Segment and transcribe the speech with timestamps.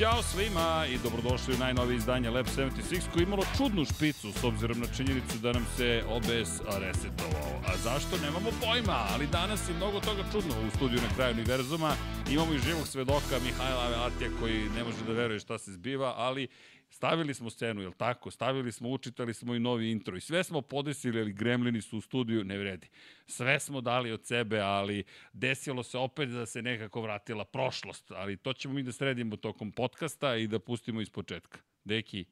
[0.00, 4.44] Ćao svima i dobrodošli u najnovije izdanje Lab 76 koji je imalo čudnu špicu s
[4.44, 6.50] obzirom na činjenicu da nam se OBS
[6.84, 7.52] resetovao.
[7.66, 8.16] A zašto?
[8.22, 11.92] Nemamo pojma, ali danas je mnogo toga čudno u studiju na kraju univerzuma.
[12.30, 16.48] Imamo i živog svedoka Mihajla Avetija koji ne može da veruje šta se zbiva, ali
[16.90, 18.30] Stavili smo scenu, jel tako?
[18.30, 22.00] Stavili smo, učitali smo i novi intro i sve smo podesili, ali gremlini su u
[22.00, 22.88] studiju, ne vredi.
[23.26, 28.36] Sve smo dali od sebe, ali desilo se opet da se nekako vratila prošlost, ali
[28.36, 31.58] to ćemo mi da sredimo tokom podcasta i da pustimo iz početka.
[31.84, 32.24] Deki,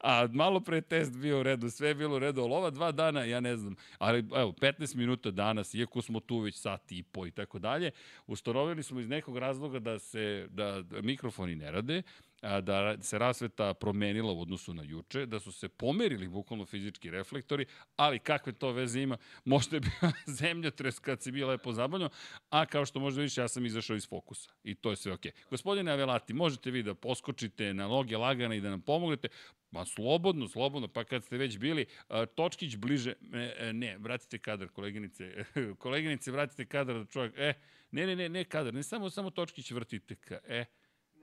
[0.00, 2.92] A malo pre test bio u redu, sve je bilo u redu, ali ova dva
[2.92, 7.02] dana, ja ne znam, ali evo, 15 minuta danas, iako smo tu već sat i
[7.02, 7.90] po i tako dalje,
[8.26, 12.02] ustanovili smo iz nekog razloga da se, da mikrofoni ne rade,
[12.42, 17.66] da se rasveta promenila u odnosu na juče, da su se pomerili bukvalno fizički reflektori,
[17.96, 19.16] ali kakve to veze ima?
[19.44, 22.10] Možda je bila zemljotres kad si bio lepo zabavljeno,
[22.50, 25.32] a kao što možda vidiš, ja sam izašao iz fokusa i to je sve okej.
[25.32, 25.50] Okay.
[25.50, 29.28] Gospodine Avelati, možete vi da poskočite na noge lagana i da nam pomognete,
[29.70, 31.86] Ma slobodno, slobodno, pa kad ste već bili,
[32.34, 35.44] Točkić bliže, ne, ne, vratite kadar, koleginice,
[35.78, 37.54] koleginice, vratite kadar da čovjek, e,
[37.90, 40.64] ne, ne, ne, ne kadar, ne samo, samo Točkić vrtite ka, e,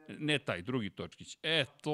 [0.08, 1.38] Ne taj, drugi točkić.
[1.44, 1.92] E, to,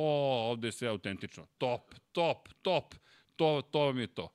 [0.52, 1.46] ovde je sve autentično.
[1.58, 2.96] Top, top, top.
[3.36, 4.30] To, to vam je to.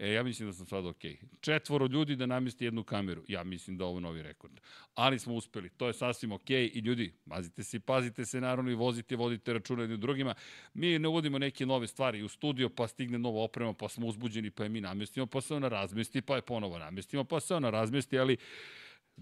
[0.00, 1.16] E, ja mislim da sam sad okej.
[1.40, 3.24] Četvoro ljudi da namesti jednu kameru.
[3.28, 4.60] Ja mislim da ovo je novi rekord.
[4.94, 5.68] Ali smo uspeli.
[5.68, 6.70] To je sasvim okej.
[6.74, 10.34] I ljudi, mazite se pazite se naravno i vozite, vodite računa jednim drugima.
[10.74, 14.50] Mi ne uvodimo neke nove stvari u studio, pa stigne nova oprema, pa smo uzbuđeni,
[14.50, 17.70] pa je mi namestimo, pa se ona razmesti, pa je ponovo namestimo, pa se ona
[17.70, 18.36] razmesti, ali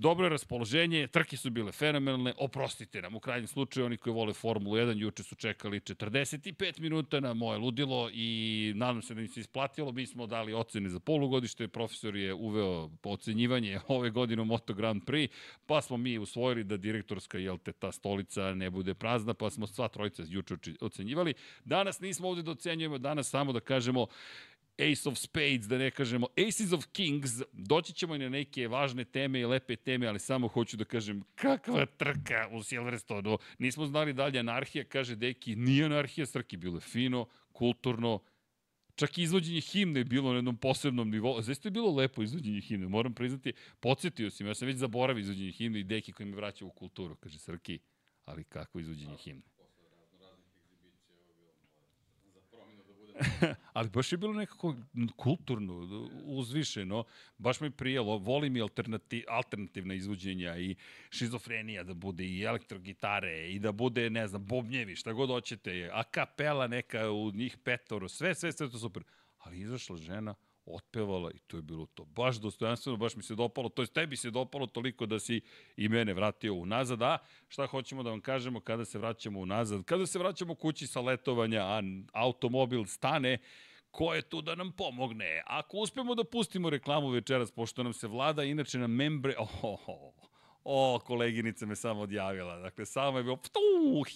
[0.00, 4.32] Dobro je raspoloženje, trke su bile fenomenalne, oprostite nam, u krajnjem slučaju oni koji vole
[4.32, 9.28] Formulu 1 juče su čekali 45 minuta na moje ludilo i nadam se da im
[9.28, 14.44] se isplatilo, mi smo dali ocene za polugodište, profesor je uveo ocenjivanje ove godine u
[14.44, 15.28] Moto Grand Prix,
[15.66, 19.66] pa smo mi usvojili da direktorska, jel te, ta stolica ne bude prazna, pa smo
[19.66, 21.34] sva trojica juče ocenjivali.
[21.64, 24.06] Danas nismo ovde da ocenjujemo, danas samo da kažemo
[24.78, 29.04] Ace of Spades, da ne kažemo Aces of Kings, doći ćemo i na neke važne
[29.04, 33.38] teme i lepe teme, ali samo hoću da kažem kakva trka u Silverstonu.
[33.58, 38.22] Nismo znali da li je anarhija, kaže Deki, nije anarhija, Srki, bilo je fino, kulturno,
[38.94, 41.42] čak i izvođenje himne je bilo na jednom posebnom nivou.
[41.42, 45.52] Zaista je bilo lepo izvođenje himne, moram priznati, podsjetio sam, ja sam već zaboravio izvođenje
[45.52, 47.78] himne i Deki koji me vraća u kulturu, kaže Srki,
[48.24, 49.57] ali kako izvođenje himne?
[53.72, 54.74] ali baš je bilo nekako
[55.16, 57.04] kulturno, uzvišeno,
[57.38, 60.76] baš mi prijelo, volim i alternativ, alternativna izvođenja i
[61.10, 66.02] šizofrenija da bude i elektrogitare i da bude, ne znam, bobnjevi, šta god hoćete, a
[66.02, 69.02] kapela neka u njih petoro, sve, sve, sve to super.
[69.38, 70.34] Ali izašla žena,
[70.70, 72.04] otpevala i to je bilo to.
[72.04, 75.40] Baš dostojanstveno, baš mi se dopalo, to je tebi se dopalo toliko da si
[75.76, 77.18] i mene vratio unazad, a
[77.48, 79.84] šta hoćemo da vam kažemo kada se vraćamo unazad?
[79.84, 83.38] Kada se vraćamo kući sa letovanja, a automobil stane,
[83.90, 85.42] ko je tu da nam pomogne?
[85.46, 89.34] Ako uspemo da pustimo reklamu večeras, pošto nam se vlada inače na membre...
[89.62, 90.12] Oh, oh.
[90.64, 92.58] O, koleginica me samo odjavila.
[92.58, 93.60] Dakle, samo je bilo, ptu,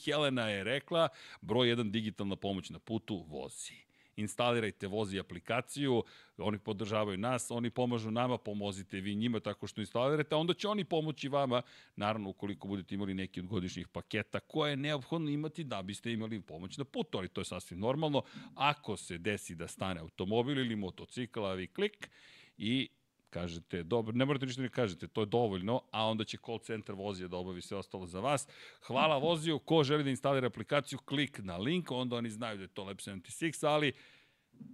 [0.05, 1.09] Helena je rekla,
[1.41, 6.05] broj 1 digitalna pomoć na putu, vozi instalirajte vozi aplikaciju,
[6.39, 10.69] oni podržavaju nas, oni pomažu nama, pomozite vi njima tako što instalirate, a onda će
[10.69, 11.62] oni pomoći vama,
[11.97, 16.41] naravno ukoliko budete imali neki od godišnjih paketa koje je neophodno imati da biste imali
[16.41, 18.23] pomoć na putu, ali to je sasvim normalno.
[18.55, 22.11] Ako se desi da stane automobil ili motocikl, vi klik
[22.59, 22.89] i
[23.32, 26.94] kažete, dobro, ne morate ništa da kažete, to je dovoljno, a onda će call center
[26.94, 28.48] vozija da obavi sve ostalo za vas.
[28.87, 32.69] Hvala voziju, ko želi da instalira aplikaciju, klik na link, onda oni znaju da je
[32.69, 33.93] to Lab 76, ali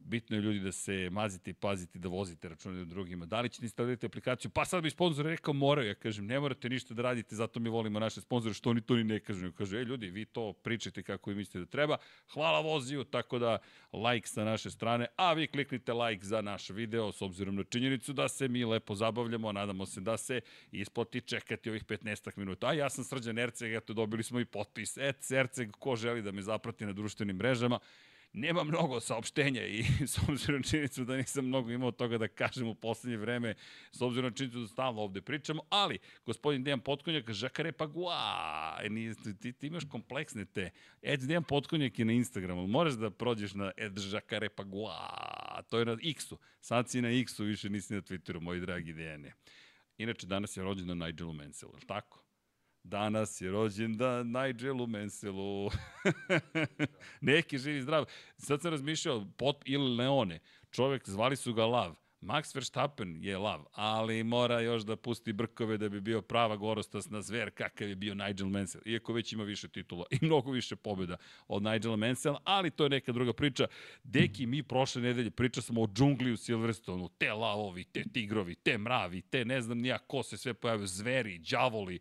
[0.05, 3.27] bitno je ljudi da se mazite i pazite da vozite račune drugima.
[3.27, 4.51] Da li ćete instalirati aplikaciju?
[4.51, 5.89] Pa sad bi sponsor rekao moraju.
[5.89, 8.97] Ja kažem, ne morate ništa da radite, zato mi volimo naše sponzore, što oni to
[8.97, 9.53] ni ne kažu.
[9.53, 11.97] Kaže, e ljudi, vi to pričate kako vi mislite da treba.
[12.33, 13.59] Hvala voziju, tako da
[13.93, 18.13] like sa naše strane, a vi kliknite like za naš video s obzirom na činjenicu
[18.13, 20.41] da se mi lepo zabavljamo, nadamo se da se
[20.73, 22.67] isplati čekati ovih 15 minuta.
[22.67, 24.97] A ja sam Srđan Erceg, eto dobili smo i potpis.
[24.97, 27.79] Et Erceg, ko želi da me zaprati na društvenim mrežama,
[28.33, 32.69] nema mnogo saopštenja i s obzirom na činjenicu da nisam mnogo imao toga da kažem
[32.69, 33.55] u poslednje vreme,
[33.93, 38.79] s obzirom na činjenicu da stalno ovde pričamo, ali gospodin Dejan Potkonjak, Žakare Pagua,
[39.41, 40.71] ti, ti imaš kompleksne te.
[41.03, 45.85] Ed Dejan Potkonjak je na Instagramu, moraš da prođeš na Ed Žakare Pagua, to je
[45.85, 49.33] na X-u, sad si na X-u, više nisi na Twitteru, moji dragi Dejane.
[49.99, 52.28] Inače, danas je rođeno Nigelu Mansell, je tako?
[52.83, 55.71] Danas je rođendan Nigelu Mansellu.
[57.21, 58.05] Neki živi zdrav.
[58.37, 60.41] Sad sam razmišljao, pot, ili Leone,
[60.71, 61.95] čovek, zvali su ga Lav.
[62.21, 67.23] Max Verstappen je lav, ali mora još da pusti brkove da bi bio prava gorostasna
[67.23, 71.17] zver kakav je bio Nigel Mansell, iako već ima više titula i mnogo više pobjeda
[71.49, 73.67] od Nigela Mansella, ali to je neka druga priča.
[74.03, 78.79] Deki, mi prošle nedelje priča smo o džungli u Silverstonu, te lavovi, te tigrovi, te
[78.79, 82.01] mravi, te ne znam nija ko se sve pojavio, zveri, đavoli.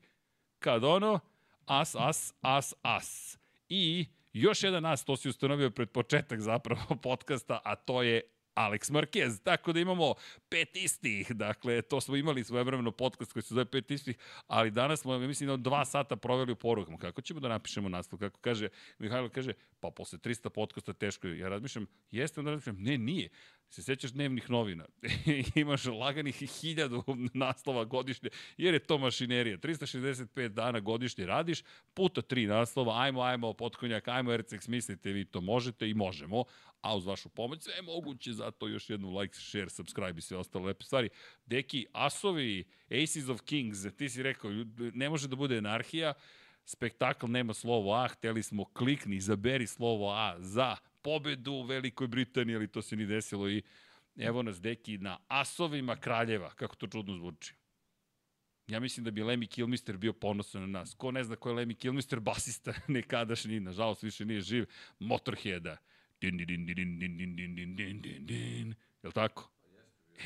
[0.59, 1.19] Kad ono,
[1.65, 3.37] as, as, as, as.
[3.69, 8.21] I još jedan as, to si ustanovio pred početak zapravo podcasta, a to je
[8.57, 10.13] Alex Marquez, tako da imamo
[10.49, 14.17] pet istih, dakle, to smo imali svojevremeno podcast koji se zove pet istih,
[14.47, 16.97] ali danas smo, mislim, da dva sata proveli u porukama.
[16.97, 18.19] Kako ćemo da napišemo naslov?
[18.19, 18.69] Kako kaže,
[18.99, 21.39] Mihajlo kaže, pa posle 300 podcasta teško je.
[21.39, 23.29] Ja razmišljam, jeste, onda razmišljam, ne, nije.
[23.69, 24.85] Se sećaš dnevnih novina?
[25.55, 27.03] Imaš laganih hiljadu
[27.33, 29.57] naslova godišnje, jer je to mašinerija.
[29.57, 35.41] 365 dana godišnje radiš, puta tri naslova, ajmo, ajmo, potkonjak, ajmo, RCX, mislite vi to
[35.41, 36.43] možete i možemo,
[36.81, 40.37] a uz vašu pomoć sve je moguće, zato još jednu like, share, subscribe i sve
[40.37, 41.09] ostale lepe stvari.
[41.45, 42.65] Deki, Asovi,
[43.03, 44.51] Aces of Kings, ti si rekao,
[44.93, 46.13] ne može da bude anarhija,
[46.65, 50.75] spektakl nema slovo A, hteli smo klikni, izaberi slovo A za
[51.07, 53.61] pobedu u Velikoj Britaniji, ali to se ni desilo i
[54.17, 57.53] evo nas deki na asovima kraljeva, kako to čudno zvuči.
[58.67, 60.93] Ja mislim da bi Lemmy Kilmister bio ponosan na nas.
[60.93, 64.65] Ko ne zna ko je Lemmy Kilmister, basista nekadašnji, nažalost više nije živ,
[64.99, 65.77] Motorheada.
[66.21, 68.75] Din, din, din, din, din, din, din, din, din, din, din.
[69.03, 69.51] Jel tako?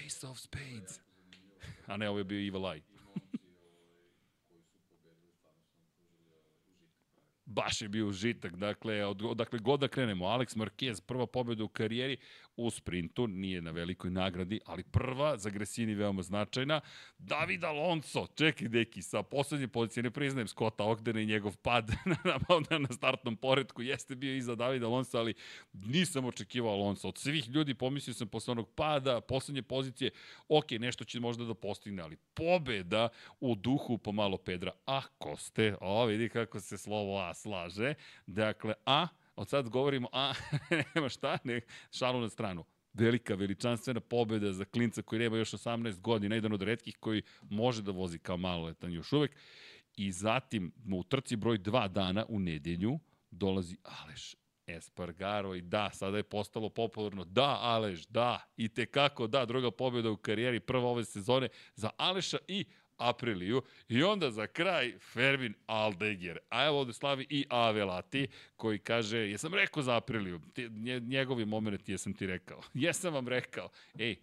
[0.05, 1.01] Ace of Spades.
[1.87, 2.90] A ne, ovo je bio Evil Eye.
[7.51, 8.55] Baš je bio užitak.
[8.55, 12.17] Dakle, od, odakle god da krenemo, Alex Marquez, prva pobjeda u karijeri
[12.57, 16.81] u sprintu, nije na velikoj nagradi, ali prva, za Gresini veoma značajna.
[17.17, 21.91] David Alonso, čekaj deki, sa poslednje pozicije, ne priznajem Scotta Ogdena i njegov pad
[22.69, 25.33] na, na startnom poredku, jeste bio iza Davida Alonso, ali
[25.73, 27.07] nisam očekivao Alonso.
[27.07, 30.11] Od svih ljudi pomislio sam posle onog pada, poslednje pozicije,
[30.47, 33.09] ok, nešto će možda da postigne, ali pobeda
[33.39, 34.71] u duhu pomalo Pedra.
[34.85, 37.93] Ako ste, o, vidi kako se slovo A slaže.
[38.27, 39.07] Dakle, A,
[39.41, 40.33] od sad govorimo A,
[40.95, 41.61] nema šta, ne,
[41.91, 46.61] šalu na stranu velika, veličanstvena pobeda za klinca koji nema još 18 godina, jedan od
[46.61, 49.35] redkih koji može da vozi kao maloletan još uvek.
[49.95, 52.99] I zatim u trci broj 2 dana u nedelju
[53.31, 54.35] dolazi Aleš
[54.67, 57.23] Espargaro i da, sada je postalo popularno.
[57.25, 61.89] Da, Aleš, da, i te kako da, druga pobjeda u karijeri, prva ove sezone za
[61.97, 62.65] Aleša i
[63.09, 66.39] Apriliju i onda za kraj Fermin Aldeger.
[66.49, 70.41] A evo ovde slavi i Avelati koji kaže, jesam rekao za Apriliju,
[71.01, 72.61] njegovi moment jesam ti rekao.
[72.73, 73.69] Jesam vam rekao.
[73.99, 74.15] Ej,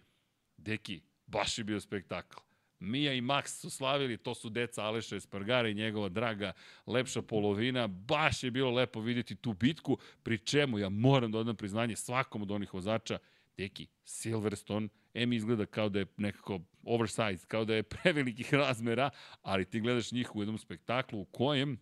[0.57, 2.39] deki, baš je bio spektakl.
[2.79, 6.51] Mija i Max su slavili, to su deca Aleša Espargara i njegova draga
[6.85, 7.87] lepša polovina.
[7.87, 12.41] Baš je bilo lepo vidjeti tu bitku, pri čemu ja moram da odam priznanje svakom
[12.41, 13.17] od onih vozača.
[13.57, 19.09] Deki, Silverstone, M izgleda kao da je nekako oversized, kao da je prevelikih razmera,
[19.41, 21.79] ali ti gledaš njih u jednom spektaklu u kojem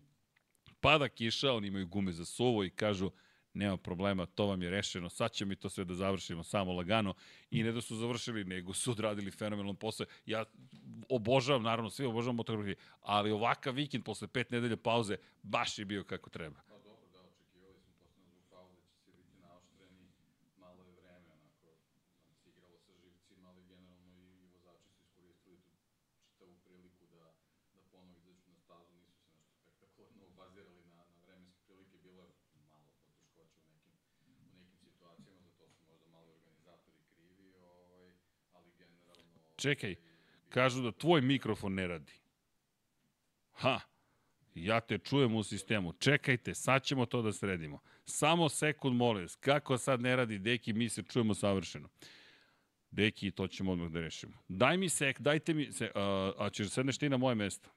[0.80, 3.10] pada kiša, oni imaju gume za suvo i kažu
[3.54, 7.14] nema problema, to vam je rešeno, sad ćemo mi to sve da završimo samo lagano
[7.50, 10.06] i ne da su završili, nego su odradili fenomenalno posao.
[10.26, 10.44] Ja
[11.08, 16.04] obožavam, naravno, svi obožavam motografije, ali ovakav vikend posle pet nedelja pauze baš je bio
[16.04, 16.67] kako treba.
[39.58, 39.94] Čekaj,
[40.48, 42.12] kažu da tvoj mikrofon ne radi.
[43.52, 43.80] Ha,
[44.54, 45.92] ja te čujem u sistemu.
[45.92, 47.80] Čekajte, sad ćemo to da sredimo.
[48.04, 49.36] Samo sekund, molim vas.
[49.36, 51.88] Kako sad ne radi, deki, mi se čujemo savršeno.
[52.90, 54.32] Deki, to ćemo odmah da rešimo.
[54.48, 57.70] Daj mi sek, dajte mi se, a, a ćeš da sedneš ti na moje mesto?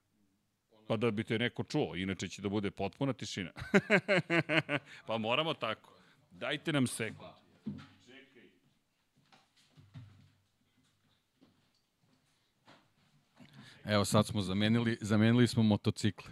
[0.87, 3.51] Pa da bi te neko čuo, inače će da bude potpuna tišina.
[5.07, 5.93] pa moramo tako.
[6.31, 7.31] Dajte nam sekund.
[13.85, 16.31] Evo sad smo zamenili, zamenili smo motocikle.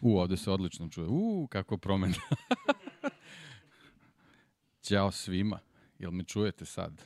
[0.00, 1.06] U, ovde se odlično čuje.
[1.10, 2.14] U, kako promena.
[4.82, 5.58] Ćao svima.
[5.98, 7.02] Jel me čujete sad?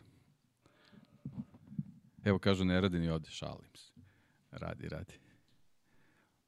[2.24, 3.92] Evo kažu ne radi ni ovde, šalim se.
[4.50, 5.14] Radi, radi.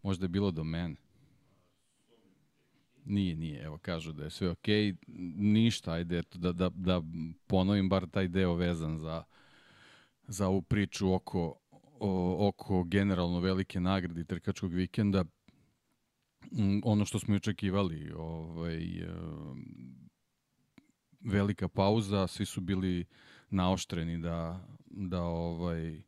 [0.03, 0.97] Možda je bilo do mene.
[3.05, 3.62] Nije, nije.
[3.62, 4.93] Evo kažu da je sve okej.
[4.93, 4.97] Okay.
[5.37, 7.03] Ništa, ajde eto, da, da, da
[7.47, 9.25] ponovim bar taj deo vezan za,
[10.29, 11.59] za ovu priču oko
[12.00, 15.25] o, oko generalno velike nagrade trkačkog vikenda,
[16.85, 18.81] ono što smo očekivali, ovaj,
[21.21, 23.05] velika pauza, svi su bili
[23.50, 26.03] naoštreni da, da ovaj,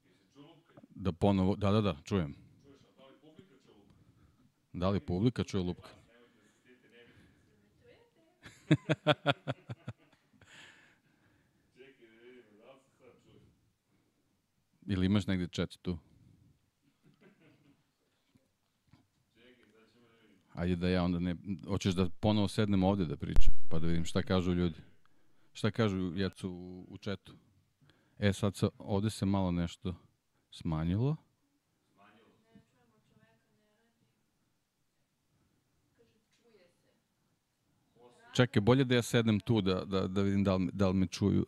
[0.94, 2.34] da ponovo, da, da, da, čujem.
[4.72, 5.88] Da li publika čuje lupka?
[14.88, 15.98] Ili imaš negde chat tu?
[20.54, 21.36] Ajde da ja onda ne...
[21.66, 24.80] Hoćeš da ponovo sednem ovde da pričam, pa da vidim šta kažu ljudi.
[25.52, 26.96] Šta kažu jecu u, u?
[28.18, 29.94] E, sad se, ovde se malo nešto
[30.50, 31.16] smanjilo.
[38.38, 41.06] Čekaj, bolje da ja sednem tu da, da, da vidim da li, da li me
[41.06, 41.46] čuju.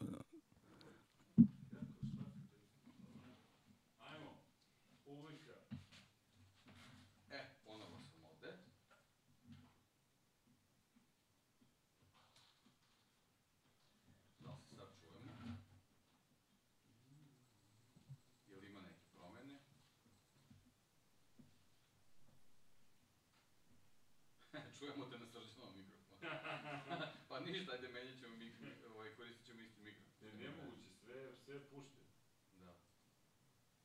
[7.31, 8.49] E, ponovo sam ovde.
[14.41, 15.37] Da li se sad čujemo?
[18.49, 19.59] Jel ima neke promene?
[24.81, 26.21] Čujemo te na srđanom mikrofonu.
[27.29, 30.39] pa ništa, ajde, menjat ćemo mikrofon, ovaj, koristit ćemo isti mikrofon.
[30.39, 32.01] Nemoguće, sve, sve pušte.
[32.61, 32.73] Da.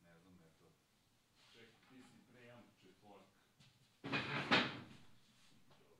[0.04, 0.66] Ne znam, eto.
[1.52, 3.36] Čekaj, ti si preamp četvorka.
[5.66, 5.96] Dobro.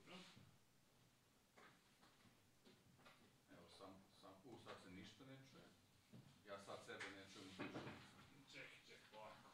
[3.50, 5.68] Evo, sam, sam, u, sad se ništa ne čuje.
[6.46, 8.52] Ja sad sebe ne čujem u slušalicu.
[8.52, 9.50] Čekaj, čekaj, polako.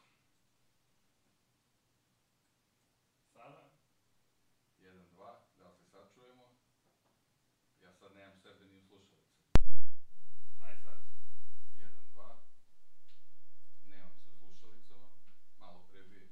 [3.33, 3.73] Sada?
[4.83, 6.45] 1, 2, da li se sad čujemo?
[7.83, 9.43] Ja sad nemam sebe ni u slušalicu.
[10.63, 10.99] Aj sad.
[11.75, 12.37] 1, 2,
[13.85, 15.09] nemam se u slušalicama.
[15.61, 16.29] Malo pre bi.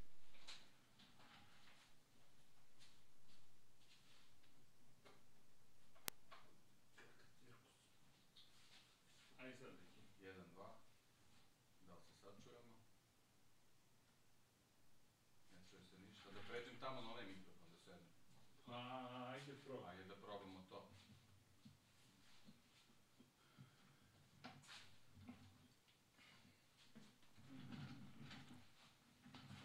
[9.39, 10.25] Aj sad, neki.
[10.25, 10.69] 1, 2,
[11.87, 12.75] da li se sad čujemo?
[15.51, 15.65] Ne
[16.31, 16.41] ništa.
[16.41, 18.07] Da pređem tamo na onaj mikrofon da sedem.
[18.67, 18.79] A,
[19.29, 19.91] ajde probaj.
[19.91, 20.89] Ajde da probamo to.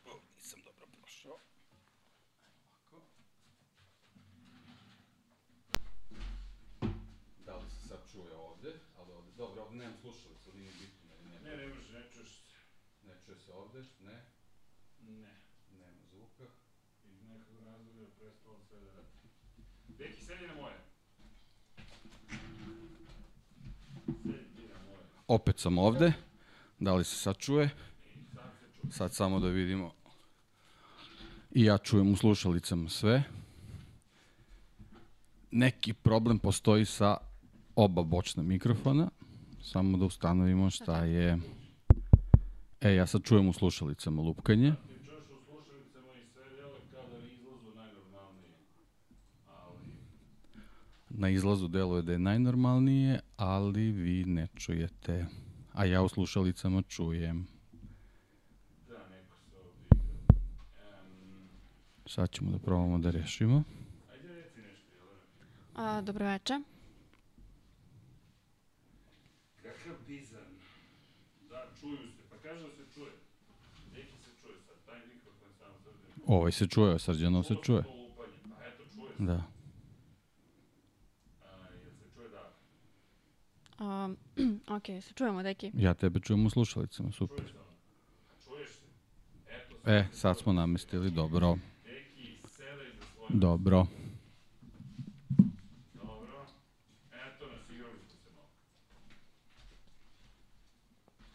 [0.05, 1.38] O, nisam dobro prošao.
[2.62, 3.01] Ovako.
[7.39, 8.79] Da li se sad čuje ovde?
[8.98, 11.15] Ali ovde, dobro, ovde nemam slušalicu, nije bitno.
[11.24, 12.55] Ne, ne, Ne, ne ne čuješ se.
[13.03, 14.25] ne čuje se ovde, ne,
[15.00, 15.36] Ne.
[15.72, 16.43] nema zvuka.
[17.05, 17.55] Iz nekog
[18.25, 19.03] da.
[19.98, 20.22] Deki,
[20.62, 20.75] moje.
[25.27, 26.13] Opet sam ovde.
[26.79, 27.70] Da li se sad čuje?
[28.91, 29.91] Sad samo da vidimo.
[31.51, 33.24] I ja čujem u slušalicama sve.
[35.51, 37.17] Neki problem postoji sa
[37.75, 39.10] oba bočna mikrofona.
[39.62, 41.39] Samo da ustanovimo šta je...
[42.82, 44.72] E, ja sad čujem u slušalicama lupkanje.
[44.72, 48.53] Ti čuješ u slušalicama i sve delo kao da izlazu najnormalnije.
[49.48, 49.88] Ali,
[51.17, 55.25] Na izlazu deluje da je najnormalnije, ali vi ne čujete.
[55.74, 57.48] A ja u slušalicama čujem.
[58.89, 60.00] da, neko se ovdje igra.
[61.12, 61.50] Um,
[62.07, 63.63] Sad ćemo da probamo da rešimo.
[64.12, 64.95] ajde reci nešto,
[65.75, 65.98] Jelena.
[65.98, 66.60] A, dobro veče.
[69.55, 70.53] Kakav bizarn.
[71.50, 72.03] Da, čuju se.
[72.29, 73.12] Pa kaže da se čuje.
[73.93, 74.75] Neki se čuje sad.
[74.86, 76.24] Taj mikrofon sam srđan.
[76.27, 77.84] Ovaj se čuje, Srđanov se čuje.
[77.84, 77.89] Pa
[78.67, 79.24] eto, čuje se.
[79.24, 79.34] Da.
[79.34, 79.43] A,
[81.74, 82.51] jel se čuje da?
[83.79, 84.10] A,
[84.77, 85.72] ok, se čujemo, deki.
[85.74, 87.46] Ja tebe čujem u slušalicama, super.
[88.46, 88.86] Čuješ se?
[89.50, 91.58] Eto, E, sad smo namestili, dobro.
[92.44, 92.91] Za svoje.
[93.29, 93.86] Dobro.
[95.94, 96.46] Dobro.
[97.12, 98.48] Eto nas, igrali smo se malo.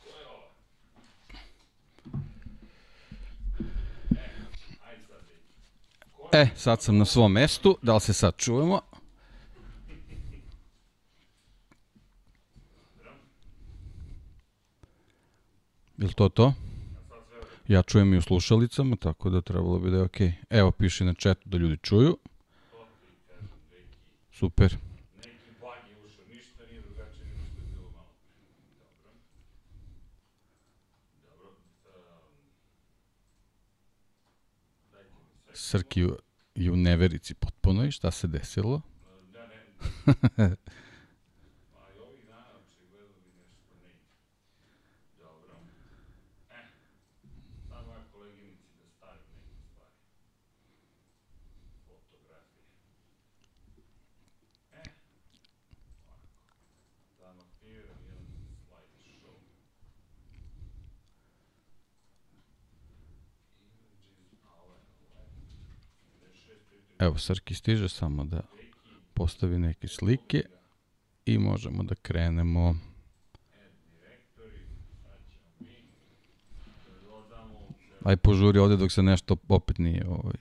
[0.03, 0.45] Ko je ova?
[4.11, 4.31] E,
[4.89, 5.21] ajde sad,
[6.33, 6.37] deki.
[6.37, 8.81] E, sad sam na svom mestu, da li se sad čujemo?
[16.00, 16.54] Jel to to?
[17.69, 20.33] Ja čujem i u slušalicama, tako da trebalo bi da je okej.
[20.50, 22.19] Evo, piši na chatu da ljudi čuju.
[24.33, 24.76] Super.
[35.71, 36.07] Srki
[36.54, 38.80] je u neverici potpuno i šta se desilo?
[39.33, 39.47] Da,
[40.37, 40.57] ne.
[41.76, 44.04] A i ovih dana očigledno bi nešto ne ide.
[45.19, 45.54] Dobro.
[46.50, 46.62] E,
[47.69, 49.95] sad moja koleginici da stavim neke stvari.
[51.87, 52.64] Fotografije.
[54.73, 54.83] E,
[56.07, 56.28] ovako.
[57.19, 58.26] Da vam aktiviram jedan
[58.66, 58.90] slide
[67.00, 68.40] Evo, Srki stiže samo da
[69.14, 70.42] postavi neke slike
[71.26, 72.76] i možemo da krenemo.
[78.04, 80.37] Aj požuri ovde dok se nešto opet nije ovaj,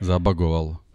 [0.00, 0.86] zabagovalo.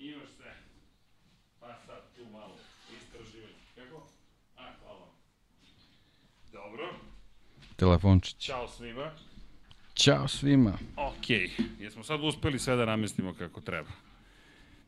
[0.00, 0.56] Imaš sve.
[1.60, 2.56] Pa sad tu malo
[2.96, 3.54] istraživanje.
[3.74, 4.06] Kako?
[4.56, 5.06] A, hvala.
[6.52, 6.84] Dobro.
[7.80, 8.36] Telefončić.
[8.38, 9.10] Ćao svima.
[9.94, 10.78] Ćao svima.
[10.96, 13.90] Okej, jesmo sad uspeli sve da namestimo kako treba.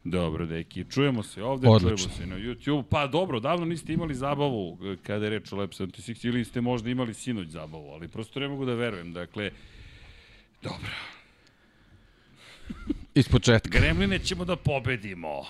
[0.05, 1.97] Dobro, deki, čujemo se ovde, Odlično.
[1.97, 2.85] čujemo se na YouTube.
[2.91, 6.61] Pa dobro, davno niste imali zabavu e, kada je reč o Lab 76 ili ste
[6.61, 9.13] možda imali sinoć zabavu, ali prosto ne mogu da verujem.
[9.13, 9.51] Dakle,
[10.63, 10.91] dobro,
[13.15, 13.79] Iz početka.
[13.79, 15.45] Gremline ćemo da pobedimo.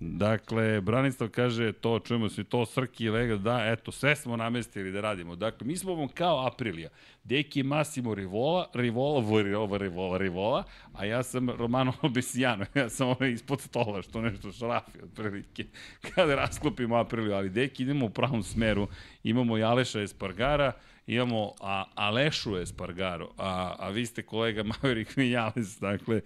[0.00, 4.92] Dakle, Branislav kaže to, čujemo se to, Srki i Lega, da, eto, sve smo namestili
[4.92, 5.36] da radimo.
[5.36, 6.88] Dakle, mi smo vam kao Aprilija.
[7.24, 10.64] Deki Massimo Rivola, Rivola, Rivola, Rivola, Rivola,
[10.94, 15.64] a ja sam Romano Besijano, ja sam ovaj ispod stola, što nešto šrafi, otprilike,
[16.14, 18.88] kada rasklopimo Apriliju, ali Deki idemo u pravom smeru,
[19.22, 20.72] imamo i Aleša Espargara,
[21.06, 26.20] imamo a, Alešu Espargaro, a, a vi ste kolega Maverick Vinales, dakle,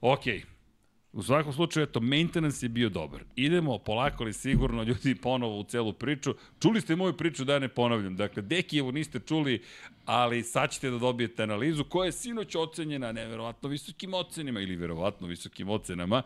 [0.00, 0.52] okej, okay.
[1.12, 3.20] U svakom slučaju, eto, maintenance je bio dobar.
[3.36, 6.34] Idemo polako ali sigurno, ljudi, ponovo u celu priču.
[6.60, 8.16] Čuli ste moju priču da ja ne ponavljam.
[8.16, 9.62] Dakle, Dekijevu niste čuli,
[10.04, 15.26] ali sad ćete da dobijete analizu koja je sinoć ocenjena neverovatno visokim ocenima ili verovatno
[15.26, 16.22] visokim ocenama.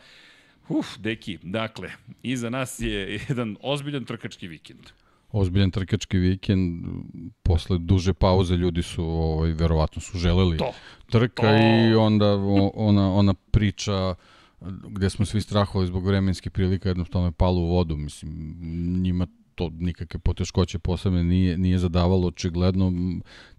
[0.69, 1.91] Uf, Deki, dakle,
[2.23, 4.81] iza nas je jedan ozbiljan trkački vikend.
[5.33, 6.85] Ozbiljan trkački vikend,
[7.43, 10.73] posle duže pauze ljudi su, ovaj, verovatno su želeli To.
[11.11, 11.57] trka To.
[11.57, 12.35] i onda
[12.75, 14.15] ona, ona priča
[14.89, 17.97] gde smo svi strahovali zbog vremenskih prilika jednostavno je palo u vodu.
[17.97, 18.57] Mislim,
[19.03, 22.93] njima to nikakve poteškoće posebne nije, nije zadavalo očigledno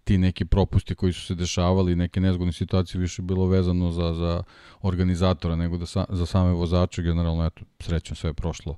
[0.04, 4.44] ti neki propusti koji su se dešavali, neke nezgodne situacije više bilo vezano za, za
[4.82, 8.78] organizatora nego da sa, za same vozače, generalno eto, srećno sve je prošlo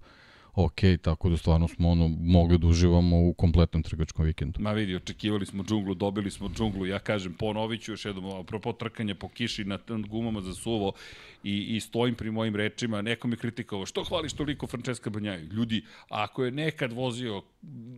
[0.54, 4.60] ok, tako da stvarno smo ono mogli da uživamo u kompletnom trgačkom vikendu.
[4.62, 8.74] Ma vidi, očekivali smo džunglu, dobili smo džunglu, ja kažem, ponovit ću još jednom, apropo
[8.74, 9.80] trkanja po kiši na
[10.10, 10.94] gumama za suvo
[11.44, 15.48] i, i stojim pri mojim rečima, neko mi kritikovao, što hvališ toliko Francesca Banjaju?
[15.52, 17.44] Ljudi, ako je nekad vozio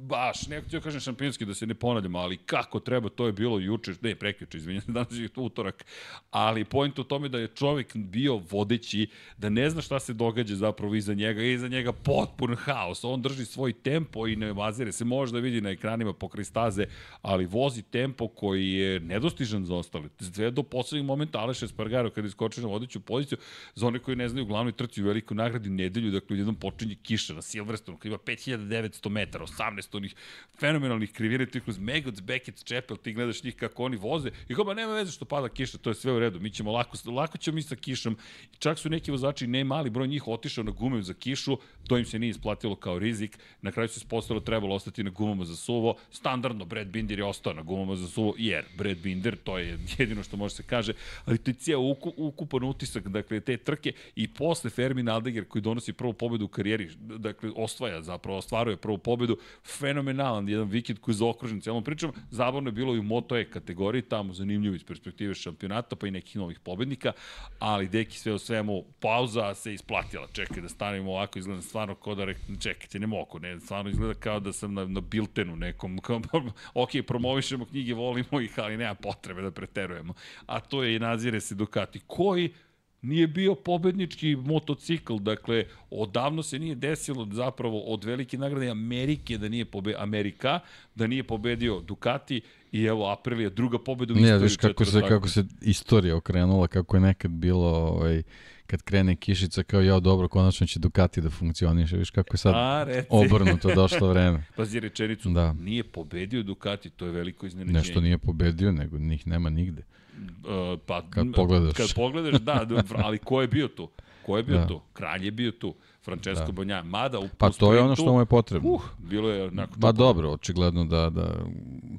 [0.04, 3.60] baš, neko ću kažem šampionski da se ne ponavljamo, ali kako treba, to je bilo
[3.60, 5.86] juče, ne, prekjuče, izvinjam danas je utorak,
[6.32, 10.56] ali point u tome da je čovek bio vodeći, da ne zna šta se događa
[10.56, 15.06] zapravo iza njega, iza njega potpun haos, on drži svoj tempo i ne vazire se,
[15.06, 16.86] može da vidi na ekranima pokraj staze,
[17.21, 20.10] ali vozi tempo koji je nedostižan za ostale.
[20.19, 23.31] Sve do poslednjeg momenta Aleš Espargaro kada iskoči na vodeću poziciju,
[23.76, 27.34] za one koji ne znaju glavnoj trci u velikoj nagradi nedelju, dakle jednom počinje kiša
[27.34, 30.15] na Silverstone koji ima 5900 metara, 18 onih
[30.60, 34.32] fenomenalnih krivira, ti kroz Megoc, Beckett, Čepel, ti gledaš njih kako oni voze.
[34.50, 36.72] I kao, ma nema veze što pada kiša, to je sve u redu, mi ćemo
[36.72, 38.17] lako, lako ćemo mi sa kišom,
[38.60, 42.06] čak su neki vozači, ne mali broj njih otišao na gume za kišu, to im
[42.06, 45.96] se nije isplatilo kao rizik, na kraju se ispostavilo trebalo ostati na gumama za suvo,
[46.12, 50.24] standardno Brad Binder je ostao na gumama za suvo, jer Brad Binder, to je jedino
[50.24, 50.94] što može se kaže,
[51.26, 55.62] ali to je cijel uku, ukupan utisak, dakle, te trke i posle Fermin Aldeger koji
[55.62, 59.38] donosi prvu pobedu u karijeri, dakle, osvaja zapravo, ostvaruje prvu pobedu,
[59.80, 63.46] fenomenalan jedan vikend koji je zaokružen celom pričom, zabavno je bilo i u Moto E
[63.46, 67.12] kategoriji, tamo zanimljivo iz perspektive šampionata, pa i nekih novih pobednika,
[67.60, 72.16] ali deki sve u svemu, pauza se isplatila, čekaj da stanemo ovako, izgleda stvarno kao
[72.16, 75.98] da rekne, čekajte, ne mogu, ne, stvarno izgleda kao da sam na, na biltenu nekom,
[75.98, 76.22] kao,
[76.84, 80.14] ok, promovišemo knjige, volimo ih, ali nema potrebe da preterujemo.
[80.46, 82.54] A to je i nazire se Ducati, koji
[83.02, 89.50] nije bio pobednički motocikl, dakle, odavno se nije desilo zapravo od velike nagrade Amerike da
[89.50, 90.60] nije pobe, Amerika,
[90.96, 95.02] da nije pobedio Ducati i evo Aprilia druga pobeda u Ne, istoriji viš kako se,
[95.08, 98.24] kako se istorija okrenula, kako je nekad bilo ovaj,
[98.68, 102.54] kad krene kišica kao ja dobro, konačno će Ducati da funkcioniše, viš kako je sad
[102.56, 103.08] A, reci.
[103.10, 104.44] obrnuto došlo vreme.
[104.58, 105.54] Pazi rečenicu, Da.
[105.54, 107.78] nije pobedio Ducati, to je veliko iznenađenje.
[107.80, 109.84] Nešto nije pobedio, nego njih nema nigde.
[110.17, 111.74] Uh, pa, Kad pogledaš.
[111.74, 113.89] Kad pogledaš, da, da, ali ko je bio tu?
[114.26, 114.67] Ko je bio Da.
[114.67, 114.82] tu?
[114.93, 115.76] Kralj je bio tu.
[116.04, 116.52] Francesco da.
[116.52, 116.84] Banja.
[116.84, 118.69] Mada u Pa u to je ono što mu je potrebno.
[118.69, 119.74] Uh, bilo je onako...
[119.82, 121.34] Pa dobro, očigledno da, da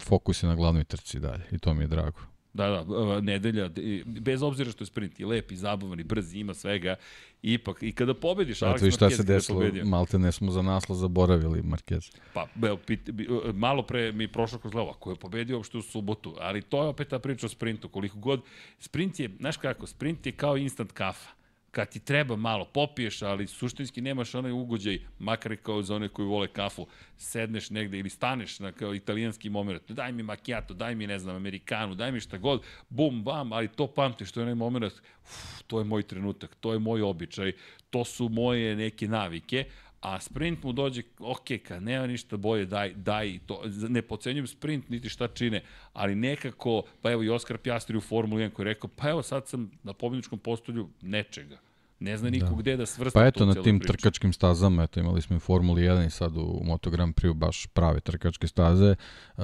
[0.02, 2.18] fokus je na glavnoj trci dalje i to mi je drago.
[2.54, 3.70] Da, da, nedelja,
[4.04, 6.96] bez obzira što je sprint i lep i zabavan i brz, ima svega,
[7.42, 11.62] ipak, i kada pobediš, Alex Marquez šta se desilo, malte ne smo za naslov zaboravili
[11.62, 12.12] Marquez.
[12.34, 13.10] Pa, be, pit,
[13.54, 16.88] malo pre mi prošlo kroz glava, ko je pobedio uopšte u subotu, ali to je
[16.88, 18.42] opet ta priča o sprintu, koliko god,
[18.78, 21.41] sprint je, znaš kako, sprint je kao instant kafa
[21.72, 26.28] kad ti treba malo popiješ, ali suštinski nemaš onaj ugođaj, makar kao za one koji
[26.28, 31.06] vole kafu, sedneš negde ili staneš na kao italijanski moment, daj mi macchiato, daj mi,
[31.06, 34.54] ne znam, amerikanu, daj mi šta god, bum, bam, ali to pamtiš, to je onaj
[34.54, 37.52] moment, uf, to je moj trenutak, to je moj običaj,
[37.90, 39.64] to su moje neke navike,
[40.02, 43.62] a sprint mu dođe, ok, kad nema ništa bolje, daj, daj to.
[43.88, 45.62] Ne pocenjujem sprint, niti šta čine,
[45.92, 49.22] ali nekako, pa evo i Oskar Pjastri u Formuli 1 koji je rekao, pa evo
[49.22, 51.58] sad sam na pobjedničkom postolju nečega.
[52.00, 52.54] Ne zna niko da.
[52.54, 53.92] gde da svrsta Pa eto, na tim priču.
[53.92, 57.66] trkačkim stazama, eto, imali smo i Formuli 1 i sad u Moto Grand Prix baš
[57.66, 58.94] prave trkačke staze.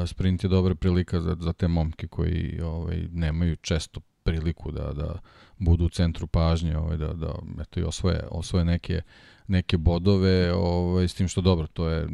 [0.07, 5.19] Sprint je dobra prilika za, za te momke koji ovaj, nemaju često priliku da, da
[5.59, 9.03] budu u centru pažnje, ovaj, da, da eto, i osvoje, osvoje neke
[9.49, 12.09] neke bodove, ovaj, s tim što dobro, to je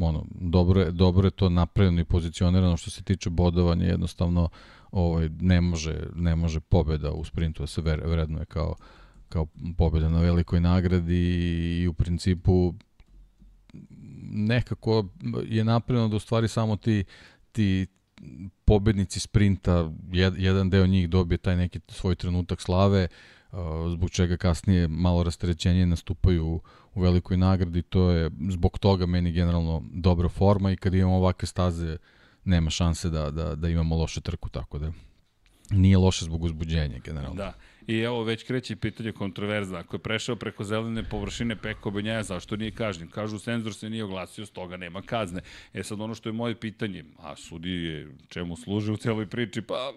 [0.00, 2.76] ono, dobro je, dobro je to napravljeno i pozicionirano.
[2.76, 4.48] Što se tiče bodovanja, jednostavno
[4.90, 8.74] ovaj, ne, može, ne može pobeda u sprintu da se vrednuje kao,
[9.28, 9.46] kao
[9.78, 11.16] pobeda na velikoj nagradi
[11.82, 12.74] i u principu
[14.30, 15.08] nekako
[15.46, 17.04] je napravljeno da u stvari samo ti,
[17.52, 17.86] ti
[18.64, 19.92] pobednici sprinta,
[20.36, 23.08] jedan deo njih dobije taj neki svoj trenutak slave,
[23.92, 26.46] zbog čega kasnije malo rasterećenje nastupaju
[26.94, 31.46] u, velikoj nagradi, to je zbog toga meni generalno dobra forma i kad imamo ovakve
[31.46, 31.96] staze
[32.44, 34.92] nema šanse da, da, da imamo loše trku, tako da
[35.70, 37.36] nije loše zbog uzbuđenja generalno.
[37.36, 37.52] Da.
[37.86, 39.78] I evo već kreće pitanje kontroverza.
[39.78, 43.08] Ako je prešao preko zelene površine Peko Benjaja, zašto nije kažnjen?
[43.08, 45.40] Kažu, senzor se nije oglasio, stoga nema kazne.
[45.72, 49.62] E sad ono što je moje pitanje, a sudi je čemu služi u celoj priči,
[49.62, 49.92] pa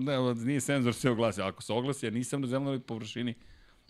[0.00, 1.44] ne, nije senzor se oglasio.
[1.44, 3.34] Ako se oglasi, ja nisam na zelenoj površini,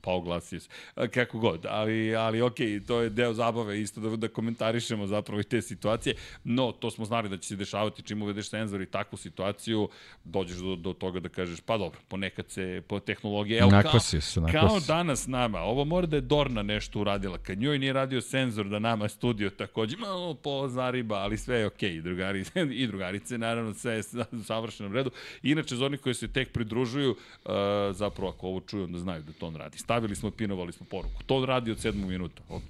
[0.02, 0.68] pa oglasio se.
[1.14, 5.44] Kako god, ali, ali ok, to je deo zabave isto da, da komentarišemo zapravo i
[5.44, 9.16] te situacije, no to smo znali da će se dešavati čim uvedeš senzor i takvu
[9.16, 9.88] situaciju,
[10.24, 14.20] dođeš do, do toga da kažeš, pa dobro, ponekad se, po tehnologiji, evo kao, se,
[14.52, 18.68] kao danas nama, ovo mora da je Dorna nešto uradila, kad njoj nije radio senzor
[18.68, 22.00] da nama studio takođe, malo po zariba, ali sve je okej, okay.
[22.00, 22.44] drugari,
[22.82, 25.10] i drugarice, naravno, sve je u savršenom redu.
[25.42, 27.52] Inače, za oni koji se tek pridružuju, uh,
[27.90, 31.22] zapravo ako ovo čuju, onda znaju da to on radi stavili smo, pinovali smo poruku.
[31.26, 32.62] To radi od sedmog minuta, od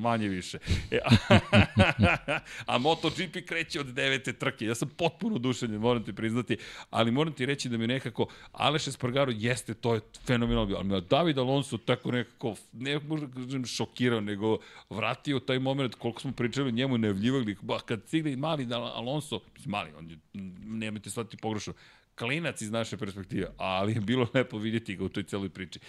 [0.00, 0.58] manje više.
[0.90, 1.38] E, a,
[2.72, 4.64] a MotoGP kreće od devete trke.
[4.64, 6.56] Ja sam potpuno oduševljen, moram ti priznati,
[6.90, 11.38] ali moram ti reći da mi nekako Aleš Espargaro jeste, to je fenomenalno, ali David
[11.38, 14.58] Alonso tako nekako, ne možda kažem šokirao, nego
[14.90, 19.90] vratio taj moment koliko smo pričali njemu nevljivali, ba, kad stigne mali da Alonso, mali,
[19.98, 20.18] on je,
[20.64, 21.72] nemojte shvatiti pogrešno,
[22.18, 25.80] klinac iz naše perspektive, ali je bilo lepo vidjeti ga u toj celoj priči.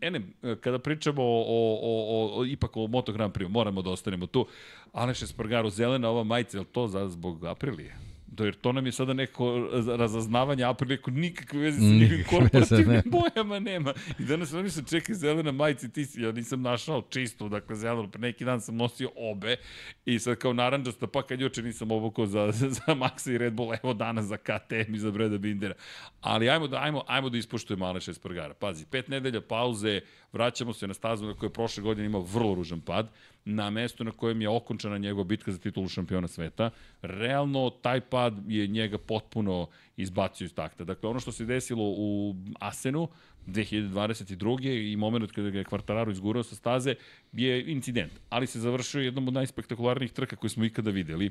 [0.00, 0.20] Ene,
[0.60, 4.46] kada pričamo o, o, o, o ipak o Moto Grand Prix, moramo da ostanemo tu.
[4.92, 8.15] Aleš Espargaro, zelena ova majica, je to za, zbog Aprilije?
[8.36, 9.68] Da, jer to nam je sada neko
[9.98, 13.94] razaznavanje Apriliko nikakve veze sa njegovim korporativnim bojama nema.
[14.18, 18.10] I danas oni se čeka zelena majica ti si, ja nisam našao čistu, dakle zelenu,
[18.10, 19.56] pre neki dan sam nosio obe
[20.04, 23.74] i sad kao naranđasta, pa kad juče nisam obukao za, za Maxa i Red Bull,
[23.82, 25.74] evo danas za KTM i za Breda Bindera.
[26.20, 28.54] Ali ajmo da, ajmo, ajmo da ispoštujemo Aleša Espargara.
[28.54, 30.00] Pazi, pet nedelja pauze,
[30.32, 33.10] vraćamo se na stazu na kojoj prošle godine imao vrlo ružan pad
[33.46, 36.70] na mesto na kojem je okončana njegova bitka za titulu šampiona sveta.
[37.02, 40.84] Realno, taj pad je njega potpuno izbacio iz takta.
[40.84, 43.08] Dakle, ono što se desilo u Asenu
[43.46, 44.92] 2022.
[44.92, 46.94] i moment kada ga je Kvartararo izgurao sa staze
[47.32, 51.30] je incident, ali se završio jednom od najspektakularnijih trka koje smo ikada videli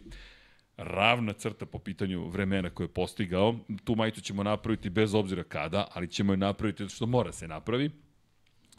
[0.77, 3.55] ravna crta po pitanju vremena koje je postigao.
[3.83, 7.91] Tu majicu ćemo napraviti bez obzira kada, ali ćemo je napraviti što mora se napravi.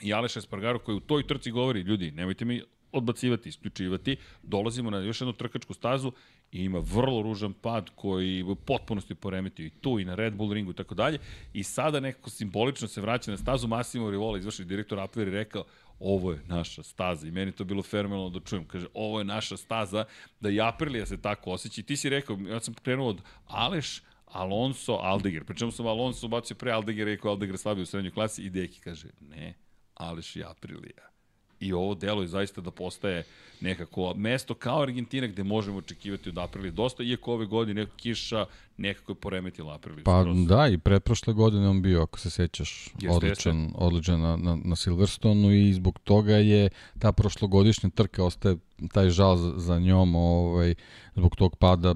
[0.02, 4.98] I Aleš Espargaro koji u toj trci govori, ljudi, nemojte mi odbacivati, isključivati, dolazimo na
[4.98, 6.12] još jednu trkačku stazu
[6.52, 10.52] i ima vrlo ružan pad koji u potpunosti poremetio i tu i na Red Bull
[10.52, 11.18] ringu i tako dalje
[11.52, 15.64] i sada nekako simbolično se vraća na stazu Massimo Rivola, izvršni direktor Aprilia rekao
[15.98, 18.64] ovo je naša staza i meni to bilo fenomenalno da čujem.
[18.64, 20.04] Kaže, ovo je naša staza,
[20.40, 21.80] da i Aprilia se tako osjeća.
[21.80, 25.44] I ti si rekao, ja sam krenuo od Aleš, Alonso, Aldegar.
[25.44, 29.08] Pričemu sam Alonso ubacio pre Aldegar, rekao Aldegar slabio u srednjoj klasi i Deki kaže,
[29.20, 29.54] ne,
[29.94, 31.15] Aleš i Aprilia
[31.60, 33.24] i ovo delo je zaista da postaje
[33.60, 39.12] nekako mesto kao Argentina gde možemo očekivati od Aprilije dosta, iako ove godine kiša nekako
[39.12, 40.04] je poremetila Apriliju.
[40.04, 40.46] Pa skroz.
[40.46, 43.76] da, i pretprošle godine on bio, ako se sećaš, jeste, odličan, jeste.
[43.78, 48.56] odličan na, na, na Silverstonu i zbog toga je ta prošlogodišnja trka ostaje
[48.92, 50.74] taj žal za, za njom, ovaj,
[51.14, 51.94] zbog tog pada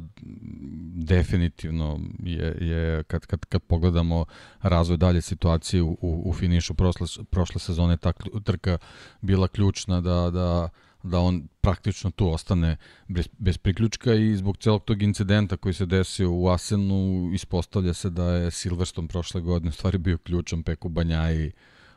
[0.94, 4.24] definitivno je, je kad, kad, kad pogledamo
[4.62, 8.12] razvoj dalje situacije u, u, u finišu prošle, prošle sezone, ta
[8.44, 8.78] trka
[9.20, 10.68] bila ključna da, da,
[11.02, 12.76] da on praktično tu ostane
[13.08, 18.10] bez, bez priključka i zbog celog tog incidenta koji se desio u Asenu ispostavlja se
[18.10, 21.52] da je Silverstone prošle godine u stvari bio ključan Peku Banjaji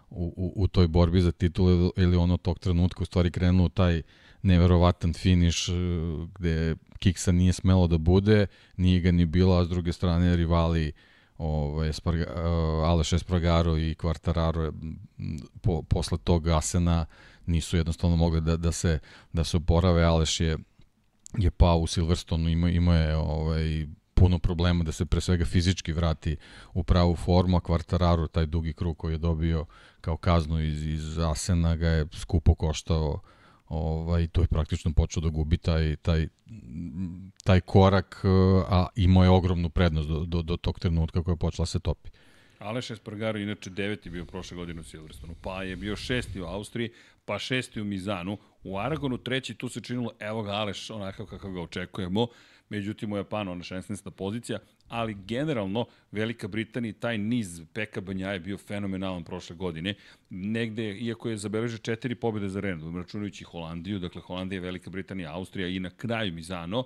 [0.10, 4.02] u, u, u toj borbi za titul ili ono tog trenutka u stvari krenuo taj
[4.44, 5.74] neverovatan finiš eh,
[6.36, 10.92] gde Kiksa nije smelo da bude, nije ga ni bilo, a s druge strane rivali
[11.38, 14.98] ovaj, Sparga, uh, Aleš Espargaro i Quartararo m,
[15.62, 17.06] po, posle tog Asena
[17.46, 19.00] nisu jednostavno mogli da, da se
[19.34, 20.04] da se oporave.
[20.04, 20.58] Aleš je
[21.38, 25.94] je pao u Silverstonu, ima, ima je ovaj, puno problema da se pre svega fizički
[25.94, 26.38] vrati
[26.74, 29.66] u pravu formu, a Quartararo, taj dugi krug koji je dobio
[30.02, 33.20] kao kaznu iz, iz Asena, ga je skupo koštao
[33.70, 36.28] ovaj, to je praktično počeo da gubi taj, taj,
[37.44, 38.22] taj korak,
[38.68, 41.80] a imao je ogromnu prednost do, do, do tog trenutka koja je počela da se
[41.80, 42.10] topi.
[42.60, 46.92] Aleš Espargaro inače deveti bio prošle godine u Silverstonu, pa je bio šesti u Austriji,
[47.26, 51.52] pa šesti u Mizanu, u Aragonu treći, tu se činilo, evo ga Aleš onakav kakav
[51.52, 52.28] ga očekujemo,
[52.74, 54.10] međutim u Japanu ona 16.
[54.10, 59.94] pozicija, ali generalno Velika Britanija taj niz Peka Banja je bio fenomenalan prošle godine.
[60.30, 65.68] Negde, iako je zabeležio četiri pobjede za redom, računajući Holandiju, dakle Holandija, Velika Britanija, Austrija
[65.68, 66.84] i na kraju Mizano,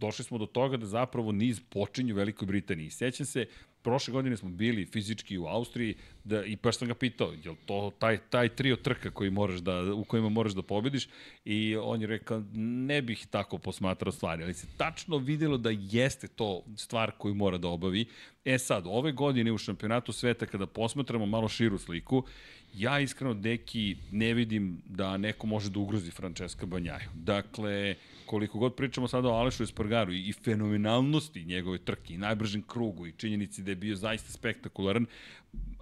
[0.00, 2.90] došli smo do toga da zapravo niz počinje u Velikoj Britaniji.
[2.90, 3.46] Sećam se,
[3.82, 7.92] prošle godine smo bili fizički u Austriji da, i baš sam ga pitao, je to
[7.98, 11.08] taj, taj trio trka koji moraš da, u kojima moraš da pobediš
[11.44, 16.28] i on je rekao, ne bih tako posmatrao stvari, ali se tačno videlo da jeste
[16.28, 18.06] to stvar koju mora da obavi.
[18.44, 22.24] E sad, ove godine u šampionatu sveta kada posmatramo malo širu sliku,
[22.74, 27.10] ja iskreno, deki, ne vidim da neko može da ugrozi Francesca Banjaju.
[27.14, 27.94] Dakle,
[28.26, 33.12] koliko god pričamo sada o Alešu Espargaru i fenomenalnosti njegove trke i najbržem krugu i
[33.12, 35.06] činjenici da je bio zaista spektakularan,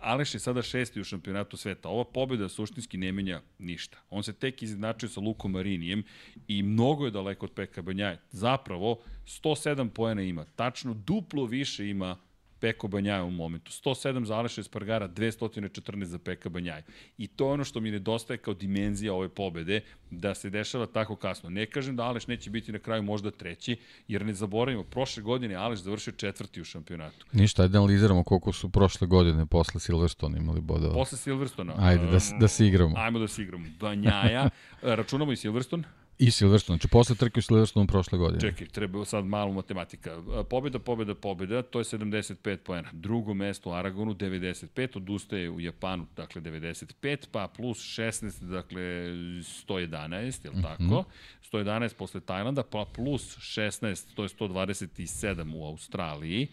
[0.00, 1.88] Aleš je sada šesti u šampionatu sveta.
[1.88, 3.98] Ova pobjeda suštinski ne menja ništa.
[4.10, 6.04] On se tek izjednačio sa Lukom Marinijem
[6.48, 8.20] i mnogo je daleko od Peka Banjaje.
[8.30, 10.44] Zapravo, 107 poena ima.
[10.44, 12.16] Tačno duplo više ima
[12.60, 13.72] Peko Banjaja u momentu.
[13.72, 16.82] 107 za Aleša Espargara, 214 za Peka Banjaja.
[17.18, 21.16] I to je ono što mi nedostaje kao dimenzija ove pobede, da se dešava tako
[21.16, 21.50] kasno.
[21.50, 23.76] Ne kažem da Aleš neće biti na kraju možda treći,
[24.08, 27.26] jer ne zaboravimo, prošle godine Aleš završio četvrti u šampionatu.
[27.32, 30.94] Ništa, ajde da analiziramo koliko su prošle godine posle Silverstone imali bodova.
[30.94, 31.74] Posle Silverstona.
[31.78, 32.94] Ajde, da, da se igramo.
[32.96, 33.64] Ajmo da se igramo.
[33.80, 34.50] Banjaja,
[34.82, 35.84] računamo i Silverstone.
[36.18, 38.40] I Silverstone, znači posle trke u Silverstone prošle godine.
[38.40, 40.22] Čekaj, treba sad malo matematika.
[40.50, 42.88] Pobjeda, pobjeda, pobjeda, to je 75 poena.
[42.92, 50.44] Drugo mesto u Aragonu 95, odustaje u Japanu, dakle 95, pa plus 16, dakle 111,
[50.44, 51.04] je li tako?
[51.52, 56.48] 111 posle Tajlanda, pa plus 16, to je 127 u Australiji,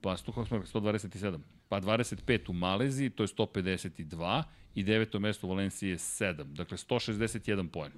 [0.00, 4.42] pa sto, kako smo rekli, 127, pa 25 u Maleziji, to je 152
[4.74, 7.92] i deveto mesto u Valenciji je 7, dakle 161 poen.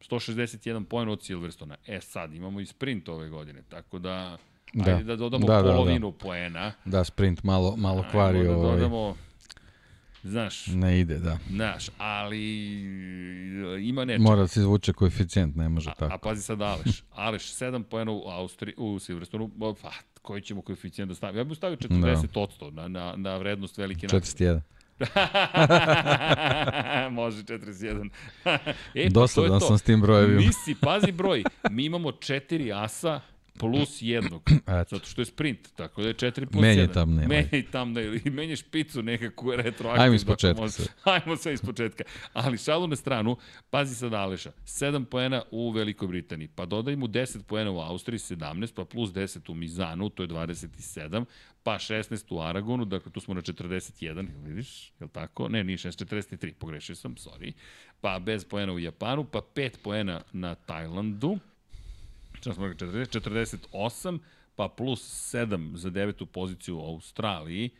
[0.00, 1.76] 161 poen od Silverstona.
[1.86, 4.38] E sad, imamo i sprint ove godine, tako da,
[4.74, 4.90] Da.
[4.90, 5.70] ajde da dodamo Da, da, da.
[5.70, 6.72] polovinu poena.
[6.84, 8.44] Da, sprint malo, malo kvari.
[8.44, 9.16] da ovaj, dodamo,
[10.22, 11.38] znaš, Ne ide, da.
[11.50, 12.40] znaš, ali
[13.76, 14.20] e, ima nečeg.
[14.22, 16.18] Mora da se izvuče koeficijent, ne može A, a tako.
[16.18, 17.02] pazi sad Aleš.
[17.26, 19.50] Aleš 7 poena u, Austri, u Silverstonu,
[19.82, 19.90] pa,
[20.22, 21.38] koji ćemo koeficijent da stavimo?
[21.38, 24.26] Ja bih stavio 40% na, na, na vrednost velike nagrade.
[24.26, 24.60] 41.
[27.10, 28.10] Može 41.
[28.94, 30.40] e, pa Dosadan sam s tim brojevima.
[30.40, 31.44] Nisi, pazi broj.
[31.70, 33.20] Mi imamo četiri asa
[33.58, 34.50] plus jednog.
[34.80, 34.96] Eto.
[34.96, 36.92] Zato što je sprint, tako da je 4 plus Menjaj 1.
[36.92, 37.28] thumbnail.
[37.28, 40.04] Menjaj thumbnail i menjaj špicu nekako retroaktivno.
[40.04, 40.84] Ajmo iz početka sve.
[41.12, 42.04] Ajmo sve iz početka.
[42.32, 43.36] Ali šalu na stranu,
[43.70, 48.18] pazi sad Aleša, 7 poena u Velikoj Britaniji, pa dodaj mu 10 poena u Austriji,
[48.18, 51.24] 17, pa plus 10 u Mizanu, to je 27,
[51.62, 55.48] pa 16 u Aragonu, dakle tu smo na 41, jel vidiš, je li tako?
[55.48, 57.52] Ne, nije 6, 43, pogrešio sam, sorry.
[58.00, 61.38] Pa bez poena u Japanu, pa 5 poena na Tajlandu,
[62.40, 64.18] Šta smo rekli, 40, 48,
[64.56, 65.00] pa plus
[65.34, 67.70] 7 za devetu poziciju u Australiji,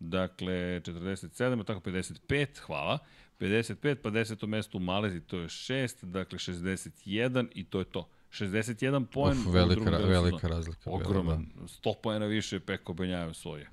[0.00, 2.98] dakle 47, a tako 55, hvala,
[3.40, 8.08] 55, pa deseto mesto u Maleziji, to je 6, dakle 61 i to je to.
[8.30, 10.80] 61 poen Uf, velika, ra- velika razlika.
[10.86, 13.68] Ogroman, 100 poena više je Peko Benjajo svoje.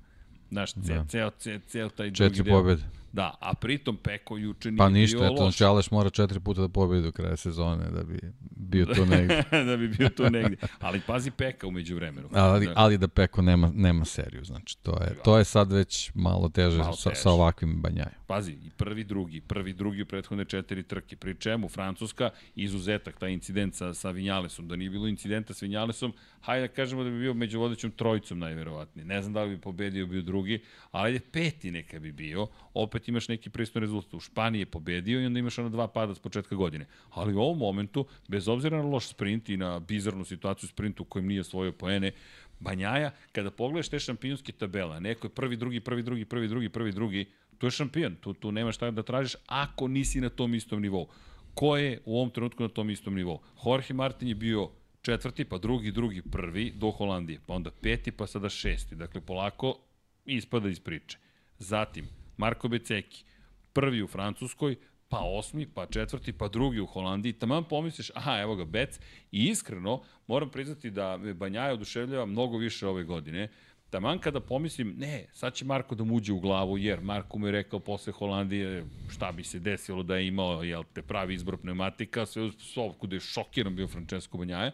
[0.50, 1.04] Znaš, ceo, Da.
[1.04, 2.54] ceo, ceo, ceo taj drugi Četiri deo.
[2.54, 2.82] pobjede.
[3.12, 6.60] Da, a pritom Peko juče nije Pa ništa, bio eto, znači Aleš mora četiri puta
[6.60, 9.42] da pobedi do kraja sezone da bi bio tu negde.
[9.70, 10.56] da bi bio tu negde.
[10.80, 12.28] Ali pazi Peka umeđu vremenu.
[12.32, 12.72] ali, Da.
[12.76, 16.78] ali da Peko nema, nema seriju, znači to je, to je sad već malo teže,
[16.78, 17.20] Malo sa, teže.
[17.22, 18.12] sa ovakvim banjajom.
[18.26, 21.16] Pazi, i prvi, drugi, prvi, drugi u prethodne četiri trke.
[21.16, 26.12] Pri čemu Francuska, izuzetak, taj incident sa, sa Vinjalesom, da nije bilo incidenta sa Vinjalesom,
[26.40, 29.04] hajde da kažemo da bi bio među vodećom trojicom najverovatnije.
[29.06, 33.28] Ne znam da li bi pobedio bio drugi, ali peti neka bi bio, opet imaš
[33.28, 34.14] neki pristojni rezultat.
[34.14, 36.86] U Španiji je pobedio i onda imaš ono dva pada s početka godine.
[37.10, 41.06] Ali u ovom momentu, bez obzira na loš sprint i na bizarnu situaciju sprintu u
[41.06, 42.12] kojem nije osvojio poene,
[42.60, 46.92] Banjaja, kada pogledaš te šampionske tabele, neko je prvi, drugi, prvi, drugi, prvi, drugi, prvi,
[46.92, 47.26] drugi,
[47.58, 51.08] tu je šampion, tu, tu nema šta da tražiš ako nisi na tom istom nivou.
[51.54, 53.40] Ko je u ovom trenutku na tom istom nivou?
[53.66, 54.70] Jorge Martin je bio
[55.02, 58.96] četvrti, pa drugi, drugi, prvi do Holandije, pa onda peti, pa sada šesti.
[58.96, 59.78] Dakle, polako
[60.26, 61.18] ispada iz priče.
[61.58, 62.08] Zatim,
[62.38, 63.24] Marko Beceki,
[63.72, 64.76] prvi u Francuskoj,
[65.08, 67.32] pa osmi, pa četvrti, pa drugi u Holandiji.
[67.32, 69.00] Taman pomisliš, aha, evo ga Bec.
[69.32, 73.48] I iskreno, moram priznati da me Banjaja oduševljava mnogo više ove godine.
[73.90, 77.46] Taman kada pomislim, ne, sad će Marko da mu uđe u glavu, jer Marko mu
[77.46, 81.56] je rekao posle Holandije šta bi se desilo da je imao, jel te, pravi izbor
[81.56, 84.72] pneumatika, sve uz psovku da je šokiran bio Francesco Banjaja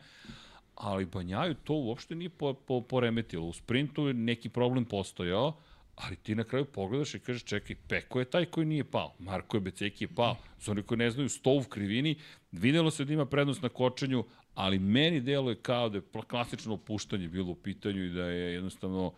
[0.74, 3.46] ali Banjaju to uopšte nije po, po, poremetilo.
[3.46, 5.52] U sprintu neki problem postojao,
[5.96, 9.56] ali ti na kraju pogledaš i kažeš čekaj, Peko je taj koji nije pao, Marko
[9.56, 10.36] je Beceki je pao.
[10.60, 12.16] Za oni koji ne znaju, sto u krivini,
[12.52, 17.28] videlo se da ima prednost na kočenju, ali meni deluje kao da je klasično opuštanje
[17.28, 19.12] bilo u pitanju i da je jednostavno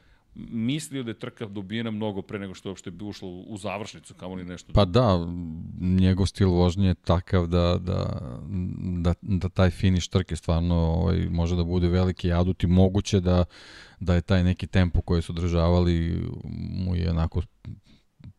[0.51, 4.15] mislio da je trka dobijena mnogo pre nego što je uopšte bi ušlo u završnicu,
[4.15, 4.73] kamo li nešto.
[4.73, 5.27] Pa da,
[5.81, 8.21] njegov stil vožnje je takav da, da,
[9.01, 13.45] da, da taj finiš trke stvarno ovaj, može da bude veliki adut i moguće da,
[14.01, 16.23] da je taj neki tempo koji su održavali
[16.85, 17.43] mu je onako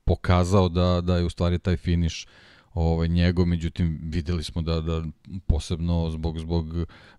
[0.03, 2.27] pokazao da, da je u stvari taj finiš
[2.73, 5.03] ovaj njegov, međutim videli smo da da
[5.47, 6.65] posebno zbog zbog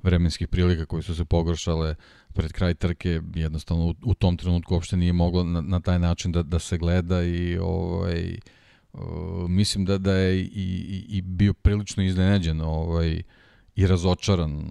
[0.02, 1.94] vremenskih prilika koje su se pogoršale
[2.32, 6.32] pred kraj trke jednostavno u, u tom trenutku uopšte nije moglo na, na taj način
[6.32, 8.38] da da se gleda i ovaj
[8.92, 13.22] Uh, mislim da da je i, i, i bio prilično iznenađen ovaj
[13.76, 14.64] i razočaran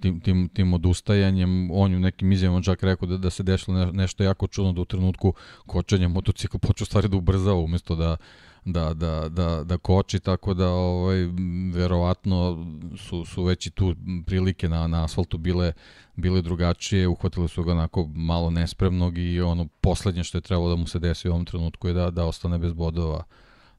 [0.00, 1.70] tim, tim, tim odustajanjem.
[1.70, 4.72] On je u nekim izjavama čak rekao da, da se dešlo ne, nešto jako čudno
[4.72, 5.34] da u trenutku
[5.66, 8.16] kočenja motocikl počeo stvari da ubrzava umesto da
[8.64, 11.28] da, da, da, da koči, tako da ovaj,
[11.74, 13.94] verovatno su, su već i tu
[14.26, 15.72] prilike na, na asfaltu bile,
[16.16, 20.76] bile drugačije, uhvatili su ga onako malo nespremnog i ono poslednje što je trebalo da
[20.76, 23.24] mu se desi u ovom trenutku je da, da ostane bez bodova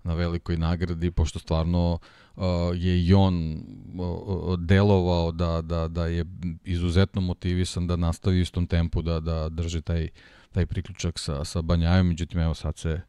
[0.04, 2.00] na velikoj nagradi, pošto stvarno
[2.36, 6.26] uh, je i on uh, delovao da, da, da je
[6.64, 10.10] izuzetno motivisan da nastavi istom tempu, da, da drži taj,
[10.52, 13.02] taj priključak sa, sa Banjajom, međutim evo sad se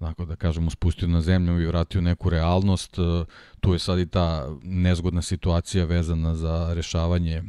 [0.00, 2.98] onako da kažemo spustio na zemlju i vratio neku realnost.
[2.98, 3.26] Uh,
[3.60, 7.42] Tu je sad i ta nezgodna situacija vezana za rešavanje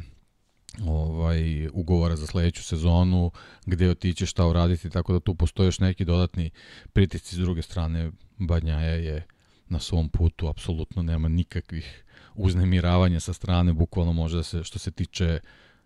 [0.86, 3.30] ovaj ugovora za sledeću sezonu,
[3.66, 6.50] gde otići, šta uraditi, tako da tu postoje još neki dodatni
[6.92, 8.10] pritisci s druge strane.
[8.38, 9.26] Banjaja je
[9.68, 14.90] na svom putu, apsolutno nema nikakvih uznemiravanja sa strane, bukvalno može da se, što se
[14.90, 15.40] tiče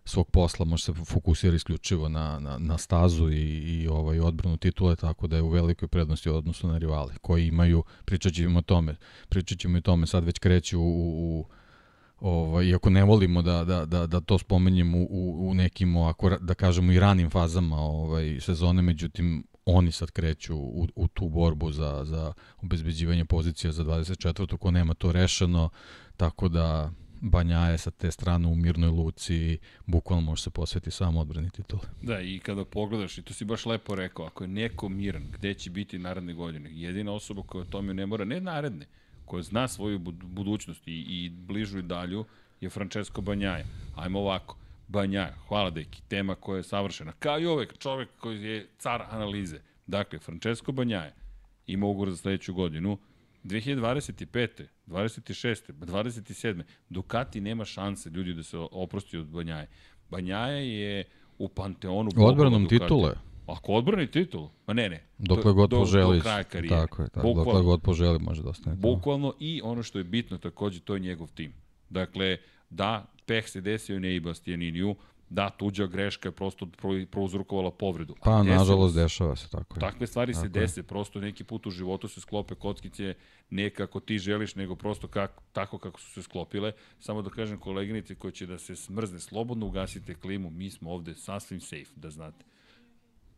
[0.05, 4.95] svog posla, može se fokusira isključivo na, na, na stazu i, i ovaj odbranu titule,
[4.95, 8.61] tako da je u velikoj prednosti u odnosu na rivale, koji imaju, pričat ćemo o
[8.61, 8.95] tome,
[9.29, 11.45] pričat ćemo i tome, sad već kreću u, u,
[12.19, 15.07] ovaj, iako ne volimo da, da, da, da to spomenjem u,
[15.49, 20.87] u, nekim, ra- da kažemo, i ranim fazama ovaj, sezone, međutim, oni sad kreću u,
[20.95, 24.57] u tu borbu za, za obezbeđivanje pozicija za 24.
[24.57, 25.69] ko nema to rešeno,
[26.17, 26.91] tako da
[27.25, 31.81] Banja je sa te strane u mirnoj luci, bukvalno može se posveti samo odbrani titule.
[32.01, 35.53] Da, i kada pogledaš, i to si baš lepo rekao, ako je neko miran, gde
[35.53, 38.85] će biti naredne godine, jedina osoba koja o tome ne mora, ne naredne,
[39.25, 42.25] koja zna svoju bud- budućnost i, i bližu i dalju,
[42.61, 43.65] je Francesco Banjaja.
[43.95, 44.57] Ajmo ovako,
[44.87, 47.11] Banjaja, hvala deki, tema koja je savršena.
[47.19, 49.59] Kao i uvek, čovek koji je car analize.
[49.87, 51.13] Dakle, Francesco Banjaja
[51.67, 52.97] ima ugovor za sledeću godinu,
[53.43, 54.63] 2025.
[54.87, 55.73] 26.
[55.73, 56.63] 27.
[56.89, 59.67] Ducati nema šanse ljudi da se oprosti od Banjaje.
[60.09, 61.03] Banjaja je
[61.37, 63.13] u panteonu Odbranom titule,
[63.47, 65.03] Ako odbrani titul, ma ne, ne.
[65.17, 66.17] dokle do, god do, poželi.
[66.17, 66.75] Do kraja karijere.
[66.75, 68.75] Tako je, tako, dokle Bukvalno, god poželi može da ostane.
[68.75, 71.53] bukvalno i ono što je bitno takođe, to je njegov tim.
[71.89, 72.37] Dakle,
[72.69, 74.95] da, peh se desio Nei Bastianiniju,
[75.33, 78.15] da, tuđa greška je prosto pro- prouzrokovala povredu.
[78.23, 79.01] Pa, desilo nažalost, se.
[79.01, 79.75] dešava se tako.
[79.75, 79.79] je.
[79.79, 80.61] Takve stvari se Tako je.
[80.61, 83.13] dese, prosto neki put u životu se sklope kockice
[83.49, 86.71] ne kako ti želiš, nego prosto kako, tako kako su se sklopile.
[86.99, 91.15] Samo da kažem koleginici koja će da se smrzne, slobodno ugasite klimu, mi smo ovde
[91.15, 92.45] sasvim safe, da znate.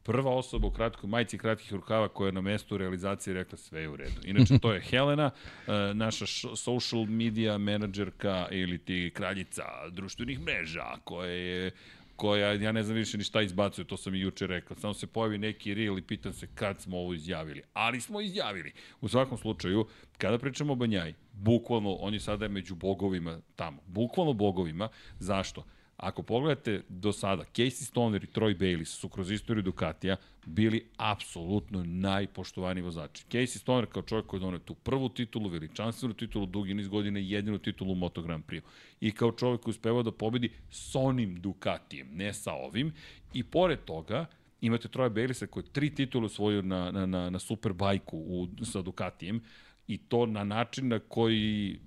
[0.06, 3.90] Prva osoba u kratkoj majici kratkih rukava koja je na mestu realizacije rekla sve je
[3.90, 4.22] u redu.
[4.26, 5.32] Inače, to je Helena,
[5.68, 6.26] e, naša
[6.56, 11.72] social media menadžerka ili ti kraljica društvenih mreža koja je
[12.16, 14.78] koja, ja ne znam više ni šta izbacuje, to sam i juče rekao.
[14.78, 17.62] Samo se pojavi neki reel i pitam se kad smo ovo izjavili.
[17.74, 18.74] Ali smo izjavili.
[19.02, 19.88] U svakom slučaju,
[20.18, 23.82] kada pričamo o Banjaj, bukvalno, on je sada među bogovima tamo.
[23.88, 24.90] Bukvalno bogovima.
[25.20, 25.66] Zašto?
[25.98, 30.16] Ako pogledate do sada, Casey Stoner i Troy Bayliss su kroz istoriju Ducatija
[30.46, 33.26] bili apsolutno najpoštovani vozači.
[33.32, 37.20] Casey Stoner kao čovjek koji je donio tu prvu titulu, veličanstvenu titulu, dugi niz godina
[37.20, 38.62] i jedinu titulu u Moto Grand Prix.
[39.02, 42.94] I kao čovjek koji uspeva da pobedi s onim Ducatijem, ne sa ovim.
[43.34, 44.26] I pored toga,
[44.62, 48.82] imate Troja Baylisa koji je tri titule osvojio na, na, na, na Superbajku u, sa
[48.82, 49.42] Ducatijem
[49.88, 51.80] i to na način na koji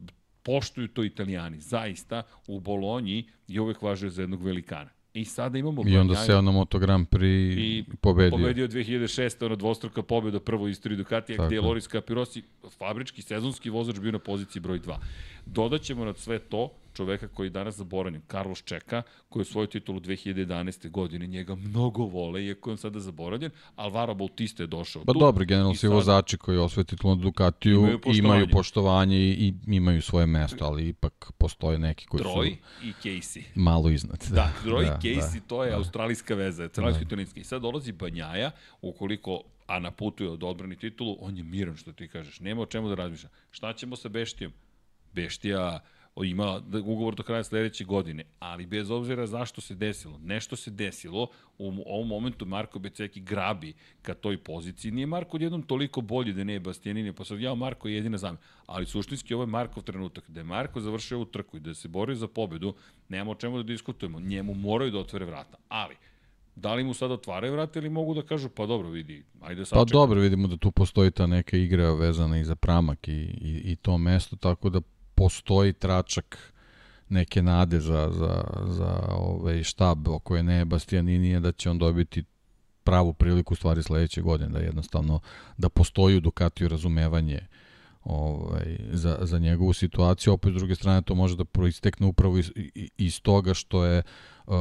[0.49, 1.61] poštuju to italijani.
[1.61, 4.91] Zaista, u Bolonji je uvek važio za jednog velikana.
[5.15, 5.83] I sada imamo...
[5.87, 8.31] I onda se na Moto Grand Prix i pobedio.
[8.31, 9.47] Pobedio 2006.
[9.47, 12.43] ono dvostruka pobjeda prvo istoriji Ducatija, gde je Loris Capirosi,
[12.79, 14.97] fabrički, sezonski vozač bio na poziciji broj 2.
[15.47, 20.01] Dodaćemo na sve to čoveka koji je danas zaboravljen, Carlos Čeka, koji je svoju titulu
[20.01, 20.91] 2011.
[20.91, 25.19] godine, njega mnogo vole, iako je on sada zaboravljen, Alvaro Bautista je došao pa tu.
[25.19, 28.19] Pa dobro, generalno svi vozači koji osvoje titulu na Ducatiju imaju poštovanje.
[28.19, 32.87] imaju poštovanje i imaju svoje mesto, ali ipak postoje neki koji Troj su...
[32.87, 33.43] i Casey.
[33.55, 34.25] Malo iznad.
[34.31, 34.35] Da,
[34.65, 35.77] da Troj da, i Casey, da, to je da.
[35.77, 37.23] australijska veza, australijski da.
[37.35, 38.51] I sad dolazi Banjaja,
[38.83, 42.63] ukoliko a na putu je od odbrani titulu, on je miran što ti kažeš, nema
[42.63, 43.29] o čemu da razmišlja.
[43.51, 44.53] Šta ćemo sa Beštijom?
[45.13, 45.81] Beštija
[46.25, 51.27] ima ugovor do kraja sledeće godine, ali bez obzira zašto se desilo, nešto se desilo,
[51.59, 54.91] u ovom momentu Marko Beceki grabi ka toj poziciji.
[54.91, 58.19] Nije Marko odjednom toliko bolji da ne je Bastianini, pa sad ja Marko je jedina
[58.19, 58.43] zamena.
[58.67, 61.89] Ali suštinski ovo je Markov trenutak, da je Marko završio ovu trku i da se
[61.89, 62.75] bori za pobedu,
[63.09, 64.21] nemamo o čemu da diskutujemo.
[64.21, 65.57] Njemu moraju da otvore vrata.
[65.69, 65.95] Ali,
[66.57, 69.79] da li mu sada otvaraju vrata ili mogu da kažu pa dobro vidi, ajde sad
[69.79, 73.63] Pa dobro, vidimo da tu postoji ta neka igra vezana i za pramak i, i,
[73.65, 74.81] i to mesto, tako da
[75.19, 76.53] postoji tračak
[77.09, 82.25] neke nade za, za, za ovaj štab oko je ne Bastianinije da će on dobiti
[82.85, 85.21] pravu priliku stvari sledeće godine, da jednostavno
[85.57, 87.41] da postoji u Ducatiju razumevanje
[88.05, 92.53] ovaj, za, za njegovu situaciju, opet s druge strane to može da proistekne upravo iz,
[92.99, 94.03] iz toga što je
[94.47, 94.55] uh,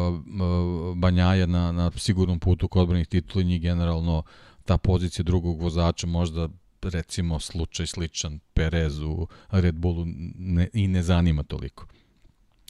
[0.96, 4.24] Banjaja na, na sigurnom putu kod odbranih titula i generalno
[4.66, 6.50] ta pozicija drugog vozača možda
[6.82, 10.06] recimo slučaj sličan Perezu, Red Bullu
[10.36, 11.86] ne, i ne zanima toliko.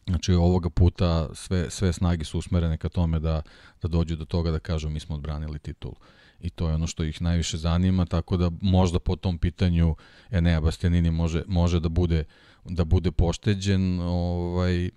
[0.08, 3.42] Znači ovoga puta sve, sve snage su usmerene ka tome da,
[3.82, 5.96] da dođu do toga da kažu mi smo odbranili titulu.
[6.40, 9.96] I to je ono što ih najviše zanima, tako da možda po tom pitanju
[10.30, 12.24] Enea Bastianini može, može da bude
[12.70, 14.90] da bude pošteđen, ovaj,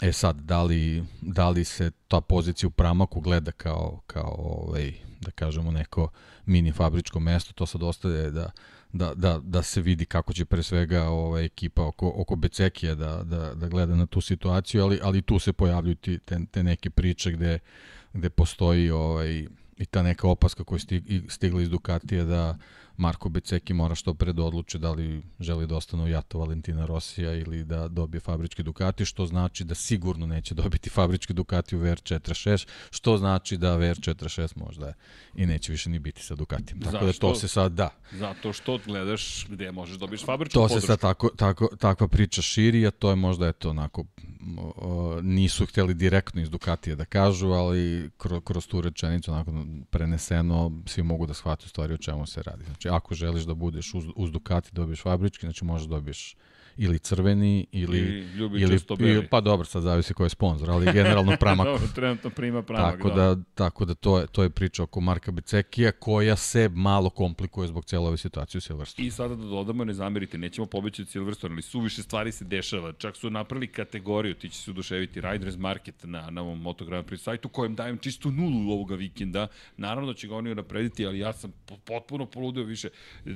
[0.00, 4.94] E sad, da li, da li se ta pozicija u pramaku gleda kao, kao ovaj,
[5.20, 6.08] da kažemo, neko
[6.46, 8.50] mini fabričko mesto, to sad ostaje da,
[8.92, 13.22] da, da, da se vidi kako će pre svega ovaj, ekipa oko, oko Becekija da,
[13.22, 16.90] da, da gleda na tu situaciju, ali, ali tu se pojavljuju ti, te, te neke
[16.90, 17.58] priče gde,
[18.12, 19.46] gde postoji ovaj,
[19.76, 22.58] i ta neka opaska koja je stigla iz Ducatija da
[23.00, 26.86] Marko Beceki mora što pre da odluče da li želi da ostane u jato Valentina
[26.86, 31.80] Rosija ili da dobije fabrički Ducati, što znači da sigurno neće dobiti fabrički Ducati u
[31.80, 34.92] VR46, što znači da VR46 možda
[35.34, 36.80] i neće više ni biti sa Ducatijem.
[36.80, 37.06] Tako Zašto?
[37.06, 37.88] da to se sad da.
[38.12, 42.42] Zato što gledaš gde možeš da dobiješ fabričku To se sad tako, tako, takva priča
[42.42, 44.04] širi, a to je možda eto onako
[45.22, 49.52] nisu hteli direktno iz Ducatija da kažu, ali kroz, kroz tu rečenicu onako
[49.90, 52.64] preneseno svi mogu da shvate u stvari o čemu se radi.
[52.64, 56.36] Znači ako želiš da budeš uz, uz Ducati dobiješ fabrički, znači možeš da dobiješ
[56.82, 58.02] ili crveni ili I
[58.58, 61.66] ili, ili pa dobro sad zavisi ko je sponsor ali generalno Pramak.
[61.72, 65.00] Dobro, trenutno prima Pramak tako da, da tako da to je to je priča oko
[65.00, 69.44] Marka Becekija koja se malo komplikuje zbog cele ove situacije u Silverstone i sada da
[69.44, 72.92] dodamo ne zamerite nećemo pobeći od Silverstone ali suviše stvari se dešava.
[72.92, 77.06] Čak su napravili kategoriju ti će se oduševiti Riders Market na na ovom Moto Grand
[77.06, 79.46] Prix sajtu kojem dajem čistu nulu ovoga vikenda.
[79.76, 81.52] Naravno da će ga oni naprediti ali ja sam
[81.84, 82.88] potpuno poludio više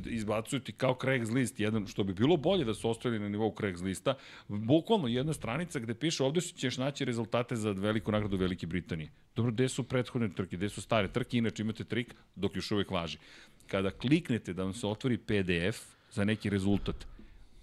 [0.07, 4.15] izbacuju ti kao Craigslist jedan što bi bilo bolje da su ostali na nivou Craigslista,
[4.49, 9.11] bukvalno jedna stranica gde piše ovde ćeš naći rezultate za veliku nagradu Velike Britanije.
[9.37, 12.91] Dobro, gde su prethodne trke, gde su stare trke, inače imate trik dok još uvek
[12.91, 13.19] važi.
[13.67, 15.81] Kada kliknete da vam se otvori PDF
[16.11, 17.07] za neki rezultat,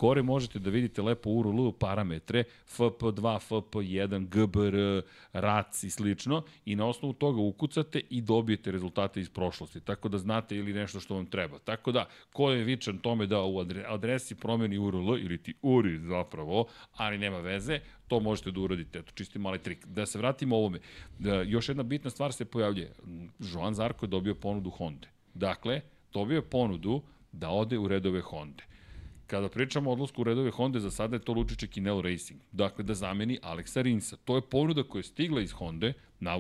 [0.01, 2.43] Gore možete da vidite lepo URL parametre,
[2.77, 9.29] FP2, FP1, GBR, RAC i slično i na osnovu toga ukucate i dobijete rezultate iz
[9.29, 9.79] prošlosti.
[9.79, 11.59] Tako da znate ili nešto što vam treba.
[11.59, 16.65] Tako da, ko je vičan tome da u adresi promeni URL ili ti URI zapravo,
[16.93, 18.99] ali nema veze, to možete da uradite.
[18.99, 19.85] Eto, čisti mali trik.
[19.85, 20.79] Da se vratimo ovome.
[21.19, 22.93] Da, još jedna bitna stvar se pojavljuje.
[23.39, 25.07] Joan Zarko je dobio ponudu Honda.
[25.33, 25.81] Dakle,
[26.13, 28.70] dobio je ponudu da ode u redove Honda.
[29.31, 32.41] Kada pričamo o odlasku u redove Honda, za sada je to Lučiće Kinel Racing.
[32.51, 34.17] Dakle, da zameni Aleksa Rinsa.
[34.25, 35.93] To je ponuda koja je stigla iz Honda.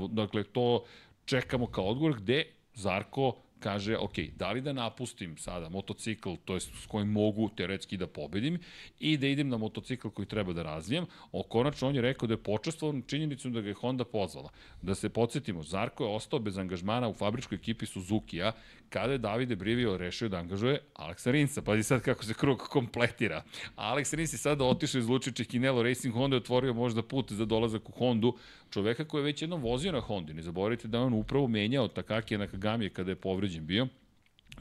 [0.09, 0.83] Dakle, to
[1.25, 6.59] čekamo kao odgovor gde Zarko kaže, ok, da li da napustim sada motocikl, to je
[6.59, 8.59] s kojim mogu teoretski da pobedim,
[8.99, 12.33] i da idem na motocikl koji treba da razvijem, o konačno on je rekao da
[12.33, 14.49] je počestvovan činjenicom da ga je Honda pozvala.
[14.81, 18.51] Da se podsjetimo, Zarko je ostao bez angažmana u fabričkoj ekipi Suzuki-a,
[18.89, 21.61] kada je Davide Brivio rešio da angažuje Aleksa Rinsa.
[21.61, 23.43] Pazi sad kako se krug kompletira.
[23.75, 27.45] Alex Rins je sada otišao iz Lučića Kinelo Racing Honda je otvorio možda put za
[27.45, 28.37] dolazak u Hondu.
[28.71, 30.33] Čoveka koji je već jednom vozio na Hondi.
[30.33, 33.87] Ne zaboravite da on upravo menjao Takaki na Kagami kada je povređen bio.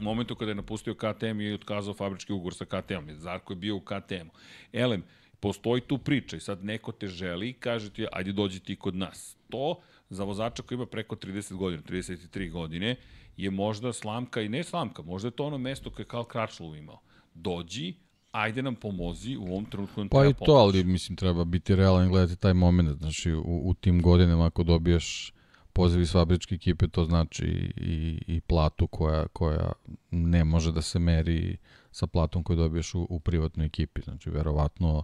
[0.00, 3.10] U momentu kada je napustio KTM i otkazao fabrički ugovor sa KTM.
[3.14, 4.30] Zarko je bio u KTM-u.
[4.72, 5.04] Elem,
[5.40, 8.96] postoji tu priča i sad neko te želi i kaže ti ajde dođi ti kod
[8.96, 9.36] nas.
[9.50, 12.96] To za vozača koji ima preko 30 godina, 33 godine,
[13.36, 16.76] je možda slamka i ne slamka, možda je to ono mesto koje je Karl Kračlov
[16.76, 17.00] imao.
[17.34, 17.94] Dođi,
[18.30, 21.44] ajde nam pomozi u ovom trenutku nam pa treba Pa i to, ali mislim treba
[21.44, 22.98] biti realan i gledati taj moment.
[22.98, 25.32] Znači u, u tim godinama ako dobiješ
[25.72, 29.72] poziv iz fabričke ekipe, to znači i, i platu koja, koja
[30.10, 31.56] ne može da se meri
[31.92, 34.00] sa platom koju dobiješ u, u privatnoj ekipi.
[34.00, 35.02] Znači verovatno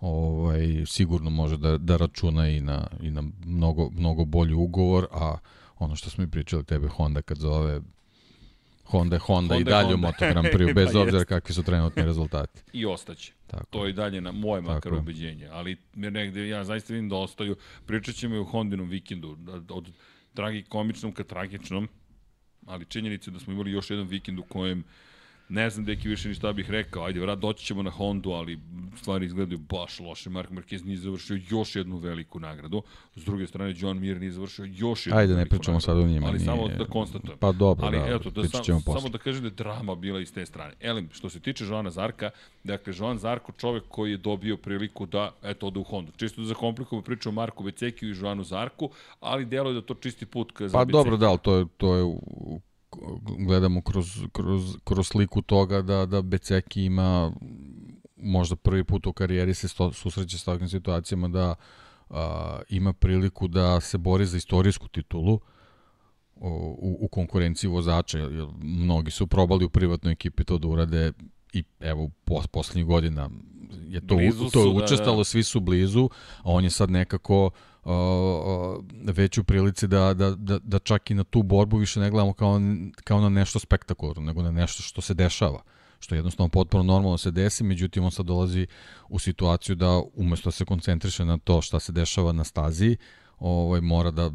[0.00, 5.38] ovaj, sigurno može da, da računa i na, i na mnogo, mnogo bolji ugovor, a
[5.78, 7.80] ono što smo i pričali tebe Honda kad zove
[8.86, 9.94] Honda je Honda, Honda i dalje Honda.
[9.94, 12.62] u Moto Grand Prix, bez pa obzira kakvi su trenutni rezultati.
[12.72, 13.32] I ostaće.
[13.46, 13.64] Tako.
[13.70, 14.96] To je i dalje na moje makar Tako.
[14.96, 15.48] ubeđenje.
[15.52, 17.56] Ali negde ja zaista vidim da ostaju.
[17.86, 19.36] Pričat ćemo i u Hondinom vikendu.
[19.68, 19.92] Od
[20.34, 21.88] tragikomičnom ka tragičnom.
[22.66, 24.84] Ali činjenica da smo imali još jedan vikend u kojem
[25.48, 27.04] Ne znam deki više ni šta bih rekao.
[27.04, 28.58] Ajde, vrat, doći ćemo na Hondu, ali
[28.96, 30.30] stvari izgledaju baš loše.
[30.30, 32.82] Mark Marquez nije završio još jednu veliku nagradu.
[33.16, 36.26] S druge strane, John Mir nije završio još jednu Ajde, ne pričamo sad o njima.
[36.26, 36.46] Ali nije...
[36.46, 37.38] samo da konstatujem.
[37.38, 40.32] Pa dobro, ali, da, eto, da sam, samo da kažem da je drama bila iz
[40.32, 40.74] te strane.
[40.80, 42.30] Elim, što se tiče Joana Zarka,
[42.64, 46.12] dakle, Joan Zarko, čovek koji je dobio priliku da, eto, ode u Hondu.
[46.16, 48.90] Čisto da zakomplikujemo priču o Marku Becekiju i Joanu Zarku,
[49.20, 51.94] ali delo je da to čisti put ka za Pa dobro, da, to je, to
[51.94, 52.60] je u
[53.38, 57.32] gledamo kroz, kroz, kroz sliku toga da, da Beceki ima
[58.16, 61.54] možda prvi put u karijeri se sto, susreće s takvim situacijama da
[62.10, 65.40] a, ima priliku da se bori za istorijsku titulu
[66.36, 68.18] u, u konkurenciji vozača.
[68.18, 71.12] Jer mnogi su probali u privatnoj ekipi to da urade
[71.52, 73.30] i evo pos, poslednjih godina
[73.88, 75.24] je to, blizu to je da, učestalo, da, da.
[75.24, 77.52] svi su blizu, a on je sad nekako uh,
[79.04, 82.32] već u prilici da, da, da, da čak i na tu borbu više ne gledamo
[82.32, 82.60] kao,
[83.04, 85.62] kao na nešto spektakularno, nego na nešto što se dešava
[85.98, 88.66] što je jednostavno potpuno normalno se desi, međutim on sad dolazi
[89.08, 92.96] u situaciju da umesto da se koncentriše na to šta se dešava na stazi,
[93.38, 94.30] ovaj, mora da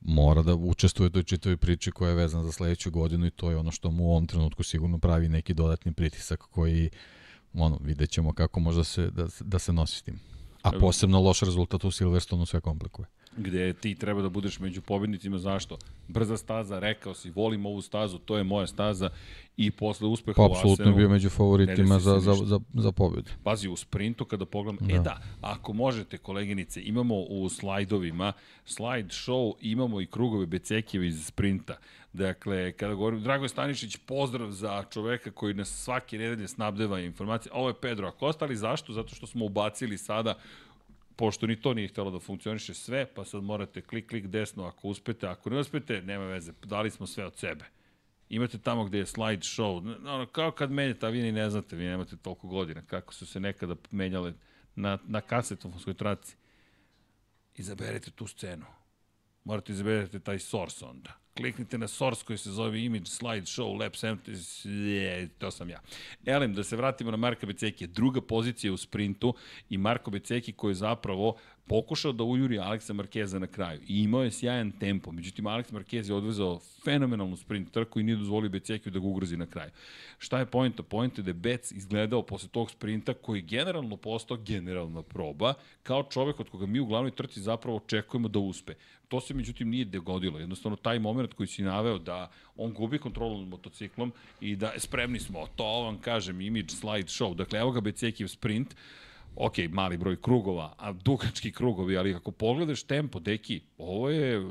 [0.00, 3.50] mora da učestvuje u toj čitavoj priči koja je vezana za sledeću godinu i to
[3.50, 6.90] je ono što mu u ovom trenutku sigurno pravi neki dodatni pritisak koji
[7.54, 10.33] ono, vidjet ćemo kako može se, da, da se nosi s tim.
[10.64, 13.06] A posebno loš rezultat u Silverstonu sve komplikuje
[13.36, 15.78] gde ti treba da budeš među pobednicima, zašto?
[16.08, 19.10] Brza staza, rekao si, volim ovu stazu, to je moja staza
[19.56, 20.58] i posle uspeha pa, u Asenu...
[20.58, 23.30] Apsolutno bio među favoritima za, za, za, za pobedu.
[23.42, 24.94] Pazi, u sprintu kada pogledam, da.
[24.94, 28.32] e da, ako možete, koleginice, imamo u slajdovima,
[28.64, 31.76] slide show, imamo i krugove Becekijeva iz sprinta.
[32.14, 37.52] Dakle, kada govorim, Drago Stanišić, pozdrav za čoveka koji nas svake nedelje snabdeva informacije.
[37.54, 38.92] Ovo je Pedro Acosta, ali zašto?
[38.92, 40.38] Zato što smo ubacili sada
[41.16, 44.88] pošto ni to nije htelo da funkcioniše sve, pa sad morate klik, klik desno ako
[44.88, 47.64] uspete, ako ne uspete, nema veze, dali smo sve od sebe.
[48.28, 51.76] Imate tamo gde je slide show, ono, kao kad menjate, a vi ni ne znate,
[51.76, 54.32] vi nemate toliko godina, kako su se nekada menjale
[54.74, 56.36] na, na kasetofonskoj traci.
[57.56, 58.66] Izaberete tu scenu.
[59.44, 63.92] Morate izaberete taj source onda kliknite na source koji se zove Image Slide Show Lab
[63.92, 65.80] 70, je, to sam ja.
[66.26, 69.34] Elem, da se vratimo na Marka Beceki, druga pozicija u sprintu
[69.70, 74.24] i Marko Beceki koji je zapravo pokušao da ujuri Aleksa Markeza na kraju i imao
[74.24, 78.92] je sjajan tempo, međutim Aleks Markez je odvezao fenomenalnu sprint trku i nije dozvolio Becekiju
[78.92, 79.70] da ga ugrozi na kraju.
[80.18, 80.82] Šta je pojenta?
[80.82, 86.02] Pojenta je da je Bec izgledao posle tog sprinta koji generalno postao generalna proba kao
[86.02, 88.74] čovek od koga mi u glavnoj trci zapravo očekujemo da uspe
[89.08, 90.38] To se međutim nije dogodilo.
[90.38, 95.20] Jednostavno taj moment koji si naveo da on gubi kontrolu nad motociklom i da spremni
[95.20, 97.34] smo, to vam kažem, image slide show.
[97.34, 98.74] Dakle, evo ga Becekiv sprint,
[99.36, 104.46] ok, mali broj krugova, a dugački krugovi, ali ako pogledaš tempo, deki, ovo je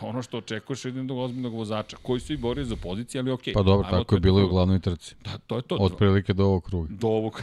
[0.00, 3.42] ono što očekuješ od jednog ozbiljnog vozača, koji su i borili za pozicije, ali ok.
[3.54, 5.14] Pa dobro, tako je bilo i u glavnoj trci.
[5.24, 5.76] Da, to je to.
[5.76, 6.88] Od prilike do ovog kruga.
[6.90, 7.42] Do ovog.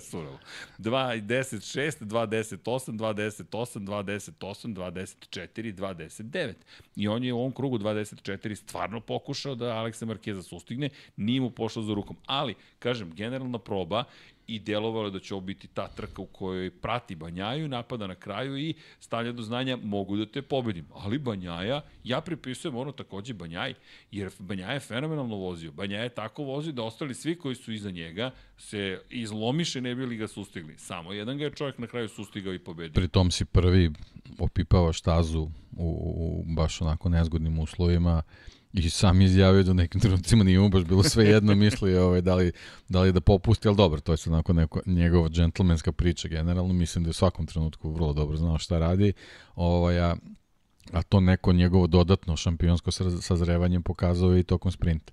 [0.00, 0.38] Surovo.
[0.78, 5.74] 2 10 6, 2 10 8, 2 10 8, 2 10 8, 2 10 4,
[5.74, 6.52] 2 10 9.
[6.96, 10.88] I on je u ovom krugu 2 10 4 stvarno pokušao da Aleksa Markeza sustigne,
[11.16, 12.16] nije mu pošlo za rukom.
[12.26, 14.04] Ali, kažem, generalna proba
[14.50, 18.14] i delovalo je da će ovo biti ta trka u kojoj prati Banjaju, napada na
[18.14, 20.86] kraju i stavlja do znanja mogu da te pobedim.
[20.94, 23.74] Ali Banjaja, ja pripisujem ono takođe Banjaj,
[24.10, 25.72] jer Banjaja je fenomenalno vozio.
[25.72, 30.16] Banjaja je tako vozio da ostali svi koji su iza njega se izlomiše ne bili
[30.16, 30.78] ga sustigli.
[30.78, 32.94] Samo jedan ga je čovjek na kraju sustigao i pobedio.
[32.94, 33.90] Pri tom si prvi
[34.38, 38.22] opipao štazu u, u baš onako nezgodnim uslovima
[38.72, 42.20] I sam izjavio da u nekim trenucima nije mu baš bilo sve jedno misli ovaj,
[42.20, 42.52] da, li,
[42.88, 46.72] da li da popusti, ali dobro, to je sad onako neko, njegova džentlmenska priča generalno,
[46.72, 49.12] mislim da je u svakom trenutku vrlo dobro znao šta radi,
[49.54, 50.16] ovaj, a,
[50.92, 52.90] a to neko njegovo dodatno šampionsko
[53.20, 55.12] sazrevanje pokazao i tokom sprinta.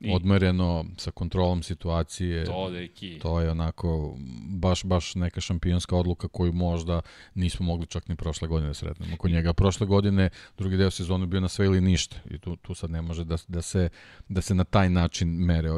[0.00, 0.12] I...
[0.14, 2.44] odmereno, sa kontrolom situacije.
[2.44, 3.18] To, deki.
[3.18, 4.16] To je onako
[4.48, 7.00] baš, baš neka šampionska odluka koju možda
[7.34, 9.16] nismo mogli čak ni prošle godine da sretnemo.
[9.16, 12.74] Kod njega prošle godine drugi deo sezone bio na sve ili ništa i tu, tu
[12.74, 13.88] sad ne može da, da, se,
[14.28, 15.70] da se na taj način mere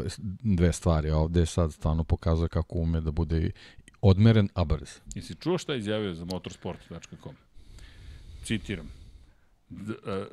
[0.42, 1.10] dve stvari.
[1.10, 3.50] Ovde sad stvarno pokazuje kako ume da bude
[4.00, 4.90] odmeren, a brz.
[5.14, 7.34] Jesi čuo šta je izjavio za motorsport.com?
[8.44, 8.99] Citiram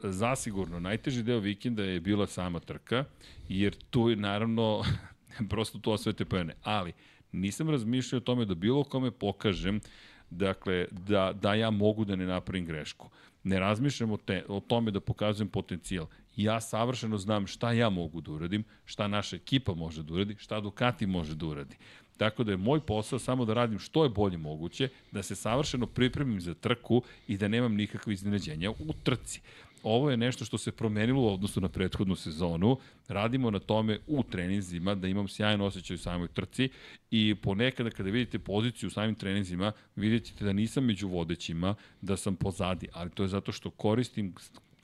[0.03, 3.03] zasigurno najteži deo vikenda je bila sama trka,
[3.49, 4.83] jer tu je naravno
[5.49, 6.55] prosto to osvete pojene.
[6.63, 6.93] Ali
[7.31, 9.81] nisam razmišljao o tome da bilo kome pokažem
[10.29, 13.09] dakle, da, da ja mogu da ne napravim grešku.
[13.43, 16.07] Ne razmišljam o, te, o tome da pokazujem potencijal.
[16.35, 20.59] Ja savršeno znam šta ja mogu da uradim, šta naša ekipa može da uradi, šta
[20.59, 21.77] Ducati može da uradi.
[22.17, 25.85] Tako da je moj posao samo da radim što je bolje moguće, da se savršeno
[25.85, 29.41] pripremim za trku i da nemam nikakve iznenađenja u trci.
[29.83, 32.77] Ovo je nešto što se promenilo u odnosu na prethodnu sezonu.
[33.07, 36.69] Radimo na tome u treninzima, da imam sjajan osjećaj u samoj trci
[37.11, 42.35] i ponekada kada vidite poziciju u samim treninzima, vidite da nisam među vodećima, da sam
[42.35, 44.33] pozadi, ali to je zato što koristim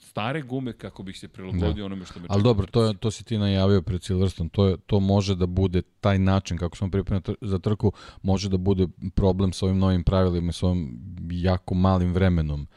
[0.03, 1.85] stare gume kako bih se prilagodio da.
[1.85, 4.77] onome što me Ali dobro, to, je, to si ti najavio pred Silverstone, to, je,
[4.77, 7.91] to može da bude taj način kako smo pripremili za trku,
[8.21, 10.99] može da bude problem sa ovim novim pravilima i sa ovim
[11.31, 12.67] jako malim vremenom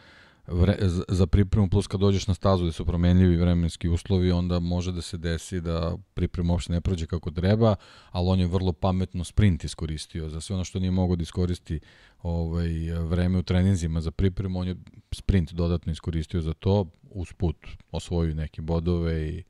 [0.49, 0.76] vre,
[1.09, 5.03] za pripremu, plus kad dođeš na stazu gde su promenljivi vremenski uslovi, onda može da
[5.03, 7.74] se desi da priprema uopšte ne prođe kako treba,
[8.11, 11.80] ali on je vrlo pametno sprint iskoristio za sve ono što nije mogo da iskoristi
[12.22, 12.68] ovaj,
[13.01, 14.76] vreme u treninzima za pripremu, on je
[15.12, 17.57] sprint dodatno iskoristio za to, usput
[17.90, 19.42] osvojio neke bodove i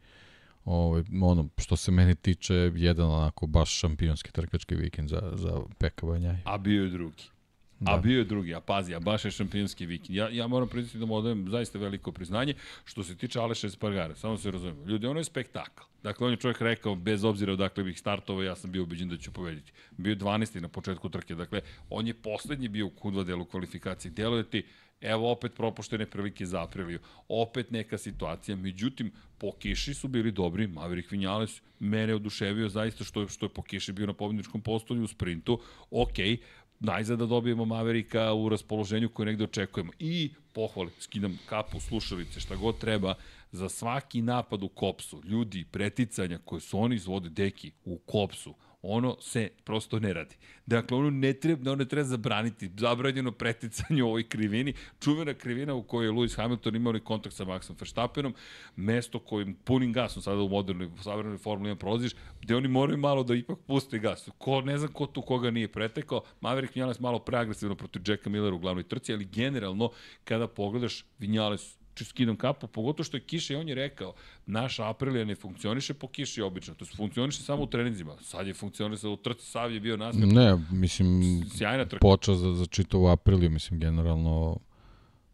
[0.64, 5.61] ovaj, ono što se meni tiče jedan onako baš šampionski trkački vikend za, za
[6.03, 6.36] Banjaj.
[6.44, 7.36] A bio je drugi.
[7.80, 7.92] Da.
[7.92, 10.16] A bio je drugi, a pazi, a baš je šampionski vikend.
[10.16, 12.54] Ja, ja moram priznati da mu odajem zaista veliko priznanje
[12.84, 14.14] što se tiče Aleša Espargara.
[14.14, 14.86] Samo se razumemo.
[14.86, 15.82] Ljudi, ono je spektakl.
[16.02, 19.16] Dakle, on je čovjek rekao, bez obzira odakle bih startovao, ja sam bio ubeđen da
[19.16, 19.72] ću pobediti.
[19.96, 20.60] Bio je 12.
[20.60, 21.34] na početku trke.
[21.34, 21.60] Dakle,
[21.90, 24.10] on je poslednji bio u Q2 delu kvalifikacije.
[24.10, 24.64] Delo je ti,
[25.00, 26.98] evo opet propuštene prilike za Apriliju.
[27.28, 28.56] Opet neka situacija.
[28.56, 30.66] Međutim, po kiši su bili dobri.
[30.66, 35.06] Maverick Vinales mene oduševio zaista što, što je po kiši bio na pobedničkom postolju u
[35.06, 35.60] sprintu.
[35.90, 36.36] Okej,
[36.80, 39.92] najzad da dobijemo Maverika u raspoloženju koje negde očekujemo.
[39.98, 43.14] I pohvali, skidam kapu, slušalice, šta god treba,
[43.52, 48.54] za svaki napad u kopsu, ljudi, preticanja koje su oni izvode, deki, u kopsu,
[48.89, 50.37] ono se prosto ne radi.
[50.66, 52.70] Dakle, ono ne treba, ono treba zabraniti.
[52.76, 54.74] Zabranjeno preticanje u ovoj krivini.
[55.01, 58.34] Čuvena krivina u kojoj je Lewis Hamilton imao kontakt sa Maxom Verstappenom,
[58.76, 62.12] mesto kojim punim gasom sada u modernoj, savrenoj Formuli 1 prolaziš,
[62.43, 64.28] gde oni moraju malo da ipak puste gas.
[64.39, 66.22] Ko, ne znam ko tu koga nije pretekao.
[66.41, 69.91] Maverick Vinales malo preagresivno protiv Jacka Millera u glavnoj trci, ali generalno,
[70.24, 74.14] kada pogledaš, Vinales skidam kapu, pogotovo što je kiša i on je rekao,
[74.47, 78.16] naša Aprilija ne funkcioniše po kiši obično, to funkcioniše samo u treninzima.
[78.22, 80.34] Sad je funkcionisao u trci, Sav je bio nastavnik.
[80.34, 82.01] Ne, mislim, sjajna trka.
[82.01, 84.59] Počeo za, za čitavu Apriliju, mislim, generalno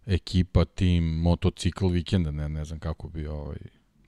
[0.07, 3.59] ekipa, tim, motocikl vikenda, ne, ne znam kako bi ovaj,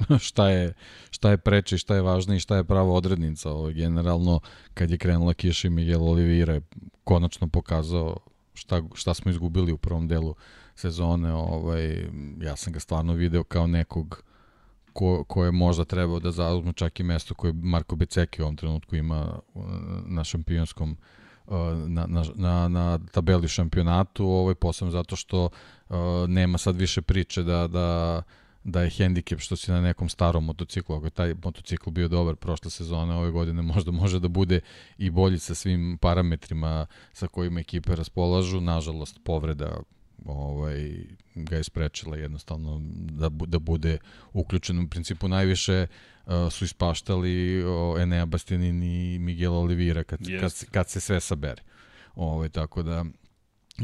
[0.28, 0.72] šta je,
[1.10, 3.50] šta je preče, šta je važno i šta je prava odrednica.
[3.50, 4.40] Ovaj, generalno,
[4.74, 6.60] kad je krenula kiša i Miguel Oliveira je
[7.04, 8.16] konačno pokazao
[8.54, 10.34] šta, šta smo izgubili u prvom delu
[10.74, 12.08] sezone, ovaj,
[12.40, 14.22] ja sam ga stvarno video kao nekog
[14.92, 18.56] ko, ko je možda trebao da zauzme čak i mesto koje Marko Beceki u ovom
[18.56, 19.64] trenutku ima uh,
[20.06, 20.96] na šampionskom
[21.86, 25.96] na, na, na, na tabeli šampionatu, ovaj, posebno zato što uh,
[26.28, 28.22] nema sad više priče da, da
[28.64, 32.36] da je hendikep što si na nekom starom motociklu, ako je taj motocikl bio dobar
[32.36, 34.60] prošle sezone, ove godine možda može da bude
[34.98, 39.76] i bolji sa svim parametrima sa kojima ekipe raspolažu, nažalost povreda
[40.24, 43.98] ovaj, ga je sprečila jednostavno da, da bude
[44.32, 44.78] uključen.
[44.78, 45.86] U principu najviše
[46.26, 50.40] uh, su ispaštali uh, Enea Bastianini i Miguel Oliveira kad, yes.
[50.40, 51.62] kad, kad se sve sabere.
[52.14, 53.04] Ovaj, tako da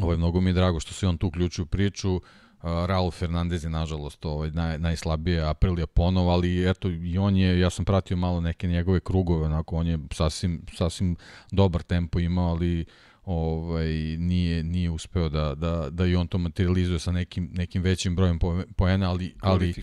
[0.03, 2.20] ovaj, mnogo mi je drago što se on tu uključio u priču.
[2.62, 7.70] Raul Fernandez je nažalost ovaj, naj, najslabije Aprilija ponov, ali eto i on je, ja
[7.70, 11.16] sam pratio malo neke njegove krugove, onako on je sasvim, sasvim
[11.51, 12.85] dobar tempo imao, ali
[13.25, 18.16] ovaj, nije, nije uspeo da, da, da i on to materializuje sa nekim, nekim većim
[18.16, 18.39] brojem
[18.77, 19.75] poena, ali, ali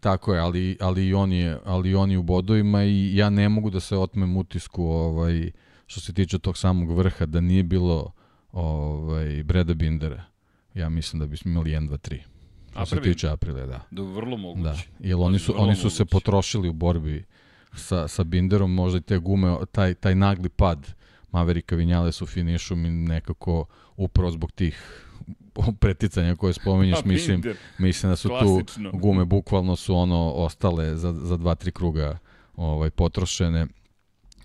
[0.00, 3.70] tako je, ali, ali, on je, ali on je u bodovima i ja ne mogu
[3.70, 5.50] da se otmem utisku ovaj,
[5.86, 8.12] što se tiče tog samog vrha, da nije bilo
[8.52, 10.24] ovaj, Breda Bindera
[10.78, 12.18] ja mislim da bismo imali 1, 2, 3.
[12.74, 13.80] A se tiče Aprile, da.
[13.90, 14.62] Da, vrlo moguće.
[14.62, 15.96] Da, jer oni su, oni su moguće.
[15.96, 17.24] se potrošili u borbi
[17.76, 20.94] sa, sa Binderom, možda i te gume, taj, taj nagli pad
[21.32, 23.64] Maverika Vinjale su finišu mi nekako
[23.96, 25.04] upravo zbog tih
[25.80, 27.42] preticanja koje spominješ, mislim,
[27.78, 28.90] mislim da su Klasično.
[28.90, 32.18] tu gume bukvalno su ono ostale za, za dva, tri kruga
[32.56, 33.66] ovaj, potrošene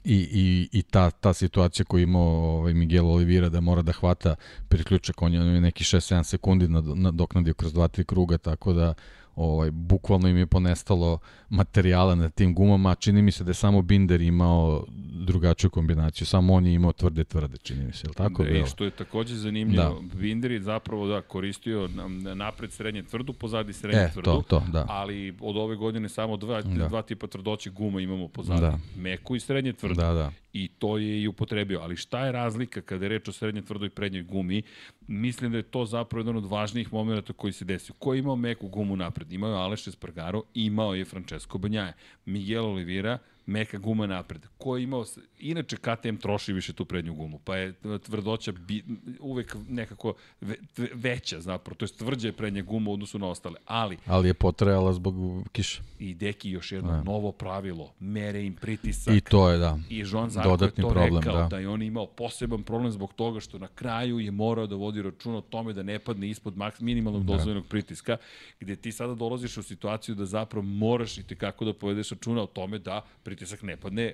[0.03, 4.35] i, i, i ta, ta situacija koju imao ovaj Miguel Oliveira da mora da hvata
[4.69, 8.93] priključak, on je neki 6-7 sekundi nadoknadio kroz 2-3 kruga, tako da
[9.35, 11.19] ovaj, bukvalno im je ponestalo
[11.49, 14.85] materijala na tim gumama, čini mi se da je samo Binder imao
[15.25, 18.43] drugačiju kombinaciju, samo on je imao tvrde tvrde, čini mi se, je tako?
[18.43, 20.17] Da, i što je takođe zanimljivo, da.
[20.17, 21.89] Binder je zapravo da koristio
[22.35, 24.85] napred srednje tvrdu, pozadi srednje e, tvrdu, to, to, da.
[24.89, 26.87] ali od ove godine samo dva, da.
[26.87, 28.79] dva tipa tvrdoće guma imamo pozadi, da.
[28.97, 29.95] meku i srednje tvrdu.
[29.95, 31.79] Da, da i to je i upotrebio.
[31.79, 34.61] Ali šta je razlika kada je reč o srednje tvrdoj prednjoj gumi?
[35.07, 37.95] Mislim da je to zapravo jedan od važnijih momenta koji se desio.
[37.99, 39.22] Ko je imao meku gumu napred?
[39.31, 41.93] Imao je Aleš Espargaro, imao je Francesco Banjaje.
[42.25, 44.41] Miguel Oliveira, meka guma napred.
[44.57, 45.05] Ko je imao,
[45.39, 47.73] inače KTM troši više tu prednju gumu, pa je
[48.05, 48.83] tvrdoća bi,
[49.19, 50.55] uvek nekako ve,
[50.93, 53.97] veća zapravo, to je tvrđa je prednja guma u odnosu na ostale, ali...
[54.05, 55.15] Ali je potrajala zbog
[55.51, 55.81] kiše.
[55.99, 57.03] I deki još jedno da.
[57.03, 59.15] novo pravilo, mere im pritisak.
[59.15, 59.79] I to je, da.
[59.89, 61.47] I Jean Zarko Dodatni je to problem, rekao, da.
[61.47, 65.01] da je on imao poseban problem zbog toga što na kraju je morao da vodi
[65.01, 67.33] račun o tome da ne padne ispod maks, minimalnog da.
[67.33, 68.17] dozvoljenog pritiska,
[68.59, 72.47] gde ti sada dolaziš u situaciju da zapravo moraš i kako da povedeš računa o
[72.47, 73.01] tome da
[73.35, 74.13] pritisak ne padne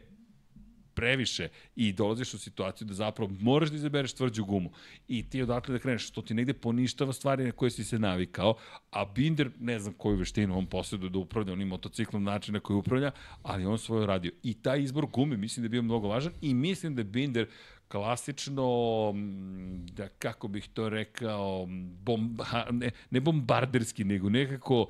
[1.00, 4.72] previše i dolaziš u situaciju da zapravo moraš da izabereš tvrđu gumu
[5.08, 8.56] i ti odatle da kreneš, što ti negde poništava stvari na koje si se navikao,
[8.92, 12.78] a Binder, ne znam koju veštinu on posjeduje da upravlja onim motociklom način na koji
[12.78, 13.12] upravlja,
[13.44, 14.32] ali on svoje radio.
[14.44, 17.48] I taj izbor gume mislim da je bio mnogo važan i mislim da Binder
[17.88, 19.14] klasično,
[19.92, 21.66] da kako bih to rekao,
[22.04, 22.38] bom,
[22.72, 24.88] ne, ne bombarderski, nego nekako,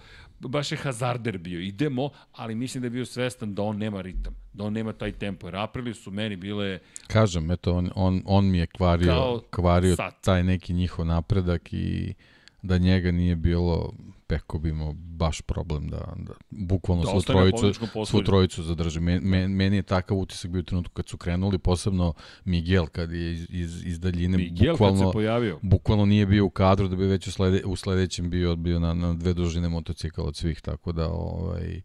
[0.48, 1.60] baš je hazarder bio.
[1.60, 5.12] Idemo, ali mislim da je bio svestan da on nema ritam, da on nema taj
[5.12, 5.48] tempo.
[5.48, 6.80] Jer Aprili su meni bile...
[7.08, 12.14] Kažem, eto, on, on, on mi je kvario, kvario taj neki njihov napredak i
[12.62, 13.94] da njega nije bilo
[14.30, 17.74] Peko bi imao baš problem da, da bukvalno da svu, trojicu,
[18.06, 19.00] svu trojicu zadrži.
[19.00, 22.14] Men, men, meni je takav utisak bio u trenutku kad su krenuli, posebno
[22.46, 25.60] Miguel kad je iz, iz, iz daljine Miguel bukvalno, kad se pojavio.
[25.62, 28.94] bukvalno nije bio u kadru da bi već u, slede, u sledećem bio, bio na,
[28.94, 31.82] na dve dužine motocikla od svih, tako da ovaj,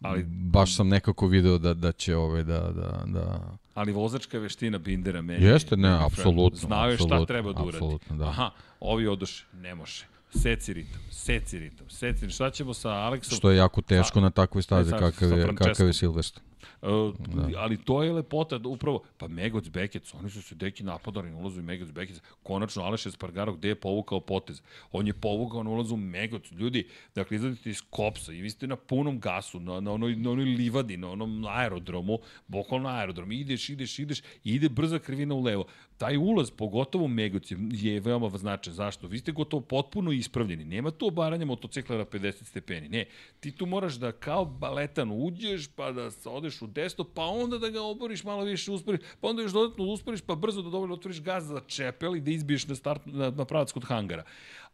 [0.00, 4.78] ali baš sam nekako video da da će ovaj da da da ali vozačka veština
[4.78, 8.28] Bindera meni jeste ne apsolutno znaju šta treba da uradi da.
[8.28, 12.30] aha ovi odoše ne može Seci ritam, seci ritam, seci ritam.
[12.30, 13.36] Šta ćemo sa Aleksom?
[13.36, 16.42] Što je jako teško sa, na takvoj stazi kakav je, kakav je Silvestre.
[16.82, 17.58] Uh, da.
[17.58, 21.36] Ali to je lepota, da upravo, pa Megoc Bekec, oni su se deki napadali na
[21.36, 24.62] ulazu i Megoc Bekec, konačno Aleš Espargaro gde je povukao potez?
[24.92, 28.76] On je povukao na ulazu Megoc, ljudi, dakle izladite iz Kopsa i vi ste na
[28.76, 32.18] punom gasu, na, na, onoj, na onoj livadi, na onom aerodromu,
[32.48, 35.66] bukvalno aerodrom, ideš, ideš, ideš, i ide brza krivina u levo.
[35.98, 38.74] Taj ulaz, pogotovo Megoc, je, je veoma značajan.
[38.74, 39.06] Zašto?
[39.06, 40.64] Vi ste gotovo potpuno ispravljeni.
[40.64, 42.88] Nema tu obaranja motocikla na 50 stepeni.
[42.88, 43.04] Ne,
[43.40, 47.68] ti tu moraš da kao baletan uđeš, pa da odeš u desno, pa onda da
[47.68, 51.22] ga oboriš malo više, usporiš, pa onda još dodatno usporiš, pa brzo da dovoljno otvoriš
[51.22, 54.24] gaz za čepel i da izbiješ na, start, na, na pravac kod hangara.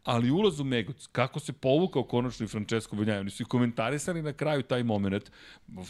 [0.03, 4.21] Ali ulaz u Megoc, kako se povukao konačno i Francesco Banjaja, oni su i komentarisali
[4.21, 5.31] na kraju taj moment,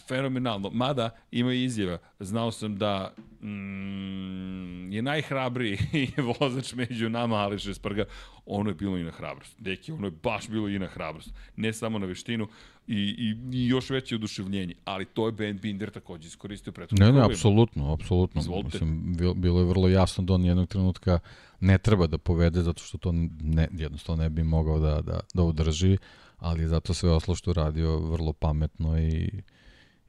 [0.08, 0.70] fenomenalno.
[0.70, 5.78] Mada ima izjava, znao sam da mm, je najhrabriji
[6.40, 8.06] vozač među nama Aleš Esparga,
[8.46, 9.56] ono je bilo i na hrabrost.
[9.60, 11.34] Deki, ono je baš bilo i na hrabrost.
[11.56, 12.48] Ne samo na veštinu,
[12.90, 14.74] i, i, i još veće oduševljenje.
[14.86, 17.06] Ali to je Ben Binder takođe iskoristio prethodno.
[17.06, 18.42] Ne, ne, apsolutno, apsolutno.
[18.42, 18.68] Izvolite.
[18.68, 21.20] Mislim, bil- bilo je vrlo jasno da on jednog trenutka
[21.60, 23.12] ne treba da povede zato što to
[23.42, 25.98] ne, jednostavno ne bi mogao da, da, da udrži,
[26.38, 29.30] ali zato sve oslo što radio vrlo pametno i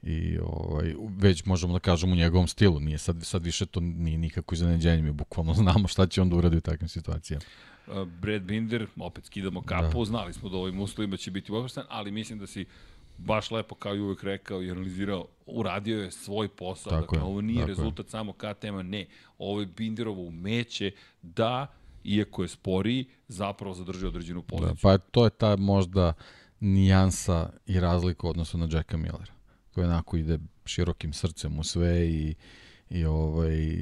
[0.03, 4.17] i ovaj, već možemo da kažemo u njegovom stilu, nije sad, sad više to nije
[4.17, 7.45] nikako iznenađenje, mi bukvalno znamo šta će on da uradi u takvim situacijama.
[7.91, 10.05] Uh, Brad Binder, opet skidamo kapu, da.
[10.05, 12.65] znali smo da ovim uslovima će biti uopšten, ali mislim da si
[13.17, 16.89] baš lepo kao i uvek rekao i analizirao, uradio je svoj posao.
[16.89, 17.75] Tako dakle, je, ovo nije tako je.
[17.75, 19.05] rezultat samo KTM-a, ne.
[19.37, 21.67] Ovo je Binderovo umeće da,
[22.03, 24.73] iako je sporiji, zapravo zadrži određenu poziciju.
[24.73, 26.13] Da, pa to je ta možda
[26.59, 29.33] nijansa i razlika u odnosu na Jacka Millera,
[29.73, 32.35] koji onako ide širokim srcem u sve i
[32.91, 33.77] i ovaj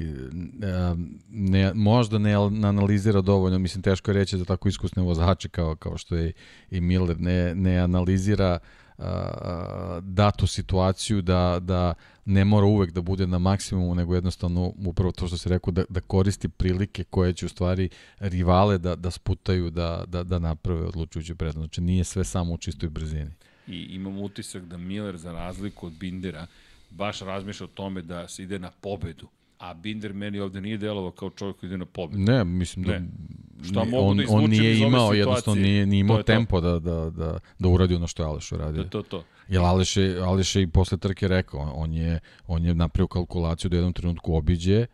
[1.30, 2.34] ne, možda ne
[2.64, 6.32] analizira dovoljno, mislim teško je reći za tako iskusne vozače kao, kao što je
[6.70, 8.58] i Miller, ne, ne analizira
[8.98, 11.94] a, datu situaciju da, da
[12.24, 15.84] ne mora uvek da bude na maksimumu, nego jednostavno upravo to što se rekao, da,
[15.88, 17.88] da koristi prilike koje će u stvari
[18.18, 21.66] rivale da, da sputaju, da, da, da naprave odlučujući prednost.
[21.66, 23.30] Znači nije sve samo u čistoj brzini.
[23.66, 26.46] I imam utisak da Miller, za razliku od Bindera,
[26.90, 29.28] baš razmišlja o tome da se ide na pobedu.
[29.58, 32.22] A Binder meni ovde nije delovao kao čovjek koji ide na pobedu.
[32.22, 33.08] Ne, mislim da Ne.
[33.64, 36.32] Šta mogu on, da on nije iz imao, jednostavno nije, nije imao To je to.
[36.32, 38.82] tempo da, da, da, da uradi ono što je Aleš uradio.
[38.82, 39.24] To, to, to.
[39.48, 43.68] Jer Aleš je, Aleš je i posle trke rekao, on je, on je napravio kalkulaciju
[43.68, 44.86] da u jednom trenutku obiđe,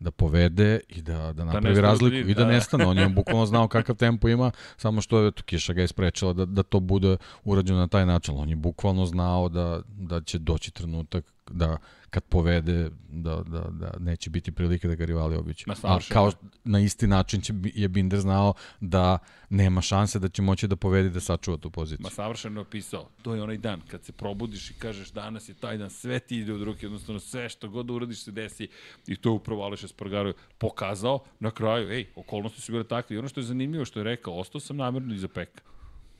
[0.00, 2.50] da povede i da, da napravi nestane razliku i da da.
[2.50, 2.86] nestane.
[2.86, 6.44] On je bukvalno znao kakav tempo ima, samo što je kiša ga je sprečila da,
[6.44, 8.34] da to bude urađeno na taj način.
[8.38, 11.76] On je bukvalno znao da, da će doći trenutak da
[12.10, 15.64] kad povede da, da, da neće biti prilike da ga rivali obiću.
[15.66, 16.32] Ma, A kao
[16.64, 19.18] na isti način će, je Binder znao da
[19.50, 22.04] nema šanse da će moći da povedi da sačuva tu poziciju.
[22.04, 23.08] Ma savršeno je opisao.
[23.22, 26.38] To je onaj dan kad se probudiš i kažeš danas je taj dan, sve ti
[26.38, 28.68] ide od ruke, jednostavno sve što god da uradiš se desi
[29.06, 33.18] i to je upravo Aleš Espargaro pokazao na kraju, ej, okolnosti su bile takve i
[33.18, 35.62] ono što je zanimljivo što je rekao, ostao sam namerno iza Peka.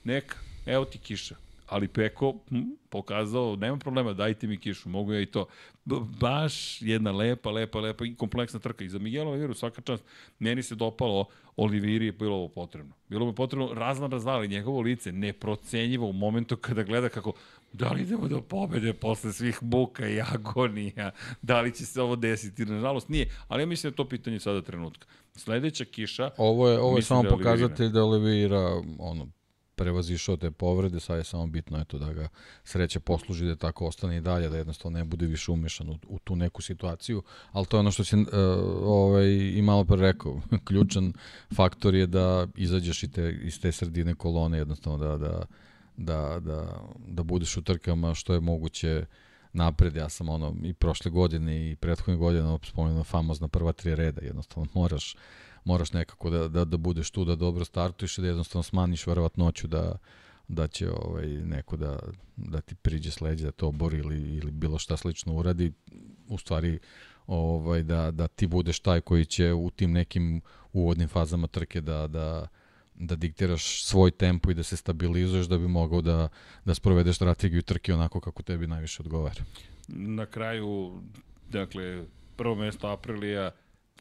[0.05, 1.37] Neka, evo ti kiša.
[1.67, 5.47] Ali Peko hm, pokazao, nema problema, dajte mi kišu, mogu ja i to.
[6.21, 8.85] Baš jedna lepa, lepa, lepa i kompleksna trka.
[8.85, 10.05] I za Miguel Oliveira svaka čast,
[10.39, 12.95] meni se dopalo, Oliviri je bilo ovo potrebno.
[13.09, 17.33] Bilo mu potrebno razna razvali, njegovo lice neprocenjivo u momentu kada gleda kako
[17.73, 21.11] da li idemo do pobede posle svih buka i agonija,
[21.43, 24.63] da li će se ovo desiti, nažalost nije, ali ja mislim da to pitanje sada
[24.63, 25.07] trenutka.
[25.37, 29.29] Sledeća kiša, Ovo je, ovo je samo da je pokazatelj da je Oliveira ono,
[29.77, 32.29] prevazišao te povrede, sad je samo bitno eto, da ga
[32.65, 36.19] sreća posluži da tako ostane i dalje, da jednostavno ne bude više umešan u, u
[36.19, 37.23] tu neku situaciju,
[37.53, 38.27] ali to je ono što si uh,
[38.83, 41.13] ovaj, i malo pre rekao, ključan
[41.55, 45.47] faktor je da izađeš i te, iz te sredine kolone, jednostavno da, da,
[45.97, 49.05] da, da, da budeš u trkama što je moguće
[49.53, 54.21] napred, ja sam ono i prošle godine i prethodne godine spomenuo famozna prva tri reda,
[54.21, 55.17] jednostavno moraš
[55.65, 59.67] moraš nekako da, da, da budeš tu, da dobro startuješ i da jednostavno smaniš verovatnoću
[59.67, 59.99] da,
[60.49, 61.99] da će ovaj, neko da,
[62.37, 65.73] da ti priđe sleđe, da to obori ili, ili bilo šta slično uradi.
[66.29, 66.79] U stvari,
[67.27, 70.41] ovaj, da, da ti budeš taj koji će u tim nekim
[70.73, 72.49] uvodnim fazama trke da, da,
[72.95, 76.29] da diktiraš svoj tempo i da se stabilizuješ da bi mogao da,
[76.65, 79.45] da sprovedeš strategiju trke onako kako tebi najviše odgovara.
[79.89, 81.01] na kraju,
[81.51, 82.05] dakle,
[82.37, 83.51] prvo mesto Aprilija,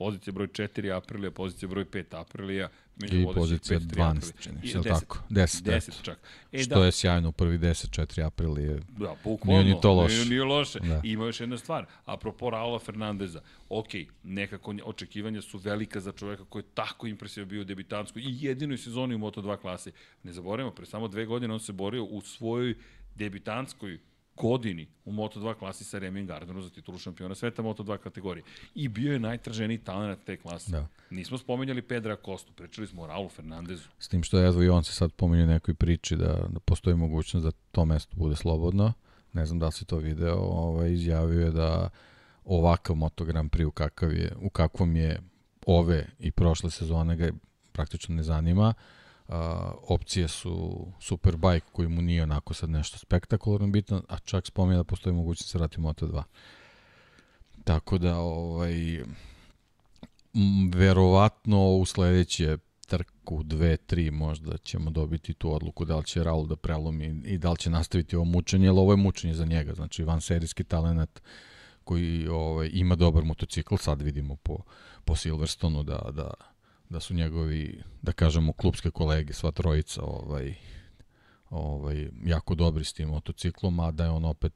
[0.03, 4.33] pozicija broj 4 Aprilija, pozicija broj 5 Aprilija, među I pozicija pet, tri 12, Aprilija.
[4.39, 5.19] čini se, jel 10, tako?
[5.29, 5.97] 10, 10 eto.
[6.03, 6.19] čak.
[6.51, 9.61] E, Što da, je sjajno u prvi 10, 4 april je Da, bukvalno.
[9.61, 10.15] Nije ni to loše.
[10.15, 10.79] Nije, nije loše.
[10.79, 11.01] Da.
[11.03, 11.85] I ima još jedna stvar.
[12.05, 13.41] Apropo Raula Fernandeza.
[13.69, 13.89] Ok,
[14.23, 18.77] nekako očekivanja su velika za čoveka koji je tako impresivan bio u debitanskoj i jedinoj
[18.77, 19.91] sezoni u Moto2 klasi.
[20.23, 22.75] Ne zaboravimo, pre samo dve godine on se borio u svojoj
[23.15, 23.99] debitanskoj
[24.37, 28.43] godini u Moto2 klasi sa Remy Gardnerom za titulu šampiona sveta Moto2 kategorije.
[28.75, 30.71] I bio je najtraženiji talent te klase.
[30.71, 30.87] Da.
[31.09, 33.89] Nismo spomenjali Pedra Kostu, pričali smo o Raulu Fernandezu.
[33.99, 36.95] S tim što evo i on se sad pominje u nekoj priči da, da postoji
[36.95, 38.93] mogućnost da to mesto bude slobodno.
[39.33, 41.89] Ne znam da li si to video, ovaj, izjavio je da
[42.45, 45.21] ovakav Moto Grand Prix u, kakav je, u kakvom je
[45.65, 47.31] ove i prošle sezone ga
[47.71, 48.73] praktično ne zanima.
[49.27, 49.35] Uh,
[49.87, 54.83] opcije su Superbike koji mu nije onako sad nešto spektakularno bitno, a čak spominje da
[54.83, 56.23] postoji mogućnost da se vrati u Moto2.
[57.63, 58.95] Tako da ovaj,
[60.33, 62.57] m, verovatno u sledeće
[62.87, 67.37] trku 2 3 možda ćemo dobiti tu odluku da li će Raul da prelomi i
[67.37, 70.63] da li će nastaviti ovo mučenje, jer ovo je mučenje za njega, znači van serijski
[70.63, 71.21] talent
[71.83, 74.57] koji ovaj, ima dobar motocikl, sad vidimo po,
[75.05, 76.31] po Silverstonu da, da,
[76.89, 80.55] da su njegovi, da kažemo, klubske kolege, sva trojica, ovaj,
[81.49, 84.53] ovaj, jako dobri s tim motociklom, a da je on opet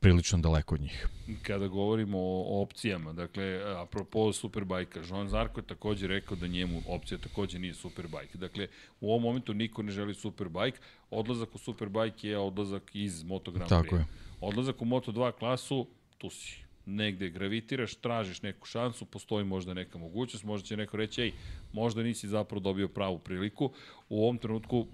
[0.00, 1.08] prilično daleko od njih.
[1.42, 7.18] Kada govorimo o opcijama, dakle, apropo Superbajka, Joan Zarko je takođe rekao da njemu opcija
[7.18, 8.36] takođe nije Superbajk.
[8.36, 8.68] Dakle,
[9.00, 10.80] u ovom momentu niko ne želi Superbajk.
[11.10, 13.82] Odlazak u Superbajk je odlazak iz Moto Grand Prix.
[13.82, 14.04] Tako je.
[14.40, 15.86] Odlazak u Moto2 klasu,
[16.18, 21.22] tu si negde gravitiraš, tražiš neku šansu, postoji možda neka mogućnost, možda će neko reći,
[21.22, 21.32] ej,
[21.72, 23.72] možda nisi zapravo dobio pravu priliku.
[24.08, 24.86] U ovom trenutku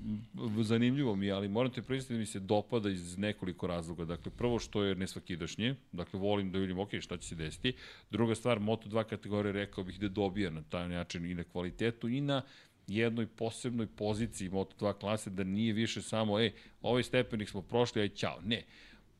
[0.62, 4.04] zanimljivo mi je, ali moram te priznati da mi se dopada iz nekoliko razloga.
[4.04, 7.72] Dakle, prvo što je nesvakidašnje, dakle, volim da vidim, ok, šta će se desiti.
[8.10, 12.20] Druga stvar, Moto2 kategorije rekao bih da dobija na taj način i na kvalitetu i
[12.20, 12.42] na
[12.86, 18.08] jednoj posebnoj poziciji Moto2 klase, da nije više samo, ej, ovaj stepenik smo prošli, aj
[18.08, 18.40] ćao.
[18.44, 18.62] Ne,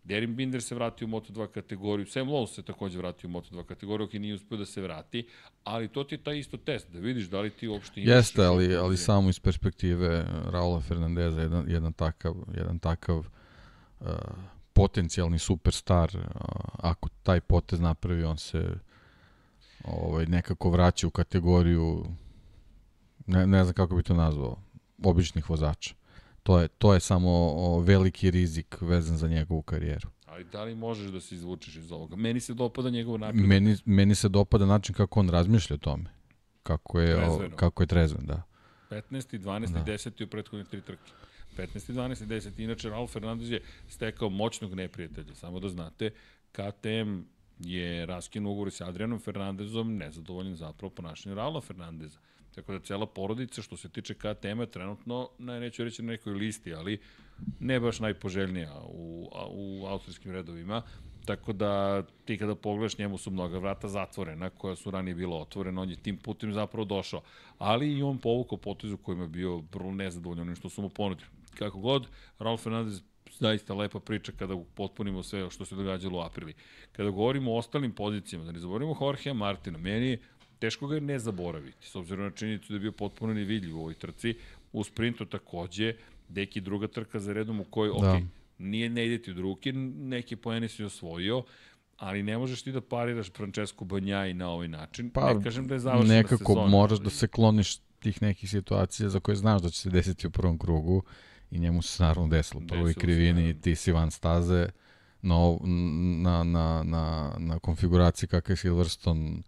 [0.05, 4.05] Derin Binder se vratio u Moto2 kategoriju, Sam Lowe se takođe vratio u Moto2 kategoriju,
[4.05, 5.27] ok, nije uspio da se vrati,
[5.65, 8.15] ali to ti je taj isto test, da vidiš da li ti uopšte imaš...
[8.15, 14.07] Jeste, ali, ali samo iz perspektive Raula Fernandeza, jedan, jedan takav, jedan takav uh,
[14.73, 16.23] potencijalni superstar, uh,
[16.79, 18.75] ako taj potez napravi, on se
[19.85, 22.07] ovaj, nekako vraća u kategoriju,
[23.27, 24.59] ne, ne znam kako bi to nazvao,
[25.03, 25.95] običnih vozača.
[26.43, 30.09] To je, to je samo o, veliki rizik vezan za njegovu karijeru.
[30.27, 32.17] Ali da li možeš da se izvučeš iz ovoga?
[32.17, 33.47] Meni se dopada njegov napredak.
[33.47, 36.05] Meni, meni se dopada način kako on razmišlja o tome.
[36.63, 38.43] Kako je, o, kako je trezven, da.
[38.91, 39.39] 15.
[39.39, 39.73] 12.
[39.73, 39.85] Da.
[39.85, 40.25] 10.
[40.25, 41.13] u prethodne tri trke.
[41.57, 41.93] 15.
[41.93, 42.27] 12.
[42.27, 42.65] 10.
[42.65, 45.35] Inače, Raul Fernandez je stekao moćnog neprijatelja.
[45.35, 46.11] Samo da znate,
[46.53, 47.21] KTM
[47.59, 52.19] je raskinuo ugovor sa Adrianom Fernandezom, nezadovoljen zapravo ponašanjem Raula Fernandeza.
[52.55, 56.75] Tako da cela porodica što se tiče KTM-a trenutno, ne, neću reći na nekoj listi,
[56.75, 57.01] ali
[57.61, 60.83] ne baš najpoželjnija u, u austrijskim redovima.
[61.25, 65.81] Tako da ti kada pogledaš njemu su mnoga vrata zatvorena koja su ranije bila otvorena,
[65.81, 67.23] on je tim putem zapravo došao.
[67.59, 71.29] Ali i on povukao potezu kojim je bio vrlo nezadovoljan onim što su mu ponudili.
[71.59, 72.07] Kako god,
[72.39, 73.03] Raul Fernandez
[73.39, 76.55] zaista lepa priča kada potpunimo sve što se događalo u aprili.
[76.93, 80.19] Kada govorimo o ostalim pozicijama, da ne zaboravimo Jorgea Martina, meni
[80.63, 83.81] teško ga je ne zaboraviti, s obzirom na činjenicu da je bio potpuno nevidljiv u
[83.81, 84.35] ovoj trci.
[84.73, 85.95] U sprintu takođe,
[86.29, 88.13] deki druga trka za redom u kojoj, da.
[88.13, 88.23] ok,
[88.59, 91.43] nije ne ide ti od ruke, neke poene si osvojio,
[91.97, 95.11] ali ne možeš ti da pariraš Francesco Banjaj na ovaj način.
[95.11, 96.23] Pa, ne kažem da je završena sezona.
[96.23, 100.27] Nekako moraš da se kloniš tih nekih situacija za koje znaš da će se desiti
[100.27, 101.03] u prvom krugu
[101.51, 104.69] i njemu se naravno desilo u prvoj krivini i ti si van staze
[105.23, 105.37] na,
[106.23, 109.43] na, na, na, na konfiguraciji kakav je Silverstone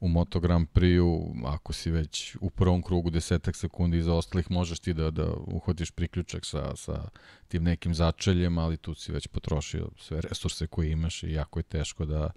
[0.00, 4.78] u Moto Grand Prix-u, ako si već u prvom krugu desetak sekundi iza ostalih, možeš
[4.78, 7.08] ti da, da uhvatiš priključak sa, sa
[7.48, 11.62] tim nekim začeljem, ali tu si već potrošio sve resurse koje imaš i jako je
[11.62, 12.30] teško da,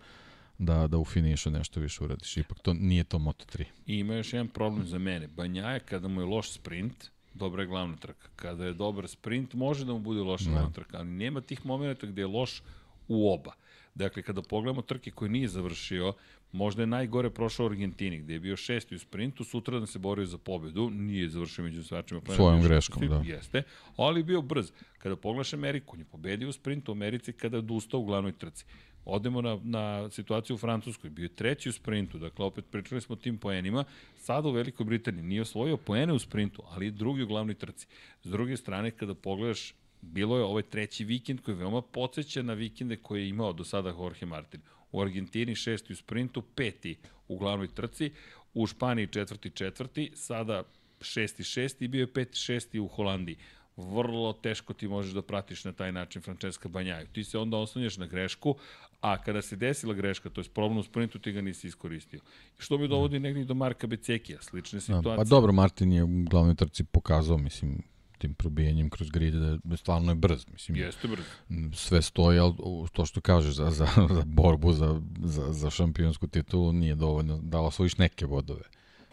[0.57, 2.37] da, da u finišu nešto više uradiš.
[2.37, 3.63] Ipak to nije to Moto3.
[3.85, 5.27] I ima još jedan problem za mene.
[5.27, 8.27] Banjaje kada mu je loš sprint, dobra je glavna trka.
[8.35, 12.07] Kada je dobar sprint, može da mu bude loša glavna trka, ali nema tih momenta
[12.07, 12.61] gde je loš
[13.07, 13.51] u oba.
[13.95, 16.13] Dakle, kada pogledamo trke koje nije završio,
[16.51, 19.99] možda je najgore prošao u Argentini, gde je bio šesti u sprintu, sutra da se
[19.99, 22.21] borio za pobedu, nije završio među svačima.
[22.21, 23.21] Pa Svojom greškom, da.
[23.25, 23.63] Jeste,
[23.97, 24.71] ali bio brz.
[24.97, 28.31] Kada pogledaš Ameriku, on je pobedio u sprintu u Americi kada je odustao u glavnoj
[28.31, 28.65] trci.
[29.05, 33.13] Odemo na, na situaciju u Francuskoj, bio je treći u sprintu, dakle opet pričali smo
[33.13, 33.83] o tim poenima,
[34.15, 37.87] sada u Velikoj Britaniji nije osvojio poene u sprintu, ali drugi u glavnoj trci.
[38.23, 42.53] S druge strane, kada pogledaš bilo je ovaj treći vikend koji je veoma podsjeća na
[42.53, 44.61] vikende koje je imao do sada Jorge Martin.
[44.91, 48.11] U Argentini šesti u sprintu, peti u glavnoj trci,
[48.53, 50.63] u Španiji četvrti četvrti, sada
[51.01, 53.37] šesti šesti i bio je peti šesti u Holandiji.
[53.77, 57.07] Vrlo teško ti možeš da pratiš na taj način Francesca Banjaju.
[57.13, 58.55] Ti se onda oslanjaš na grešku,
[59.01, 62.19] a kada se desila greška, to je problem u sprintu, ti ga nisi iskoristio.
[62.57, 65.11] Što bi dovodi negdje do Marka Becekija, slične situacije.
[65.11, 67.83] Da, pa dobro, Martin je u glavnoj trci pokazao, mislim,
[68.17, 70.45] tim probijanjem kroz grid da stvarno je brz.
[70.51, 71.25] Mislim, Jeste brz.
[71.73, 72.53] Sve stoji, ali
[72.93, 77.59] to što kažeš za, za, za borbu za, za, za šampionsku titulu nije dovoljno da
[77.59, 78.63] osvojiš neke bodove.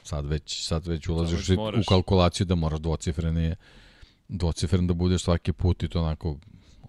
[0.03, 3.57] Sad već, sad već ulaziš u kalkulaciju da moraš dvocifrene
[4.29, 6.37] dvocifren da budeš svaki put i to onako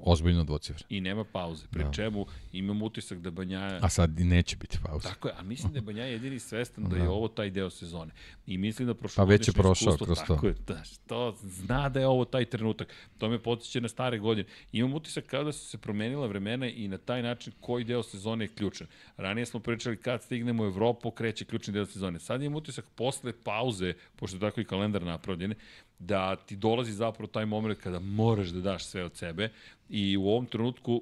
[0.06, 0.86] ozbiljno dvocifren.
[0.90, 1.92] I nema pauze, pri da.
[1.92, 3.80] čemu imam utisak da Banjaja...
[3.82, 5.08] A sad neće biti pauze.
[5.08, 7.70] Tako je, a mislim da je Banjaja jedini svestan da, da je ovo taj deo
[7.70, 8.12] sezone.
[8.48, 10.36] I mislim da prošlo pa već je prošao kroz to.
[10.36, 12.94] Tako je, da, to zna da je ovo taj trenutak.
[13.18, 14.48] To me potiče na stare godine.
[14.72, 18.46] Imam utisak kao da su se promenila vremena i na taj način koji deo sezone
[18.46, 18.88] je ključan.
[19.18, 22.20] Ranije smo pričali kad stignemo u Evropu, kreće ključni deo sezone.
[22.20, 25.54] Sad imam utisak posle pauze, pošto je tako i kalendar napravljen,
[26.00, 29.50] da ti dolazi zapravo taj moment kada moraš da daš sve od sebe
[29.90, 31.02] i u ovom trenutku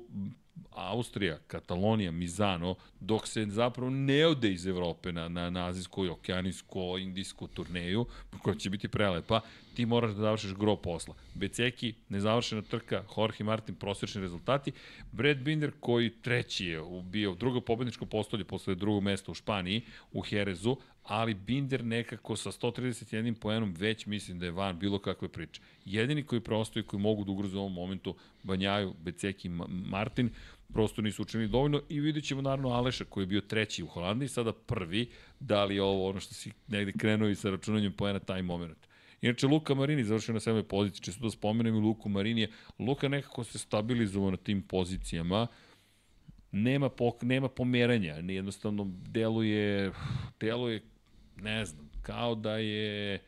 [0.72, 6.10] Austrija, Katalonija, Mizano, dok se zapravo ne ode iz Evrope na, na, na azijsku i
[6.10, 8.06] okeanijsku, indijsku turneju,
[8.42, 9.42] koja će biti prelepa,
[9.74, 11.16] ti moraš da završiš gro posla.
[11.34, 14.72] Beceki, nezavršena trka, Jorge Martin, prosječni rezultati,
[15.12, 20.24] Brad Binder koji treći je bio drugo pobedničko postolje posle drugog mesta u Španiji, u
[20.32, 25.62] Jerezu, ali Binder nekako sa 131 poenom već mislim da je van bilo kakve priče.
[25.86, 30.30] Jedini koji preostaju koji mogu da ugroze u ovom momentu Banjaju, Beceki Martin
[30.74, 34.30] prosto nisu učinili dovoljno i vidjet ćemo naravno Aleša koji je bio treći u Holandiji,
[34.30, 35.10] sada prvi,
[35.40, 38.78] da li je ovo ono što si negde krenuo i sa računanjem poena taj moment.
[39.24, 42.48] Inače, Luka Marini završio na sedmoj poziciji, čisto da spomenem i Luku Marini.
[42.80, 45.48] Luka nekako se stabilizovao na tim pozicijama,
[46.52, 49.92] nema, pok, nema pomeranja, jednostavno deluje,
[50.40, 50.82] deluje,
[51.38, 53.20] ne znam, kao da je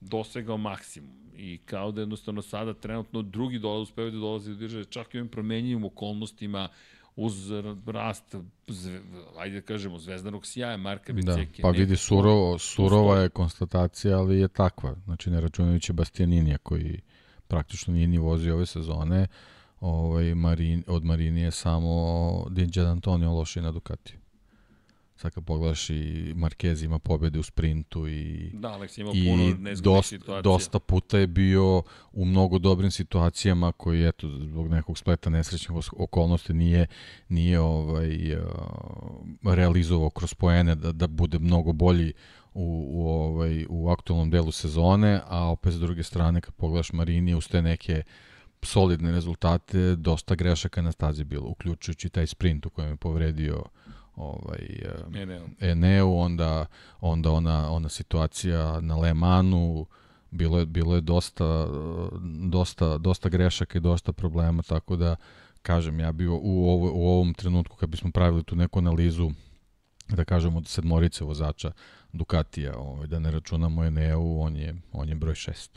[0.00, 4.84] dosegao maksimum i kao da jednostavno sada trenutno drugi dolaze, uspevaju da dolaze do države
[4.84, 6.68] čak i ovim promenjivim okolnostima
[7.16, 7.50] uz
[7.86, 8.34] rast,
[8.68, 9.00] zve,
[9.38, 11.62] ajde da kažemo, zvezdanog sjaja Marka Beceke.
[11.62, 14.94] Da, pa vidi, surovo, surova je konstatacija, ali je takva.
[15.04, 17.00] Znači, ne računajući Bastianinija koji
[17.48, 19.26] praktično nije ni vozio ove sezone,
[19.80, 24.19] ovaj, Marin, od Marinije samo Dinđan Antonio loši na Ducatiju.
[25.20, 29.72] Sad kad pogledaš i Marquez ima pobede u sprintu i, da, Alex ima i puno
[29.82, 30.42] dosta, situacija.
[30.42, 36.54] dosta puta je bio u mnogo dobrim situacijama koji eto zbog nekog spleta nesrećnih okolnosti
[36.54, 36.86] nije
[37.28, 38.42] nije ovaj uh,
[39.44, 42.12] realizovao kroz poene da da bude mnogo bolji
[42.54, 47.34] u, u, ovaj, u aktualnom delu sezone, a opet s druge strane kad pogledaš Marini
[47.34, 48.02] uz te neke
[48.62, 53.64] solidne rezultate, dosta grešaka na stazi bilo, uključujući taj sprint u kojem je povredio
[54.20, 54.80] ovaj
[55.14, 55.46] Eneu.
[55.60, 56.66] Eneu, onda
[57.00, 59.86] onda ona ona situacija na Le Manu
[60.30, 61.66] bilo je bilo je dosta
[62.50, 65.16] dosta dosta grešaka i dosta problema tako da
[65.62, 69.30] kažem ja bio u ovo, u ovom trenutku kad bismo pravili tu neku analizu
[70.08, 71.72] da kažemo od sedmorice vozača
[72.12, 75.68] Ducatija, ovaj da ne računamo Eneu, on je on je broj 6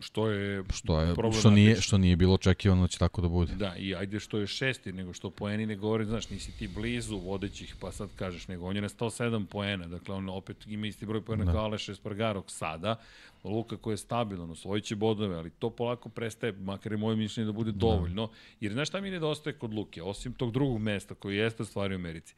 [0.00, 3.54] što je što je što nije što nije bilo očekivano da će tako da bude.
[3.54, 7.18] Da, i ajde što je šesti, nego što poeni ne govori, znaš, nisi ti blizu
[7.18, 11.06] vodećih, pa sad kažeš, nego on je na 107 poena, dakle on opet ima isti
[11.06, 11.52] broj poena da.
[11.52, 13.00] kao Aleš Espargarok sada,
[13.44, 17.46] Luka koji je stabilan, osvojit će bodove, ali to polako prestaje, makar je moje mišljenje
[17.46, 17.78] da bude da.
[17.78, 18.30] dovoljno,
[18.60, 21.98] jer znaš šta mi nedostaje kod Luke, osim tog drugog mesta koji jeste stvari u
[21.98, 22.34] Americi,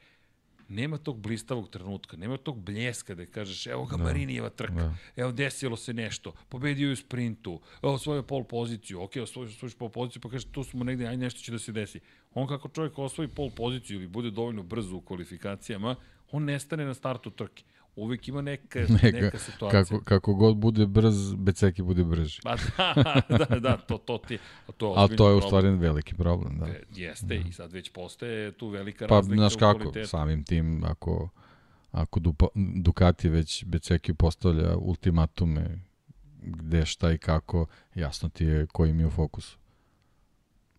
[0.68, 4.02] nema tog blistavog trenutka, nema tog bljeska da kažeš evo ga da.
[4.02, 4.94] Marinijeva trka, da.
[5.16, 9.74] evo desilo se nešto, pobedio je u sprintu, evo svoju pol poziciju, ok, osvojiš, osvojiš
[9.74, 12.00] pol poziciju pa kažeš tu smo negde, aj nešto će da se desi.
[12.34, 15.96] On kako čovjek osvoji pol poziciju ili bude dovoljno brzo u kvalifikacijama,
[16.30, 17.62] on nestane na startu trke
[17.96, 19.82] uvek ima neka, neka, neka situacija.
[19.82, 22.40] Kako, kako god bude brz, Beceki bude brži.
[22.42, 24.38] Pa da, da, da, to, to ti
[24.76, 26.66] to Ali to je u stvari veliki problem, da.
[26.66, 27.34] E, jeste, da.
[27.34, 30.08] i sad već postaje tu velika pa, razlika znaš kako, kvalitetu.
[30.08, 31.28] samim tim, ako,
[31.92, 35.78] ako Dupa, Ducati već Beceki postavlja ultimatume
[36.42, 39.58] gde, šta i kako, jasno ti je koji mi je u fokusu.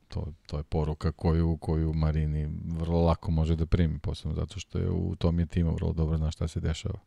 [0.08, 2.50] To, to je poruka koju, koju Marini
[2.80, 6.18] vrlo lako može da primi, posebno zato što je u tom je timu vrlo dobro
[6.18, 7.00] zna šta se dešava.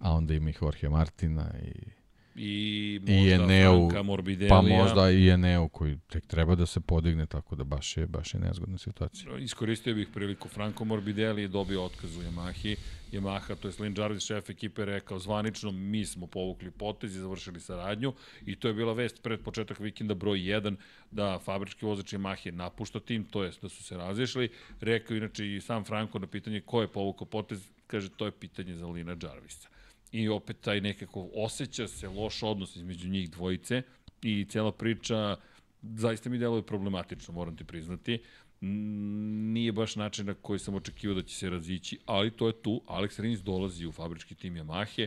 [0.00, 1.98] A onda ima i Jorge Martina i
[2.38, 4.48] i možda I Eneu, Morbidelija.
[4.48, 8.34] Pa možda i Eneu koji tek treba da se podigne, tako da baš je, baš
[8.34, 9.38] je nezgodna situacija.
[9.38, 12.76] Iskoristio bih priliku, Franco Morbidelli je dobio otkaz u Yamahi.
[13.12, 17.60] Yamaha, to je Lin Jarvis, šef ekipe, rekao zvanično, mi smo povukli potez i završili
[17.60, 18.12] saradnju
[18.46, 20.76] i to je bila vest pred početak vikenda broj 1
[21.10, 24.48] da fabrički vozač Yamahe napušta tim, to jest da su se razišli.
[24.80, 28.74] Rekao inače i sam Franco na pitanje ko je povukao potez, kaže to je pitanje
[28.74, 29.68] za Lina Jarvisa
[30.12, 33.82] i opet taj nekako osjeća se loš odnos između njih dvojice
[34.22, 35.36] i cela priča
[35.82, 38.22] zaista mi deluje problematično, moram ti priznati.
[38.60, 42.82] Nije baš način na koji sam očekivao da će se razići, ali to je tu.
[42.86, 45.06] Alex Rins dolazi u fabrički tim Yamahe,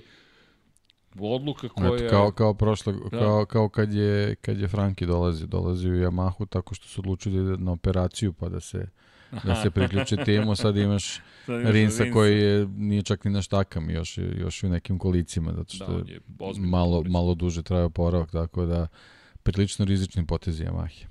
[1.20, 1.95] odluka koja...
[1.95, 3.20] Eto, kao, kao, prošle, da.
[3.20, 7.36] kao, kao kad je, kad je Franki dolazi, dolazi u Yamahu tako što su odlučili
[7.36, 8.88] da ide na operaciju pa da se
[9.43, 11.19] da se priključi timu, sad imaš
[11.73, 16.01] Rinsa koji je, nije čak ni na štakama, još, još u nekim kolicima, zato što
[16.01, 16.19] da, je
[16.57, 18.88] malo, malo duže traje oporavak, tako da
[19.43, 21.05] prilično rizični potezi Yamahe.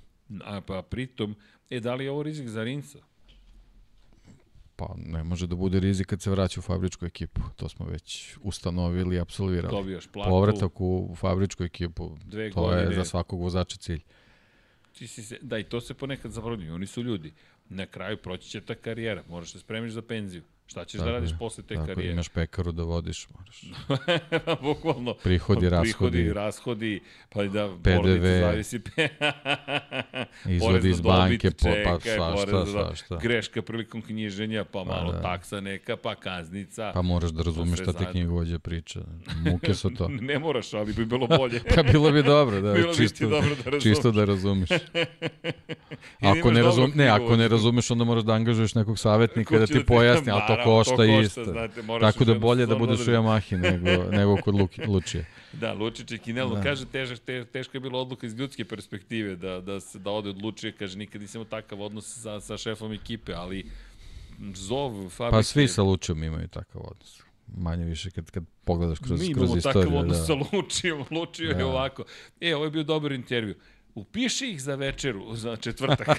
[0.44, 1.36] A pa pritom,
[1.70, 2.98] e, da li je ovo rizik za Rinsa?
[4.76, 7.40] Pa ne može da bude rizik kad se vraća u fabričku ekipu.
[7.56, 9.76] To smo već ustanovili i absolvirali.
[9.76, 10.30] Dobijaš platu.
[10.30, 12.82] Povratak u fabričku ekipu, Dve to godine.
[12.82, 14.02] je za svakog vozača cilj.
[14.92, 16.74] Ti si se, da, i to se ponekad zaboravljaju.
[16.74, 17.32] Oni su ljudi
[17.70, 20.42] na kraju proći će ta karijera, moraš da spremiš za penziju.
[20.70, 21.36] Šta ćeš Tako da radiš je.
[21.38, 22.12] posle te Tako, karijere?
[22.12, 23.64] imaš pekaru da vodiš, moraš.
[24.62, 25.14] Bukvalno.
[25.14, 28.80] Prihodi, Prihodi, rashodi, rashodi, pa da PDV, zavisi.
[30.48, 33.16] izvodi iz banke, dobit, pa čekaj, svašta, porez na- svašta.
[33.16, 35.22] greška prilikom knjiženja, pa malo da.
[35.22, 36.90] taksa neka, pa kaznica.
[36.94, 38.12] Pa moraš da razumeš sve šta ti zajedno.
[38.12, 39.00] knjigovođa priča.
[39.42, 40.08] Muke su to.
[40.22, 41.60] Ne moraš, ali bi bilo bolje.
[41.66, 43.82] Pa bilo bi dobro, da, Bilo bi čisto, dobro da razumeš.
[43.84, 44.68] čisto da razumeš.
[44.68, 44.76] Da
[46.30, 49.72] Ako ne, razum, ne, ako ne razumeš, onda moraš da angažuješ nekog savjetnika da ti
[49.74, 51.44] da ti- pojasni, ali to Naravno, košta, to košta, isto.
[51.44, 55.26] znate, Tako da bolje da budeš u Yamahi nego, nego kod Luki, Lučije.
[55.52, 56.62] Da, Lučić i Kinelo, Da.
[56.62, 60.28] kaže, težak, te, teška je bila odluka iz ljudske perspektive da, da, se, da ode
[60.28, 63.66] od Lučije, kaže, nikad nisam takav odnos sa, sa šefom ekipe, ali
[64.54, 65.30] zov fabrike...
[65.32, 67.22] Pa svi sa Lučijom imaju takav odnos.
[67.48, 69.82] Manje više kad, kad pogledaš kroz, Mi kroz imamo istoriju.
[69.82, 70.24] takav odnos da.
[70.24, 71.66] sa Lučijom, Lučio je Da.
[71.66, 72.04] ovako.
[72.40, 73.54] E, ovo je bio dobar intervju.
[73.94, 76.08] Upiši ih za večeru, za četvrtak.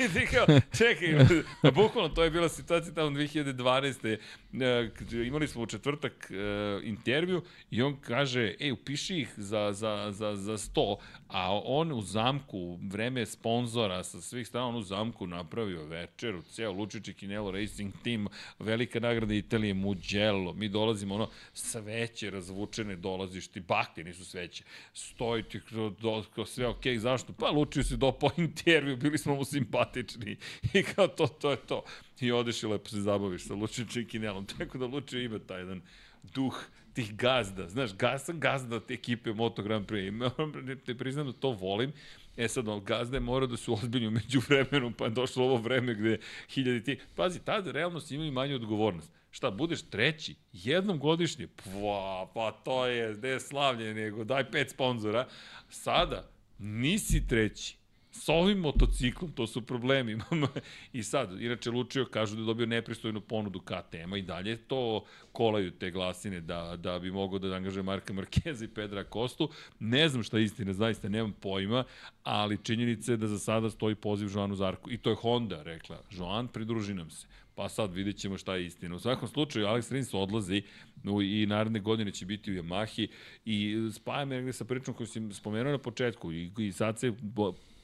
[0.00, 0.46] I ti kao,
[0.78, 1.26] čekaj,
[1.62, 4.18] pa bukvalno to je bila situacija tamo 2012.
[4.60, 4.90] E,
[5.26, 6.34] imali smo u četvrtak e,
[6.82, 10.96] intervju i on kaže, ej, upiši ih za, za, za, za 100,
[11.28, 16.72] a on u zamku, vreme sponzora sa svih strana, on u zamku napravio večeru, ceo
[16.72, 18.26] Lučić i Kinelo Racing Team,
[18.58, 25.42] velika nagrada Italije, Mugello, mi dolazimo, ono, sveće razvučene dolaziš ti, bakte nisu sveće, stoji
[25.42, 27.32] ti, do, do, sve ok, zašto?
[27.32, 30.36] Pa Lučio se dopao intervju, bili smo mu simpatični
[30.72, 31.84] i kao to, to je to.
[32.20, 35.60] I odeš i lepo se zabaviš sa Lučićem i Kinelom, tako da Lučio ima taj
[35.60, 35.82] jedan
[36.22, 37.68] duh tih gazda.
[37.68, 40.84] Znaš, gaz, sam gazda te ekipe Moto Grand Prix.
[40.86, 41.92] Te priznam da to volim.
[42.36, 45.56] E sad, on gazda je morao da su ozbiljni među vremenu, pa je došlo ovo
[45.56, 46.18] vreme gde
[46.48, 46.98] hiljadi ti...
[47.14, 49.12] Pazi, tada realno si i manju odgovornost.
[49.30, 54.70] Šta, budeš treći, jednom godišnje, pa, pa to je, gde je slavlje nego, daj pet
[54.70, 55.26] sponzora.
[55.68, 57.76] Sada, nisi treći,
[58.14, 60.18] s ovim motociklom, to su problemi.
[60.92, 65.70] I sad, inače Lučio kažu da je dobio nepristojnu ponudu KTM-a i dalje to kolaju
[65.70, 69.50] te glasine da, da bi mogao da angažuje Marka Markeza i Pedra Kostu.
[69.80, 71.84] Ne znam šta je istina, zaista nemam pojma,
[72.22, 74.90] ali činjenica je da za sada stoji poziv Joanu Zarku.
[74.90, 77.26] I to je Honda rekla, Joan, pridruži nam se.
[77.54, 78.96] Pa sad vidjet ćemo šta je istina.
[78.96, 80.62] U svakom slučaju, Alex Rins odlazi
[81.04, 83.08] u, i naredne godine će biti u Yamahi
[83.44, 87.12] i spaja me negde sa pričom koju sam spomenuo na početku i, i sad se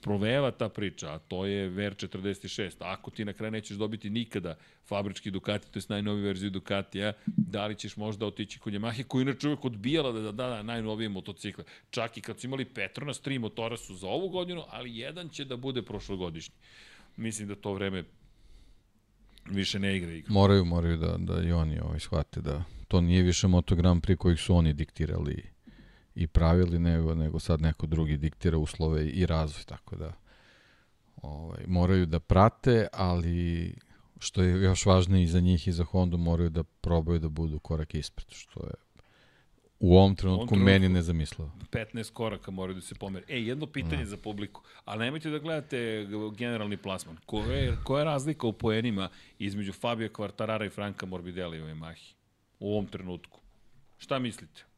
[0.01, 2.73] proveva ta priča, a to je Ver 46.
[2.79, 4.57] Ako ti na kraju nećeš dobiti nikada
[4.87, 9.23] fabrički Ducati, to je najnoviju verziju Ducatija, da li ćeš možda otići kod Yamahe, koji
[9.23, 11.65] inače uvek odbijala da da, da, da najnovije motocikle.
[11.91, 15.45] Čak i kad su imali Petronas, tri motora su za ovu godinu, ali jedan će
[15.45, 16.55] da bude prošlogodišnji.
[17.17, 18.05] Mislim da to vreme
[19.51, 20.33] više ne igra igru.
[20.33, 24.17] Moraju, moraju da, da i oni ovaj, shvate da to nije više Moto Grand Prix
[24.17, 25.43] kojih su oni diktirali
[26.21, 30.13] i pravili, nego, nego sad neko drugi diktira uslove i razvoj, tako da
[31.23, 33.75] ovaj, moraju da prate, ali
[34.19, 37.59] što je još važnije i za njih i za Hondu, moraju da probaju da budu
[37.59, 38.75] korak ispred, što je
[39.79, 41.51] u ovom trenutku, trenutku- meni nezamislivo.
[41.71, 43.25] 15 koraka moraju da se pomere.
[43.29, 46.07] E, jedno pitanje za publiku, ali nemojte da gledate
[46.37, 47.17] generalni plasman.
[47.27, 52.15] Koja je, koja je razlika u poenima između Fabio Quartarara i Franka Morbidelli u Yamahi
[52.59, 53.41] u ovom trenutku?
[53.99, 54.70] Šta mislite?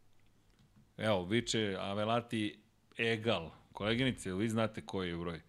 [1.02, 2.58] Evo, viče Avelati
[2.98, 3.50] egal.
[3.72, 5.40] Koleginice, vi znate koji je broj?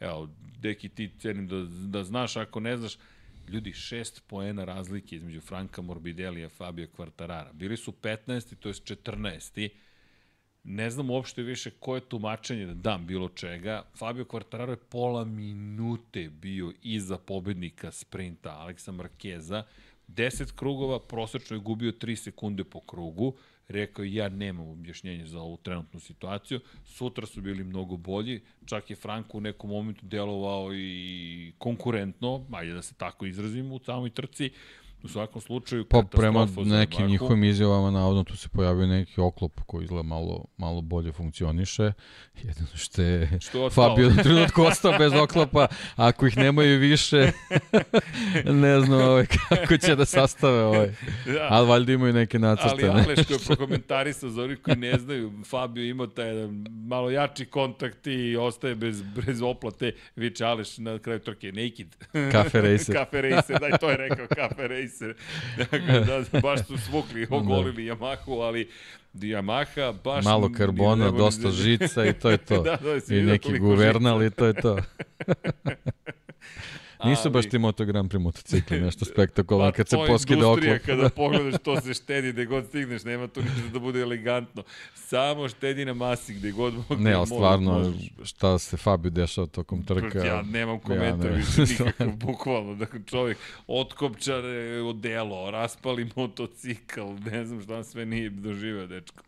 [0.00, 0.28] Evo,
[0.58, 2.96] deki ti cenim da, da znaš, ako ne znaš,
[3.48, 7.52] ljudi, šest poena razlike između Franka Morbidelija i Fabio Quartarara.
[7.52, 8.54] Bili su 15.
[8.54, 9.68] to je 14.
[10.64, 13.82] Ne znam uopšte više koje tumačenje da dam bilo čega.
[13.98, 19.64] Fabio Quartararo je pola minute bio iza pobednika sprinta Aleksa Markeza.
[20.08, 23.36] 10 krugova, prosečno je gubio 3 sekunde po krugu.
[23.70, 26.60] Rekao ja nemam objašnjenje za ovu trenutnu situaciju.
[26.84, 28.40] Sutra su bili mnogo bolji.
[28.66, 33.78] Čak je Franko u nekom momentu delovao i konkurentno, ajde da se tako izrazimo, u
[33.78, 34.50] samoj trci.
[35.02, 39.84] U svakom slučaju, Pa prema nekim njihovim izjavama navodno tu se pojavio neki oklop koji
[39.84, 41.92] izgleda malo, malo bolje funkcioniše.
[42.44, 43.70] Jedino što je Što.
[43.70, 45.66] Fabio na trenutku ostao bez oklopa,
[45.96, 47.32] ako ih nemaju više,
[48.64, 50.94] ne znam ovaj, kako će da sastave ovaj.
[51.26, 51.46] Da.
[51.50, 52.88] Ali valjda imaju neke Ali nacrtane.
[52.88, 57.44] Aleš koji je prokomentarisao za onih koji ne znaju, Fabio imao taj jedan malo jači
[57.44, 59.92] kontakt i ostaje bez, bez oplate.
[60.16, 61.96] Viče Aleš na kraju trke, naked.
[62.32, 62.94] Kafe racer.
[62.94, 64.89] Kafe Racer, daj, to je rekao Kafe Racer.
[65.56, 68.68] Dakle, da, baš su svukli, ogolili Yamahu, ali
[69.14, 70.24] Yamaha baš...
[70.24, 72.62] Malo karbona, ni- ne- dosta žica i to je to.
[72.68, 74.78] da, da, I neki guvernal i to je to.
[77.04, 80.86] Nisu baš ti Moto Grand Prix motocikli, nešto spektakularno Pa, kad se poskida industrija, oklop.
[80.86, 84.62] Kada pogledaš, to se štedi gde god stigneš, nema tu ništa da bude elegantno.
[84.94, 88.10] Samo štedi na masi gde god Ne, gde ali stvarno, možeš.
[88.22, 90.18] šta se Fabio dešao tokom trka.
[90.18, 91.36] Ja nemam komentar ne.
[91.36, 92.74] više nikakav, bukvalno.
[92.74, 97.00] Dakle, čovjek otkopčar e, odelo, raspali motocikl,
[97.30, 99.22] ne znam šta sve nije doživeo, dečko.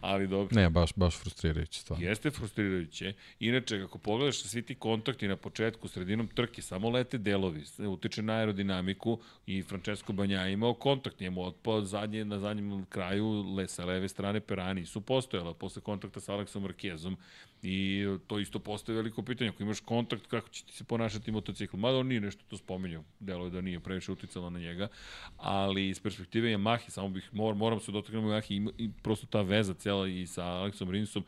[0.00, 0.56] Ali dobro.
[0.56, 2.06] Ne, baš, baš frustrirajuće stvarno.
[2.06, 3.12] Jeste frustrirajuće.
[3.40, 8.32] Inače, kako pogledaš svi ti kontakti na početku, sredinom trke, samo lete delovi, utiče na
[8.32, 13.84] aerodinamiku i Francesco Banja je imao kontakt, njemu otpao zadnje, na zadnjem kraju le, sa
[13.84, 17.16] leve strane Perani su postojala posle kontakta sa Aleksom Markezom
[17.62, 19.50] i to isto postoje veliko pitanje.
[19.50, 21.76] Ako imaš kontakt, kako će ti se ponašati motocikl?
[21.76, 24.88] Mada on nije nešto to spominjao, delo je da nije previše uticalo na njega,
[25.36, 29.42] ali iz perspektive Yamahi, samo bih, mor, moram se dotaknuti Yamahi i, i prosto ta
[29.42, 31.24] veza cela i sa Aleksom Rinsom,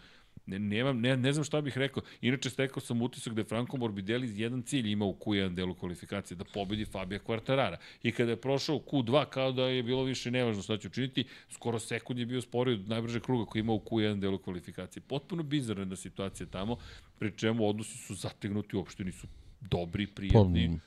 [0.48, 2.02] ne, nemam, ne, ne znam šta bih rekao.
[2.20, 6.36] Inače, stekao sam utisak da je Franco Morbidelli jedan cilj imao u Q1 delu kvalifikacije,
[6.36, 7.76] da pobedi Fabija Quartarara.
[8.02, 11.24] I kada je prošao u Q2, kao da je bilo više nevažno šta će učiniti,
[11.50, 15.02] skoro sekund je bio sporiji od najbržeg kruga koji imao u Q1 delu kvalifikacije.
[15.06, 16.76] Potpuno bizarna situacija tamo,
[17.18, 19.26] pri čemu odnosi su zategnuti, uopšte nisu
[19.60, 20.78] dobri, prijatni.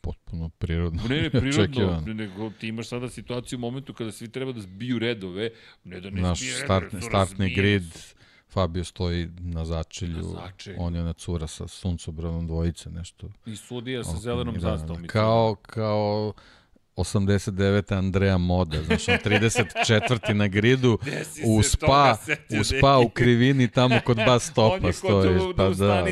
[0.00, 1.02] Potpuno prirodno.
[1.08, 4.98] Ne, ne, prirodno, nego ti imaš sada situaciju u momentu kada svi treba da zbiju
[4.98, 5.50] redove,
[5.84, 8.15] ne da ne Naš zbije redove, startni, grid.
[8.56, 10.76] Fabio stoji na začelju, Na začelju.
[10.78, 13.28] on je ona cura sa suncobranom dvojice, nešto.
[13.46, 15.06] I sudija sa zelenom njih, da, da, zastavom.
[15.06, 16.32] Kao, kao
[16.96, 17.96] 89.
[17.98, 20.32] Andreja Moda, znaš, on 34.
[20.32, 20.98] na gridu,
[21.56, 22.16] u spa,
[22.60, 25.42] u spa u krivini tamo kod bas On stopa je kod stojiš.
[25.56, 26.02] Pa u da, da,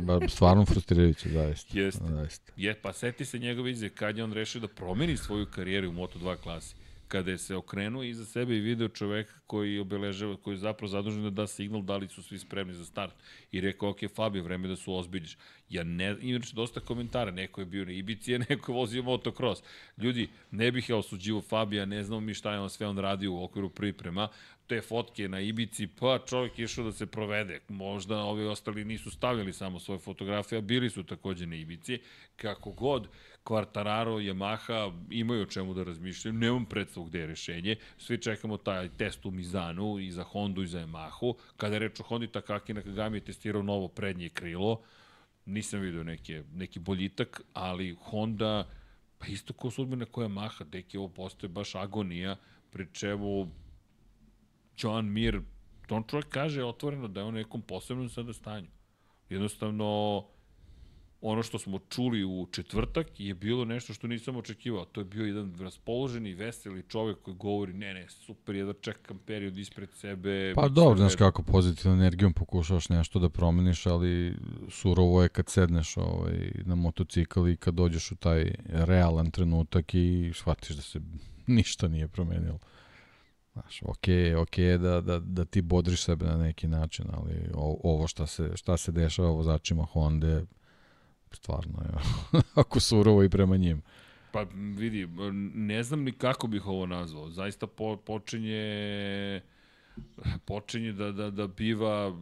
[0.00, 1.78] da, ba, stvarno frustrirajuće, zaista.
[1.78, 2.04] Jeste.
[2.08, 2.52] zaista.
[2.56, 5.92] Je, pa seti se njegove izje kad je on rešio da promeni svoju karijeru u
[5.92, 6.74] Moto2 klasi.
[7.12, 11.22] Kada je se okrenuo iza sebe i video čoveka koji obeležava, koji je zapravo zadužen
[11.22, 13.14] da da signal da li su svi spremni za start.
[13.50, 15.36] I rekao, ok, Fabio, vreme da su ozbiljiš.
[15.72, 19.62] Ja ne, inače dosta komentara, neko je bio na Ibici, a neko je vozio motocross.
[19.98, 23.32] Ljudi, ne bih ja osuđivo Fabija, ne znamo mi šta je on sve on radio
[23.32, 24.28] u okviru priprema.
[24.66, 27.60] Te fotke na Ibici, pa čovjek je išao da se provede.
[27.68, 31.98] Možda ovi ostali nisu stavili samo svoje fotografije, a bili su takođe na Ibici.
[32.36, 33.08] Kako god,
[33.44, 36.32] Quartararo, Yamaha imaju o čemu da razmišljaju.
[36.32, 37.76] Nemam predstavu gde je rešenje.
[37.98, 41.34] Svi čekamo taj test u Mizanu i za Hondu i za Yamahu.
[41.56, 44.82] Kada je reč o Hondi, Takaki Nakagami je testirao novo prednje krilo.
[45.46, 48.68] Nisam vidio neke, neki boljitak, ali Honda,
[49.18, 52.36] pa isto kao sudbina koja Yamaha, deki ovo postoje baš agonija,
[52.70, 53.48] pri čemu
[54.78, 55.40] Joan Mir,
[55.90, 58.68] on čovjek kaže otvoreno da je on u nekom posebnom sada stanju.
[59.28, 60.24] Jednostavno,
[61.22, 64.84] ono što smo čuli u četvrtak je bilo nešto što nisam očekivao.
[64.84, 69.18] To je bio jedan raspoloženi, veseli čovjek koji govori, ne, ne, super je da čekam
[69.26, 70.52] period ispred sebe.
[70.54, 74.34] Pa dobro, znaš kako pozitivnom energijom pokušavaš nešto da promeniš, ali
[74.70, 80.32] surovo je kad sedneš ovaj, na motocikl i kad dođeš u taj realan trenutak i
[80.34, 81.00] shvatiš da se
[81.46, 82.58] ništa nije promenilo.
[83.52, 87.50] Znaš, okej okay da, da, da ti bodriš sebe na neki način, ali
[87.82, 90.42] ovo šta se, šta se dešava vozačima Honda
[91.36, 91.90] stvarno je
[92.62, 93.82] ako surovo i prema njim.
[94.32, 95.08] Pa vidi,
[95.54, 97.30] ne znam ni kako bih ovo nazvao.
[97.30, 99.42] Zaista po, počinje
[100.44, 102.18] počinje da, da, da biva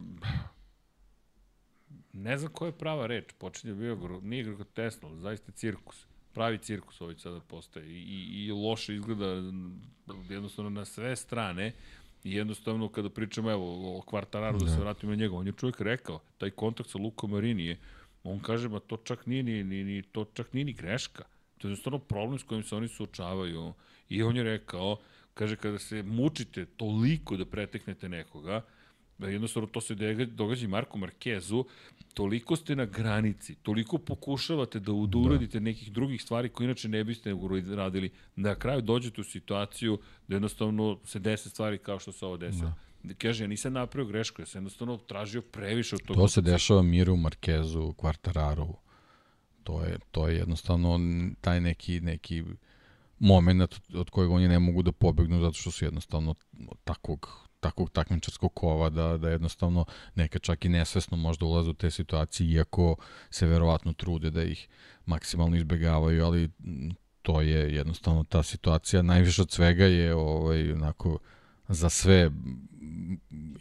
[2.13, 3.25] ne znam koja je prava reč.
[3.37, 6.05] Počinje da biva, nije grotesno, zaista cirkus.
[6.33, 7.85] Pravi cirkus ovaj sada postaje.
[7.85, 9.25] I, i, i loše izgleda
[10.29, 11.73] jednostavno na sve strane.
[12.23, 15.53] I jednostavno kada pričamo evo o Kvartararu da, da se vratimo na njega, on je
[15.53, 17.77] čovjek rekao, taj kontakt sa Luko Marini je,
[18.23, 21.23] on kaže, ma to čak nije ni, ni, ni, to čak nije ni greška.
[21.57, 23.73] To je jednostavno problem s kojim se oni suočavaju.
[24.09, 24.97] I on je rekao,
[25.33, 28.61] kaže, kada se mučite toliko da preteknete nekoga,
[29.17, 29.95] da jednostavno to se
[30.25, 31.65] događa i Marku Markezu,
[32.13, 37.03] toliko ste na granici, toliko pokušavate da, da uradite nekih drugih stvari koje inače ne
[37.03, 37.35] biste
[37.75, 42.25] radili, da na kraju dođete u situaciju da jednostavno se dese stvari kao što se
[42.25, 42.69] ovo desilo.
[42.69, 42.90] Da.
[43.17, 46.19] Kaže, ja nisam napravio grešku, ja sam jednostavno tražio previše od toga.
[46.19, 48.75] To se dešava Miru, Markezu, Kvartararu.
[49.63, 50.99] To je, to je jednostavno
[51.41, 52.43] taj neki, neki
[53.19, 56.35] moment od, kojeg oni ne mogu da pobegnu zato što su jednostavno
[56.83, 61.91] takvog takvog takmičarskog kova da, da jednostavno neka čak i nesvesno možda ulaze u te
[61.91, 62.95] situacije iako
[63.29, 64.67] se verovatno trude da ih
[65.05, 66.49] maksimalno izbegavaju, ali
[67.21, 71.19] to je jednostavno ta situacija najviše od svega je ovaj onako
[71.67, 72.31] za sve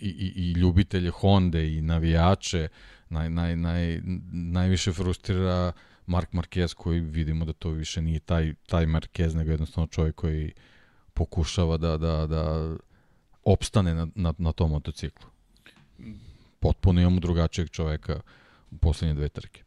[0.00, 2.68] i, i, i ljubitelje Honda i navijače
[3.08, 4.00] naj, naj, naj,
[4.32, 5.72] najviše frustrira
[6.06, 10.52] Mark Marquez koji vidimo da to više nije taj, taj Marquez nego jednostavno čovjek koji
[11.14, 12.76] pokušava da, da, da
[13.44, 15.30] opstane na, na, na tom motociklu.
[16.60, 18.20] Potpuno imamo drugačijeg čoveka
[18.70, 19.62] u poslednje dve trke.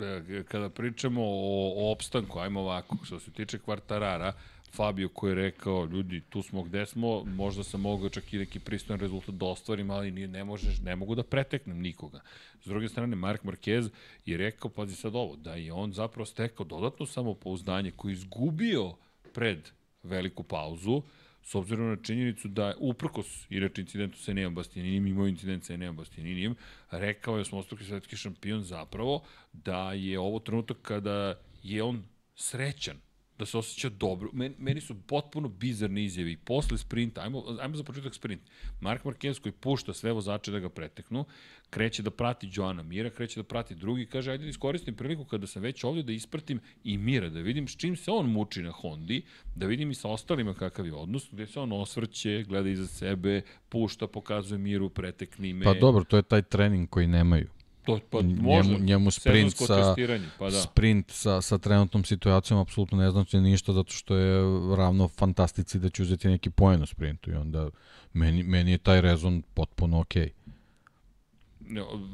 [0.00, 4.32] E, Kada pričamo o, o opstanku, ajmo ovako, što se tiče kvartarara,
[4.76, 8.58] Fabio koji je rekao, ljudi, tu smo gde smo, možda sam mogao čak i neki
[8.58, 12.20] pristojan rezultat da ostvarim, ali nije, ne, možeš, ne mogu da preteknem nikoga.
[12.62, 13.90] S druge strane, Mark Marquez
[14.26, 18.94] je rekao, pazi sad ovo, da je on zapravo stekao dodatno samopouzdanje koji je izgubio
[19.32, 19.70] pred
[20.02, 21.02] veliku pauzu,
[21.42, 25.74] s obzirom na činjenicu da je uprkos inače incidentu sa Enejom Bastianinim, imao incident sa
[25.74, 26.54] Enejom Bastianinim,
[26.90, 29.22] rekao je osmostruki svetski šampion zapravo
[29.52, 32.96] da je ovo trenutak kada je on srećan
[33.38, 34.30] da se osjeća dobro.
[34.32, 38.42] Meni, meni su potpuno bizarne izjave i posle sprinta, ajmo, ajmo za početak sprint.
[38.80, 41.24] Mark Marquez koji pušta sve vozače da ga preteknu,
[41.70, 45.46] kreće da prati Joana Mira, kreće da prati drugi, kaže ajde da iskoristim priliku kada
[45.46, 48.70] sam već ovde da ispratim i Mira, da vidim s čim se on muči na
[48.70, 49.22] Hondi,
[49.54, 53.42] da vidim i sa ostalima kakav je odnos, gde se on osvrće, gleda iza sebe,
[53.68, 55.64] pušta, pokazuje Miru, pretekni me.
[55.64, 57.48] Pa dobro, to je taj trening koji nemaju.
[57.84, 59.94] To, pa, može, njemu, njemu sprint sa,
[60.38, 60.60] pa da.
[60.60, 64.42] sprint sa, sa trenutnom situacijom apsolutno ne znači ništa zato što je
[64.76, 67.70] ravno fantastici da će uzeti neki poen u sprintu i onda
[68.12, 70.22] meni, meni je taj rezon potpuno okej.
[70.22, 70.44] Okay.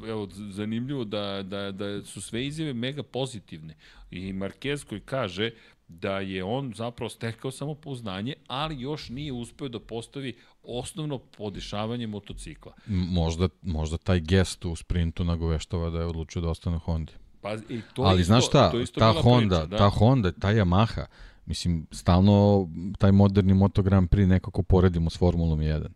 [0.09, 3.75] Evo, zanimljivo da, da, da su sve izjave mega pozitivne.
[4.11, 5.51] I Marquez koji kaže
[5.99, 12.73] da je on zapravo stekao samopouznanje, ali još nije uspeo da postavi osnovno podešavanje motocikla.
[12.87, 17.11] Možda, možda taj gest u sprintu nagoveštava da je odlučio da ostane Honda.
[17.41, 19.77] Pa, i to ali isto, znaš šta, to isto ta Honda, priča, da.
[19.77, 21.05] ta Honda, ta Yamaha,
[21.45, 25.87] mislim, stalno taj moderni Moto Grand Prix nekako poredimo s Formulom 1.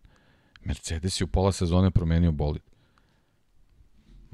[0.64, 2.62] Mercedes je u pola sezone promenio bolid.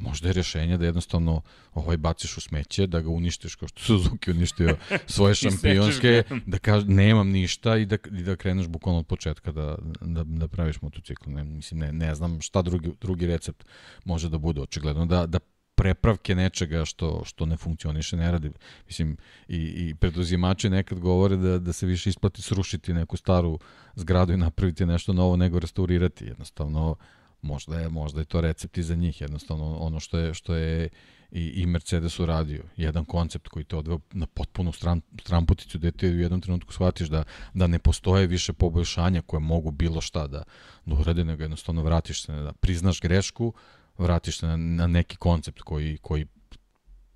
[0.03, 1.43] Možda je rešenje da jednostavno
[1.75, 4.77] ovaj baciš u smeće, da ga uništiš kao što Suzuki uništio
[5.07, 9.77] svoje šampionske, da kaže nemam ništa i da, i da kreneš bukvalno od početka da,
[10.01, 11.31] da, da praviš motocikl.
[11.31, 13.65] Ne, mislim, ne, ne znam šta drugi, drugi recept
[14.05, 14.61] može da bude.
[14.61, 15.39] Očigledno da, da
[15.75, 18.51] prepravke nečega što što ne funkcioniše ne radi.
[18.87, 19.17] Mislim
[19.49, 23.59] i i preduzimači nekad govore da da se više isplati srušiti neku staru
[23.95, 26.25] zgradu i napraviti nešto novo nego restaurirati.
[26.25, 26.97] Jednostavno
[27.43, 30.89] možda je možda je to recept i za njih jednostavno ono što je što je
[31.33, 32.63] i, i Mercedes uradio.
[32.77, 37.09] Jedan koncept koji te odveo na potpunu stran, stranputicu gde ti u jednom trenutku shvatiš
[37.09, 37.25] da,
[37.55, 40.43] da ne postoje više poboljšanja koje mogu bilo šta da,
[40.87, 43.53] da urade, nego jednostavno vratiš se, da priznaš grešku,
[43.99, 46.27] vratiš se na, na neki koncept koji, koji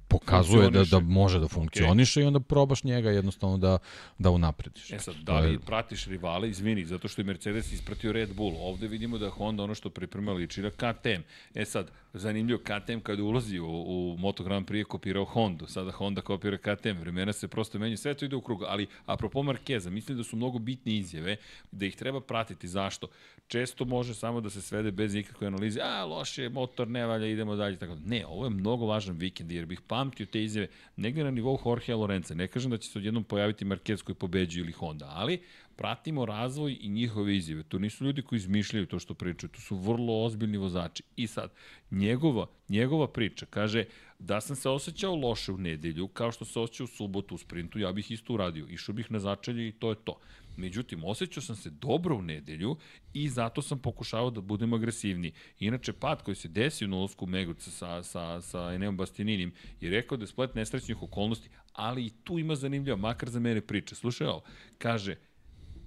[0.08, 2.24] pokazuje da, da može da funkcioniše okay.
[2.24, 3.78] i onda probaš njega jednostavno da,
[4.18, 4.92] da unaprediš.
[4.92, 8.56] E sad, da li pratiš rivale, izvini, zato što je Mercedes ispratio Red Bull.
[8.60, 11.22] Ovde vidimo da Honda ono što priprema liči na KTM.
[11.54, 15.90] E sad, zanimljivo, KTM kada ulazi u, u Moto Grand Prix je kopirao Hondu, sada
[15.90, 19.90] Honda kopira KTM, vremena se prosto menja, sve to ide u krug, ali apropo Markeza,
[19.90, 21.36] mislim da su mnogo bitne izjave,
[21.72, 22.68] da ih treba pratiti.
[22.68, 23.08] Zašto?
[23.48, 27.56] Često može samo da se svede bez ikakve analize, a loše motor ne valja, idemo
[27.56, 28.08] dalje, tako da.
[28.08, 31.96] Ne, ovo je mnogo važan vikend, jer bih pamtio te izjave negde na nivou Jorgea
[31.96, 32.34] Lorenza.
[32.34, 35.40] Ne kažem da će se odjednom pojaviti Marquez koji pobeđuje ili Honda, ali
[35.76, 37.62] pratimo razvoj i njihove izjave.
[37.62, 41.02] To nisu ljudi koji izmišljaju to što pričaju, to su vrlo ozbiljni vozači.
[41.16, 41.52] I sad,
[41.90, 43.84] njegova, njegova priča kaže
[44.18, 47.78] da sam se osjećao loše u nedelju, kao što se osjećao u subotu u sprintu,
[47.78, 48.66] ja bih isto uradio.
[48.68, 50.18] Išao bih na začelje i to je to.
[50.56, 52.76] Međutim, osjećao sam se dobro u nedelju
[53.12, 55.32] i zato sam pokušavao da budem agresivniji.
[55.60, 60.18] Inače, pad koji se desio na ulasku Meguca sa, sa, sa Eneom Bastininim je rekao
[60.18, 63.94] da je splet nesrećnih okolnosti, ali i tu ima zanimljiva, makar za mene priča.
[63.94, 64.42] Slušaj ovo,
[64.78, 65.16] kaže,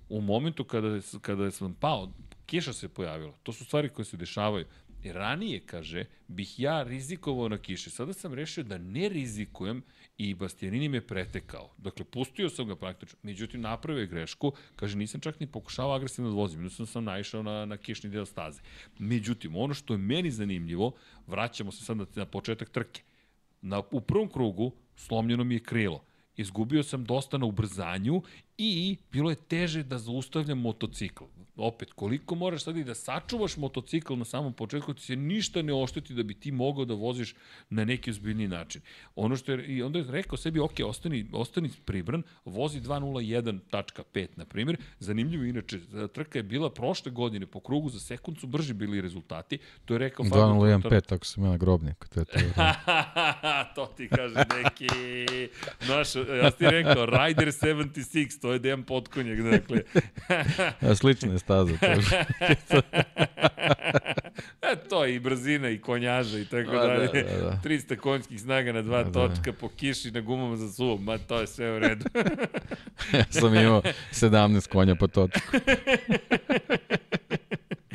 [0.09, 2.13] u momentu kada, kada sam pao,
[2.45, 3.33] kiša se pojavila.
[3.43, 4.65] To su stvari koje se dešavaju.
[5.03, 7.89] Ranije, kaže, bih ja rizikovao na kiši.
[7.89, 9.83] Sada sam rešio da ne rizikujem
[10.19, 11.69] i Bastianini me pretekao.
[11.77, 13.19] Dakle, pustio sam ga praktično.
[13.23, 14.51] Međutim, napravio je grešku.
[14.75, 16.69] Kaže, nisam čak ni pokušao agresivno da vozim.
[16.69, 18.61] Sam naišao na, na kišni deo staze.
[18.97, 20.91] Međutim, ono što je meni zanimljivo,
[21.27, 23.01] vraćamo se sad na, na početak trke.
[23.61, 26.03] Na, u prvom krugu slomljeno mi je krilo
[26.41, 28.21] izgubio sam dosta na ubrzanju
[28.61, 31.23] i bilo je teže da zaustavljam motocikl.
[31.55, 35.73] Opet, koliko moraš sad i da sačuvaš motocikl na samom početku, ti se ništa ne
[35.73, 37.35] ošteti da bi ti mogao da voziš
[37.69, 38.81] na neki ozbiljni način.
[39.15, 44.45] Ono što je, i onda je rekao sebi, ok, ostani, ostani pribran, vozi 2.01.5, na
[44.45, 44.77] primjer.
[44.99, 45.79] Zanimljivo, inače,
[46.13, 49.57] trka je bila prošle godine po krugu za sekund su brži bili rezultati.
[49.85, 52.05] To je rekao 2.01.5, tako sam ja na grobnik.
[52.13, 52.39] To, je to,
[53.75, 54.87] to ti kaže neki,
[55.87, 59.81] naš, ja ti rekao, Rider 76, to je Dejan Potkonjak, dakle.
[60.95, 61.77] Slične staze.
[62.69, 62.81] To
[64.61, 67.07] e, to je i brzina i konjaža i tako da, dalje.
[67.07, 67.59] Da, da, da.
[67.63, 71.39] 300 konjskih snaga na dva da, točka po kiši na gumama za suvom, ma to
[71.39, 72.05] je sve u redu.
[73.19, 73.81] ja sam imao
[74.11, 75.57] 17 konja po točku.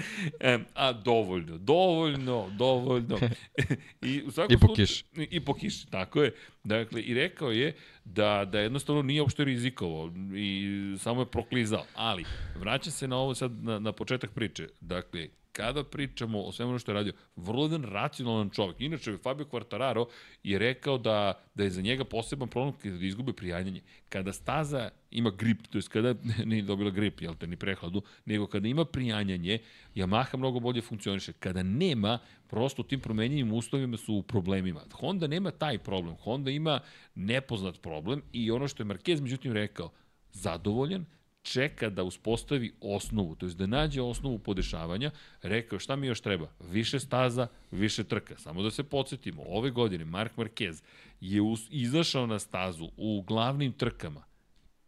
[0.41, 3.19] E, a dovoljno, dovoljno, dovoljno.
[4.03, 5.05] I, u svakom I po slučaju- kiši.
[5.31, 6.35] I, po kiši, tako je.
[6.65, 7.75] Dakle, i rekao je
[8.05, 10.69] da, da jednostavno nije uopšte rizikovao i
[10.99, 11.85] samo je proklizao.
[11.95, 12.25] Ali,
[12.57, 14.69] vraćam se na ovo sad, na, na početak priče.
[14.81, 18.81] Dakle, kada pričamo o svemu što je radio, vrlo jedan racionalan čovjek.
[18.81, 20.07] Inače, Fabio Quartararo
[20.43, 23.81] je rekao da, da je za njega poseban problem kada izgube prijanjanje.
[24.09, 26.15] Kada staza ima grip, to je kada
[26.51, 29.59] nije dobila grip, jel te, ni prehladu, nego kada ima prijanjanje,
[29.95, 31.33] Yamaha mnogo bolje funkcioniše.
[31.33, 34.81] Kada nema, prosto u tim promenjenim uslovima su u problemima.
[34.93, 36.17] Honda nema taj problem.
[36.17, 36.81] Honda ima
[37.15, 39.91] nepoznat problem i ono što je Marquez međutim rekao,
[40.33, 41.05] zadovoljan,
[41.45, 45.11] čeka da uspostavi osnovu, to je da nađe osnovu podešavanja,
[45.43, 46.49] rekao šta mi još treba?
[46.61, 48.39] Više staza, više trka.
[48.39, 50.83] Samo da se podsjetimo, ove godine Mark Marquez
[51.21, 51.41] je
[51.71, 54.25] izašao na stazu u glavnim trkama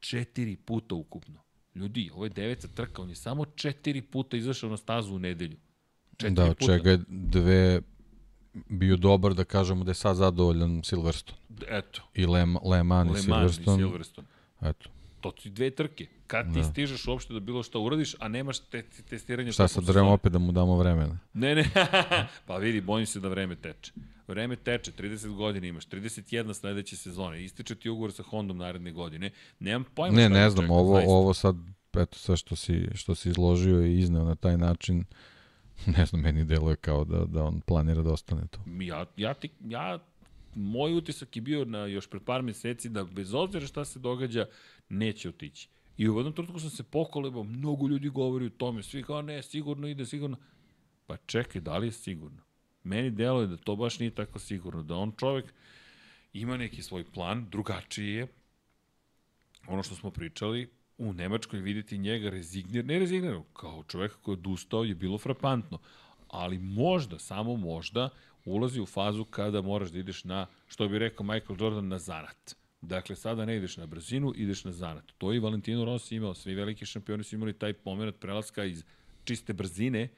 [0.00, 1.40] četiri puta ukupno.
[1.74, 5.56] Ljudi, ovo je deveca trka, on je samo četiri puta izašao na stazu u nedelju.
[6.16, 6.66] Četiri Da, puta.
[6.66, 7.82] čega je dve
[8.68, 11.38] bio dobar da kažemo da je sad zadovoljan Silverstone.
[11.68, 13.82] Eto, I Le, Le Mans i Le Mans i Silverstone.
[13.82, 14.28] Silverstone.
[14.60, 14.90] Eto.
[15.20, 16.06] To su dve trke.
[16.26, 16.64] Kad ti Da.
[16.64, 20.38] stižeš uopšte da bilo šta uradiš, a nemaš te, testiranje Šta sad, trebamo opet da
[20.38, 21.18] mu damo vremena?
[21.32, 21.64] Ne, ne,
[22.46, 23.92] pa vidi, bojim se da vreme teče.
[24.28, 29.30] Vreme teče, 30 godina imaš, 31 sledeće sezone, ističe ti ugovor sa Hondom naredne godine.
[29.58, 31.10] Nemam pojma Ne, šta ne znam, čeka, ovo, zaista.
[31.12, 31.56] ovo sad,
[31.96, 35.04] eto sve što si, što si izložio i izneo na taj način,
[35.96, 38.58] ne znam, meni deluje kao da, da on planira da ostane tu.
[38.80, 39.98] Ja, ja, ti, ja,
[40.54, 44.46] moj utisak je bio na još pred par meseci da bez obzira šta se događa,
[44.88, 45.68] neće otići.
[45.96, 49.42] I u jednom trenutku sam se pokolebao, mnogo ljudi govori o tome, svi kao ne,
[49.42, 50.36] sigurno ide, sigurno.
[51.06, 52.42] Pa čekaj, da li je sigurno?
[52.82, 55.54] Meni deluje da to baš nije tako sigurno, da on čovek
[56.32, 58.26] ima neki svoj plan, drugačiji je,
[59.66, 64.38] ono što smo pričali, u Nemačkoj videti njega rezignir, ne rezignirano, kao čoveka koji je
[64.38, 65.78] odustao je bilo frapantno.
[66.28, 68.08] Ali možda, samo možda,
[68.44, 72.56] ulazi u fazu kada moraš da ideš na, što bi rekao Michael Jordan, na zanat.
[72.80, 75.04] Dakle, sada ne ideš na brzinu, ideš na zanat.
[75.18, 78.84] To je i Valentino Rossi imao, svi veliki šampioni su imali taj moment prelaska iz
[79.24, 80.08] čiste brzine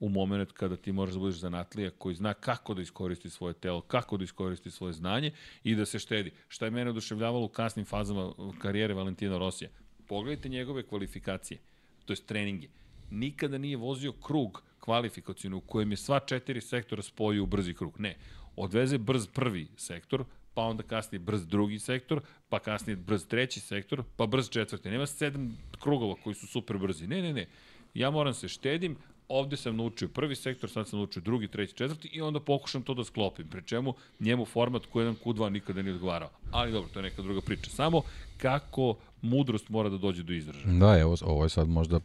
[0.00, 3.80] u moment kada ti moraš da budeš zanatlija koji zna kako da iskoristi svoje telo,
[3.80, 5.32] kako da iskoristi svoje znanje
[5.64, 6.30] i da se štedi.
[6.48, 9.70] Šta je mene oduševljavalo u kasnim fazama karijere Valentina Rosija?
[10.06, 11.58] Pogledajte njegove kvalifikacije,
[12.04, 12.68] to je treninge.
[13.10, 18.00] Nikada nije vozio krug kvalifikacijno u kojem je sva četiri sektora spojio u brzi krug.
[18.00, 18.16] Ne,
[18.56, 20.24] odveze brz prvi sektor,
[20.58, 24.90] pa onda kasnije brz drugi sektor, pa kasnije brz treći sektor, pa brz četvrti.
[24.90, 27.06] Nema sedam krugova koji su super brzi.
[27.06, 27.46] Ne, ne, ne.
[27.94, 28.96] Ja moram se štedim,
[29.28, 32.94] ovde sam naučio prvi sektor, sad sam naučio drugi, treći, četvrti i onda pokušam to
[32.94, 33.48] da sklopim.
[33.48, 36.30] Pri čemu njemu format Q1, Q2 nikada nije odgovarao.
[36.50, 37.70] Ali dobro, to je neka druga priča.
[37.70, 38.02] Samo
[38.38, 40.78] kako mudrost mora da dođe do izražaja.
[40.78, 42.00] Da, evo, ovo je sad možda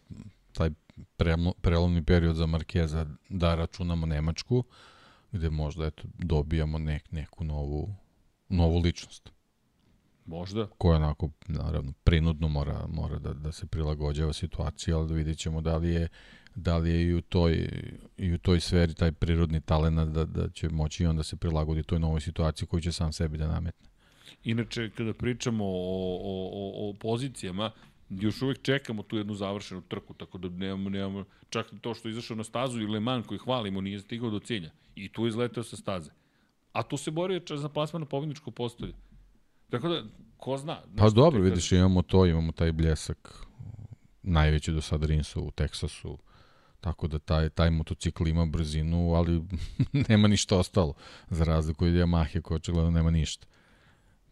[0.51, 0.69] taj
[1.17, 4.63] prelom- prelomni period za Markeza da računamo Nemačku,
[5.31, 8.02] gde možda eto, dobijamo nek, neku novu,
[8.53, 9.29] novu ličnost
[10.25, 10.67] Možda.
[10.77, 15.61] koja onako, naravno, prinudno mora, mora da, da se prilagođava situaciji, ali da vidjet ćemo
[15.61, 16.07] da li je
[16.55, 17.69] da li je i u toj,
[18.17, 21.83] i u toj sferi taj prirodni talent da, da će moći i onda se prilagodi
[21.83, 23.87] toj novoj situaciji koju će sam sebi da nametne.
[24.43, 27.71] Inače, kada pričamo o, o, o, o pozicijama,
[28.09, 32.11] još uvek čekamo tu jednu završenu trku, tako da nemamo, nemamo čak to što je
[32.11, 34.71] izašao na stazu i Le Mans koji hvalimo nije stigao do cilja.
[34.95, 36.11] I tu je izletao sa staze.
[36.73, 38.93] A tu se borio čak za plasman na pobjedničko postolje.
[39.69, 40.03] Tako da,
[40.37, 40.81] ko zna?
[40.97, 43.45] Pa dobro, vidiš, imamo to, imamo taj bljesak
[44.23, 46.17] najveći do sada Rinsu u Teksasu,
[46.81, 49.41] tako da taj, taj motocikl ima brzinu, ali
[50.09, 50.93] nema ništa ostalo,
[51.29, 53.47] za razliku od Yamahe koja očigledno nema ništa.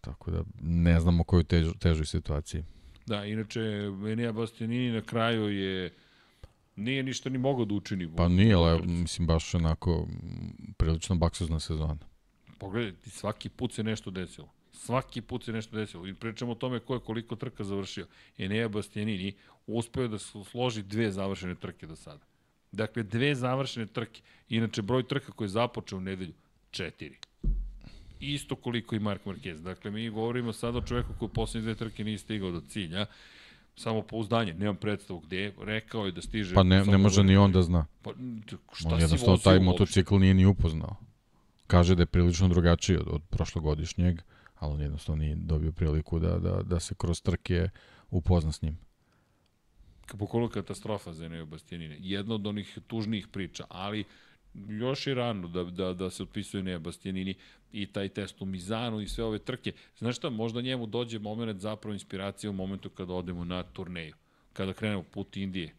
[0.01, 2.63] Tako da ne znamo koju težu, težoj situaciji.
[3.05, 3.59] Da, inače,
[4.11, 5.93] Enea Bastianini na kraju je
[6.75, 8.15] nije ništa ni mogao da učini.
[8.15, 10.07] Pa nije, ali mislim baš onako
[10.77, 12.10] prilično baksuzna sezona.
[12.61, 14.49] Pogledaj, svaki put se nešto desilo.
[14.71, 16.07] Svaki put se nešto desilo.
[16.07, 18.07] I pričamo o tome ko je koliko trka završio.
[18.37, 19.33] Enea Bastianini
[19.67, 22.25] uspeo da složi dve završene trke do sada.
[22.71, 24.21] Dakle, dve završene trke.
[24.49, 26.33] Inače, broj trka koji je započeo u nedelju,
[26.71, 27.17] četiri.
[28.19, 29.61] Isto koliko i Mark Marquez.
[29.61, 33.05] Dakle, mi govorimo sada o čoveku koji u poslednje dve trke nije stigao do cilja.
[33.75, 35.53] Samo pouzdanje, nemam predstavu gde je.
[35.61, 36.55] Rekao je da stiže...
[36.55, 37.85] Pa ne, ne može ni on da zna.
[38.01, 38.11] Pa,
[38.73, 40.95] šta On si jednostavno taj motocikl nije ni upoznao.
[41.71, 44.21] Kaže da je prilično drugačiji od, od prošlogodišnjeg,
[44.59, 47.69] ali on jednostavno nije dobio priliku da, da, da se kroz trke
[48.09, 48.77] upozna s njim.
[50.13, 51.97] bukvalno katastrofa za Eneo Bastianine.
[51.99, 54.03] Jedna od onih tužnijih priča, ali
[54.53, 57.35] još je rano da, da, da se otpisuje Eneo Bastianini
[57.71, 59.71] i taj test u Mizanu i sve ove trke.
[59.97, 64.15] Znaš šta, možda njemu dođe moment zapravo inspiracije u momentu kada odemo na turneju.
[64.53, 65.73] Kada krenemo put Indije.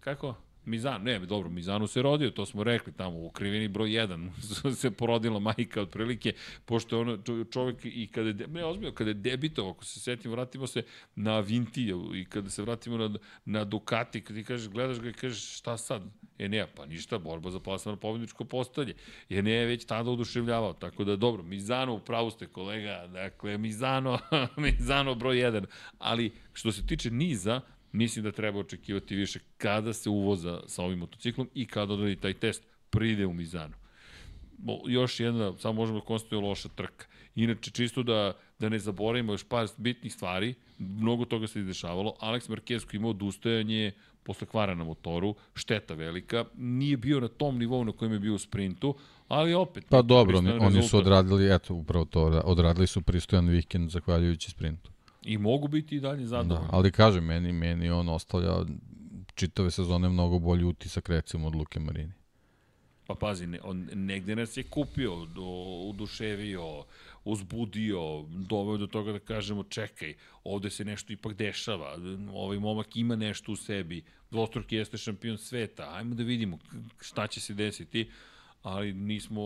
[0.00, 0.34] Kako?
[0.66, 4.90] Mizan, ne, dobro, Mizanu se rodio, to smo rekli tamo, u krivini broj 1 se
[4.90, 6.32] porodila majka otprilike,
[6.64, 7.18] pošto ono
[7.50, 10.82] čovjek i kada je, ne, ozbiljno, kada je debitao, ako se setimo, vratimo se
[11.14, 15.12] na Vintiju i kada se vratimo na, na Ducati, kada ti kažeš, gledaš ga i
[15.12, 16.02] kažeš šta sad?
[16.38, 18.94] E ne, pa ništa, borba za plasman pobjedničko postalje.
[19.28, 24.18] Je ne je već tada oduševljavao, tako da dobro, Mizano, upravo ste kolega, dakle, Mizano,
[24.56, 25.64] Mizano broj 1,
[25.98, 27.60] ali što se tiče niza,
[27.96, 32.34] mislim da treba očekivati više kada se uvoza sa ovim motociklom i kada odradi taj
[32.34, 33.74] test, pride u Mizanu.
[34.86, 37.06] Još jedna, samo možemo da konstatujemo loša trka.
[37.34, 42.14] Inače, čisto da, da ne zaboravimo još par bitnih stvari, mnogo toga se izdešavalo.
[42.20, 43.92] Alex Marquez koji imao odustajanje
[44.22, 48.34] posle kvara na motoru, šteta velika, nije bio na tom nivou na kojem je bio
[48.34, 48.94] u sprintu,
[49.28, 49.84] ali opet...
[49.88, 54.90] Pa dobro, oni, oni su odradili, eto, upravo to, odradili su pristojan vikend zahvaljujući sprintu.
[55.26, 56.68] I mogu biti i dalje zadovoljni.
[56.70, 58.54] Da, ali kažem, meni, meni on ostavlja
[59.34, 62.12] čitave sezone mnogo bolji utisak recimo od Luke Marini.
[63.06, 65.44] Pa pazi, ne, on negde nas je kupio, do,
[65.88, 66.84] uduševio,
[67.24, 71.96] uzbudio, doveo do toga da kažemo čekaj, ovde se nešto ipak dešava,
[72.32, 76.58] ovaj momak ima nešto u sebi, dvostruki jeste šampion sveta, ajmo da vidimo
[77.00, 78.10] šta će se desiti,
[78.62, 79.42] ali nismo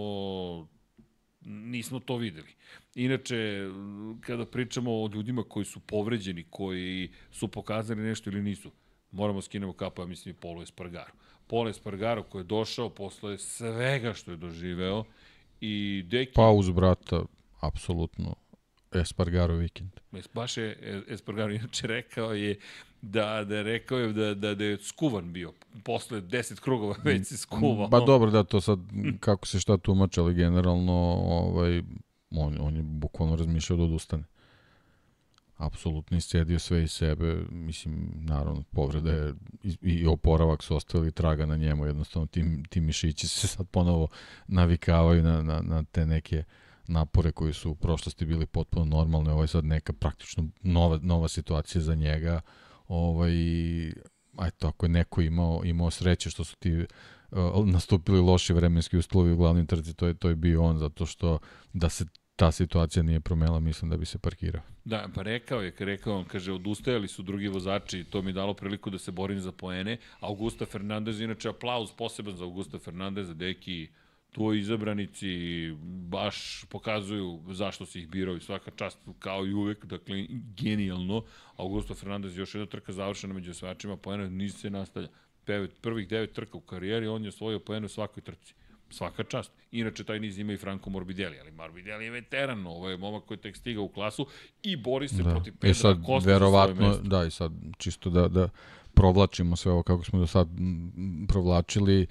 [1.45, 2.53] nismo to videli.
[2.95, 3.69] Inače,
[4.21, 8.71] kada pričamo o ljudima koji su povređeni, koji su pokazali nešto ili nisu,
[9.11, 11.13] moramo skinemo kapu, ja mislim, i Polo Espargaro.
[11.47, 15.05] Polo Espargaro koji je došao posle svega što je doživeo
[15.61, 16.33] i Deki...
[16.35, 17.23] Pa uz brata,
[17.61, 18.35] apsolutno,
[18.93, 19.91] Espargaro vikend.
[20.35, 22.59] Baš je Espargaro inače rekao je
[23.03, 25.53] da, da je rekao je da, da, da je skuvan bio.
[25.85, 27.89] Posle 10 krugova već se skuvao.
[27.89, 28.79] Ba dobro da to sad
[29.21, 31.83] kako se šta tumače, ali generalno ovaj,
[32.31, 34.25] on, on je bukvalno razmišljao da odustane.
[35.57, 41.47] Apsolutno iscedio sve iz sebe, mislim, naravno, povreda je i, i oporavak su ostavili traga
[41.47, 44.09] na njemu, jednostavno ti, ti mišići se sad ponovo
[44.47, 46.45] navikavaju na, na, na te neke
[46.87, 51.29] napore koji su u prošlosti bili potpuno normalne, ovo je sad neka praktično nova, nova
[51.29, 52.41] situacija za njega.
[52.91, 53.33] Ovaj,
[54.37, 56.73] ajto, ako je neko imao, imao sreće što su ti
[57.31, 61.07] uh, nastupili loši vremenski uslovi u glavnim trci, to je, to je bio on, zato
[61.07, 61.39] što
[61.73, 62.05] da se
[62.37, 64.63] ta situacija nije promela, mislim da bi se parkirao.
[64.85, 68.91] Da, pa rekao je, rekao on, kaže, odustajali su drugi vozači, to mi dalo priliku
[68.91, 69.99] da se borim za poene.
[70.21, 73.89] Augusta Fernandez, inače aplauz poseban za Augusta Fernandeza, deki,
[74.33, 75.29] tvoji izabranici
[76.09, 80.27] baš pokazuju zašto si ih birao i svaka čast kao i uvek, dakle,
[80.57, 81.25] genijalno.
[81.57, 85.09] Augusto Fernandez još jedna trka završena među osvajačima, poena niz se nastavlja.
[85.45, 88.55] Pevet, prvih devet trka u karijeri, on je osvojio poenu u svakoj trci.
[88.91, 89.53] Svaka čast.
[89.73, 93.39] Inače, taj niz ima i Franco Morbidelli, ali Morbidelli je veteran, ovo je momak koji
[93.39, 94.27] tek stiga u klasu
[94.63, 95.31] i bori se da.
[95.31, 98.49] protiv Pedra I sad, Costa verovatno, da, i sad čisto da, da
[98.95, 100.49] provlačimo sve ovo kako smo do sad
[101.29, 102.07] provlačili,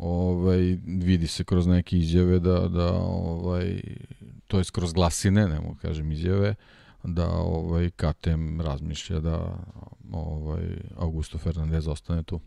[0.00, 3.80] ovaj, vidi se kroz neke izjave da, da ovaj,
[4.46, 6.54] to je kroz glasine, ne mogu kažem izjave,
[7.04, 9.58] da ovaj KTM razmišlja da
[10.12, 10.64] ovaj
[10.96, 12.40] Augusto Fernandez ostane tu.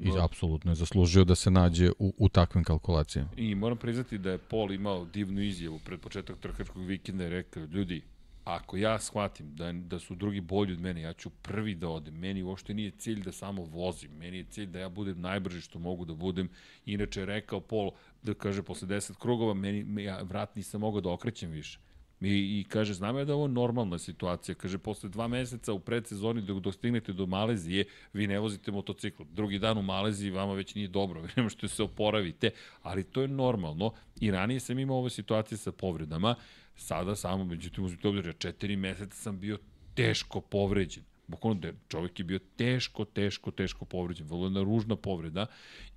[0.00, 3.28] I apsolutno je zaslužio da se nađe u, u takvim kalkulacijama.
[3.36, 7.64] I moram priznati da je Paul imao divnu izjavu pred početak trkačkog vikenda i rekao,
[7.64, 8.02] ljudi,
[8.44, 12.14] ako ja shvatim da, da su drugi bolji od mene, ja ću prvi da odem.
[12.14, 14.10] Meni uopšte nije cilj da samo vozim.
[14.18, 16.48] Meni je cilj da ja budem najbrži što mogu da budem.
[16.86, 17.90] Inače je rekao Pol
[18.22, 21.78] da kaže posle 10 krugova, meni, ja vrat nisam mogao da okrećem više.
[22.20, 24.54] I, I kaže, znam ja da je ovo normalna situacija.
[24.54, 29.22] Kaže, posle dva meseca u predsezoni dok dostignete do Malezije, vi ne vozite motocikl.
[29.32, 32.50] Drugi dan u Maleziji vama već nije dobro, vi ne možete se oporavite,
[32.82, 33.92] ali to je normalno.
[34.20, 36.34] I ranije sam imao ove situacije sa povredama
[36.76, 39.58] Sada samo, međutim, uzmite obzir, ja četiri meseca sam bio
[39.94, 41.04] teško povređen.
[41.26, 44.26] Bukvalno da čovjek je bio teško, teško, teško povređen.
[44.26, 45.46] Vrlo jedna ružna povreda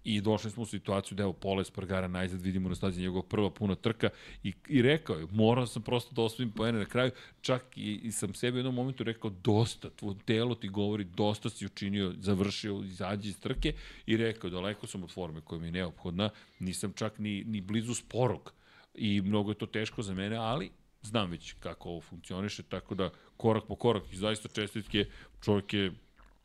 [0.03, 3.49] i došli smo u situaciju da evo Pola Espargara najzad vidimo na stazi njegova prva
[3.49, 4.09] puna trka
[4.43, 8.11] i, i rekao je, morao sam prosto da osvojim poene na kraju, čak i, i
[8.11, 12.83] sam sebi u jednom momentu rekao dosta, tvoje telo ti govori dosta si učinio, završio,
[12.85, 13.73] izađi iz trke
[14.05, 16.29] i rekao daleko sam od forme koja mi je neophodna,
[16.59, 18.53] nisam čak ni, ni blizu sporog
[18.97, 20.71] i mnogo je to teško za mene, ali
[21.01, 25.05] znam već kako ovo funkcioniše, tako da korak po korak i zaista čestitke
[25.41, 25.93] čovjek je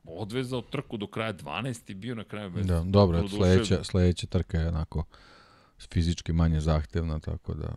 [0.04, 2.66] odvezao trku do kraja 12 i bio na kraju bez.
[2.66, 5.04] Da, dobro, sledeća, sledeća trka je onako
[5.92, 7.74] fizički manje zahtevna, tako da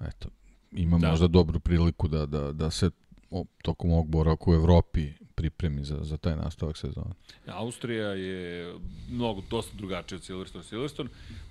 [0.00, 0.28] eto,
[0.72, 1.10] ima da.
[1.10, 2.90] možda dobru priliku da, da, da se
[3.30, 7.14] o, tokom ovog boravka u Evropi pripremi za, za taj nastavak sezona.
[7.46, 8.74] Austrija je
[9.10, 10.64] mnogo, dosta drugačija od Silverstone.
[10.64, 11.10] Silverstone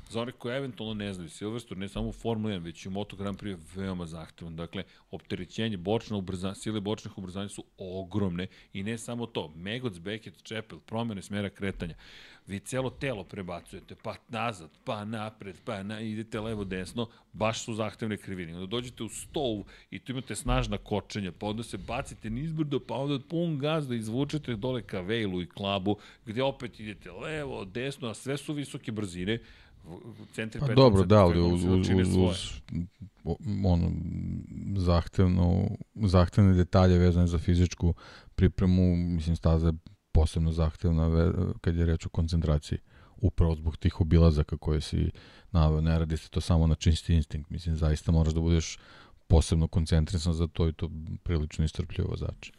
[0.09, 2.91] za one koji eventualno ne znaju, Silverstone ne samo u Formula 1, već i u
[2.91, 4.55] Moto Grand Prix je veoma zahtevan.
[4.55, 9.51] Dakle, opterećenje, bočna ubrzanja, sile bočnih ubrzanja su ogromne i ne samo to.
[9.55, 11.95] Megoc, Beckett, Čepel, promene smera kretanja.
[12.47, 17.73] Vi celo telo prebacujete, pa nazad, pa napred, pa na, idete levo, desno, baš su
[17.73, 18.55] zahtevne krivine.
[18.55, 22.95] Onda dođete u stol i tu imate snažna kočenja, pa onda se bacite nizbrdo, pa
[22.95, 28.07] onda pun gaz da izvučete dole ka Vejlu i Klabu, gde opet idete levo, desno,
[28.07, 29.39] a sve su visoke brzine,
[30.33, 32.61] centri Pa dobro, da, ali uz, uz, uz, uz
[33.65, 33.91] ono,
[34.77, 37.93] zahtevno, zahtevne detalje vezane za fizičku
[38.35, 39.73] pripremu, mislim, staza je
[40.15, 42.79] posebno zahtevna kad je reč o koncentraciji.
[43.17, 45.11] Upravo zbog tih obilazaka koje si
[45.51, 48.77] naveo, ne radi se to samo na čisti instinkt, mislim, zaista moraš da budeš
[49.27, 50.89] posebno koncentrisan za to i to
[51.23, 52.51] prilično istrpljivo vozač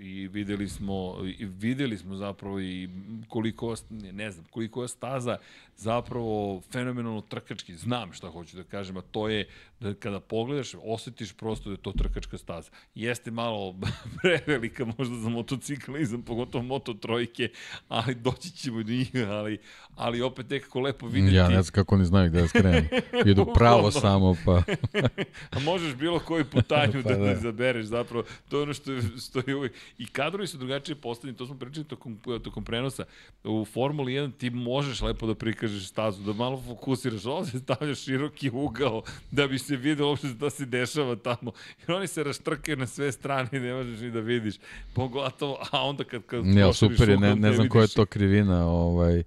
[0.00, 2.88] i videli smo i videli smo zapravo i
[3.28, 5.36] koliko ne znam koliko je staza
[5.76, 7.76] zapravo fenomenalno trkački.
[7.76, 9.48] Znam šta hoću da kažem a to je
[9.80, 12.70] da kada pogledaš osetiš prosto da je to trkačka staza.
[12.94, 13.74] Jeste malo
[14.22, 17.48] prevelika možda za motociklizam pogotovo moto trojke
[17.88, 19.58] ali doći ćemo do njih ali
[19.96, 21.34] ali opet nekako lepo videti.
[21.34, 22.88] Ja ne znam kako oni znaju gde da skrenu
[23.26, 24.62] idu pravo samo pa.
[25.56, 29.02] A možeš bilo koju putanju pa da, da, izabereš zapravo to je ono što je,
[29.28, 33.04] što je uvijek I kadrovi su drugačije postavljeni, to smo pričali tokom, tokom prenosa.
[33.44, 38.50] U Formuli 1 ti možeš lepo da prikažeš stazu, da malo fokusiraš, ovde stavljaš široki
[38.50, 41.52] ugao da bi se vidio uopšte da se dešava tamo.
[41.80, 44.54] Jer oni se raštrkaju na sve strane i ne možeš ni da vidiš.
[44.94, 46.26] Pogotovo, a onda kad...
[46.26, 49.22] kad ne, super je, ne, ne znam koja je to krivina, ovaj,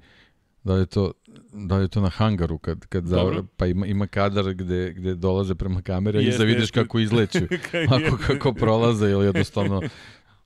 [0.64, 1.12] da li je to
[1.54, 5.16] da li je to na hangaru kad kad za, pa ima ima kadar gde gde
[5.16, 7.40] dolaze prema kamere i da vidiš kako izleću.
[7.72, 9.82] Kako kako prolaze ili jednostavno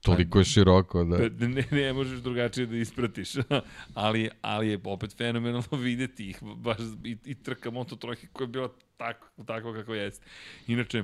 [0.06, 1.30] Toliko je široko da...
[1.40, 3.34] da ne, ne možeš drugačije da ispratiš.
[3.94, 6.40] ali, ali je opet fenomenalno videti ih.
[6.42, 10.26] Baš i, i trka Moto trojke koja je bila tako, tako kako jeste.
[10.68, 11.04] Inače,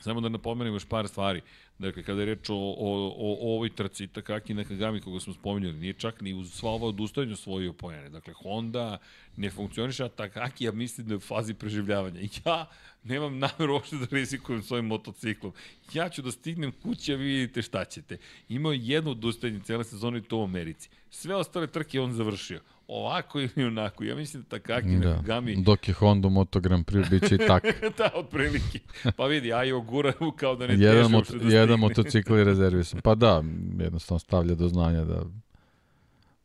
[0.00, 1.40] samo da napomenem još par stvari.
[1.78, 5.74] Dakle, kada je reč o, o, o, o ovoj trci Takaki Nakagami koga smo spominjali,
[5.74, 8.08] nije čak ni uz sva ova odustajanja svojio pojene.
[8.10, 8.98] Dakle, Honda
[9.36, 12.20] ne funkcioniše, a Takaki ja mislim da je u fazi preživljavanja.
[12.44, 12.66] Ja
[13.04, 15.52] nemam nameru uopšte da rizikujem svojim motociklom.
[15.94, 18.18] Ja ću da stignem kući, a vi vidite šta ćete.
[18.48, 20.88] Imao jedno odustajanje cele sezone i to u Americi.
[21.10, 22.60] Sve ostale trke on završio
[22.90, 24.04] ovako ili onako.
[24.04, 25.08] Ja mislim da Takaki da.
[25.08, 25.56] Nakagami...
[25.62, 27.62] Dok je Honda Moto Grand Prix, bit će i tak.
[27.98, 28.78] da, otprilike.
[29.16, 32.44] Pa vidi, a i ogura kao da ne jedan teže mot, da Jedan motocikl je
[32.44, 33.00] rezervisan.
[33.00, 33.42] Pa da,
[33.78, 35.22] jednostavno stavlja do znanja da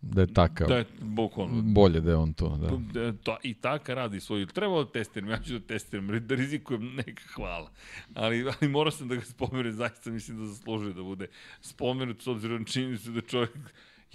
[0.01, 0.67] da je takav.
[0.67, 1.61] Da je bukvalno.
[1.61, 3.01] Bolje da je on to, da.
[3.01, 4.45] da to, I taka radi svoju.
[4.45, 7.72] Treba da testiram, ja ću da testiram, da rizikujem neka hvala.
[8.13, 11.27] Ali, ali morao sam da ga spomenem, zaista mislim da zaslužuje da bude
[11.61, 13.51] spomenut, s obzirom na činjenicu da čovjek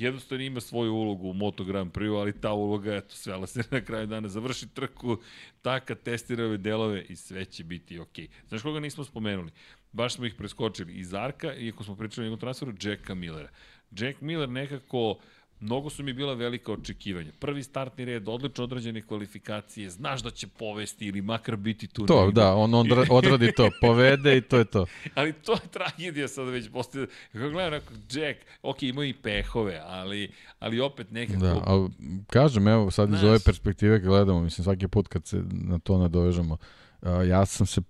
[0.01, 3.81] jednostavno ima svoju ulogu u Moto Grand Prix, ali ta uloga, eto, svela se na
[3.81, 5.17] kraju dana, završi trku,
[5.63, 8.27] taka, testira ove delove i sve će biti okej.
[8.27, 8.49] Okay.
[8.49, 9.51] Znaš koga nismo spomenuli?
[9.93, 10.95] Baš smo ih preskočili.
[10.95, 13.49] Iz Arka, iako smo pričali o njegovom transferu, Jacka Millera.
[13.91, 15.19] Jack Miller nekako
[15.61, 17.31] Mnogo su mi bila velika očekivanja.
[17.39, 22.07] Prvi startni red, odlično odrađene kvalifikacije, znaš da će povesti ili makar biti tu.
[22.07, 22.43] To, negdje.
[22.43, 24.87] da, on odra, odradi to, povede i to je to.
[25.15, 27.07] ali to je tragedija sad već postoje.
[27.33, 31.41] Kako gledam, neko, Jack, ok, imaju i pehove, ali, ali opet nekako...
[31.41, 31.89] Da, ali
[32.27, 36.57] kažem, evo sad iz ove perspektive gledamo, mislim svaki put kad se na to nadovežemo,
[37.03, 37.81] uh, ja sam se,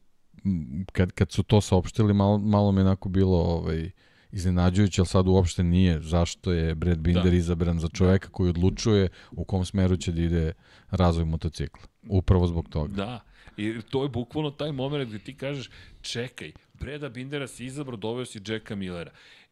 [0.93, 3.91] kad, kad su to saopštili, malo, malo mi onako bilo ovaj,
[4.33, 7.37] iznenađujuće, ali sad uopšte nije zašto je Brad Binder da.
[7.37, 8.33] izabran za čoveka da.
[8.33, 10.53] koji odlučuje u kom smeru će da ide
[10.91, 11.83] razvoj motocikla.
[12.09, 12.95] Upravo zbog toga.
[12.95, 13.21] Da,
[13.57, 15.71] i to je bukvalno taj moment gde ti kažeš
[16.01, 19.11] čekaj, Breda Bindera si izabrao, doveo si Jacka Millera.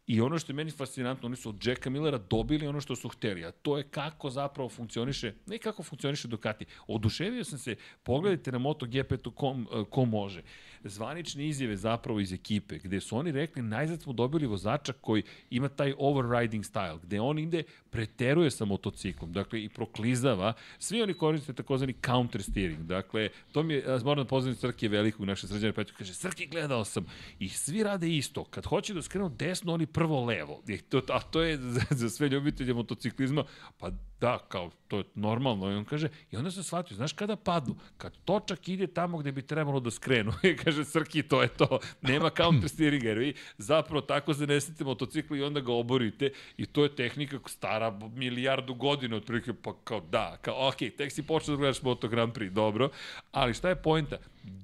[0.08, 3.08] I ono što je meni fascinantno, oni su od Jacka Millera dobili ono što su
[3.08, 6.64] hteli, a to je kako zapravo funkcioniše, ne kako funkcioniše Ducati.
[6.86, 10.42] Oduševio sam se, pogledajte na MotoGP to kom, ko može.
[10.84, 15.68] Zvanične izjave zapravo iz ekipe, gde su oni rekli najzad smo dobili vozača koji ima
[15.68, 21.52] taj overriding style, gde on ide, preteruje sa motociklom, dakle i proklizava, svi oni koriste
[21.52, 25.94] takozvani counter steering, dakle, to mi je, moram da pozdravim Srke velikog, naše srđane Petru,
[25.98, 27.06] kaže, Srke gledao sam,
[27.38, 31.20] i svi rade isto, kad hoće da skrenu desno, oni prvo levo, I to, a
[31.20, 33.44] to je za, za sve ljubitelje motociklizma,
[33.78, 37.36] pa da, kao, to je normalno, i on kaže, i onda se shvatio, znaš kada
[37.36, 37.74] padnu?
[37.96, 41.78] Kad točak ide tamo gde bi trebalo da skrenu, i kaže Srki, to je to.
[42.02, 46.82] Nema counter steeringa, jer vi zapravo tako zanesete motocikl i onda ga oborite i to
[46.82, 51.58] je tehnika stara milijardu godina otprilike, pa kao da, kao ok, tek si počeo da
[51.58, 52.90] gledaš Moto Grand Prix, dobro,
[53.32, 54.18] ali šta je pojenta?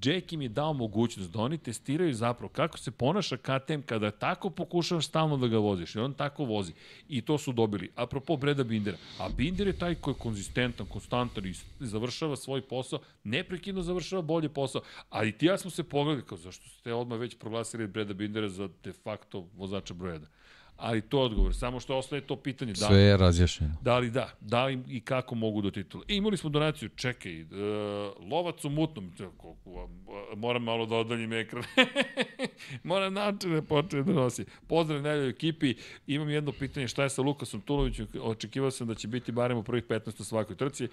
[0.04, 4.50] Jack im je dao mogućnost da oni testiraju zapravo kako se ponaša KTM kada tako
[4.50, 6.72] pokušavaš stalno da ga voziš i on tako vozi.
[7.08, 7.90] I to su dobili.
[7.96, 8.96] Apropo Breda Bindera.
[9.18, 14.48] A Binder je taj koji je konzistentan, konstantan i završava svoj posao, neprekidno završava bolje
[14.48, 14.82] posao.
[15.10, 18.68] Ali ti ja smo se pogledali kao zašto ste odmah već proglasili Breda Bindera za
[18.84, 20.24] de facto vozača broja 1
[20.76, 21.54] ali to je odgovor.
[21.54, 22.72] Samo što ostaje to pitanje.
[22.72, 23.74] Da, Sve je razjašnjeno.
[23.82, 26.04] Da li da, da li i kako mogu do titula.
[26.08, 27.48] E, imali smo donaciju, čekaj, uh,
[28.30, 29.12] lovac u mutnom,
[30.36, 31.64] moram malo da odaljim ekran.
[32.84, 34.44] moram način da počne da nosi.
[34.66, 35.74] Pozdrav najljoj ekipi,
[36.06, 39.62] imam jedno pitanje, šta je sa Lukasom Tulovićem, očekivao sam da će biti barem u
[39.62, 40.88] prvih 15 u svakoj trci, uh,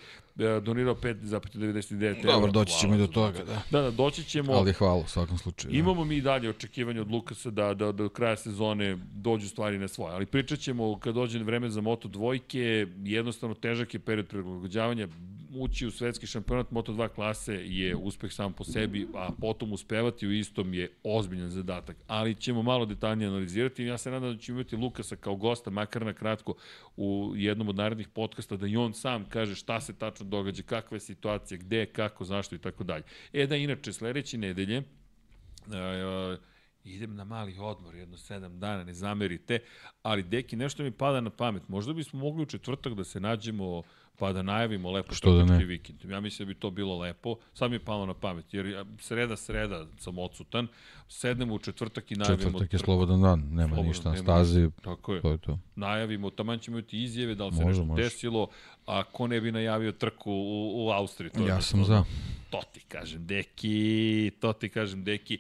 [0.63, 3.61] donirao 5,99 Dobro, doći ćemo i do toga, da.
[3.71, 4.53] Da, da, doći ćemo.
[4.53, 5.71] Ali hvala u svakom slučaju.
[5.71, 5.77] Da.
[5.77, 9.70] Imamo mi i dalje očekivanje od Lukasa da, da, da do kraja sezone dođu stvari
[9.79, 14.27] na svoje, ali pričat ćemo kad dođe vreme za Moto dvojke, jednostavno težak je period
[14.27, 15.07] prilagođavanja,
[15.55, 20.31] ući u svetski šampionat Moto2 klase je uspeh sam po sebi, a potom uspevati u
[20.31, 21.97] istom je ozbiljan zadatak.
[22.07, 23.83] Ali ćemo malo detaljnije analizirati.
[23.83, 26.55] Ja se nadam da ćemo imati Lukasa kao gosta, makar na kratko,
[26.97, 30.95] u jednom od narednih podcasta, da i on sam kaže šta se tačno događa, kakva
[30.95, 33.03] je situacija, gde, kako, zašto i tako dalje.
[33.33, 36.50] E da, inače, sledeće nedelje, uh,
[36.85, 39.59] idem na mali odmor, jedno sedam dana, ne zamerite,
[40.03, 41.67] ali deki, nešto mi pada na pamet.
[41.67, 43.81] Možda bismo mogli u četvrtak da se nađemo
[44.17, 45.65] pa da najavimo lepo Što da ne?
[45.65, 46.05] vikend.
[46.05, 47.35] Ja mislim da bi to bilo lepo.
[47.53, 48.65] Sad mi je palo na pamet, jer
[48.99, 50.67] sreda, sreda sam odsutan.
[51.07, 52.43] Sednemo u četvrtak i najavimo...
[52.43, 54.69] Četvrtak je slobodan dan, nema slobodan, ništa na stazi.
[54.81, 55.21] Tako je.
[55.21, 55.59] To je to.
[55.75, 58.03] Najavimo, taman ćemo imati izjave da li se Može, nešto može.
[58.03, 58.47] desilo,
[58.85, 61.29] a ko ne bi najavio trku u, u Austriji.
[61.31, 62.03] To Ja sam jednostavno- za.
[62.49, 65.39] To ti kažem, deki, to ti kažem, deki.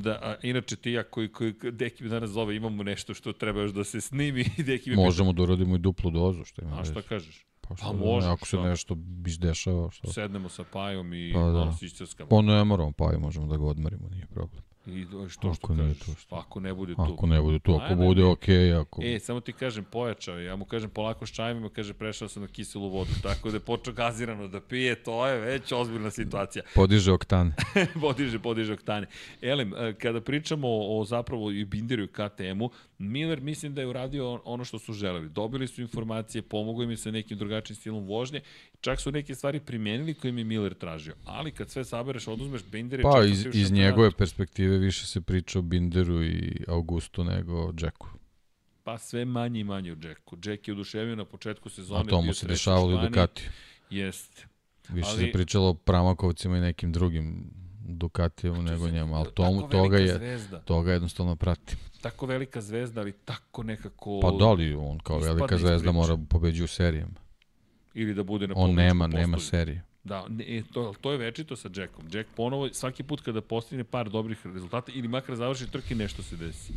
[0.00, 3.72] Da, a, inače ti ja koji, koji, deki danas zove, imamo nešto što treba još
[3.72, 4.44] da se snimi.
[4.66, 7.46] deki mi Možemo da uradimo i duplu dozu, što ima A šta kažeš?
[7.60, 8.62] Pa, Pa da ne, može, Ako se što?
[8.62, 8.96] nešto
[9.26, 10.12] izdešava, što?
[10.12, 11.52] Sednemo sa Pajom i Pa da.
[11.52, 11.86] malo se.
[12.30, 14.62] Pa ne moramo, pa i možemo da ga odmarimo, nije problem.
[14.86, 16.06] I što Ako što nije kažeš?
[16.06, 16.36] to, što?
[16.36, 17.02] Ako ne bude tu.
[17.02, 18.28] Ako ne bude tu, ako Ajde, bude ne.
[18.28, 19.02] okej, ako...
[19.04, 20.44] E, samo ti kažem, pojačao je.
[20.44, 23.10] Ja mu kažem polako s čajevima, kaže prešao sam na kiselu vodu.
[23.22, 26.64] Tako da je počeo gazirano da pije, to je već ozbiljna situacija.
[26.74, 27.54] Podiže oktane.
[28.00, 29.06] podiže, podiže oktane.
[29.42, 32.70] Elem, e, kada pričamo o, o zapravo i Binderu i KTM-u,
[33.02, 35.28] Miller mislim da je uradio ono što su želeli.
[35.28, 38.40] Dobili su informacije, pomogao im je sa nekim drugačijim stilom vožnje,
[38.80, 41.14] čak su neke stvari primenili koje im je Miller tražio.
[41.24, 45.58] Ali kad sve sabereš, oduzmeš Binder je Pa iz, iz njegove perspektive više se priča
[45.58, 48.08] o Binderu i Augustu nego o Jacku.
[48.84, 50.36] Pa sve manje i manje u Jacku.
[50.44, 52.00] Jack je oduševio na početku sezone.
[52.00, 53.08] A to mu se dešavalo i u.
[53.08, 53.48] Ducatiju.
[53.90, 54.46] Jeste.
[54.88, 57.50] Više Ali- se pričalo o Pramakovcima i nekim drugim
[57.84, 60.58] Ducatijom nego njemu, ali tomu, toga, je, Zvezda.
[60.60, 61.76] toga jednostavno prati.
[62.00, 64.20] Tako velika zvezda, ali tako nekako...
[64.22, 67.20] Pa da li on kao velika zvezda mora pobeđi u serijama.
[67.94, 69.82] Ili da bude na On nema, nema serije.
[70.04, 72.04] Da, ne, e, to, to je večito sa Jackom.
[72.12, 76.36] Jack ponovo, svaki put kada postigne par dobrih rezultata ili makar završi trke, nešto se
[76.36, 76.72] desi.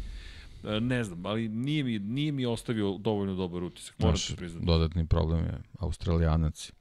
[0.64, 4.36] E, ne znam, ali nije mi, nije mi ostavio dovoljno dobar utisak, moram Naš ti
[4.36, 4.65] priznati.
[4.65, 6.72] dodatni problem je Australijanac.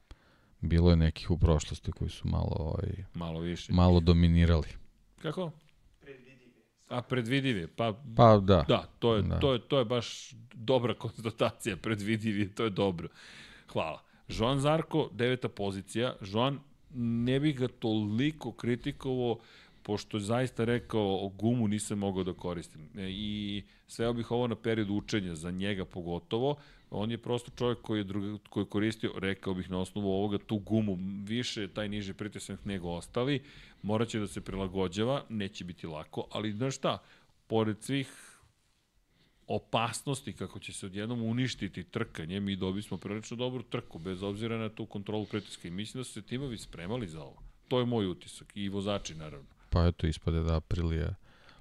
[0.68, 3.72] Bilo je nekih u prošlosti koji su malo, ovaj, Malo više.
[3.72, 4.68] malo dominirali.
[5.22, 5.50] Kako?
[6.88, 8.64] A predvidiv je, pa Pa da.
[8.68, 9.38] Da, to je, da.
[9.38, 13.08] To je, to je baš dobra konstatacija, predvidiv je, to je dobro.
[13.72, 14.02] Hvala.
[14.28, 16.16] Joan Zarko, deveta pozicija.
[16.20, 16.58] Joan,
[16.94, 19.38] ne bih ga toliko kritikovao,
[19.82, 22.80] pošto je zaista rekao o gumu nisam mogao da koristim.
[22.98, 26.56] E, I sveo bih ovo na period učenja, za njega pogotovo.
[26.96, 30.38] On je prosto čovjek koji je, druga, koji je koristio, rekao bih na osnovu ovoga,
[30.38, 33.42] tu gumu, više taj niži pritisak nego ostali.
[33.82, 36.98] Morat će da se prilagođava, neće biti lako, ali znaš šta,
[37.46, 38.34] pored svih
[39.46, 44.68] opasnosti kako će se odjednom uništiti trkanje, mi dobismo prilično dobru trku, bez obzira na
[44.68, 45.68] tu kontrolu pritiska.
[45.68, 47.42] I mislim da su se timovi spremali za ovo.
[47.68, 48.52] To je moj utisak.
[48.54, 49.46] I vozači, naravno.
[49.70, 51.14] Pa eto, ispade da Aprilija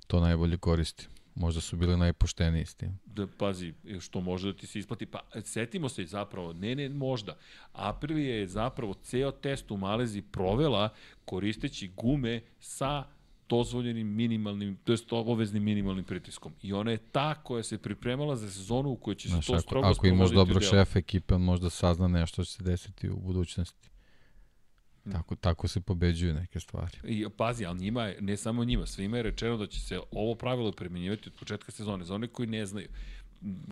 [0.07, 1.07] to najbolje koristi.
[1.35, 2.99] Možda su bili najpošteniji s tim.
[3.05, 5.05] Da, pazi, što može da ti se isplati.
[5.05, 7.37] Pa, setimo se zapravo, ne, ne, možda.
[7.73, 10.89] Aprilija je zapravo ceo test u Malezi provela
[11.25, 13.03] koristeći gume sa
[13.49, 16.53] dozvoljenim minimalnim, to jest obaveznim minimalnim pritiskom.
[16.61, 19.53] I ona je ta koja se pripremala za sezonu u kojoj će se Znaš, to
[19.53, 20.69] ako, strogo ako imaš sprovoditi u dobrog delu.
[20.69, 23.89] šefa ekipe, on možda sazna nešto što će se desiti u budućnosti.
[25.11, 26.97] Tako, tako se pobeđuju neke stvari.
[27.03, 30.71] I pazi, ali njima ne samo njima, svima je rečeno da će se ovo pravilo
[30.71, 32.05] primenjivati od početka sezone.
[32.05, 32.87] Za one koji ne znaju,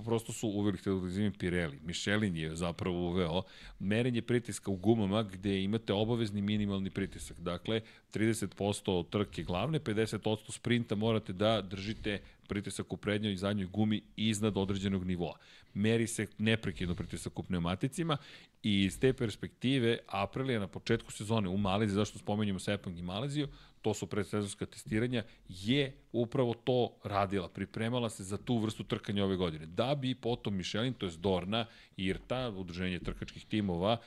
[0.06, 1.80] prosto su uveli televizijni Pirelli.
[1.84, 3.42] Michelin je zapravo uveo
[3.80, 7.40] merenje pritiska u gumama gde imate obavezni minimalni pritisak.
[7.40, 7.82] Dakle,
[8.14, 14.58] 30% trke glavne, 50% sprinta morate da držite pritisak u prednjoj i zadnjoj gumi iznad
[14.58, 15.38] određenog nivoa.
[15.74, 18.18] Meri se neprekidno pritisak u pneumaticima
[18.64, 23.48] i iz te perspektive Aprilia na početku sezone u Maleziji, zašto spomenjamo Sepang i Maleziju,
[23.82, 29.36] to su predsezonska testiranja, je upravo to radila, pripremala se za tu vrstu trkanja ove
[29.36, 29.66] godine.
[29.66, 31.66] Da bi potom Michelin, to je Dorna,
[31.98, 33.98] IRTA, udruženje trkačkih timova,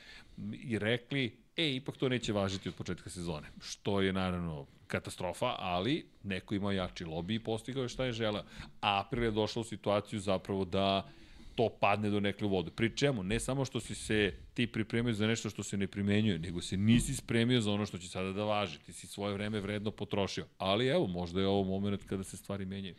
[0.52, 6.06] i rekli, e, ipak to neće važiti od početka sezone, što je naravno katastrofa, ali
[6.22, 8.44] neko ima jači lobby i postigao je šta je žela.
[8.80, 11.08] A April je došla u situaciju zapravo da
[11.54, 12.70] to padne do nekle vode.
[12.70, 16.38] Pri čemu, ne samo što si se ti pripremio za nešto što se ne primenjuje,
[16.38, 18.78] nego se nisi spremio za ono što će sada da važi.
[18.78, 20.46] Ti si svoje vreme vredno potrošio.
[20.58, 22.94] Ali evo, možda je ovo moment kada se stvari menjaju.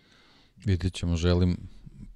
[0.66, 1.58] Vidjet ćemo, želim,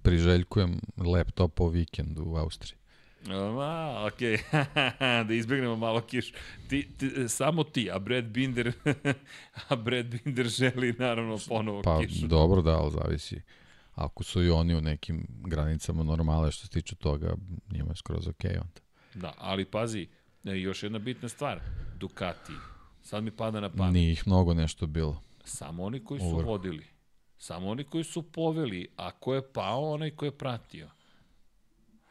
[0.02, 2.80] priželjkujem laptop o vikendu u Austriji.
[3.28, 5.24] Ma, okej, okay.
[5.28, 6.32] da izbjegnemo malo kiš.
[6.70, 8.72] Ti, ti, samo ti, a Brad Binder,
[9.70, 12.22] a Brad Binder želi naravno ponovo pa, kišu.
[12.22, 13.42] Pa dobro da, ali zavisi.
[14.00, 17.36] Ako su i oni u nekim granicama normale što se tiče toga,
[17.72, 18.82] njima je skroz okej okay onda.
[19.14, 20.08] Da, ali pazi,
[20.46, 21.60] e, još jedna bitna stvar.
[21.98, 22.54] Ducati,
[23.04, 23.94] sad mi pada na pamet.
[23.94, 25.22] Nije ih mnogo nešto bilo.
[25.44, 26.48] Samo oni koji su Uvrh.
[26.48, 26.86] vodili.
[27.38, 30.90] Samo oni koji su poveli, a ko je pao, onaj ko je pratio.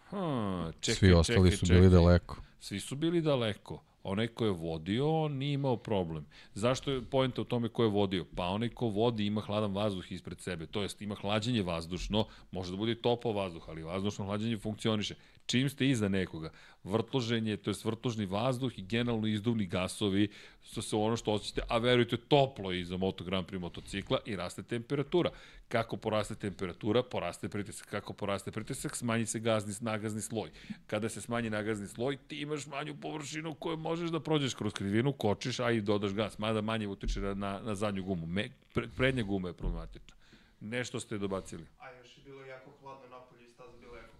[0.09, 1.81] Hmm, čekaj, Svi ostali čekaj, su čekaj.
[1.81, 2.37] bili daleko.
[2.61, 3.83] Svi su bili daleko.
[4.09, 6.27] Onaj ko je vodio, nije imao problem.
[6.55, 8.25] Zašto je pojenta u tome ko je vodio?
[8.37, 12.71] Pa onaj ko vodi ima hladan vazduh ispred sebe, to jest ima hlađenje vazdušno, može
[12.71, 15.15] da bude toplo vazduh, ali vazdušno hlađenje funkcioniše.
[15.49, 16.51] Čim ste iza nekoga,
[16.85, 20.29] vrtloženje, to jest vrtložni vazduh i generalno izduvni gasovi,
[20.63, 24.37] su se ono što osjećate, a verujte, toplo je iza Moto Grand Prix motocikla i
[24.37, 25.31] raste temperatura.
[25.69, 27.89] Kako poraste temperatura, poraste pritisak.
[27.89, 30.51] Kako poraste pritisak, smanji se gazni, nagazni sloj.
[30.87, 35.13] Kada se smanji nagazni sloj, ti imaš manju površinu koju možeš da prođeš kroz krivinu,
[35.13, 38.27] kočiš, a i dodaš gas, mada manje utiče na, na zadnju gumu.
[38.27, 40.17] Me, pre, prednja guma je problematična.
[40.61, 41.67] Nešto ste dobacili.
[41.79, 44.15] A još je bilo jako hladno napolje i staza bila jako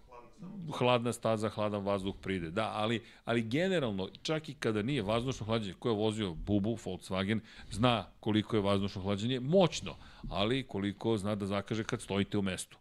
[0.71, 1.13] hladna.
[1.13, 2.51] Staza, hladan vazduh pride.
[2.51, 7.39] Da, ali, ali generalno, čak i kada nije vazdušno hlađenje, ko je vozio Bubu, Volkswagen,
[7.71, 9.95] zna koliko je vazdušno hlađenje, moćno,
[10.29, 12.77] ali koliko zna da zakaže kad stojite u mestu.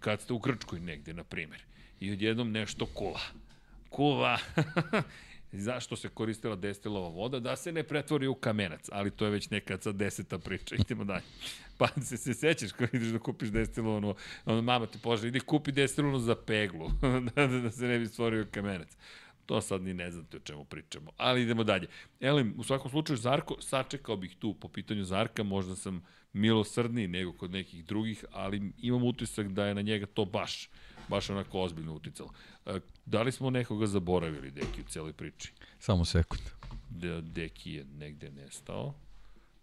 [0.00, 1.62] Kad ste u Grčkoj negde, na primjer.
[2.00, 3.20] I odjednom nešto kuva.
[3.90, 4.38] Kuva.
[5.58, 7.40] Zašto se koristila destilova voda?
[7.40, 10.74] Da se ne pretvori u kamenac, ali to je već nekad sa deseta priča.
[10.80, 11.24] Idemo dalje.
[11.78, 14.14] Pa se, se sećaš kad ideš da kupiš destilovanu,
[14.44, 16.90] ono, mama te poželi, idi kupi destilovanu za peglu,
[17.34, 18.96] da, da, da se ne bi stvorio kamenac.
[19.46, 21.10] To sad ni ne znate o čemu pričamo.
[21.16, 21.86] Ali idemo dalje.
[22.20, 27.32] Elim, u svakom slučaju, Zarko, sačekao bih tu po pitanju Zarka, možda sam milosrdniji nego
[27.32, 30.68] kod nekih drugih, ali imam utisak da je na njega to baš,
[31.08, 32.30] baš onako ozbiljno uticalo.
[33.06, 35.52] Da li smo nekoga zaboravili, Deki, u celoj priči?
[35.78, 36.42] Samo sekund.
[36.90, 38.94] De, Deki je negde nestao.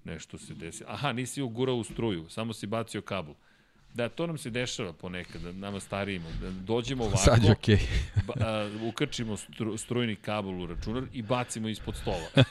[0.03, 0.84] Nešto se desi.
[0.88, 3.34] Aha, nisi ugurao u struju, samo si bacio kabel.
[3.93, 6.26] Da, to nam se dešava ponekad, nama starijima.
[6.41, 7.49] Da dođemo ovako, Sad je.
[7.49, 7.80] Okay.
[8.27, 12.43] ba, a, ukrčimo stru, strujni kabel u računar i bacimo ispod stola.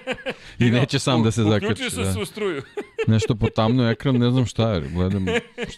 [0.58, 1.64] I neće sam da se zakači.
[1.66, 2.12] Uključio sam da.
[2.12, 2.62] se u struju.
[3.06, 4.88] Nešto potamno ekran, ne znam šta je.
[4.88, 5.26] Gledam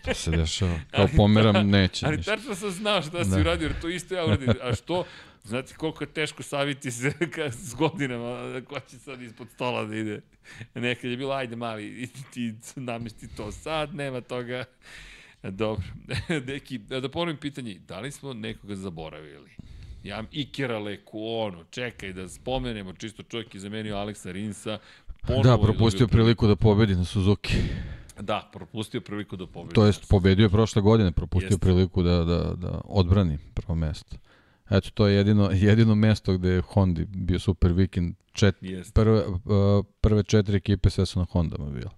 [0.00, 0.80] šta se dešava.
[0.90, 2.36] Kao pomeram, neće Ali ništa.
[2.36, 3.40] tačno sam znao šta si Da.
[3.40, 4.48] uradio, jer to isto ja uradim.
[4.62, 5.04] A što?
[5.44, 7.12] Znate koliko je teško saviti se
[7.50, 10.20] s godinama, ko će sad ispod stola da ide.
[10.74, 14.64] Nekad je bilo, ajde mali, ti namesti to sad, nema toga.
[15.42, 15.84] Dobro.
[16.46, 19.50] Deki, da ponovim pitanje, da li smo nekoga zaboravili?
[20.04, 24.78] Ja Ikera Lekuonu, čekaj da spomenemo, čisto čovjek je zamenio Aleksa Rinsa.
[25.44, 27.54] Da, propustio priliku da pobedi na Suzuki.
[28.20, 29.74] Da, propustio priliku da pobedi.
[29.74, 31.60] To jest, pobedio je prošle godine, propustio Jeste.
[31.60, 34.16] priliku da, da, da odbrani prvo mesto.
[34.70, 38.14] Eto, to je jedino, jedino mesto gde je Hondi bio super vikend.
[38.32, 38.92] Čet, Jeste.
[38.94, 41.90] prve, uh, prve četiri ekipe sve su na Hondama bile.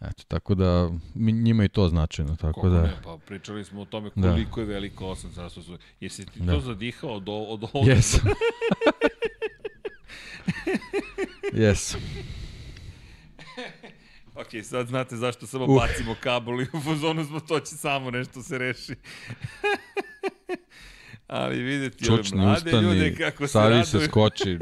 [0.00, 2.82] Eto, tako da njima i to značajno, tako Kako da...
[2.82, 4.30] ne, pa pričali smo o tome Da.
[4.30, 5.78] koliko je veliko osam carstva su.
[6.00, 6.52] Jesi ti Da.
[6.52, 7.92] to zadihao od, od ovoga?
[7.92, 8.20] Jesam.
[11.54, 12.00] Jesam.
[14.36, 15.76] Ok, sad znate zašto samo Uh.
[15.76, 18.94] bacimo kabel i u fazonu smo to će samo nešto se reši.
[21.26, 24.08] Ali vidite ove Čučni, mlade ljude ustani, kako se stavi se, raduju.
[24.08, 24.58] skoči.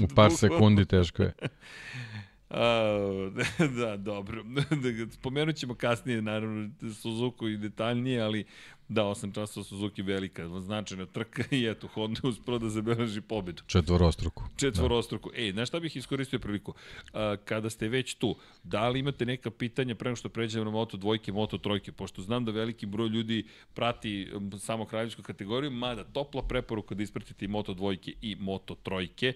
[0.00, 1.32] U par sekundi teško je.
[2.50, 3.30] A,
[3.78, 4.44] da, dobro.
[5.18, 8.44] Spomenut ćemo kasnije, naravno, Suzuku i detaljnije, ali
[8.88, 13.62] da, 8 časova Suzuki velika, značajna trka i eto, Honda uspro da zabeleži pobedu.
[13.66, 14.42] Četvorostruku.
[14.56, 15.30] Četvorostruku.
[15.34, 16.74] Ej, znaš šta bih iskoristio priliku?
[17.12, 20.70] A, kada ste već tu, da li imate neka pitanja pre nego što pređemo na
[20.70, 26.04] Moto dvojke, Moto trojke, pošto znam da veliki broj ljudi prati samo kraljevsku kategoriju, mada
[26.04, 29.32] topla preporuka da ispratite i Moto dvojke i Moto trojke.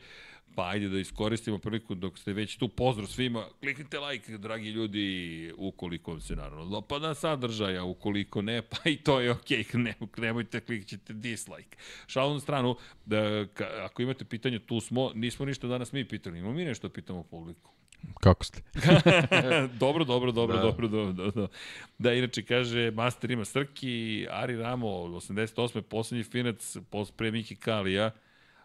[0.54, 2.68] Pa ajde da iskoristimo priliku dok ste već tu.
[2.68, 3.44] Pozdrav svima.
[3.60, 9.20] Kliknite like, dragi ljudi, ukoliko vam se naravno dopada sadržaja, ukoliko ne, pa i to
[9.20, 9.64] je okej.
[9.64, 9.78] Okay.
[9.80, 11.78] Ne, nemojte klikćete dislike.
[12.06, 15.10] Šalom na stranu, da, ka, ako imate pitanje, tu smo.
[15.14, 16.38] Nismo ništa danas mi pitali.
[16.38, 17.70] Imamo mi nešto da pitamo publiku.
[18.20, 18.62] Kako ste?
[19.84, 20.62] dobro, dobro, dobro, Da.
[20.62, 21.48] dobro, dobro, dobro, dobro.
[21.98, 25.80] Da, inače kaže, Master ima Srki, Ari Ramo, 88.
[25.80, 26.76] poslednji finac,
[27.16, 28.10] pre Miki Kalija.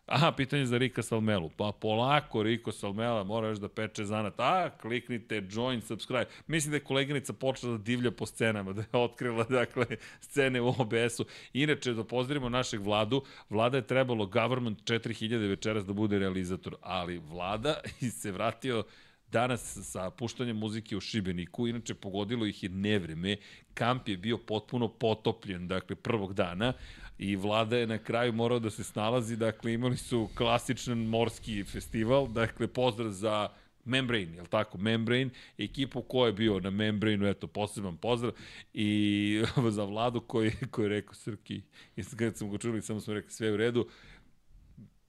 [0.06, 1.50] Aha, pitanje za Rika Salmelu.
[1.50, 4.34] Pa polako, Riko Salmela, mora još da peče zanat.
[4.38, 6.26] A, kliknite, join, subscribe.
[6.48, 9.86] Mislim da je koleginica počela da divlja po scenama, da je otkrila, dakle,
[10.22, 11.26] scene u OBS-u.
[11.54, 13.24] Inače, da pozdravimo našeg vladu.
[13.50, 17.76] Vlada je trebalo Government 4000 večeras da bude realizator, ali vlada
[18.22, 18.84] se vratio
[19.32, 23.38] danas sa puštanjem muzike u Šibeniku, inače pogodilo ih je nevreme,
[23.74, 26.74] kamp je bio potpuno potopljen, dakle, prvog dana,
[27.18, 32.28] i vlada je na kraju morao da se snalazi, dakle, imali su klasičan morski festival,
[32.28, 33.50] dakle, pozdrav za
[33.86, 34.78] Membrane, jel tako?
[34.78, 38.34] Membrane, ekipu ko je bio na Membraneu, eto, poseban pozdrav
[38.74, 41.62] i za vladu koji, koji je rekao Srki,
[41.96, 43.88] i kad sam go čuli, samo smo rekli sve u redu,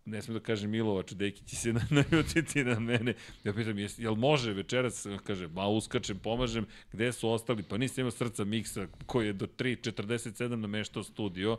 [0.07, 3.15] ne smem da kažem Milovač, deki će se naljutiti na mene.
[3.45, 5.07] Ja pitam, jes, jel može večeras?
[5.25, 6.67] Kaže, ma uskačem, pomažem.
[6.93, 7.63] Gde su ostali?
[7.63, 11.59] Pa nisam imao srca miksa koji je do 3.47 nameštao studio.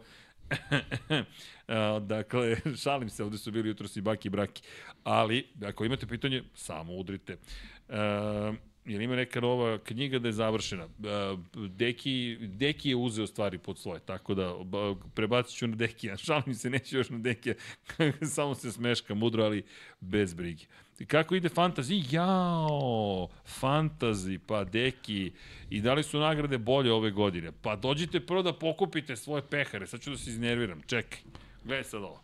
[2.08, 4.62] Dakle, šalim se, ovde su bili jutro i baki i braki.
[5.04, 7.38] Ali, ako imate pitanje, samo udrite.
[7.90, 8.54] E,
[8.88, 10.88] Jel ima neka nova knjiga da je završena?
[11.70, 16.18] Deki, Deki je uzeo stvari pod svoje, tako da ba, prebacit ću na Dekija.
[16.26, 17.56] Šalim se, neću još na Dekija.
[18.36, 19.64] Samo se smeška, mudro, ali
[20.00, 20.66] bez brige.
[21.00, 22.04] I kako ide fantazi?
[22.10, 25.32] Jao, fantazi, pa Deki.
[25.70, 27.52] I da li su nagrade bolje ove godine?
[27.62, 29.88] Pa dođite prvo da pokupite svoje pehare.
[29.88, 30.82] Sad ću da se iznerviram.
[30.82, 31.20] Čekaj.
[31.64, 32.22] Gledaj sad ovo.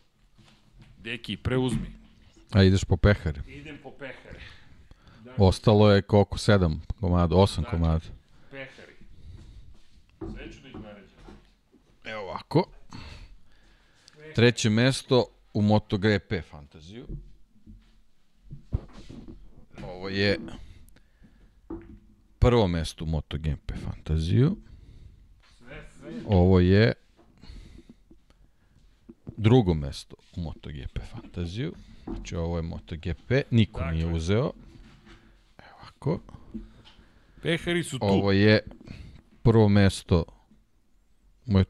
[0.98, 1.94] Deki, preuzmi.
[2.52, 3.42] A ideš po pehare.
[3.48, 4.40] Idem po pehare.
[5.38, 6.38] Ostalo je koliko?
[6.38, 8.06] 7 komada, 8 komada.
[8.52, 8.94] Pehari.
[10.20, 11.20] Sve ću da ih naređam.
[12.04, 12.70] Evo ovako.
[14.36, 17.08] Treće mesto u MotoGP fantaziju.
[19.88, 20.40] Ovo je
[22.40, 24.56] prvo mesto u MotoGP fantaziju.
[26.26, 26.94] Ovo je
[29.38, 31.74] drugo mesto u MotoGP fantaziju.
[32.06, 33.94] Znači ovo je MotoGP, niko Dakle.
[33.96, 34.52] nije uzeo.
[35.58, 36.20] Evo ovako.
[37.42, 38.06] Pehari su tu.
[38.06, 38.60] Ovo je
[39.42, 40.24] prvo mesto
[41.46, 41.66] Moj,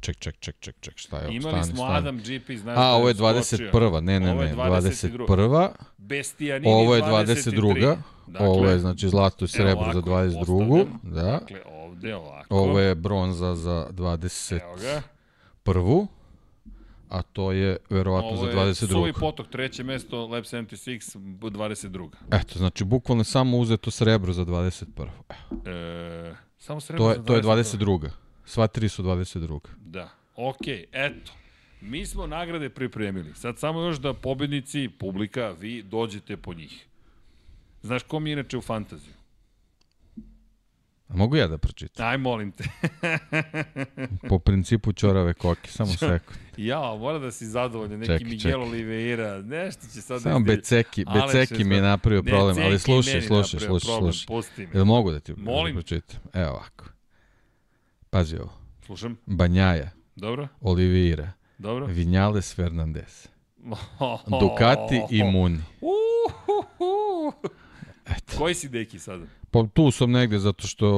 [0.00, 1.32] ček, ček, ček, ček, ček, šta je ovo?
[1.32, 1.98] Imali Stani, smo stani.
[1.98, 3.70] Adam GP, znaš A, da ovo je skočio.
[3.70, 4.00] 21.
[4.00, 5.26] Ne, ne, Ovo je ne, 22..
[5.26, 5.68] 21.
[5.98, 7.50] Bestijanini Ovo je 23.
[7.50, 7.96] 22.
[8.26, 10.38] Dakle, Ovo je, znači, zlato i srebro za ovako 22.
[10.38, 11.00] postavljam.
[11.02, 11.22] Da.
[11.22, 12.46] Dakle, ovde ovako.
[12.50, 14.60] Ovo je bronza za Evo 21.
[14.80, 16.06] ga.
[17.08, 19.20] A to je verovatno Ovo za je Suvi 22.
[19.20, 22.08] potok, treće mesto, Lab 76, b- 22.
[22.32, 24.84] Eto, znači, bukvalno je samo uzeto srebro za 21.
[24.98, 28.08] Evo, E, samo srebro To za je, to je 22.
[28.44, 28.48] 22.
[28.50, 29.60] Sva tri su 22.
[29.78, 30.08] Da.
[30.36, 31.32] Okej, eto.
[31.80, 33.34] Mi smo nagrade pripremili.
[33.34, 36.86] Sad samo još da pobednici, publika, vi dođete po njih.
[37.82, 39.14] Znaš ko mi je inače u fantaziju?
[41.08, 42.06] A mogu ja da pročitam?
[42.08, 42.64] Aj, molim te.
[44.28, 46.38] Po principu čorave koke, samo sekund.
[46.56, 47.98] ja, mora da si zadovoljan.
[47.98, 48.54] Neki Čekaj, Miguel čekaj.
[48.54, 50.22] Oliveira, nešto će sad...
[50.22, 54.66] Samo Beceki, Beceki mi je napravio Ne, problem, Ceki ali slušaj, slušaj, slušaj, slušaj.
[54.74, 55.74] Jel mogu da ti Molim.
[55.74, 56.20] pročitam?
[56.32, 56.84] Evo ovako.
[58.10, 58.50] Pazi ovo.
[58.86, 59.16] Slušam.
[59.26, 60.48] Banjaja, Dobro?
[60.60, 61.86] Oliveira, Dobro?
[61.86, 63.28] Vinales Fernandez,
[64.40, 65.60] Ducati i Muni.
[65.80, 67.32] Uhuhu.
[68.06, 68.38] Eto.
[68.38, 69.24] Koji si deki sada?
[69.50, 70.88] Pa tu sam negde zato što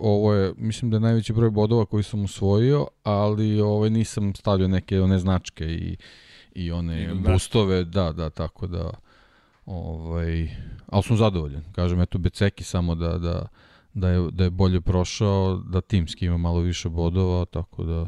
[0.00, 4.68] ovo je, mislim da je najveći broj bodova koji sam usvojio, ali ovaj nisam stavio
[4.68, 5.96] neke one značke i,
[6.54, 8.90] i one I boostove, da, da, tako da
[9.66, 10.48] ovaj,
[10.86, 11.64] ali sam zadovoljan.
[11.72, 13.46] Kažem, eto Beceki samo da, da,
[13.94, 18.06] da, je, da je bolje prošao, da timski ima malo više bodova, tako da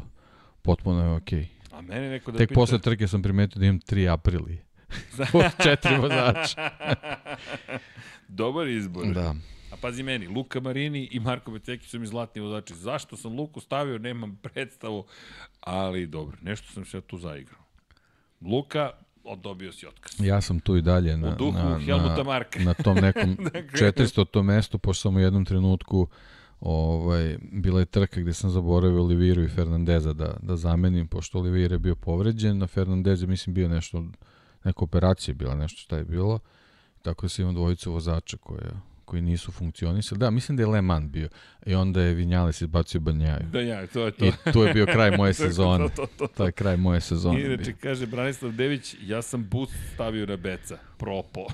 [0.61, 1.47] potpuno je okej.
[1.71, 2.59] A mene neko da Tek pita...
[2.59, 4.59] posle trke sam primetio da imam tri aprili.
[5.33, 6.69] Od četiri vozača.
[8.27, 9.07] Dobar izbor.
[9.07, 9.35] Da.
[9.71, 12.75] A pazi meni, Luka Marini i Marko Beceki su mi zlatni vozači.
[12.75, 15.05] Zašto sam Luku stavio, nemam predstavu,
[15.59, 17.59] ali dobro, nešto sam se tu zaigrao.
[18.41, 18.91] Luka,
[19.27, 20.11] odobio si otkaz.
[20.19, 22.59] Ja sam tu i dalje na, U duhu na, Helmuta na, Marka.
[22.59, 26.07] na tom nekom Dakle- 400 to mestu, pošto sam u jednom trenutku
[26.59, 31.71] ovaj, bila je trka gde sam zaboravio Oliviru i Fernandeza da, da zamenim, pošto Olivier
[31.71, 34.03] je bio povređen, a Fernandez je mislim bio nešto,
[34.63, 36.39] neka operacija bila, nešto šta je bilo,
[37.01, 38.71] tako da sam imao dvojicu vozača koja,
[39.07, 40.19] koji nisu funkcionisali.
[40.19, 41.29] Da, mislim da je Le Mans bio.
[41.65, 43.45] I onda je Vinjales izbacio Banjaju.
[43.51, 44.25] Da ja, to je to.
[44.25, 45.89] I to je bio kraj moje To je sezone.
[45.89, 46.27] to, to, to.
[46.27, 47.41] To je kraj moje sezone.
[47.41, 50.77] Inače, kaže Branislav Dević, ja sam bus stavio na beca.
[50.97, 51.45] Propo.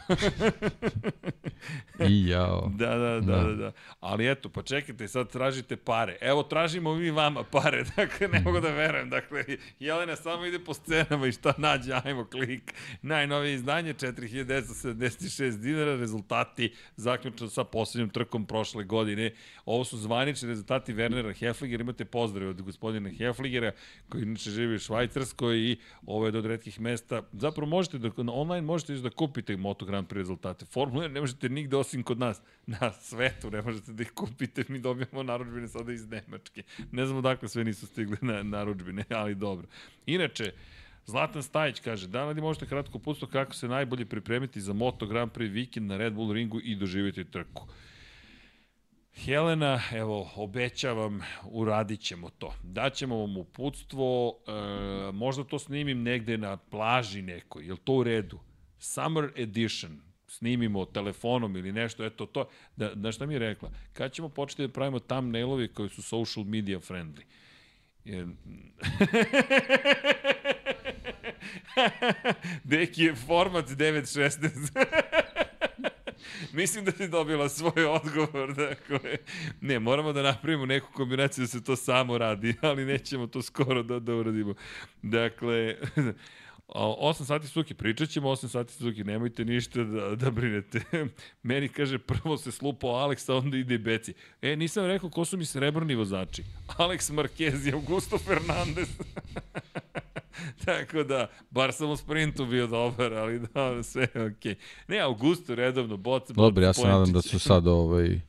[2.10, 2.72] I jao.
[2.78, 3.44] Da, da, da, Da.
[3.44, 3.72] da, da.
[4.00, 6.18] Ali eto, pa čekajte, sad tražite pare.
[6.22, 7.84] Evo, tražimo mi vama pare.
[7.96, 9.10] Dakle, ne mogu da verujem.
[9.10, 9.44] Dakle,
[9.80, 12.74] Jelena samo ide po scenama i šta nađe, ajmo klik.
[13.02, 19.32] Najnovije izdanje, 4976 dinara, rezultati zaključno sa poslednjom trkom prošle godine.
[19.66, 21.82] Ovo su zvanični rezultati Wernera Hefligera.
[21.82, 23.72] Imate pozdrav od gospodina Hefligera,
[24.10, 27.22] koji inače živi u Švajcarskoj i ovo je do redkih mesta.
[27.32, 30.66] Zapravo možete da, online možete da kupite Moto Grand Prix rezultate.
[30.66, 32.42] Formula 1 ne možete nigde osim kod nas.
[32.68, 34.64] Na svetu ne možete da ih kupite.
[34.68, 36.64] Mi dobijamo naručbine sada iz Nemačke.
[36.92, 39.68] Ne znamo dakle sve nisu stigli na naručbine, ali dobro.
[40.06, 40.54] Inače,
[41.06, 45.32] Zlatan Stajić kaže, da li možete kratko pusto kako se najbolje pripremiti za Moto Grand
[45.32, 47.68] Prix vikend na Red Bull ringu i doživjeti trku.
[49.16, 52.54] Helena, evo, obećavam, uradit ćemo to.
[52.64, 54.52] Daćemo vam uputstvo, e,
[55.12, 58.40] možda to snimim negde na plaži nekoj, je to u redu?
[58.80, 62.50] Summer Edition, snimimo telefonom ili nešto, eto to.
[62.76, 63.70] Da, da šta mi je rekla?
[63.94, 67.24] Kad ćemo početi da pravimo thumbnailovi koji su social media friendly?
[72.64, 74.86] Deki je format 9.16.
[76.54, 78.54] Mislim da si dobila svoj odgovor.
[78.56, 79.18] Dakle,
[79.62, 83.84] ne, moramo da napravimo neku kombinaciju da se to samo radi, ali nećemo to skoro
[83.84, 84.54] da, da uradimo.
[85.02, 85.76] Dakle,
[86.68, 90.82] 8 sati suki, pričat ćemo 8 sati suki, nemojte ništa da, da brinete.
[91.44, 94.14] Meni kaže, prvo se slupao Alex, a onda ide i Beci.
[94.42, 96.44] E, nisam rekao ko su mi srebrni vozači.
[96.68, 98.88] Alex Marquez i Augusto Fernandez.
[100.66, 104.56] Tako da, bar sam u sprintu bio dobar, ali da, sve je okej.
[104.56, 104.56] Okay.
[104.88, 108.22] Ne, Augusto redovno, boc, boc, Dobro, ja se nadam da su sad ovaj,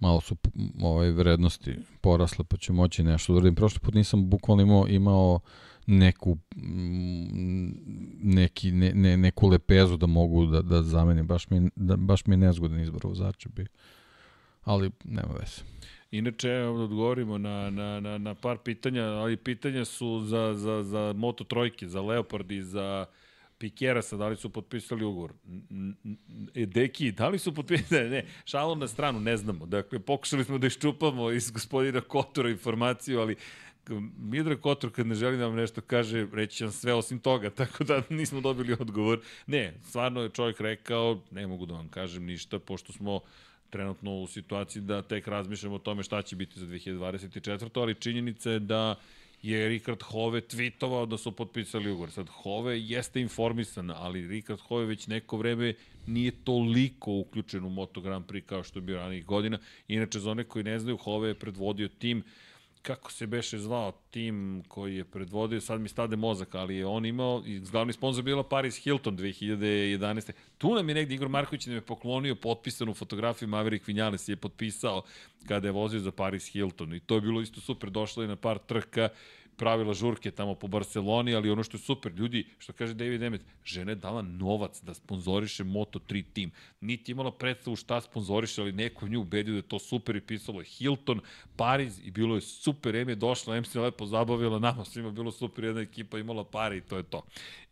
[0.00, 0.36] malo su
[0.82, 3.54] ovaj, vrednosti porasle, pa će moći nešto da uradim.
[3.54, 5.40] Prošli put nisam bukvalno imao, imao
[5.86, 7.70] neku mm,
[8.22, 11.26] neki, ne, ne, neku lepezu da mogu da, da zamenim.
[11.26, 13.66] Baš mi, da, baš mi je nezgodan izbor vozača bio.
[14.62, 15.62] Ali nema veze.
[16.18, 20.82] Inače, evo da odgovorimo na, na, na, na par pitanja, ali pitanja su za, za,
[20.82, 23.06] za Moto Trojke, za Leopard i za
[23.58, 25.32] Pikerasa, da li su potpisali ugovor.
[26.54, 28.10] E, Deki, da li su potpisali?
[28.10, 29.66] Ne, šalom na stranu, ne znamo.
[29.66, 33.36] Dakle, pokušali smo da iščupamo iz gospodina Kotora informaciju, ali
[34.18, 37.84] Midra Kotor kad ne želi da vam nešto kaže, reći vam sve osim toga, tako
[37.84, 39.20] da nismo dobili odgovor.
[39.46, 43.20] Ne, stvarno je čovjek rekao, ne mogu da vam kažem ništa, pošto smo
[43.74, 47.80] trenutno u situaciji da tek razmišljamo o tome šta će biti za 2024.
[47.80, 48.94] Ali činjenica je da
[49.42, 52.10] je Rikard Hove tweetovao da su potpisali ugovor.
[52.10, 55.74] Sad, Hove jeste informisan, ali Rikard Hove već neko vreme
[56.06, 59.58] nije toliko uključen u Moto Grand Prix kao što je bio ranih godina.
[59.88, 62.22] Inače, za one koji ne znaju, Hove je predvodio tim
[62.84, 67.06] kako se beše zvao tim koji je predvodio, sad mi stade mozak, ali je on
[67.06, 70.32] imao, i glavni sponsor bila Paris Hilton 2011.
[70.58, 75.02] Tu nam je negdje Igor Marković nam je poklonio potpisanu fotografiju Maverick Vinales je potpisao
[75.48, 78.36] kada je vozio za Paris Hilton i to je bilo isto super, došlo je na
[78.36, 79.08] par trka,
[79.56, 83.44] pravila žurke tamo po Barceloni, ali ono što je super, ljudi, što kaže David Emmet,
[83.64, 86.50] žena je dala novac da sponzoriše Moto3 tim.
[86.80, 90.60] Niti imala predstavu šta sponzoriše, ali neko nju ubedio da je to super i pisalo
[90.60, 91.20] je Hilton,
[91.56, 95.30] Pariz i bilo je super, Em je došla, Em se lepo zabavila, nama svima bilo
[95.32, 97.22] super, jedna ekipa imala pare i to je to.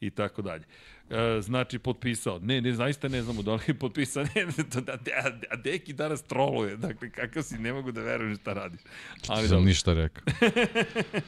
[0.01, 0.65] I tako dalje.
[1.13, 2.39] E, znači, potpisao.
[2.39, 4.25] Ne, ne, zaista ne znamo da li je potpisao.
[4.35, 6.77] Ne, ne, to, da, a, a Deki danas troluje.
[6.77, 8.81] Dakle, kakav si, ne mogu da verujem šta radiš.
[9.29, 9.65] Ali Sam dobro.
[9.65, 10.25] ništa rekao.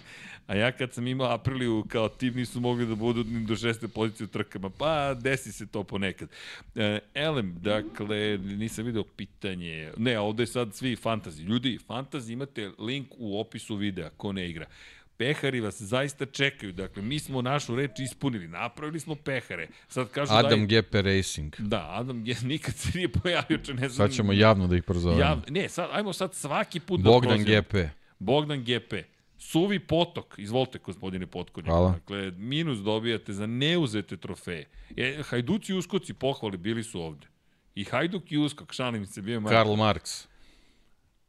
[0.47, 3.89] A ja kad sam imao Apriliju kao tim nisu mogli da budu ni do šeste
[3.89, 6.29] pozicije u trkama, pa desi se to ponekad.
[6.75, 9.93] E, Elem, dakle, nisam video pitanje.
[9.97, 11.43] Ne, ovde sad svi fantazi.
[11.43, 14.67] Ljudi, fantazi imate link u opisu videa, ko ne igra.
[15.17, 16.73] Pehari vas zaista čekaju.
[16.73, 18.49] Dakle, mi smo našu reč ispunili.
[18.49, 19.69] Napravili smo pehare.
[19.89, 20.83] Sad kažu Adam daj...
[20.83, 21.55] GP Racing.
[21.59, 24.09] Da, Adam je nikad se nije pojavio, če ne znam.
[24.09, 25.21] Sad ćemo javno da ih prozovemo.
[25.21, 27.63] Ja, ne, sad, ajmo sad svaki put Bogdan da prozivamo.
[27.63, 27.95] GP.
[28.19, 28.95] Bogdan GP.
[29.39, 31.71] Suvi potok, izvolite gospodine Potkonjak.
[31.71, 31.91] Hvala.
[31.91, 34.69] Dakle, minus dobijate za neuzete trofeje.
[34.97, 37.27] E, Hajduci i Uskoci pohvali bili su ovde.
[37.75, 39.45] I Hajduk i Uskok, šalim se, bio je.
[39.49, 40.27] Karl Marx.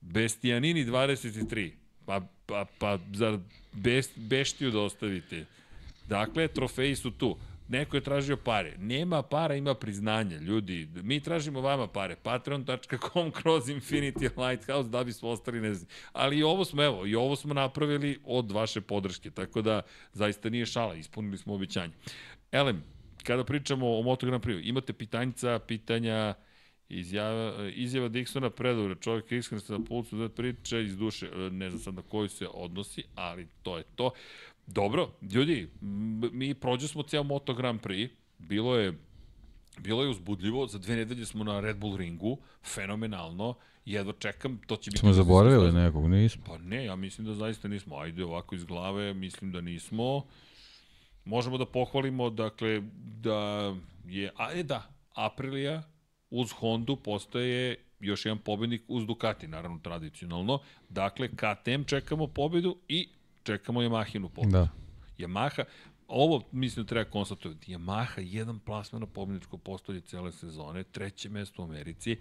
[0.01, 1.71] Bestijanini 23.
[2.05, 3.37] Pa, pa, pa zar
[3.73, 5.45] best, beštiju da ostavite?
[6.07, 7.37] Dakle, trofeji su tu.
[7.67, 8.73] Neko je tražio pare.
[8.77, 10.37] Nema para, ima priznanja.
[10.37, 12.15] Ljudi, mi tražimo vama pare.
[12.15, 15.89] Patreon.com kroz Infinity Lighthouse da bismo ostali ne znam.
[16.13, 19.31] Ali i ovo smo, evo, i ovo smo napravili od vaše podrške.
[19.31, 19.81] Tako da,
[20.13, 20.95] zaista nije šala.
[20.95, 21.93] Ispunili smo obećanje.
[22.51, 22.83] Elem,
[23.23, 26.33] kada pričamo o Moto Grand Prix, imate pitanjica, pitanja,
[26.89, 31.69] Izjava, izjava Dixona predobra, čovjek je iskren na pulcu da priča iz duše, E, ne
[31.69, 34.11] znam sad na koju se odnosi, ali to je to.
[34.67, 35.69] Dobro, ljudi,
[36.31, 38.09] mi prođe smo ceo Moto Grand Prix,
[38.39, 38.93] bilo je
[39.79, 43.55] Bilo je uzbudljivo, za dve nedelje smo na Red Bull ringu, fenomenalno,
[43.85, 44.99] jedva čekam, to će biti...
[44.99, 46.43] Smo zaboravili nekog, nismo.
[46.47, 47.97] Pa ne, ja mislim da zaista nismo.
[47.97, 50.25] Ajde, ovako iz glave, mislim da nismo.
[51.25, 52.81] Možemo da pohvalimo, dakle,
[53.21, 53.73] da
[54.07, 55.83] je, a e da, Aprilia
[56.29, 60.59] uz Hondu postaje još jedan pobednik uz Ducati, naravno tradicionalno.
[60.89, 63.09] Dakle, KTM čekamo pobedu i
[63.43, 64.51] čekamo Yamahinu pobedu.
[64.51, 64.69] Da.
[65.17, 65.63] Yamaha,
[66.07, 71.61] ovo mislim da treba konstatovati, Yamaha jedan plasman na pobedničko postolje cele sezone, treće mesto
[71.61, 72.17] u Americi,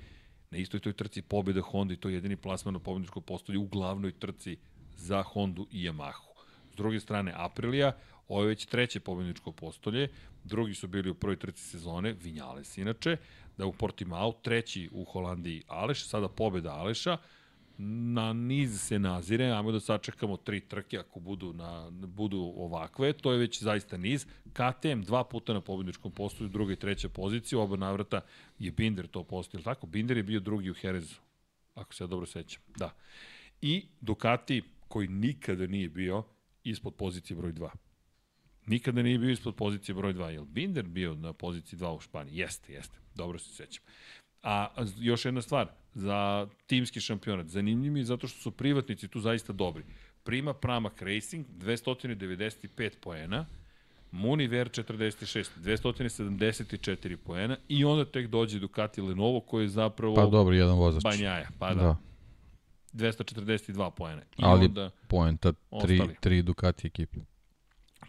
[0.50, 3.66] na istoj toj trci pobjeda Honda i to je jedini plasman na pobedničko postolje u
[3.66, 4.56] glavnoj trci
[4.96, 6.34] za Hondu i Yamahu.
[6.72, 7.92] S druge strane, Aprilia,
[8.28, 10.08] ovo je već treće pobedničko postolje,
[10.44, 13.16] drugi su bili u prvoj trci sezone, Vinjales inače,
[13.58, 17.16] da u Portimao, treći u Holandiji Aleš, sada pobeda Aleša,
[17.78, 23.32] na niz se nazire, ajmo da sačekamo tri trke ako budu, na, budu ovakve, to
[23.32, 24.26] je već zaista niz.
[24.52, 28.20] KTM dva puta na pobedničkom postoju, druga i treća pozicija, oba navrata
[28.58, 29.86] je Binder to postao, ili tako?
[29.86, 31.16] Binder je bio drugi u Herezu,
[31.74, 32.94] ako se ja dobro sećam, da.
[33.62, 36.22] I Ducati, koji nikada nije bio
[36.64, 37.68] ispod pozicije broj 2.
[38.66, 40.28] Nikada nije bio ispod pozicije broj 2.
[40.28, 42.36] Je li Binder bio na poziciji 2 u Španiji?
[42.36, 42.98] Jeste, jeste.
[43.14, 43.84] Dobro se sećam.
[44.42, 44.68] A
[44.98, 47.46] još jedna stvar, za timski šampionat.
[47.46, 49.84] Zanimljiv mi je zato što su privatnici tu zaista dobri.
[50.22, 53.46] Prima Pramac Racing 295 poena,
[54.10, 60.54] Muniver 46, 274 poena i onda tek dođe Ducati Lenovo koji je zapravo Pa dobro,
[60.54, 61.02] jedan vozač.
[61.02, 61.96] Banjaja, pa da, Da.
[62.92, 64.22] 242 poena.
[64.22, 66.16] I Ali onda poenta, tri, Ostali.
[66.20, 67.20] tri Ducati ekipe.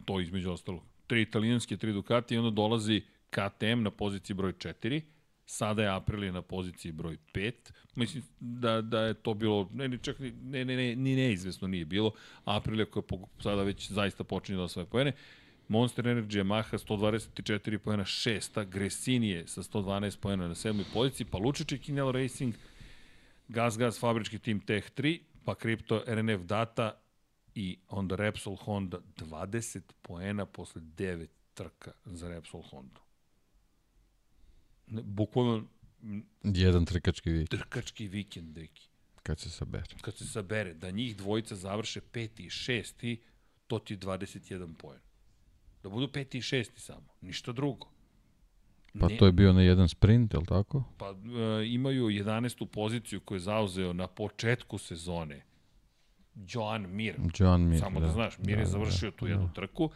[0.06, 0.84] To između ostalog.
[1.07, 5.02] Tri italijanske, tri Ducati i onda dolazi KTM na poziciji broj 4,
[5.45, 7.53] sada je Aprilia na poziciji broj 5.
[7.95, 11.86] Mislim da, da je to bilo, ne, ni čak ne, ne, ne, ni neizvesno nije
[11.86, 12.11] bilo.
[12.45, 13.03] Aprilia koja
[13.40, 15.11] sada već zaista počinje da osvaja poene.
[15.68, 21.38] Monster Energy Yamaha 124 poena, šesta, Gresini je sa 112 poena na sedmoj poziciji, pa
[21.38, 22.53] Lučić Kinel Racing,
[23.48, 27.02] Gas Gas fabrički tim Tech 3, pa Crypto RNF Data
[27.56, 32.99] i onda Repsol Honda 20 poena posle 9 trka za Repsol Honda.
[34.88, 35.64] Ne, Bukvalno
[36.44, 38.90] Jedan trkački vik, trkački vikend, deki.
[39.23, 39.95] kad se sabere.
[40.02, 43.22] Kad se sabere, da njih dvojica završe peti i šesti,
[43.68, 44.99] to ti je 21 poen.
[45.84, 47.88] Da budu peti i šesti samo, ništa drugo.
[48.99, 50.84] Pa to je bio na jedan sprint, je li tako?
[50.98, 51.14] Pa e,
[51.68, 52.65] imaju 11.
[52.65, 55.45] poziciju koju je zauzeo na početku sezone
[56.36, 57.16] Joan Mir.
[57.40, 58.12] John Mir, Samo da, da.
[58.12, 59.53] znaš, Mir Da, je da, završio tu jednu da.
[59.53, 59.90] trku.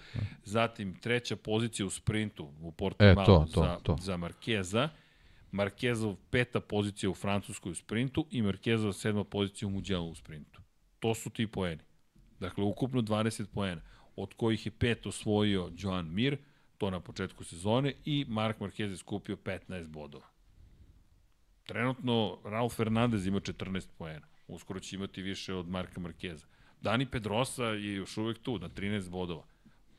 [0.43, 3.97] Zatim treća pozicija u sprintu u E, Portimao to, to, za, to.
[4.01, 4.89] za Markeza.
[5.51, 10.61] Markezov peta pozicija u Francuskoj u sprintu i Markezov sedma pozicija u Mugello u sprintu.
[10.99, 11.81] To su ti poeni.
[12.39, 13.81] Dakle, ukupno 20 poena,
[14.15, 16.37] od kojih je pet osvojio Joan Mir,
[16.77, 20.25] to na početku sezone, i Mark Marquez je skupio 15 bodova.
[21.65, 24.27] Trenutno Raul Fernandez ima 14 poena.
[24.49, 26.45] Uskoro će imati više od Marka Markeza.
[26.81, 29.43] Dani Pedrosa je još uvek tu, na 13 bodova.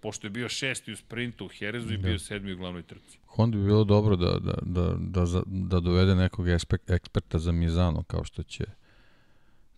[0.01, 3.18] Pošto je bio šesti u sprintu u Herezu i bio sedmi u glavnoj trci.
[3.27, 8.02] Honda bi bilo dobro da, da, da, da, da dovede nekog ekspert, eksperta za Mizano,
[8.02, 8.64] kao što će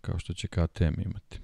[0.01, 1.39] kao što će KTM imati.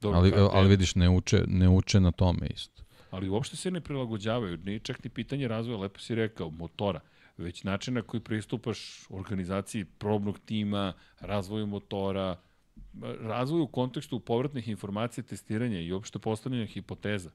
[0.00, 2.82] Dobro, ali, KTM, ali vidiš, ne uče, ne uče na tome isto.
[3.10, 4.58] ali uopšte se ne prilagođavaju.
[4.64, 7.00] Nije čak ni pitanje razvoja, lepo si rekao, motora
[7.36, 12.36] već način na koji pristupaš organizaciji probnog tima, razvoju motora,
[13.20, 17.30] razvoju u kontekstu povratnih informacija, testiranja i uopšte postavljanja hipoteza.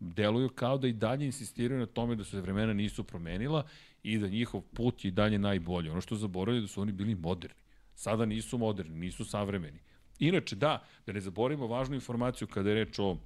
[0.00, 3.66] Deluju kao da i dalje insistiraju na tome da se vremena nisu promenila
[4.02, 5.90] i da njihov put je i dalje najbolji.
[5.90, 7.60] Ono što zaboravljaju da su oni bili moderni.
[7.94, 9.78] Sada nisu moderni, nisu savremeni.
[10.18, 13.16] Inače, da, da ne zaboravimo važnu informaciju kada je reč o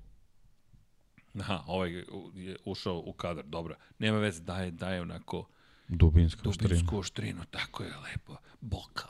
[1.38, 1.92] Aha, ovaj
[2.34, 3.74] je ušao u kadar, dobro.
[3.98, 5.46] Nema veze, daje, daje onako
[6.48, 6.68] Oštrina.
[6.68, 8.36] dubinsku oštrinu, tako je lepo.
[8.60, 9.08] Boka.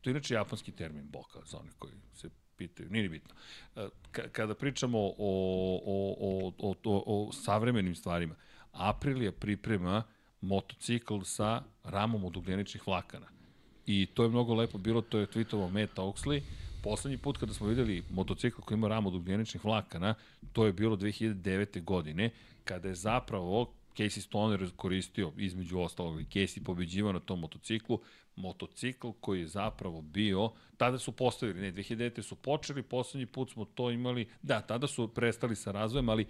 [0.00, 3.34] To je inače japanski termin, boka, za one koji se pitaju, nije ni bitno.
[3.76, 8.34] E, Ka kada pričamo o, o, o, o, o, o savremenim stvarima,
[8.72, 10.02] Aprilia priprema
[10.40, 13.26] motocikl sa ramom od ugljeničnih vlakana.
[13.86, 16.40] I to je mnogo lepo bilo, to je tweetovao Matt Oxley.
[16.82, 20.14] Poslednji put kada smo videli motocikl koji ima ram od ugljeničnih vlakana,
[20.52, 21.84] to je bilo 2009.
[21.84, 22.30] godine,
[22.64, 23.60] kada je zapravo
[24.00, 28.00] Casey Stoner koristio između ostalog i Casey pobeđivao na tom motociklu,
[28.36, 32.22] motocikl koji je zapravo bio, tada su postavili, ne, 2009.
[32.22, 36.26] su počeli, poslednji put smo to imali, da, tada su prestali sa razvojem, ali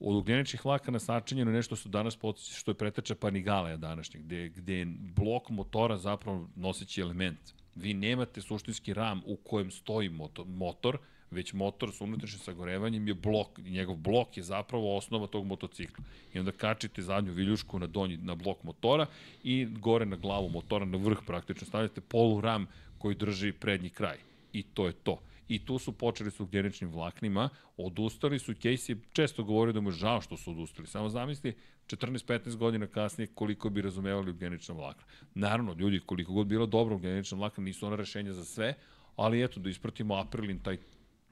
[0.00, 4.48] od ugljeničnih vlakana sačinjeno je nešto što danas podsjeća, što je preteča Panigaleja današnjeg, gde,
[4.48, 4.86] gde je
[5.16, 7.54] blok motora zapravo noseći element.
[7.74, 10.98] Vi nemate suštinski ram u kojem stoji motor, motor
[11.32, 16.04] već motor sa unutrašnjim sagorevanjem je blok, njegov blok je zapravo osnova tog motocikla.
[16.34, 19.06] I onda kačite zadnju viljušku na donji, na blok motora
[19.44, 22.66] i gore na glavu motora, na vrh praktično stavljate polu ram
[22.98, 24.16] koji drži prednji kraj.
[24.52, 25.18] I to je to
[25.48, 29.92] i tu su počeli su ugljeničnim vlaknima, odustali su, Casey često govorio da mu je
[29.92, 31.54] žao što su odustali, samo zamisli
[31.86, 35.04] 14-15 godina kasnije koliko bi razumevali ugljenična vlakna.
[35.34, 38.74] Naravno, ljudi, koliko god bilo dobro ugljenična vlakna, nisu ona rešenja za sve,
[39.16, 40.78] ali eto, da ispratimo Aprilin taj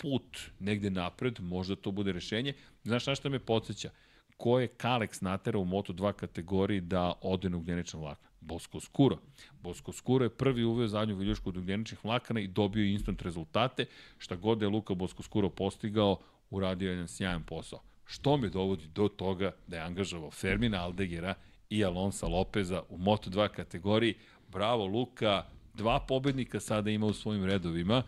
[0.01, 2.55] put negde napred, možda to bude rešenje.
[2.85, 3.91] Znaš šta što me podsjeća?
[4.37, 8.29] Ko je Kalex natera u Moto2 kategoriji da ode na ugljenična vlakna?
[8.41, 9.19] Bosko Skuro.
[9.63, 13.87] Bosko Skuro je prvi uveo zadnju viljušku od ugljeničnih vlakana i dobio instant rezultate.
[14.19, 16.19] Šta god da je Luka Bosko Skuro postigao,
[16.51, 17.83] uradio jedan sjajan posao.
[18.05, 21.35] Što me dovodi do toga da je angažavao Fermina Aldegera
[21.71, 24.15] i Alonso Lopeza u Moto2 kategoriji.
[24.49, 25.45] Bravo Luka,
[25.75, 28.03] dva pobednika sada ima u svojim redovima.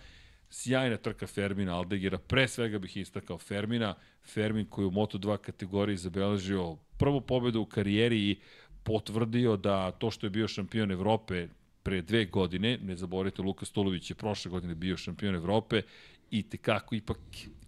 [0.53, 6.77] Sjajna trka Fermina Aldegera, pre svega bih istakao Fermina, Fermin koji u Moto2 kategoriji zabeležio
[6.99, 8.37] prvu pobedu u karijeri i
[8.83, 11.49] potvrdio da to što je bio šampion Evrope
[11.83, 15.83] pre dve godine, ne zaboravite, Luka Stolović je prošle godine bio šampion Evrope
[16.31, 17.19] i tekako ipak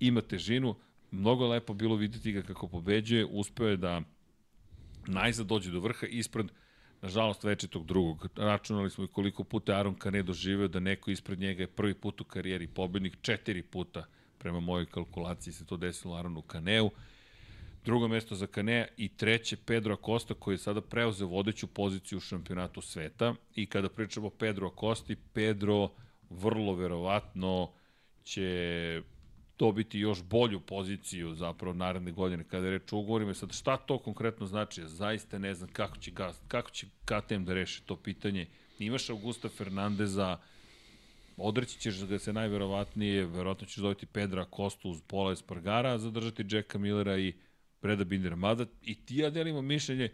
[0.01, 0.75] ima težinu,
[1.11, 4.03] mnogo lepo bilo videti ga kako pobeđuje, uspeo je da
[5.07, 6.47] najzad dođe do vrha ispred
[7.05, 8.29] nažalost večetog drugog.
[8.37, 12.21] Računali smo i koliko puta Aron Kane doživeo da neko ispred njega je prvi put
[12.21, 14.07] u karijeri pobednik, četiri puta.
[14.39, 16.91] Prema mojoj kalkulaciji se to desilo Aronu Kaneu.
[17.85, 22.21] Drugo mesto za Kanea i treće Pedro Acosta koji je sada preuzeo vodeću poziciju u
[22.21, 23.35] šampionatu sveta.
[23.55, 25.91] I kada pričamo o Pedro Acosti, Pedro
[26.31, 27.71] vrlo verovatno
[28.23, 29.03] će
[29.59, 33.35] dobiti još bolju poziciju zapravo naredne godine kada je reč o ugovorima.
[33.35, 34.89] Sad šta to konkretno znači?
[34.89, 36.13] Zaista ne znam kako će,
[36.49, 38.47] kako će KTM da reši to pitanje.
[38.79, 40.39] Imaš Augusta Fernandeza,
[41.37, 46.79] odreći ćeš ga se najverovatnije, verovatno ćeš dobiti Pedra Kostu uz Pola Espargara, zadržati Jacka
[46.79, 47.35] Millera i
[47.83, 48.37] Breda Bindera.
[48.37, 50.13] Mada i ti ja delimo mišljenje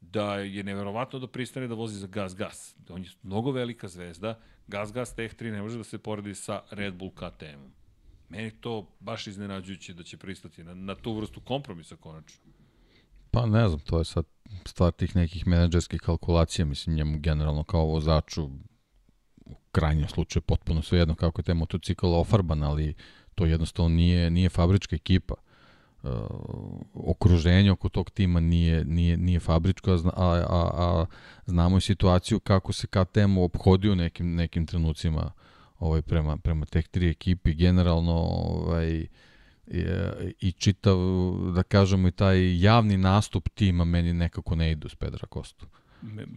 [0.00, 2.76] da je neverovatno da pristane da vozi za Gas Gas.
[2.88, 4.40] On je mnogo velika zvezda.
[4.66, 7.85] Gas Gas Tech 3 ne može da se poredi sa Red Bull KTM-om.
[8.28, 12.40] Meni to baš iznenađujuće da će pristati na, na tu vrstu kompromisa konačno.
[13.30, 14.24] Pa ne znam, to je sad
[14.64, 18.50] stvar tih nekih menadžerskih kalkulacija, mislim njemu generalno kao vozaču
[19.46, 22.94] u krajnjem slučaju potpuno svejedno kako je taj motocikl ofarban, ali
[23.34, 25.34] to jednostavno nije, nije fabrička ekipa.
[26.02, 26.10] Uh,
[26.94, 31.06] okruženje oko tog tima nije, nije, nije fabričko, a, a, a
[31.46, 35.32] znamo i situaciju kako se KTM obhodio nekim, nekim trenucima
[35.78, 37.54] ovaj, prema, prema teh tri ekipi.
[37.54, 39.06] Generalno ovaj,
[40.40, 40.96] i, čitav,
[41.54, 45.66] da kažemo, i taj javni nastup tima meni nekako ne idu s Pedra Kostu.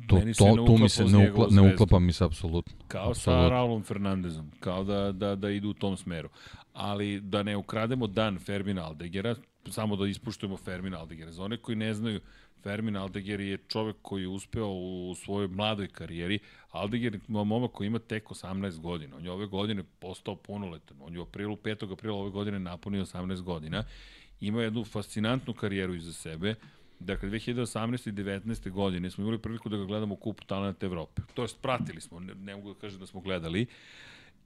[0.08, 2.74] To, meni to, to mi se ne, ukla, ne uklapa mi se apsolutno.
[2.88, 3.44] Kao apsolutno.
[3.44, 6.30] sa Raulom Fernandezom, kao da, da, da idu u tom smeru.
[6.74, 9.36] Ali da ne ukrademo dan Fermina Aldegera,
[9.72, 11.32] samo da ispuštujemo Fermin Aldeger.
[11.32, 12.20] Za one koji ne znaju,
[12.64, 16.40] Fermin Aldeger je čovek koji je uspeo u svojoj mladoj karijeri.
[16.72, 19.16] Aldeger je momak koji ima tek 18 godina.
[19.16, 20.98] On je ove godine postao punoletan.
[21.02, 21.94] On je u aprilu, 5.
[21.94, 23.84] aprila ove godine napunio 18 godina.
[24.42, 26.56] Ima jednu fascinantnu karijeru iza sebe.
[27.00, 28.10] Dakle, 2018.
[28.10, 28.72] i 19.
[28.72, 31.22] godine smo imali priliku da ga gledamo u kupu talenta Evrope.
[31.34, 33.66] To jest, pratili smo, ne, ne mogu da kažem da smo gledali.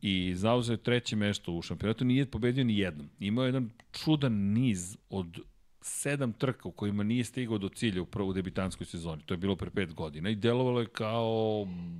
[0.05, 3.09] I zauzeo treće mesto u šampionatu, nije pobedio ni jednom.
[3.19, 5.39] Imao je jedan čudan niz od
[5.81, 9.21] sedam trka u kojima nije stigao do cilja u prvu debitanskoj sezoni.
[9.25, 11.25] To je bilo pre pet godina i delovalo je kao,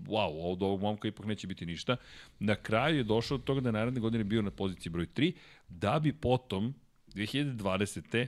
[0.07, 1.95] wow, od ovog momka ipak neće biti ništa.
[2.39, 5.33] Na kraju je došao od toga da naredne godine bio na poziciji broj 3,
[5.69, 6.73] da bi potom
[7.15, 8.27] 2020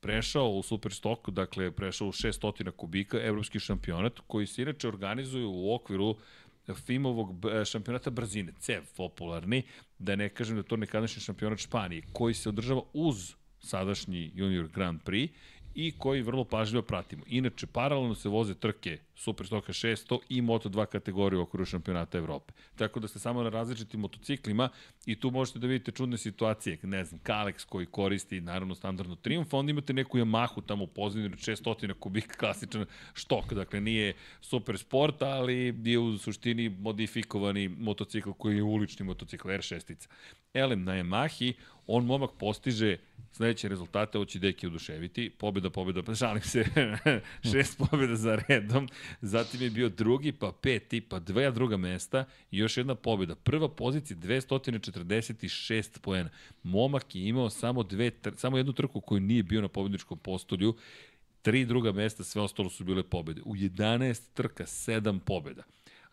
[0.00, 5.74] prešao u Superstock, dakle prešao u 600 kubika, evropski šampionat, koji se inače organizuju u
[5.74, 6.16] okviru
[6.68, 9.62] FIM-ovog e, šampionata brzine, CEV popularni,
[9.98, 15.00] da ne kažem da to nekadašnji šampionat Španije, koji se održava uz sadašnji Junior Grand
[15.02, 15.28] Prix
[15.74, 17.22] i koji vrlo pažljivo pratimo.
[17.26, 22.52] Inače, paralelno se voze trke Superstoka 600 i Moto2 kategorije u okviru šampionata Evrope.
[22.76, 24.68] Tako da ste samo na različitim motociklima
[25.06, 26.78] i tu možete da vidite čudne situacije.
[26.82, 31.36] Ne znam, Kalex koji koristi naravno standardno Triumph, onda imate neku Yamahu tamo u pozadini
[31.36, 33.52] 600 kubika klasičan štok.
[33.52, 40.08] Dakle, nije super sport, ali je u suštini modifikovani motocikl koji je ulični motocikl R6.
[40.54, 41.54] Elem, na Yamahi
[41.86, 42.96] on momak postiže
[43.32, 46.64] sledeće rezultate, ovo će deki oduševiti, pobjeda, pobjeda, pa šalim se,
[47.52, 48.88] šest pobjeda za redom,
[49.20, 53.34] zatim je bio drugi, pa peti, pa dveja druga mesta i još jedna pobjeda.
[53.34, 56.30] Prva pozicija 246 poena.
[56.62, 60.76] Momak je imao samo, dve, samo jednu trku koju nije bio na pobjedničkom postolju,
[61.42, 63.42] tri druga mesta, sve ostalo su bile pobjede.
[63.44, 65.62] U 11 trka, 7 pobjeda.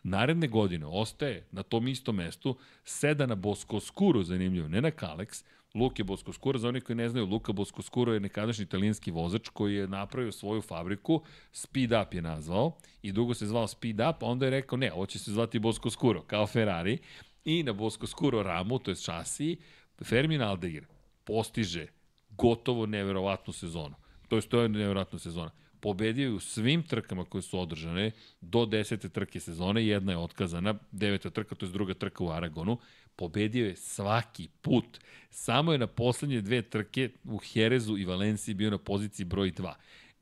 [0.02, 5.44] Naredne godine ostaje na tom istom mestu, seda na Bosko Skuro, zanimljivo, ne na Kalex,
[5.74, 9.88] Luke Boskoskuro, za oni koji ne znaju, Luka Boskoskuro je nekadašnji italijanski vozač koji je
[9.88, 11.22] napravio svoju fabriku,
[11.52, 14.92] Speed Up je nazvao i dugo se zvao Speed Up, a onda je rekao ne,
[14.92, 16.98] ovo će se zvati Boskoskuro, kao Ferrari,
[17.44, 19.56] i na Boskoskuro ramu, to je šasiji,
[20.04, 20.86] Fermin Aldeir
[21.24, 21.86] postiže
[22.30, 23.94] gotovo neverovatnu sezonu.
[24.28, 25.50] To je to je neverovatna sezona.
[25.82, 28.10] Pobedio je u svim trkama koje su održane
[28.40, 32.78] do desete trke sezone, jedna je otkazana, deveta trka, to je druga trka u Aragonu,
[33.16, 34.98] Pobedio je svaki put.
[35.30, 39.72] Samo je na poslednje dve trke u Herezu i Valenciji bio na poziciji broj 2.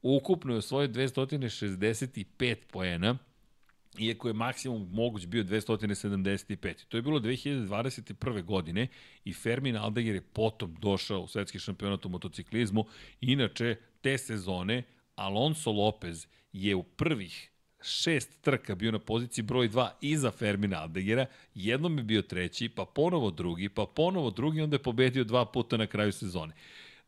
[0.02, 3.18] Ukupno je osvojio 265 poena,
[3.98, 6.74] iako je maksimum moguć bio 275.
[6.88, 8.42] To je bilo 2021.
[8.42, 8.88] godine
[9.24, 12.84] i Fermin Aldeger je potom došao u svetski šampionat u motociklizmu.
[13.20, 14.82] Inače, te sezone
[15.20, 17.50] Alonso Lopez je u prvih
[17.82, 22.84] šest trka bio na poziciji broj 2 iza Fermina Aldegera, jednom je bio treći, pa
[22.84, 26.54] ponovo drugi, pa ponovo drugi, onda je pobedio dva puta na kraju sezone.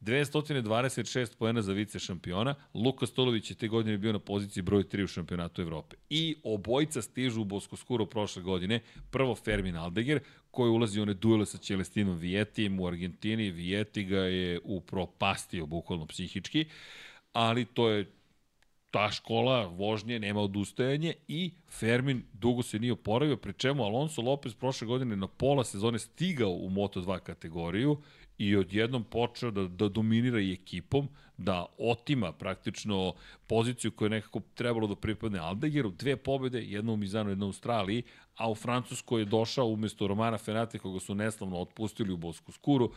[0.01, 2.55] 226 poena za vice šampiona.
[2.75, 5.97] Luka Stolović je te godine bio na poziciji broj 3 u šampionatu Evrope.
[6.11, 8.81] I obojca stižu u Boskoskuro prošle godine.
[9.11, 10.21] Prvo Fermin Aldeger,
[10.51, 13.51] koji ulazi u one duele sa Celestinom Vietijem u Argentini.
[13.51, 16.67] Vieti ga je upropastio bukvalno psihički,
[17.33, 18.13] ali to je
[18.93, 24.55] ta škola vožnje nema odustajanje i Fermin dugo se nije oporavio, pre čemu Alonso Lopez
[24.55, 27.97] prošle godine na pola sezone stigao u Moto2 kategoriju
[28.39, 33.15] i odjednom počeo da, da dominira i ekipom, da otima praktično
[33.47, 37.49] poziciju koja je nekako trebalo da pripadne Aldegeru, dve pobede, jedna u Mizanu, jedna u
[37.49, 38.03] Australiji,
[38.37, 42.93] a u Francuskoj je došao umesto Romana Fenate koga su neslavno otpustili u Bosku Skuru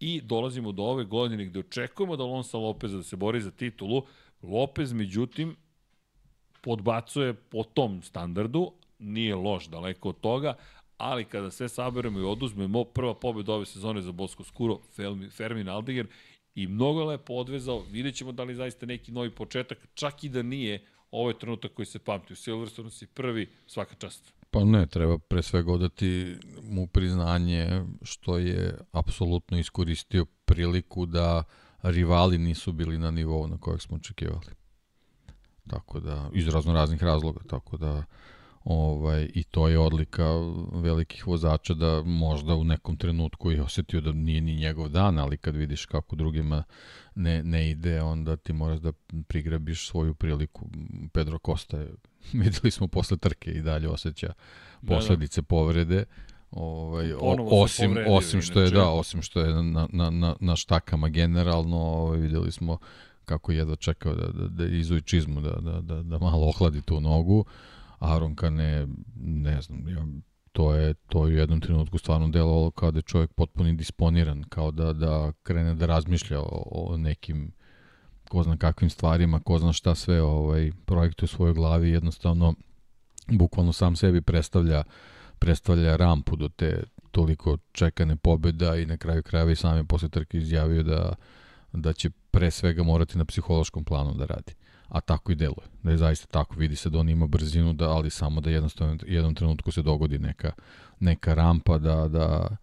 [0.00, 4.02] i dolazimo do ove godine gde očekujemo da Alonso Lopez da se bori za titulu,
[4.42, 5.56] Lopez, međutim,
[6.60, 10.54] podbacuje po tom standardu, nije loš daleko od toga,
[10.96, 14.78] ali kada sve saberemo i oduzmemo, prva pobjeda ove sezone za Bosko Skuro,
[15.30, 16.06] Fermin Aldeger,
[16.54, 20.42] i mnogo lepo odvezao, vidjet ćemo da li zaista neki novi početak, čak i da
[20.42, 22.32] nije, ovo je trenutak koji se pamti.
[22.32, 24.39] U Silverstone si prvi, svaka čast.
[24.50, 31.44] Pa ne, treba pre svega odati mu priznanje što je apsolutno iskoristio priliku da
[31.82, 34.46] rivali nisu bili na nivou na kojeg smo očekivali.
[35.66, 38.04] Tako da, iz razno raznih razloga, tako da
[38.64, 40.26] ovaj, i to je odlika
[40.72, 45.36] velikih vozača da možda u nekom trenutku je osetio da nije ni njegov dan, ali
[45.36, 46.64] kad vidiš kako drugima
[47.14, 48.92] ne, ne ide, onda ti moraš da
[49.28, 50.66] prigrabiš svoju priliku.
[51.12, 51.94] Pedro Costa je,
[52.42, 54.32] videli smo posle trke i dalje osjeća
[54.86, 55.46] posledice da, da.
[55.46, 56.04] povrede
[56.50, 61.08] Ovaj, o, osim, osim što je, da, osim što je na, na, na, na štakama
[61.08, 62.78] generalno, ovaj, videli smo
[63.24, 67.00] kako jedva čekao da, da, da izuji čizmu, da, da, da, da malo ohladi tu
[67.00, 67.44] nogu.
[68.36, 68.86] Kane,
[69.16, 70.06] ne znam, ja,
[70.52, 74.44] to je to je u jednom trenutku stvarno delovalo kao da je čovjek potpuno indisponiran,
[74.48, 77.52] kao da, da krene da razmišlja o, o nekim
[78.28, 82.54] ko zna kakvim stvarima, ko zna šta sve ovaj, projektuje u svojoj glavi, jednostavno
[83.28, 84.84] bukvalno sam sebi predstavlja uh,
[85.40, 90.38] predstavlja rampu do te toliko čekane pobeda i na kraju krajeva i sami posle trke
[90.38, 91.14] izjavio da,
[91.72, 94.54] da će pre svega morati na psihološkom planu da radi.
[94.90, 95.66] A tako i deluje.
[95.82, 96.54] Da je zaista tako.
[96.54, 100.18] Vidi se da on ima brzinu, da, ali samo da jednostavno jednom trenutku se dogodi
[100.18, 100.52] neka,
[101.00, 102.56] neka rampa, da, da,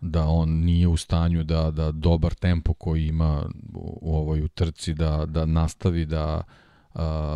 [0.00, 4.94] da on nije u stanju da, da dobar tempo koji ima u, u ovoj utrci
[4.94, 6.42] da, da nastavi da,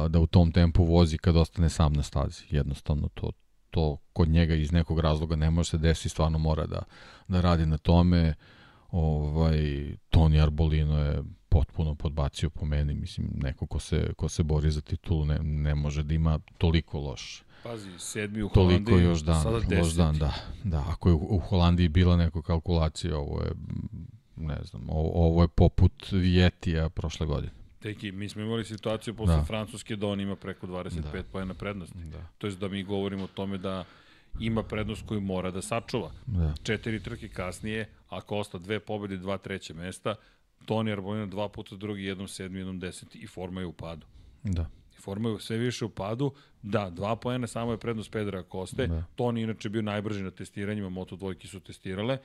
[0.09, 2.45] da u tom tempu vozi kad ostane sam na stazi.
[2.51, 3.31] Jednostavno to,
[3.71, 6.83] to kod njega iz nekog razloga ne može se desiti, stvarno mora da,
[7.29, 8.35] da radi na tome.
[8.91, 11.23] Ovaj, Toni Arbolino je
[11.53, 15.75] potpuno podbacio po meni, mislim, neko ko se, ko se bori za titulu ne, ne
[15.75, 19.77] može da ima toliko loš Pazi, sedmi u Holandiji, toliko još dan, sada deseti.
[19.77, 20.35] Loš dan, da,
[20.65, 20.85] da.
[20.89, 23.53] Ako je u, u Holandiji bila neka kalkulacija, ovo je,
[24.37, 27.53] ne znam, ovo, ovo je poput Vjetija prošle godine.
[27.79, 29.45] Teki, mi smo imali situaciju posle da.
[29.45, 31.23] Francuske da on ima preko 25 da.
[31.33, 31.99] pojena prednosti.
[31.99, 32.27] Da.
[32.39, 33.85] To je da mi govorimo o tome da
[34.41, 36.13] ima prednost koju mora da sačuva.
[36.27, 36.55] Da.
[36.63, 40.15] Četiri trke kasnije, ako osta dve pobede, dva treće mesta,
[40.67, 44.07] Toni Arbolino dva puta drugi, jednom sedmi, jednom deseti i forma je u padu.
[44.43, 44.67] Da.
[44.99, 46.33] I forma je sve više u padu.
[46.63, 48.87] Da, dva poena samo je prednost Pedra Koste.
[48.87, 49.05] Da.
[49.17, 52.19] Toni inače bio najbrži na testiranjima, Moto dvojki su testirale,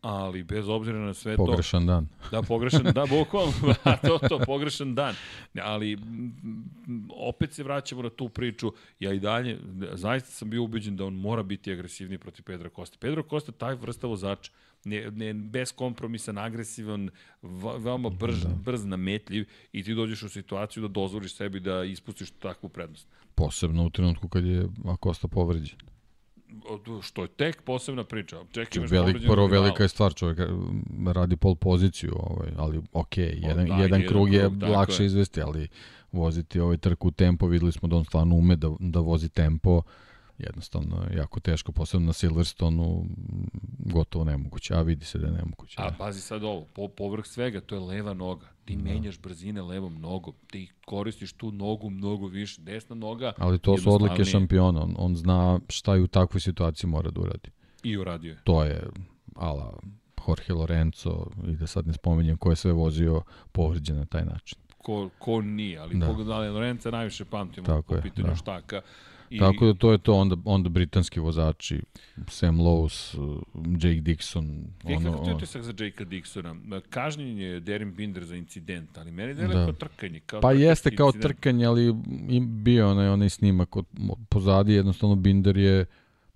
[0.00, 1.46] ali bez obzira na sve to...
[1.46, 2.08] Pogrešan dan.
[2.32, 3.52] Da, pogrešan, da, bukvalno,
[3.84, 5.14] da, to, to, pogrešan dan.
[5.62, 5.98] Ali,
[7.16, 9.58] opet se vraćamo na tu priču, ja i dalje,
[9.92, 12.96] zaista sam bio ubeđen da on mora biti agresivniji protiv Pedra Kosta.
[13.00, 14.52] Pedro Kosta, taj vrsta vozača,
[14.84, 17.10] ne, ne, bez kompromisan, agresivan,
[17.42, 18.48] va- veoma brz, da.
[18.48, 23.08] brz, nametljiv i ti dođeš u situaciju da dozvoliš sebi da ispustiš takvu prednost.
[23.34, 25.78] Posebno u trenutku kad je Akosta povređen.
[27.02, 28.36] Što je tek posebna priča.
[28.52, 30.38] Čekaj, imaš Velik, prvo velika je stvar, čovjek
[31.06, 35.06] radi pol poziciju, ovaj, ali ok, jedan, da, jedan jedan krug je krug, lakše je.
[35.06, 35.68] izvesti, ali
[36.12, 39.82] voziti ovaj trku tempo, videli smo da on stvarno ume da, da vozi tempo,
[40.38, 43.04] jednostavno je jako teško, posebno na Silverstonu,
[43.78, 45.76] gotovo nemoguće, a vidi se da je nemoguće.
[45.78, 45.96] A da.
[45.96, 48.46] pazi sad ovo, po, povrh svega, to je leva noga.
[48.64, 48.82] Ti da.
[48.82, 50.34] menjaš brzine levom nogom.
[50.46, 52.60] Ti koristiš tu nogu mnogo više.
[52.60, 56.90] Desna noga Ali to su odlike šampiona, on, on zna šta i u takvoj situaciji
[56.90, 57.50] mora da uradi.
[57.82, 58.38] I uradio je.
[58.44, 58.86] To je
[59.36, 59.78] ala
[60.28, 64.58] Jorge Lorenzo i da sad ne spominjem ko je sve vozio povređen na taj način.
[64.78, 66.00] Ko, ko nije, ali Da.
[66.00, 66.06] da.
[66.06, 68.34] pogledali Lorenza najviše pamtimo Tako po je, pitanju da.
[68.34, 68.80] štaka.
[69.30, 71.82] I, Tako da to je to, onda, onda britanski vozači,
[72.28, 73.42] Sam Lowe's, uh,
[73.72, 76.80] Jake Dixon, ono, kako ti utisak za Jakea Dixona?
[76.90, 79.52] Kažnjen je Derin Binder za incident, ali meni je Da.
[79.52, 80.20] kao trkanje.
[80.20, 81.22] Kao pa jeste kao incident.
[81.22, 81.92] trkanje, ali
[82.42, 83.86] bio onaj, onaj snimak od,
[84.28, 85.86] pozadi, jednostavno Binder je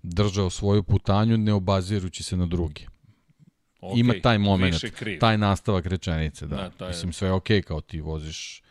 [0.03, 2.87] držao svoju putanju ne obazirući se na drugi.
[3.81, 4.75] Okej, Ima taj moment,
[5.19, 6.55] taj nastavak rečenice, da.
[6.55, 8.63] Da, taj Mislim, sve je okej kao ti voziš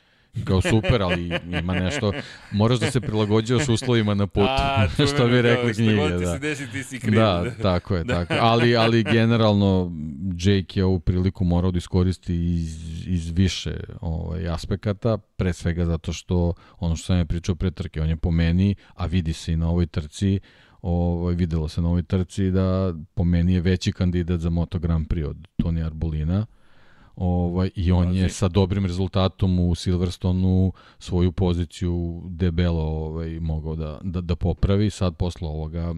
[0.44, 2.12] kao super, ali ima nešto,
[2.52, 5.96] moraš da se prilagođavaš uslovima na putu, A, što bi rekli knjige.
[5.96, 6.32] god ti Da.
[6.32, 7.14] se desi, ti si kriv.
[7.14, 8.34] Da, tako je, tako.
[8.40, 9.92] Ali, ali generalno
[10.38, 12.76] Jake je ovu priliku morao da iskoristi iz,
[13.06, 18.02] iz više ovaj, aspekata, pre svega zato što ono što sam je pričao pre trke,
[18.02, 20.40] on je po meni, a vidi se i na ovoj trci,
[20.82, 25.06] ovaj, videlo se na ovoj trci da po meni je veći kandidat za Moto Grand
[25.06, 26.46] Prix od Toni Arbolina.
[27.16, 34.00] Ovaj, I on je sa dobrim rezultatom u Silverstonu svoju poziciju debelo ovaj, mogao da,
[34.02, 34.90] da, da popravi.
[34.90, 35.94] Sad posle ovoga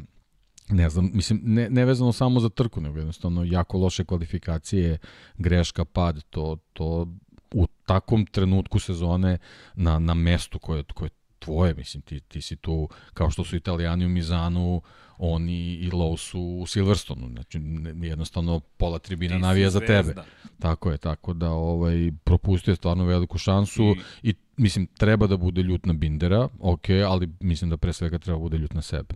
[0.69, 4.99] ne znam, mislim, ne, ne vezano samo za trku, nego jednostavno jako loše kvalifikacije,
[5.39, 7.07] greška, pad, to, to
[7.55, 9.39] u takvom trenutku sezone
[9.75, 13.57] na, na mestu koje, koje je tvoje, mislim, ti, ti si tu, kao što su
[13.57, 14.83] italijani u Mizanu,
[15.19, 17.61] oni i Low su u Silverstonu, znači
[18.03, 20.15] jednostavno pola tribina Ti navija za tebe.
[20.59, 23.83] Tako je, tako da ovaj propustio je stvarno veliku šansu
[24.23, 28.19] i, i mislim treba da bude ljut na Bindera, ok, ali mislim da pre svega
[28.19, 29.15] treba da bude ljut na sebe.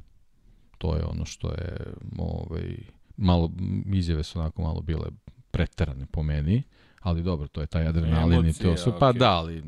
[0.78, 1.76] To je ono što je
[2.18, 2.76] ovaj
[3.16, 3.52] malo
[3.92, 5.06] izjave su onako malo bile
[5.50, 6.62] preterane po meni,
[7.00, 8.98] ali dobro, to je taj adrenalin i to sve.
[8.98, 9.18] Pa okej.
[9.18, 9.62] da, ali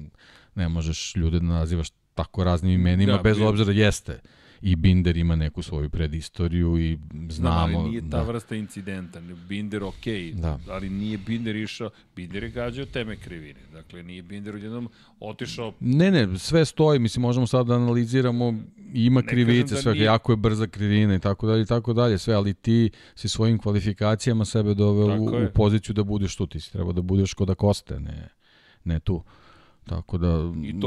[0.54, 4.20] ne možeš ljude da nazivaš tako raznim imenima, Da, bez bio- obzira jeste.
[4.62, 7.78] I Binder ima neku svoju predistoriju i Znam, znamo...
[7.78, 8.22] ali nije ta da.
[8.22, 9.20] vrsta incidenta.
[9.48, 10.04] Binder ok,
[10.34, 10.58] Da.
[10.68, 13.60] ali nije Binder išao, Binder je gađao teme krivine.
[13.72, 14.88] Dakle, nije Binder odjednom
[15.20, 18.54] otišao Ne, ne, sve stoji, mislim, možemo sad da analiziramo,
[18.94, 20.04] ima Ne krivice, da sve, nije.
[20.04, 23.58] jako je brza krivina i tako dalje i tako dalje, sve, ali ti si svojim
[23.58, 27.50] kvalifikacijama sebe doveo u, u poziciju da budeš tu, ti si treba da budeš kod
[27.50, 28.28] Akoste, ne,
[28.84, 29.22] ne tu.
[29.90, 30.28] Tako da,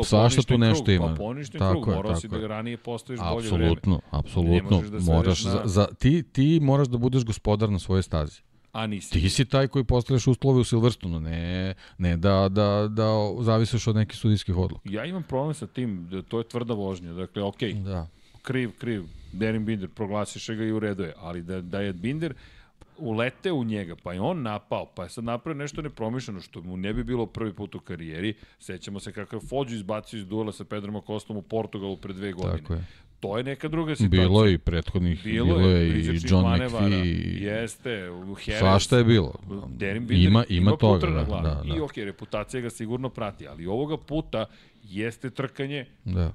[0.04, 1.08] svašta tu nešto krug, ima.
[1.08, 2.48] Pa poništen Tako krug, je, morao si tako da je.
[2.48, 3.66] ranije postojiš bolje vreme.
[3.66, 4.82] Apsolutno, apsolutno.
[4.90, 8.42] da moraš na- za, za, ti, ti moraš da budeš gospodar na svojoj stazi.
[8.72, 9.12] A nisi.
[9.12, 13.08] Ti si taj koji postavljaš uslove u Silverstonu, ne, ne da, da, da
[13.40, 14.82] zavisiš od nekih sudijskih odluka.
[14.86, 17.14] Ja imam problem sa tim, da to je tvrda vožnja.
[17.14, 18.08] Dakle, okej, Da.
[18.42, 19.04] kriv, kriv,
[19.34, 22.34] Derin Binder, proglasiše ga i u redu je, ali da, da je Binder
[22.98, 26.78] ulete u njega, pa je on napao, pa je sad napravio nešto nepromišljeno, što mu
[26.78, 28.34] ne bi bilo prvi put u karijeri.
[28.60, 32.32] Sećamo se kako je Fođu izbacio iz duela sa Pedrom Akostom u Portugalu pre dve
[32.32, 32.58] godine.
[32.58, 32.86] Tako je.
[33.20, 34.22] To je neka druga situacija.
[34.22, 37.44] Bilo je i prethodnih, bilo, Bilo, je, je i John McPhee.
[37.44, 38.60] Jeste, u Jerez.
[38.60, 39.34] Svašta je bilo.
[39.68, 41.44] Derin Binder Ima, ima, toga, putra na da, glavi.
[41.44, 44.46] da, I da, ok, reputacija ga sigurno prati, ali ovoga puta
[44.84, 46.34] jeste trkanje da.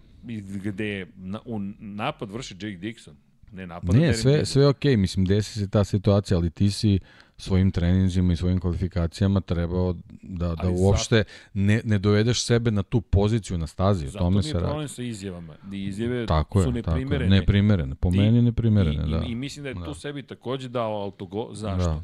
[0.64, 3.14] gde na, u napad vrši Jake Dixon.
[3.52, 6.98] Ne napad Ne, sve, sve je okej, mislim, desi se ta situacija, ali ti si
[7.36, 13.00] svojim treninzima i svojim kvalifikacijama trebao da, da uopšte ne, ne dovedeš sebe na tu
[13.00, 14.64] poziciju na stazi, o Zato tome mi je radi.
[14.64, 15.54] problem sa izjavama.
[15.72, 17.00] I izjave Tako su je, tako je.
[17.00, 17.36] neprimerene.
[17.36, 19.18] Neprimerene, po Ti- meni neprimerene, I, da.
[19.18, 19.84] i, I mislim da je Da.
[19.84, 21.48] tu sebi takođe dao autogo.
[21.52, 21.88] Zašto?
[21.88, 22.02] Da.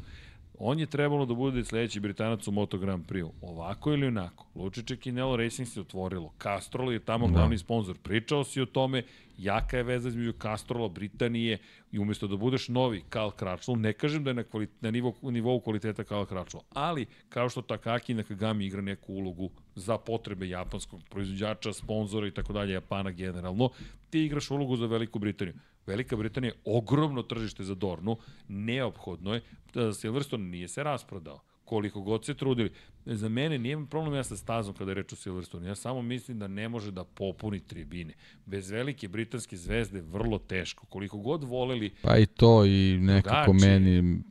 [0.59, 3.29] On je trebalo da bude sledeći Britanac u Moto Grand Prix.
[3.41, 4.47] Ovako ili onako.
[4.55, 6.33] Lučiće Kinelo Racing se otvorilo.
[6.43, 7.33] Castrol je tamo Da.
[7.33, 7.97] glavni sponsor.
[8.03, 9.03] Pričao si o tome
[9.37, 11.57] jaka je veza između Castrola, Britanije
[11.91, 15.13] i umesto da budeš novi Karl Kračl, ne kažem da je na, kvalit, na nivou,
[15.21, 21.01] nivou kvaliteta Karl Kračl, ali kao što Takaki Nakagami igra neku ulogu za potrebe japanskog
[21.09, 23.69] proizvođača, sponzora i tako dalje, Japana generalno,
[24.09, 25.55] ti igraš ulogu za Veliku Britaniju.
[25.87, 29.41] Velika Britanija je ogromno tržište za Dornu, neophodno je,
[29.73, 32.71] da Silverstone nije se rasprodao koliko god se trudili.
[33.05, 35.67] Za mene nije problem ja sa stazom kada je reč o Silverstone.
[35.67, 38.13] Ja samo mislim da ne može da popuni tribine.
[38.45, 40.85] Bez velike britanske zvezde vrlo teško.
[40.85, 41.93] Koliko god voleli...
[42.01, 43.79] Pa i to i nekako drugačije.
[43.79, 44.21] meni...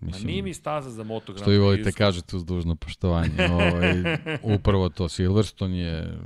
[0.00, 3.48] Mislim, Ma nije mi staza za Moto Grand Što i volite kažete uz dužno poštovanje.
[3.50, 4.18] ovaj,
[4.56, 6.18] upravo to, Silverstone je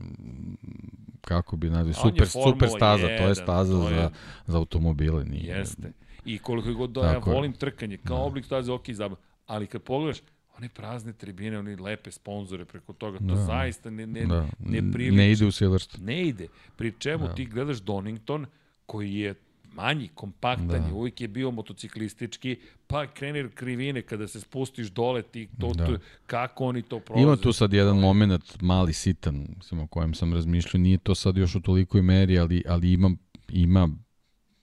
[1.27, 4.11] kako bi nazvao, je super, super staza, to je 1, staza to je- za,
[4.47, 5.25] za automobile.
[5.25, 5.93] Nije, Jeste.
[6.25, 9.17] I koliko god da ja volim trkanje, kao oblik staze, ok, zabav.
[9.47, 10.19] Ali kad pogledaš,
[10.59, 13.37] one prazne tribine, oni lepe sponzore preko toga, to Da.
[13.37, 15.17] zaista ne, ne, da, ne priliči.
[15.17, 16.05] ne ide u Silverstone.
[16.07, 16.47] Ne ide.
[16.77, 17.35] Pri čemu Da.
[17.35, 18.47] ti gledaš Donington,
[18.87, 19.35] koji je
[19.77, 20.79] manji, kompaktan, Da.
[20.79, 20.95] da.
[20.95, 22.57] uvijek je bio motociklistički,
[22.87, 25.87] pa krene krivine kada se spustiš dole, ti, to, Da.
[25.87, 27.23] to, kako oni to prolaze.
[27.23, 31.37] Ima tu sad jedan moment mali sitan, mislim, o kojem sam razmišljao, nije to sad
[31.37, 33.11] još u tolikoj meri, ali, ali ima,
[33.49, 33.89] ima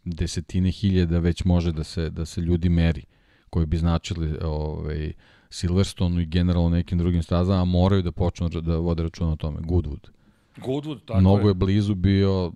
[0.03, 3.03] desetine hiljada već može da se, da se ljudi meri,
[3.49, 5.13] koji bi značili ovaj,
[5.49, 9.59] Silverstone i generalno nekim drugim stazama, a moraju da počnu da vode računa o tome.
[9.59, 10.09] Goodwood.
[10.57, 11.49] Goodwood, tako mnogo je.
[11.49, 11.53] je.
[11.53, 12.51] blizu bio,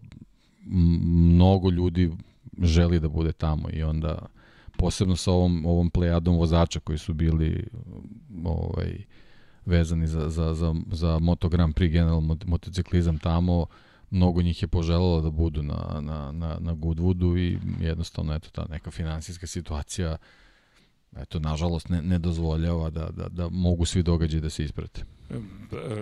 [0.66, 2.11] mnogo ljudi
[2.61, 4.26] želi da bude tamo i onda
[4.77, 7.68] posebno sa ovom, ovom plejadom vozača koji su bili
[8.44, 9.03] ovaj,
[9.66, 13.66] vezani za, za, za, za Moto Grand Prix general mot- motociklizam tamo,
[14.10, 18.66] mnogo njih je poželalo da budu na, na, na, na Goodwoodu i jednostavno eto ta
[18.69, 20.18] neka finansijska situacija
[21.22, 25.04] eto nažalost ne, ne dozvoljava da, da, da mogu svi događaji da se isprate.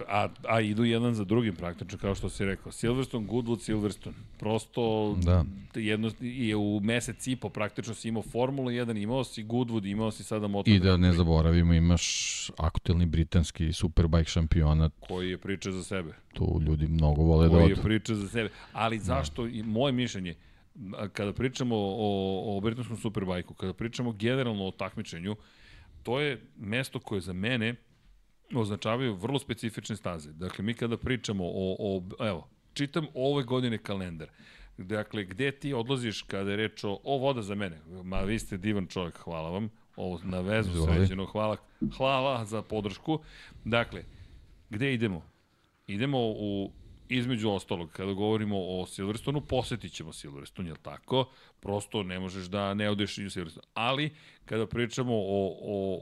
[0.08, 2.72] A, a idu jedan za drugim praktično, kao što si rekao.
[2.72, 4.16] Silverstone, Goodwood, Silverstone.
[4.40, 5.46] Prosto Da.
[5.76, 10.12] jedno, je u mesec i po praktično si imao Formulu 1, imao si Goodwood, imao
[10.12, 12.06] si sada Moto I da ne zaboravimo, imaš
[12.58, 16.14] aktuelni britanski superbike šampionat, koji je priča za sebe.
[16.34, 17.82] tu ljudi mnogo vole da koji je odu.
[17.82, 18.50] priča za sebe.
[18.74, 20.36] Ali zašto, i moje mišljenje,
[21.14, 25.36] kada pričamo o, o britanskom superbajku, kada pričamo generalno o takmičenju,
[26.04, 27.76] to je mesto koje za mene
[28.54, 30.34] označavaju vrlo specifične staze.
[30.34, 34.30] Dakle, mi kada pričamo o, o evo, čitam ove godine kalendar.
[34.78, 37.80] Dakle, gde ti odlaziš kada je reč o, o voda za mene?
[38.04, 39.70] Ma, vi ste divan čovjek, hvala vam.
[39.96, 41.58] Ovo na vezu sređeno, hvala,
[41.98, 43.20] hvala za podršku.
[43.64, 44.04] Dakle,
[44.70, 45.24] gde idemo?
[45.88, 46.72] Idemo u
[47.18, 51.30] između ostalog, kada govorimo o Silverstonu, posetit ćemo Silverstone, jel tako?
[51.60, 53.68] Prosto ne možeš da ne odeš u Silverstone.
[53.74, 56.02] Ali, kada pričamo o, o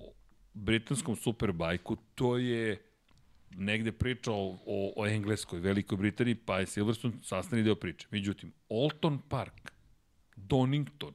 [0.53, 2.81] britanskom superbajku, to je
[3.55, 8.07] negde priča o, o, o engleskoj, Velikoj Britaniji, pa je Silverstone sastavni deo priče.
[8.11, 9.73] Međutim, Alton Park,
[10.35, 11.13] Donington,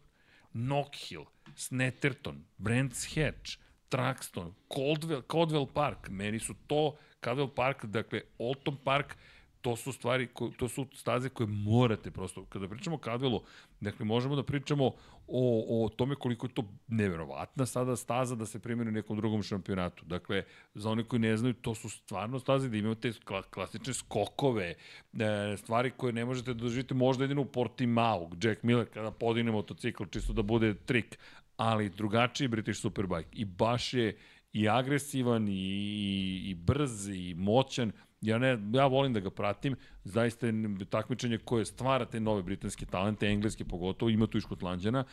[0.52, 8.77] Knockhill, Snetterton, Brands Hatch, Truxton, Caldwell, Caldwell Park, meni su to, Caldwell Park, dakle, Alton
[8.85, 9.17] Park,
[9.61, 13.41] to su stvari, to su staze koje morate prosto, kada pričamo o Caldwellu,
[13.81, 14.93] dakle, možemo da pričamo
[15.27, 19.43] o, o tome koliko je to neverovatna sada staza da se primjeri u nekom drugom
[19.43, 20.05] šampionatu.
[20.05, 23.95] Dakle, za one koji ne znaju, to su stvarno staze da imaju te kla, klasične
[23.95, 29.11] skokove, e, stvari koje ne možete da doživite možda jedino u Portimao, Jack Miller kada
[29.11, 31.19] podigne motocikl, čisto da bude trik,
[31.57, 34.17] ali drugačiji British Superbike i baš je
[34.53, 37.93] i agresivan i, i, i brz i moćan.
[38.21, 40.53] Ja, ne, ja volim da ga pratim, zaista je
[40.91, 45.05] takmičenje koje stvara te nove britanske talente, engleske pogotovo, ima tu i škotlanđana,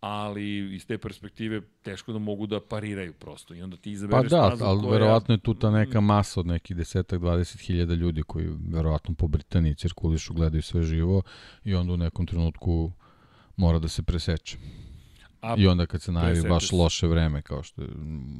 [0.00, 0.44] ali
[0.74, 3.54] iz te perspektive teško da mogu da pariraju prosto.
[3.54, 6.40] I onda ti Pa izabereš da, stazu ali koja- verovatno je tu ta neka masa
[6.40, 11.22] od nekih desetak, 20 hiljada ljudi koji verovatno po Britaniji cirkulišu, gledaju sve živo
[11.64, 12.92] i onda u nekom trenutku
[13.56, 14.58] mora da se preseče.
[15.40, 17.88] A, I onda kad se najavi baš loše vreme kao što je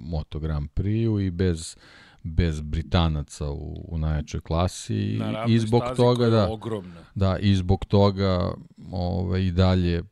[0.05, 1.77] Moto Grand Prix i bez
[2.27, 7.01] bez Britanaca u, u najjačoj klasi na i zbog toga da ogromna.
[7.15, 8.53] Da, i zbog toga
[8.93, 10.03] ovaj, i dalje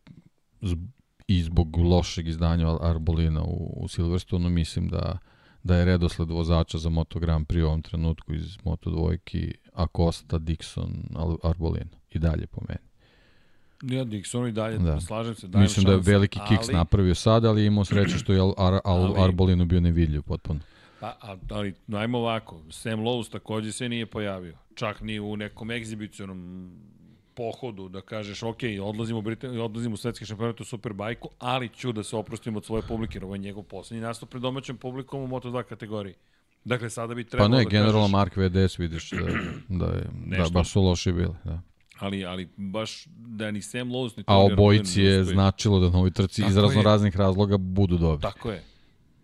[0.63, 0.89] zb-
[1.29, 5.19] i zbog lošeg izdanja Ar- Arbolina u, u Silverstonu mislim da
[5.63, 10.39] da je redosled vozača za Moto Grand Prix u ovom trenutku iz Moto dvojki Acosta,
[10.39, 10.91] Dixon,
[11.43, 12.81] Arbolin i dalje po meni.
[13.97, 15.01] Ja, Dixonu i dalje, Da.
[15.01, 18.41] slažem se, Mislim da je veliki kiks ali- napravio sad, ali imao sreće što je
[18.59, 20.61] Ar, Al, Ali- Arbolinu bio nevidljiv potpuno.
[21.01, 21.17] Pa,
[21.51, 24.57] ali, najmo ovako, Sam Lowe's takođe se nije pojavio.
[24.75, 26.71] Čak ni u nekom egzibicionom
[27.35, 31.93] pohodu da kažeš, ok, odlazimo u, Britan, odlazimo u svetski šampionat u Superbajku, ali ću
[31.93, 35.23] da se oprostim od svoje publike, jer ovo je njegov poslednji nastup pred domaćom publikom
[35.23, 36.15] u Moto2 kategoriji.
[36.65, 39.27] Dakle, sada bi Pa trebalo ne, da generalno kažeš, Mark VDS vidiš da,
[39.69, 41.35] da, je, da baš su loši bili.
[41.45, 41.61] Da.
[41.99, 46.11] Ali, ali baš da ni Sam Lowe's ni A obojici je značilo da na ovoj
[46.11, 48.23] trci iz razno raznih razloga budu dobri.
[48.23, 48.63] Tako je.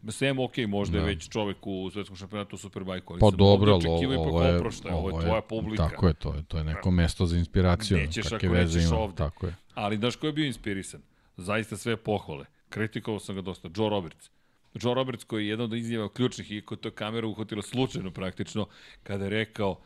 [0.08, 0.98] Sam, ok, možda Da.
[0.98, 4.14] je već čovek u svetskom šampionatu u Superbajku, ali Pa sam dobro, ovde ali očekivao
[4.14, 5.88] ipak ovo je, oproštaj, ovo je tvoja publika.
[5.88, 7.98] Tako je, to je, to je neko mesto za inspiraciju.
[7.98, 9.16] Gde ćeš kakve ako veze nećeš ima, ovde?
[9.16, 9.56] Tako je.
[9.74, 11.02] Ali znaš ko je bio inspirisan?
[11.36, 12.44] Zaista sve pohvale.
[12.68, 13.68] Kritikovao sam ga dosta.
[13.76, 14.30] Joe Roberts.
[14.74, 18.66] Joe Roberts koji je jedan od izjava ključnih i ko to kamera uhvatila slučajno praktično,
[19.02, 19.80] kada je rekao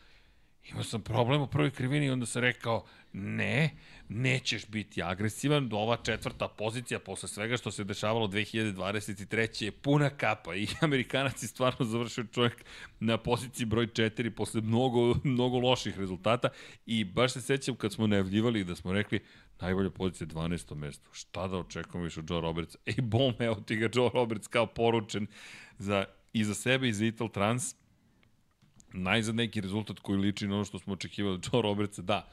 [0.71, 3.71] imao sam problem u prvoj krivini i onda sam rekao ne,
[4.09, 9.65] nećeš biti agresivan, ova četvrta pozicija posle svega što se dešavalo 2023.
[9.65, 12.65] je puna kapa i Amerikanac je stvarno završio čovjek
[13.01, 16.49] na poziciji broj 4 posle mnogo, mnogo loših rezultata
[16.87, 19.21] i baš se sećam kad smo najavljivali da smo rekli
[19.61, 20.75] najbolja pozicija je 12.
[20.75, 21.11] mesto.
[21.13, 22.77] Šta da očekujemo više od Joe Roberts?
[22.87, 25.27] Ej, bom, evo ti ga Joe Roberts kao poručen
[25.79, 27.75] za, i za sebe i za Ital Trans
[28.93, 32.29] najzad neki rezultat koji liči na ono što smo očekivali od Joe Robertsa, da,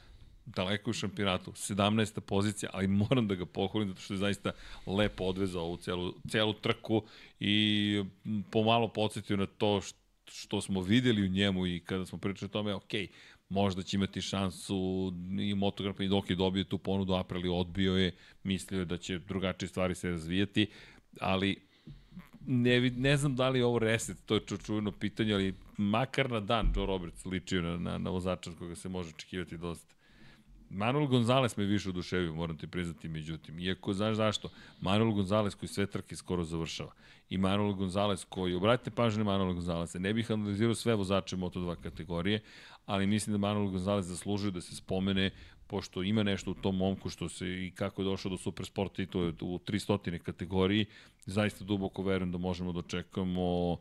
[0.46, 2.20] daleko u šampionatu, 17.
[2.20, 4.52] pozicija, ali moram da ga pohvalim zato što je zaista
[4.86, 7.04] lepo odvezao ovu celu, celu trku
[7.40, 8.04] i
[8.52, 9.82] pomalo podsjetio na to
[10.26, 12.92] što, smo videli u njemu i kada smo pričali o tome, ok,
[13.50, 18.12] možda će imati šansu i Motogram i dok je dobio tu ponudu, Aprili odbio je,
[18.44, 20.68] mislio je da će drugačije stvari se razvijati,
[21.20, 21.56] ali
[22.48, 26.32] ne, ne znam da li je ovo reset, to je ču- čujno pitanje, ali makar
[26.32, 29.96] na dan Joe Roberts ličio na, na, na vozača koga se može očekivati dosta.
[30.74, 33.60] Manuel Gonzalez me više oduševio, moram ti priznati, međutim.
[33.60, 34.50] Iako, znaš zašto?
[34.82, 36.92] Manuel Gonzalez koji sve trke skoro završava.
[37.30, 41.76] I Manuel Gonzalez koji, obratite pažnje na Manuel Gonzaleza, ne bih analizirao sve vozače Moto2
[41.76, 42.40] kategorije,
[42.86, 45.32] ali mislim da Manuel Gonzalez zaslužuje da se spomene
[45.68, 49.28] pošto ima nešto u tom momku što se i kako je došao do Supersport titula
[49.28, 50.86] u 300 kategoriji,
[51.26, 53.78] zaista duboko verujem da možemo da očekujemo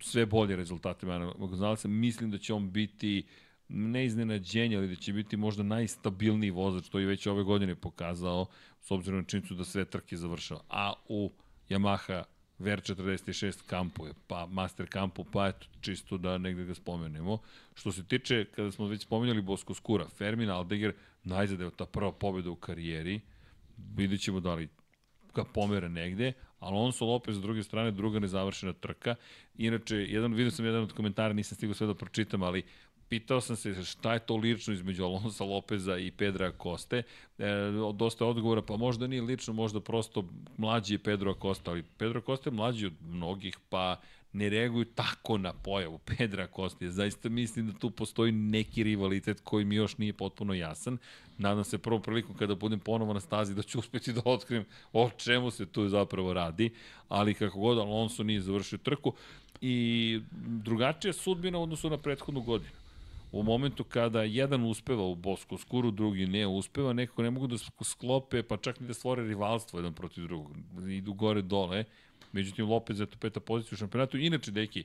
[0.00, 1.88] sve bolje rezultate Manuela Gonzalesa.
[1.88, 3.26] Mislim da će on biti
[3.68, 8.46] ne iznenađenje, ali da će biti možda najstabilniji vozač, to je već ove godine pokazao,
[8.80, 10.60] s obzirom na činjenicu da sve trke završava.
[10.68, 11.30] A u
[11.68, 12.22] Yamaha
[12.58, 17.38] VR46 kampu je, pa Master kampu, pa eto, čisto da negde ga spomenemo.
[17.74, 20.92] Što se tiče, kada smo već spomenjali Bosko Skura, Fermin Aldeger
[21.24, 23.20] najzadeo ta prva pobjeda u karijeri,
[23.96, 24.68] vidjet ćemo da li
[25.34, 29.14] ga pomere negde, Alonso Lopez s druge strane, druga nezavršena trka.
[29.58, 32.62] Inače, jedan, vidio sam jedan od komentara, nisam stigao sve da pročitam, ali
[33.14, 37.02] pitao sam se šta je to lično između Alonso Lopeza i Pedra Koste.
[37.38, 37.46] E,
[37.94, 40.24] dosta odgovora, pa možda nije lično, možda prosto
[40.56, 44.00] mlađi je Pedro Acosta, ali Pedro Acosta je mlađi od mnogih, pa
[44.32, 46.90] ne reaguju tako na pojavu Pedra Kostija.
[46.90, 50.98] Zaista mislim da tu postoji neki rivalitet koji mi još nije potpuno jasan.
[51.38, 55.10] Nadam se prvom prilikom kada budem ponovo na stazi da ću uspeti da otkrijem o
[55.16, 56.70] čemu se tu zapravo radi,
[57.08, 59.12] ali kako god Alonso nije završio trku
[59.60, 62.83] i drugačija sudbina u odnosu na prethodnu godinu.
[63.34, 67.56] U momentu kada jedan uspeva u Bosku skuru, drugi ne uspeva, nekako ne mogu da
[67.82, 70.52] sklope, pa čak ni da stvore rivalstvo jedan protiv drugog.
[70.88, 71.84] Idu gore dole.
[72.32, 74.18] Međutim, Lopez je to peta pozicija u šampionatu.
[74.18, 74.84] Inače, deki,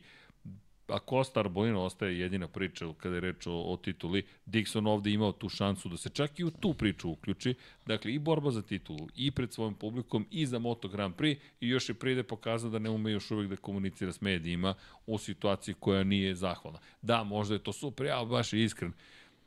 [0.89, 4.23] a Costa Arbolino ostaje jedina priča kada je reč o, o tituli.
[4.45, 7.55] Dixon ovde imao tu šansu da se čak i u tu priču uključi.
[7.85, 11.67] Dakle, i borba za titulu, i pred svojim publikom, i za Moto Grand Prix, i
[11.67, 14.73] još je pride pokazao da ne ume još uvek da komunicira s medijima
[15.07, 16.79] u situaciji koja nije zahvalna.
[17.01, 18.93] Da, možda je to super, ja baš je iskren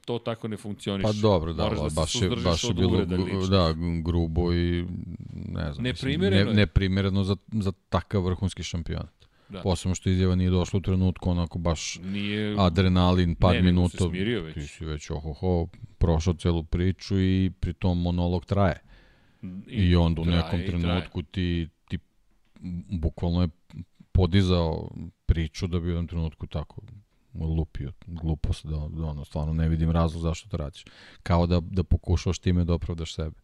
[0.05, 1.03] to tako ne funkcioniše.
[1.03, 3.05] Pa dobro, da, Moraš se baš je, baš je bilo
[3.51, 4.87] da, grubo i
[5.33, 5.85] ne znam.
[5.85, 6.45] Neprimereno je.
[6.45, 9.22] Ne, neprimereno za, za takav vrhunski šampionat.
[9.53, 9.61] Da.
[9.63, 12.55] Posebno što izjava nije došla u trenutku onako baš Nije...
[12.59, 14.09] adrenalin, par Ne, minuta.
[14.09, 14.55] smirio već.
[14.55, 15.67] Ti si već ohoho,
[15.99, 18.81] prošao celu priču i pritom monolog traje.
[19.43, 21.99] I, I onda u traje nekom trenutku ti, ti
[22.91, 23.49] bukvalno je
[24.13, 24.91] podizao
[25.27, 26.81] priču da bi u jednom trenutku tako
[27.35, 30.85] lupio glupost da, da ono, stvarno ne vidim razlog zašto to radiš.
[31.23, 33.37] Kao da, da pokušaš time da opravdaš sebe.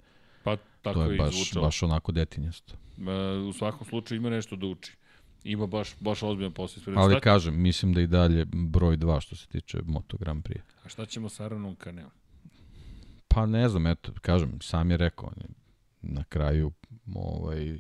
[0.45, 1.65] Pa tako to je je baš, izvučalo.
[1.67, 2.75] baš onako detinjasto.
[2.99, 4.97] E, u svakom slučaju ima nešto da uči.
[5.45, 6.97] Ima baš, baš ozbiljan posao ispred.
[6.99, 10.61] Ali šta, kažem, mislim da i dalje broj 2 što se tiče Moto Grand Prix.
[10.85, 12.11] a šta ćemo sa Aranom Kaneom?
[13.29, 15.49] Pa ne znam, eto, kažem, sam je rekao, on je
[16.03, 16.73] na kraju
[17.15, 17.75] ovaj,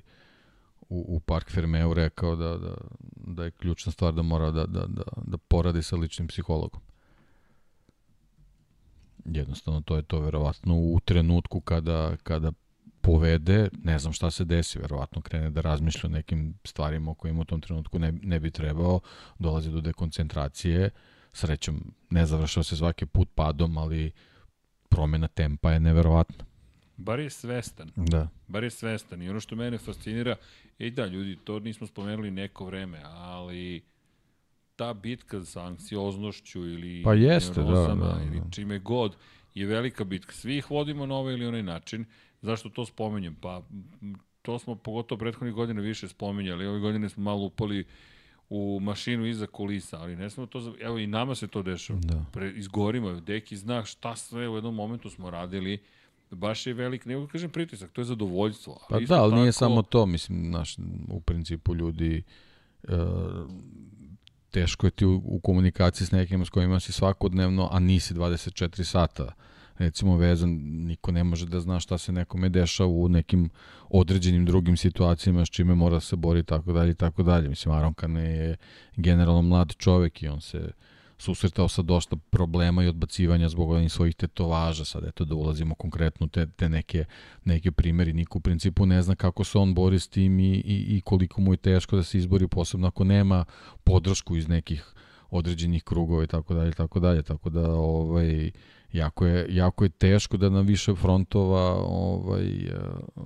[0.89, 2.75] u, u Park Fermeu rekao da, da,
[3.17, 6.81] da je ključna stvar da mora da, da, da, da poradi sa ličnim psihologom.
[9.25, 12.53] Jednostavno, to je to verovatno u trenutku kada, kada
[13.09, 17.41] povede, ne znam šta se desi, verovatno krene da razmišlja o nekim stvarima o kojima
[17.41, 19.01] u tom trenutku ne, ne bi trebao,
[19.39, 20.91] dolazi do dekoncentracije,
[21.33, 21.81] srećom
[22.11, 24.11] ne završava se svaki put padom, ali
[24.89, 26.45] promena tempa je neverovatna.
[26.97, 27.91] Bar je svestan.
[27.97, 28.29] Da.
[28.49, 29.23] Bar je svestan.
[29.23, 30.37] I ono što mene fascinira,
[30.79, 33.83] ej da, ljudi, to nismo spomenuli neko vreme, ali
[34.77, 38.51] ta bitka sa anksioznošću ili Pa jeste, da, neurozama da, ili da.
[38.51, 39.17] čime god
[39.55, 40.33] je velika bitka.
[40.33, 42.05] Svi ih vodimo na ovaj ili onaj način.
[42.43, 43.35] Zašto to spominjem?
[43.41, 43.63] Pa
[44.43, 46.67] to smo pogotovo prethodnih godina više spominjali.
[46.67, 47.85] Ove godine smo malo upali
[48.51, 51.99] u mašinu iza kulisa, ali ne smo to, evo i nama se to dešava.
[52.03, 52.25] Da.
[52.33, 55.79] Pre, izgorimo, deki zna šta sve u jednom momentu smo radili,
[56.31, 58.81] baš je velik, ne mogu da kažem pritisak, to je zadovoljstvo.
[58.89, 60.77] Pa da, ali nije tako- samo to, mislim, naš,
[61.09, 62.23] u principu ljudi
[62.83, 62.97] e,
[64.51, 68.85] teško je ti u, u komunikaciji s nekim s kojima si svakodnevno, a nisi 24
[68.85, 69.33] sata
[69.79, 73.51] recimo vezan, niko ne može da zna šta se nekome dešava u nekim
[73.89, 77.49] određenim drugim situacijama s čime mora se bori tako dalje i tako dalje.
[77.49, 78.57] Mislim, Aron Kane je
[78.97, 80.71] generalno mlad čovek i on se
[81.19, 86.27] susretao sa dosta problema i odbacivanja zbog onih svojih tetovaža, sad eto da ulazimo konkretno
[86.27, 87.05] te, te neke,
[87.45, 90.97] neke primeri, niko u principu ne zna kako se on bori s tim i, i,
[90.97, 93.45] i koliko mu je teško da se izbori, posebno ako nema
[93.85, 94.95] podršku iz nekih
[95.31, 98.51] određenih krugova i tako dalje, tako dalje, tako da ovaj,
[98.93, 102.47] jako, je, jako je teško da na više frontova ovaj,
[103.17, 103.25] uh,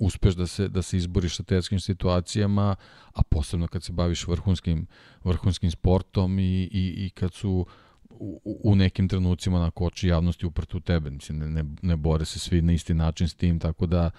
[0.00, 2.76] uspeš da se, da se izboriš sa teškim situacijama,
[3.12, 4.86] a posebno kad se baviš vrhunskim,
[5.24, 7.66] vrhunskim sportom i, i, i kad su
[8.10, 11.10] u, u nekim trenucima na koči javnosti uprti u tebe.
[11.10, 14.10] Mislim, ne, ne, ne bore se svi na isti način s tim, tako da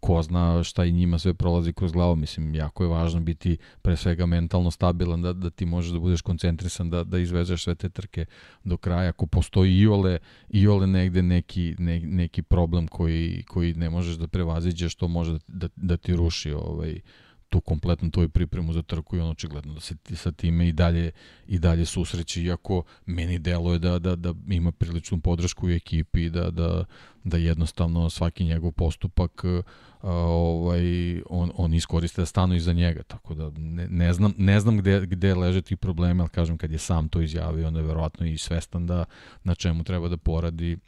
[0.00, 2.16] ko zna šta i njima sve prolazi kroz glavu.
[2.16, 6.20] Mislim, jako je važno biti pre svega mentalno stabilan, da, da ti možeš da budeš
[6.20, 8.24] koncentrisan, da, da izvezeš sve te trke
[8.64, 9.08] do kraja.
[9.08, 14.94] Ako postoji iole, iole negde neki, ne, neki problem koji, koji ne možeš da prevaziđeš,
[14.94, 17.00] to može da, da, da ti ruši ovaj,
[17.50, 20.72] tu kompletnu tvoju pripremu za trku i on očigledno da se ti sa time i
[20.72, 21.10] dalje
[21.46, 26.50] i dalje susreće iako meni deluje da da da ima priličnu podršku u ekipi da
[26.50, 26.84] da
[27.24, 29.62] da jednostavno svaki njegov postupak a,
[30.10, 30.82] ovaj
[31.30, 35.06] on on iskoriste da stanu iza njega tako da ne, ne znam ne znam gde
[35.06, 38.38] gde leže ti problemi al kažem kad je sam to izjavio onda je verovatno i
[38.38, 39.04] svestan da
[39.44, 40.78] na čemu treba da poradi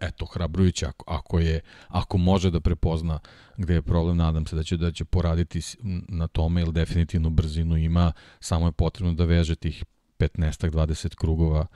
[0.00, 3.18] eto hrabrujuće ako, ako je ako može da prepozna
[3.56, 5.60] gde je problem nadam se da će da će poraditi
[6.08, 9.84] na tome jer definitivno brzinu ima samo je potrebno da veže tih
[10.18, 11.66] 15 20 krugova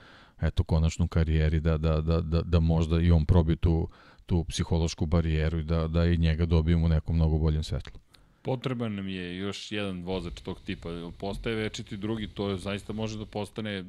[0.41, 3.89] eto konačno karijeri da da da da da možda i on probije tu
[4.25, 7.99] tu psihološku barijeru i da da i njega dobijemo u nekom mnogo boljem svetlu.
[8.41, 11.11] Potreban nam je još jedan vozač tog tipa.
[11.17, 13.85] Postaje večiti drugi, to je, zaista može da postane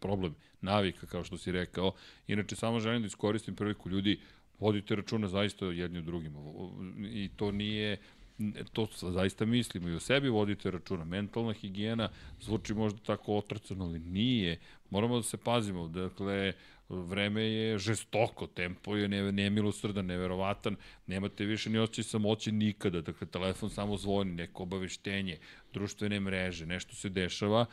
[0.00, 1.92] problem, navika, kao što si rekao.
[2.26, 4.20] Inače, samo želim da iskoristim priliku ljudi,
[4.58, 6.38] vodite računa zaista jedni u drugima.
[6.98, 7.96] I to nije,
[8.72, 11.04] to zaista mislimo i o sebi vodite računa.
[11.04, 12.08] Mentalna higijena
[12.40, 14.58] zvuči možda tako otrcano, ali nije.
[14.90, 15.88] Moramo da se pazimo.
[15.88, 16.52] Dakle,
[16.94, 23.26] vreme je žestoko, tempo je ne, nemilosrdan, neverovatan, nemate više ni osjećaj samoće nikada, dakle
[23.26, 25.38] telefon samo zvoni, neko obaveštenje,
[25.72, 27.66] društvene mreže, nešto se dešava,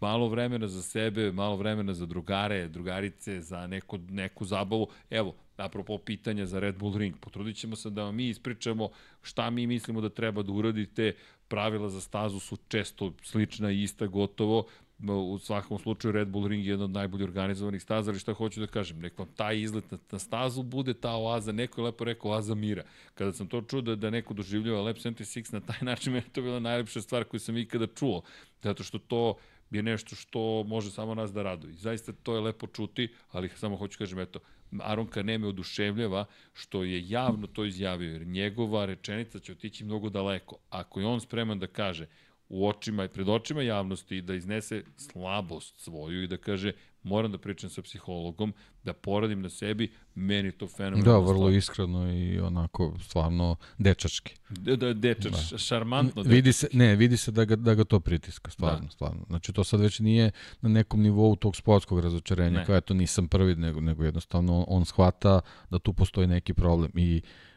[0.00, 4.88] malo vremena za sebe, malo vremena za drugare, drugarice, za neku, neku zabavu.
[5.10, 8.88] Evo, apropo pitanja za Red Bull Ring, potrudit ćemo se da vam mi ispričamo
[9.22, 11.14] šta mi mislimo da treba da uradite,
[11.48, 14.66] pravila za stazu su često slična i ista gotovo,
[15.04, 18.60] u svakom slučaju Red Bull Ring je jedna od najbolje organizovanih staza, ali šta hoću
[18.60, 22.30] da kažem, nek vam taj izlet na, stazu bude ta oaza, neko je lepo rekao
[22.30, 22.84] oaza mira.
[23.14, 26.42] Kada sam to čuo da, da neko doživljava Lab 76 na taj način, meni to
[26.42, 28.22] bila najlepša stvar koju sam ikada čuo,
[28.62, 29.36] zato što to
[29.70, 31.72] je nešto što može samo nas da raduje.
[31.72, 34.38] Zaista to je lepo čuti, ali samo hoću kažem, eto,
[34.80, 40.08] Aron Kane me oduševljava što je javno to izjavio, jer njegova rečenica će otići mnogo
[40.08, 40.56] daleko.
[40.70, 42.06] Ako je on spreman da kaže,
[42.48, 47.38] u očima i pred očima javnosti da iznese slabost svoju i da kaže moram da
[47.38, 51.12] pričam sa psihologom, da poradim na sebi, meni to fenomenalno.
[51.12, 54.34] Da, vrlo iskreno i onako stvarno dečački.
[54.48, 55.58] Da, da, dečač, da.
[55.58, 56.22] šarmantno.
[56.22, 58.90] Vidi se, ne, vidi se da ga, da ga to pritiska, stvarno, da.
[58.90, 59.24] stvarno.
[59.28, 63.54] Znači to sad već nije na nekom nivou tog sportskog razočarenja, kao eto nisam prvi,
[63.54, 67.55] nego, nego jednostavno on, on shvata da tu postoji neki problem i Uh,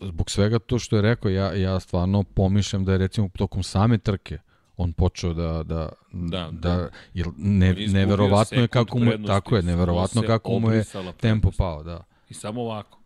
[0.00, 3.98] zbog svega to što je rekao, ja, ja stvarno pomišljam da je recimo tokom same
[3.98, 4.38] trke
[4.76, 9.62] on počeo da da da, da, da jer ne neverovatno je kako mu tako je
[9.62, 10.84] neverovatno kako mu je
[11.20, 12.04] tempo pao, da.
[12.28, 12.98] I samo ovako.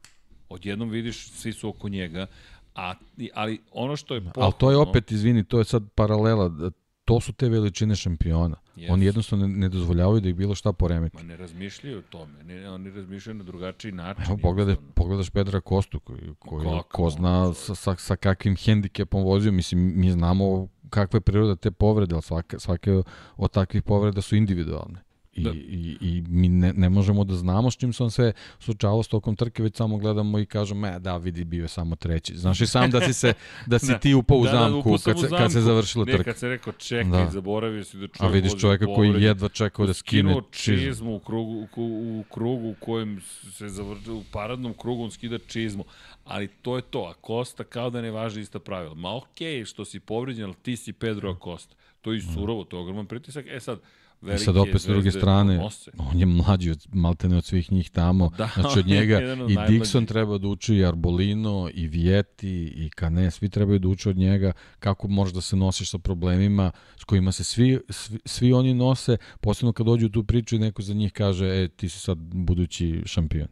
[0.48, 2.26] Odjednom vidiš svi su oko njega,
[2.74, 2.94] a
[3.34, 6.70] ali ono što je pohvalno, Ali to je opet izvini, to je sad paralela
[7.10, 8.56] to su te veličine šampiona.
[8.76, 8.92] Yes.
[8.92, 11.16] Oni jednostavno ne, ne dozvoljavaju da ih bilo šta poremeti.
[11.16, 14.24] Ma ne razmišljaju o tome, ne, oni razmišljaju na drugačiji način.
[14.24, 16.88] Evo, pogledaj, pogledaš Pedra Kostu, koji, koji Kako?
[16.88, 19.52] ko zna sa, sa, sa kakvim hendikepom vozio.
[19.52, 23.02] Mislim, mi znamo kakva je priroda te povrede, ali svake, svake
[23.36, 25.02] od takvih povreda su individualne.
[25.32, 25.50] I, Da.
[25.50, 29.08] i, i mi ne, ne možemo da znamo s čim se on sve suočavao s
[29.08, 32.36] tokom trke, već samo gledamo i kažemo, e, da, vidi, bio je samo treći.
[32.36, 33.32] Znaš i sam da si, se,
[33.66, 33.98] da si Da.
[33.98, 35.64] ti upao u Da, da, zamku upao sam kad, u se, kad se zamku.
[35.64, 36.24] završila Ne, trka.
[36.24, 37.30] kad se rekao čekaj, Da.
[37.30, 41.14] zaboravio si da čovjek A vidiš vozi čoveka koji jedva čekao da skine čizmu.
[41.14, 43.20] u krugu, u, krugu u kojem
[43.52, 45.84] se završava, u paradnom krugu on skida čizmu.
[46.24, 48.94] Ali to je to, a Costa kao da ne važi ista pravila.
[48.94, 51.74] Ma okej okay, što si povređen, ali ti si Pedro Acosta.
[52.00, 53.46] To je i surovo, to je ogroman pritisak.
[53.48, 53.80] E sad,
[54.22, 55.68] I sad opet s druge strane,
[55.98, 58.30] on je mlađi od, maltene od svih njih tamo.
[58.38, 59.80] Da, znači od njega i najmlađih.
[59.80, 64.16] Dixon treba da uči, i Arbolino, i Vieti, i Kane, svi trebaju da uče od
[64.16, 68.74] njega kako možeš da se nosiš sa problemima s kojima se svi, svi, svi oni
[68.74, 71.98] nose, posebno kad dođu u tu priču i neko za njih kaže, e, ti si
[71.98, 73.48] sad budući šampion.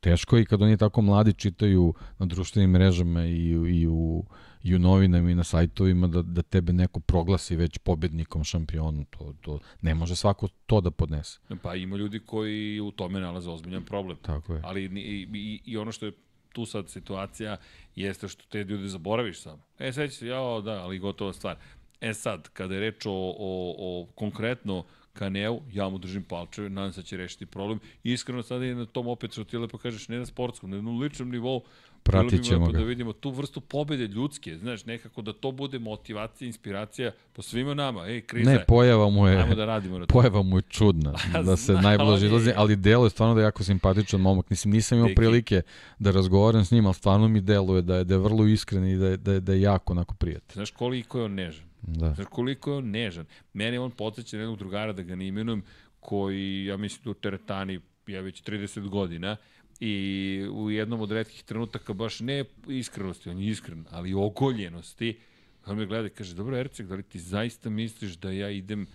[0.00, 4.24] Teško je i kad oni tako mladi čitaju na društvenim mrežama i, i u
[4.64, 9.04] i u novinama i na sajtovima da, da tebe neko proglasi već pobednikom šampionu.
[9.10, 11.38] To, to, ne može svako to da podnese.
[11.62, 14.16] Pa ima ljudi koji u tome nalaze ozbiljan problem.
[14.22, 14.60] Tako je.
[14.64, 16.12] Ali i, i, i ono što je
[16.52, 17.56] tu sad situacija
[17.96, 19.62] jeste što te ljude zaboraviš samo.
[19.78, 21.56] E, će se, jao, da, ali gotova stvar.
[22.00, 26.92] E sad, kada je reč o, o, o konkretno Kaneu, ja mu držim palčeve, nadam
[26.92, 27.80] se da će rešiti problem.
[28.02, 30.90] Iskreno sada je na tom opet što ti lepo kažeš, ne na sportskom, ne na
[30.90, 31.62] ličnom nivou,
[32.04, 32.78] Pratit ćemo lepo ga.
[32.78, 37.74] Da vidimo tu vrstu pobede ljudske, znaš, nekako da to bude motivacija, inspiracija po svima
[37.74, 38.06] nama.
[38.06, 38.64] Ej, kriza Ne, je.
[38.64, 41.14] pojava mu je, Ajmo da radimo na pojava mu je čudna,
[41.46, 44.50] da se najblaže je- izlazi, ali deluje stvarno da je jako simpatičan momak.
[44.50, 45.16] Mislim, nisam imao Deki.
[45.16, 45.62] prilike
[45.98, 48.96] da razgovaram s njim, ali stvarno mi deluje da je, da je vrlo iskren i
[48.96, 50.54] da je, da je, da je jako onako prijatelj.
[50.54, 51.64] Znaš koliko je on nežan.
[51.82, 52.14] Da.
[52.14, 53.24] Znaš koliko je on nežan.
[53.52, 55.62] Mene on podsjeća jednog drugara, da ga ne imenujem,
[56.00, 59.36] koji, ja mislim, da u teretani je već 30 godina
[59.84, 65.18] i u jednom od redkih trenutaka baš ne iskrenosti, on je iskren, ali ogoljenosti.
[65.66, 68.86] On me gleda i kaže, dobro Erceg, da li ti zaista misliš da ja idem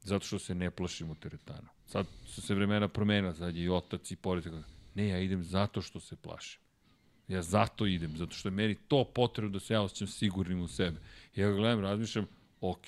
[0.00, 1.68] zato što se ne plašim u teretanu?
[1.86, 4.44] Sad su se vremena promenila, sad je i otac i pored.
[4.94, 6.60] Ne, ja idem zato što se plašim.
[7.28, 10.68] Ja zato idem, zato što je meni to potrebno da se ja osjećam sigurnim u
[10.68, 11.00] sebe.
[11.36, 12.26] Ja ga gledam, razmišljam,
[12.60, 12.86] ok.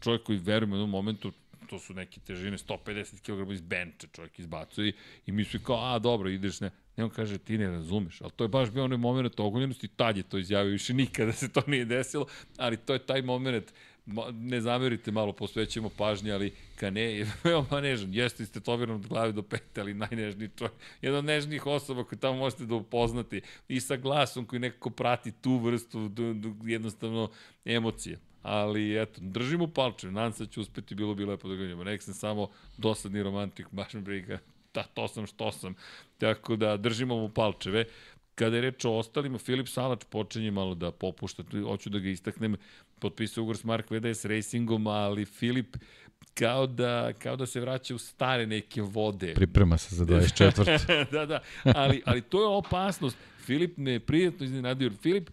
[0.00, 1.32] Čovjek koji veruje u jednom momentu,
[1.66, 4.92] to su neke težine, 150 kg iz benča čovjek izbacuje
[5.26, 6.70] i mi svi kao, a dobro, ideš ne.
[6.96, 10.16] Ne, on kaže, ti ne razumeš, ali to je baš bio onaj moment ogoljenosti, tad
[10.16, 12.26] je to izjavio, više nikada se to nije desilo,
[12.58, 13.72] ali to je taj moment,
[14.32, 18.14] ne zamerite malo, posvećujemo pažnje, ali Kane je veoma nežan.
[18.14, 20.74] Jeste istetoviran od glave do pete, ali najnežniji čovjek.
[21.02, 23.40] Jedan od nežnijih osoba koje tamo možete da upoznati.
[23.68, 26.10] I sa glasom koji nekako prati tu vrstu
[26.64, 27.30] jednostavno
[27.64, 28.18] emocije.
[28.44, 31.84] Ali eto, držimo palče, nadam se da će uspeti, bilo bi lepo da ga vidimo.
[31.84, 34.38] Nek sam samo dosadni romantik, baš me briga,
[34.74, 35.74] da, to sam što sam.
[36.18, 37.84] Tako da držimo mu palčeve.
[38.34, 42.56] Kada je reč o ostalima, Filip Salač počinje malo da popušta, hoću da ga istaknem,
[42.98, 45.76] potpisao ugovor s Mark VDS Racingom, ali Filip
[46.34, 49.34] kao da, kao da se vraća u stare neke vode.
[49.34, 51.10] Priprema se za 24.
[51.12, 53.16] da, da, ali, ali to je opasnost.
[53.44, 54.90] Filip me prijetno iznenadio.
[54.90, 55.30] Filip,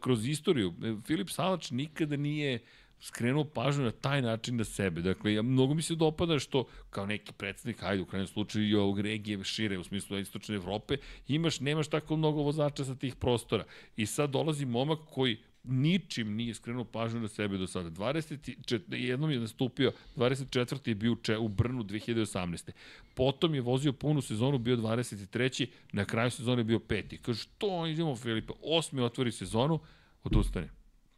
[0.00, 2.58] kroz istoriju, e, Filip Salač nikada nije
[3.00, 5.02] skrenuo pažnju na taj način na sebe.
[5.02, 8.74] Dakle, ja, mnogo mi se dopada što kao neki predsednik, hajde u krajnjem slučaju i
[8.74, 10.96] ovog regije šire u smislu istočne Evrope,
[11.28, 13.64] imaš, nemaš tako mnogo vozača sa tih prostora.
[13.96, 17.90] I sad dolazi momak koji ničim nije skrenuo pažnju na sebe do sada.
[17.90, 20.88] 24, jednom je nastupio, 24.
[20.88, 22.70] je bio u Brnu 2018.
[23.14, 25.66] Potom je vozio punu sezonu, bio 23.
[25.92, 27.18] Na kraju sezone je bio peti.
[27.18, 28.52] Kaže, što idemo Filipe?
[28.62, 29.80] Osmi otvori sezonu,
[30.24, 30.68] odustane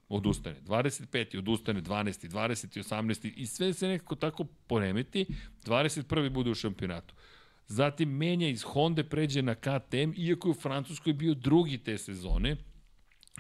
[0.09, 0.57] odustane.
[0.67, 1.39] 25.
[1.39, 2.29] odustane, 12.
[2.29, 2.83] 20.
[2.83, 3.33] 18.
[3.37, 5.27] i sve se nekako tako poremeti.
[5.65, 6.31] 21.
[6.31, 7.15] bude u šampionatu.
[7.69, 12.57] Zatim menja iz Honda, pređe na KTM, iako je u Francuskoj bio drugi te sezone,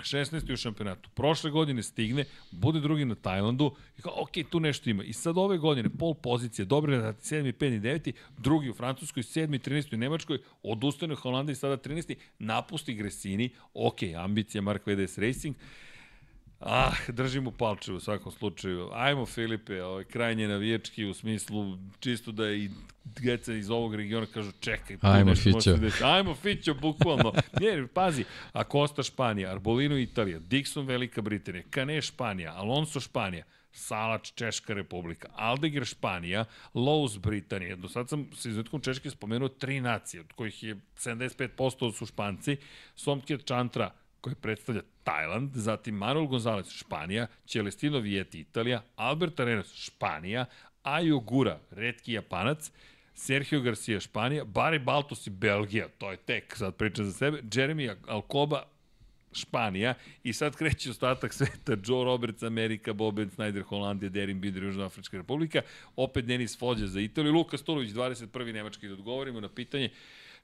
[0.02, 0.52] 16.
[0.52, 1.10] u šampionatu.
[1.10, 5.04] Prošle godine stigne, bude drugi na Tajlandu i kao, ok, tu nešto ima.
[5.04, 7.52] I sad ove godine, pol pozicije, dobro na 7.
[7.52, 7.76] 5.
[7.76, 8.12] i 9.
[8.38, 9.70] drugi u Francuskoj, 7.
[9.70, 9.94] 13.
[9.94, 12.14] u Nemačkoj, odustane u Holandiji, sada 13.
[12.38, 15.56] napusti Gresini, ok, ambicija Mark VDS Racing,
[16.60, 18.90] Ah, držimo palče u svakom slučaju.
[18.92, 22.70] Ajmo Filipe, ovaj krajnje navijački u smislu čisto da i
[23.04, 25.76] deca iz ovog regiona kažu čekaj, Ajmo, Fićo.
[25.76, 26.04] desiti.
[26.04, 27.32] Ajmo Fićo, bukvalno.
[27.60, 34.74] Ne, pazi, Acosta Španija, Arbolino Italija, Dixon Velika Britanija, Kane Španija, Alonso Španija, Salač Češka
[34.74, 36.44] republika, Aldeger Španija,
[36.74, 37.76] Lowe's Britanija.
[37.76, 42.56] Do sad sam sa izuzetkom Češke spomenuo tri nacije, od kojih je 75% su Španci,
[42.94, 43.90] Somkir Čantra,
[44.26, 50.46] koji predstavlja Tajland, zatim Manuel Gonzalez, Španija, Celestino Vieti, Italija, Albert Arenas, Španija,
[50.84, 52.70] Ayo Gura, redki Japanac,
[53.14, 57.94] Sergio Garcia, Španija, Barry Baltos i Belgija, to je tek, sad pričam za sebe, Jeremy
[58.08, 58.62] Alcoba,
[59.32, 65.16] Španija i sad kreće ostatak sveta, Joe Roberts, Amerika, Boben Snyder, Holandija, Derin Binder, Južnoafrička
[65.16, 65.62] republika,
[65.96, 68.52] opet Denis Fođa za Italiju, Luka Stolović, 21.
[68.52, 69.90] Nemački, da odgovorimo na pitanje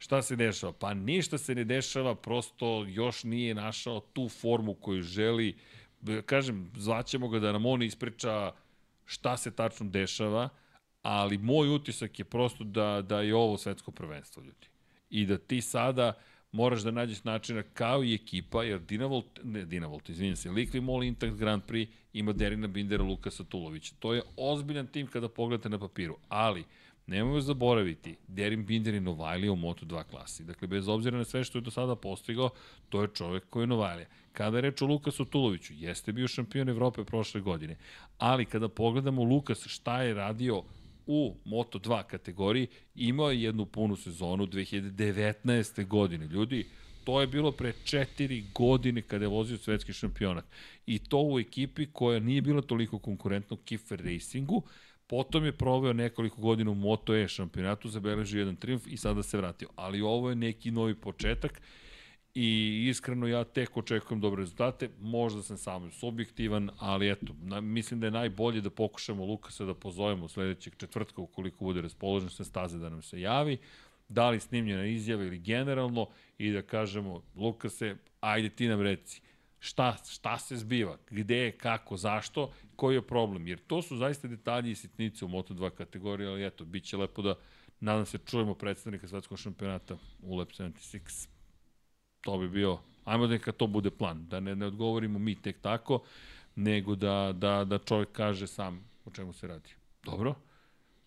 [0.02, 0.72] šta se dešava.
[0.72, 5.54] Pa ništa se ne dešava, prosto još nije našao tu formu koju želi,
[6.26, 8.52] kažem, zvaćemo ga da nam on ispriča
[9.04, 10.48] šta se tačno dešava,
[11.02, 14.66] ali moj utisak je prosto da, da je ovo svetsko prvenstvo, ljudi.
[15.10, 16.12] I da ti sada
[16.52, 21.06] moraš da nađeš načina kao i ekipa, jer Dinavolt, ne Dinavolt, izvinjam se, Liqui Moly
[21.06, 23.94] Intact Grand Prix ima Derina Bindera, Lukasa Tulovića.
[23.98, 26.64] To je ozbiljan tim kada pogledate na papiru, ali
[27.06, 30.44] nemojmo zaboraviti, Derin Binder je Novajlija u Moto2 klasi.
[30.44, 32.50] Dakle, bez obzira na sve što je do sada postigao,
[32.88, 34.06] to je čovek koji je Novajlija.
[34.32, 37.76] Kada je reč o Lukasu Tuloviću, jeste bio šampion Evrope prošle godine,
[38.18, 40.62] ali kada pogledamo Lukas šta je radio
[41.06, 45.86] u Moto2 kategoriji, imao je jednu punu sezonu 2019.
[45.86, 46.26] godine.
[46.26, 46.66] Ljudi,
[47.04, 50.44] to je bilo pre četiri godine kada je vozio svetski šampionat.
[50.86, 54.62] I to u ekipi koja nije bila toliko konkurentna u Kiffer Racingu,
[55.12, 59.36] potom je proveo nekoliko godina u Moto E šampionatu, zabeležio jedan triumf i sada se
[59.36, 59.68] vratio.
[59.76, 61.60] Ali ovo je neki novi početak
[62.34, 68.00] i iskreno ja tek očekujem dobre rezultate, možda sam samo subjektivan, ali eto, na, mislim
[68.00, 72.78] da je najbolje da pokušamo Lukasa da pozovemo sledećeg četvrtka ukoliko bude raspoložen sve staze
[72.78, 73.58] da nam se javi,
[74.08, 76.08] da li snimljena izjava ili generalno
[76.38, 79.20] i da kažemo Lukase, ajde ti nam reci,
[79.62, 84.70] šta, šta se zbiva, gde, kako, zašto, koji je problem, jer to su zaista detalji
[84.70, 87.34] i sitnice u Moto2 kategoriji, ali eto, bit će lepo da,
[87.80, 91.28] nadam se, čujemo predstavnika svetskog šampionata u Lab 76
[92.20, 95.60] to bi bio, ajmo da neka to bude plan, da ne, ne odgovorimo mi tek
[95.60, 96.02] tako,
[96.56, 99.70] nego da, da, da čovjek kaže sam o čemu se radi.
[100.04, 100.34] Dobro,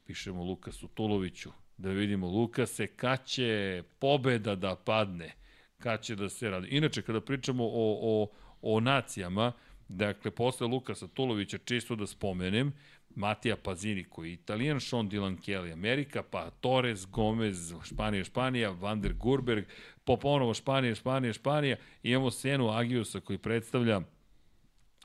[0.05, 5.33] pišemo Lukasu Tuloviću, da vidimo Lukase, kad će pobeda da padne,
[5.77, 6.67] kad će da se radi.
[6.67, 8.27] Inače, kada pričamo o, o,
[8.65, 9.51] o nacijama,
[9.87, 12.73] dakle, posle Lukasa Tulovića, čisto da spomenem,
[13.15, 19.01] Matija Pazini koji je italijan, Sean Dylan Kelly Amerika, pa Torres, Gomez, Španija, Španija, Van
[19.01, 19.65] der Gurberg,
[20.05, 24.01] ponovo Španija, Španija, Španija, imamo Senu Agiusa koji predstavlja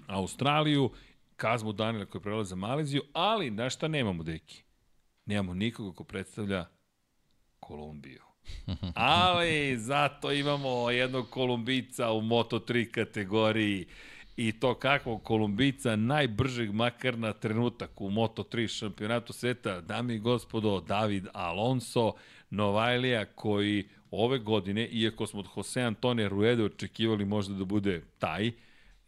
[0.06, 0.90] Australiju,
[1.36, 4.62] Kazmu Danila koji prelaze Maleziju, ali na šta nemamo, deki?
[5.26, 6.66] Nemamo nikoga ko predstavlja
[7.60, 8.29] Kolumbiju.
[8.94, 13.86] Ali zato imamo jednog Kolumbica u Moto3 kategoriji.
[14.36, 20.80] I to kakvog Kolumbica, najbržeg makar na trenutak u Moto3 šampionatu sveta, dami i gospodo,
[20.80, 22.12] David Alonso,
[22.50, 28.52] Novajlija koji ove godine, iako smo od Jose Antonija Ruede očekivali možda da bude taj,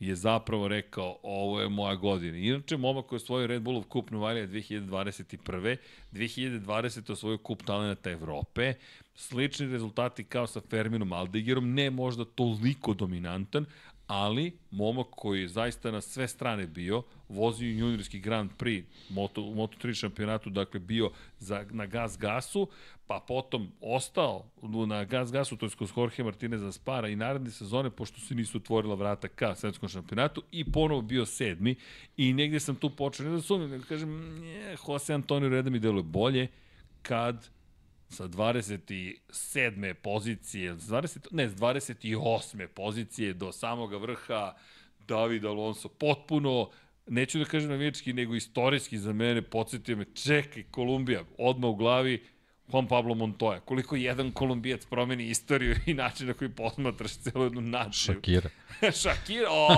[0.02, 2.38] je zapravo rekao ovo je moja godina.
[2.38, 5.76] Inače, momak koji je osvojio Red Bullov kup Novajlija 2021.
[6.12, 7.12] 2020.
[7.12, 8.74] osvojio kup talenata Evrope.
[9.14, 13.66] Slični rezultati kao sa Ferminom Aldigerom, ne možda toliko dominantan,
[14.06, 19.94] ali momak koji je zaista na sve strane bio, vozio juniorski Grand Prix Moto, Moto3
[19.94, 22.68] šampionatu, dakle bio za, na gas gasu,
[23.06, 24.44] pa potom ostao
[24.86, 28.58] na gas gasu, to je kod Jorge Martineza Spara i naredne sezone, pošto se nisu
[28.58, 31.74] otvorila vrata ka svetskom šampionatu i ponovo bio sedmi.
[32.16, 35.78] I negde sam tu počeo, ne da sumim, nego kažem, nje, Jose Antonio Reda mi
[35.78, 36.48] deluje bolje
[37.02, 37.48] kad
[38.12, 39.94] sa 27.
[39.94, 42.66] pozicije, 20, ne, 28.
[42.66, 44.54] pozicije do samoga vrha
[45.08, 46.70] David Alonso potpuno
[47.06, 52.22] neću da kažem navijački, nego istorijski za mene, podsjetio me, čekaj, Kolumbija, odmah u glavi,
[52.72, 53.60] Juan Pablo Montoya.
[53.60, 58.14] Koliko jedan kolumbijac promeni istoriju i način na koji posmatraš celu jednu naciju.
[58.14, 58.50] Šakira.
[59.02, 59.76] Šakira, o,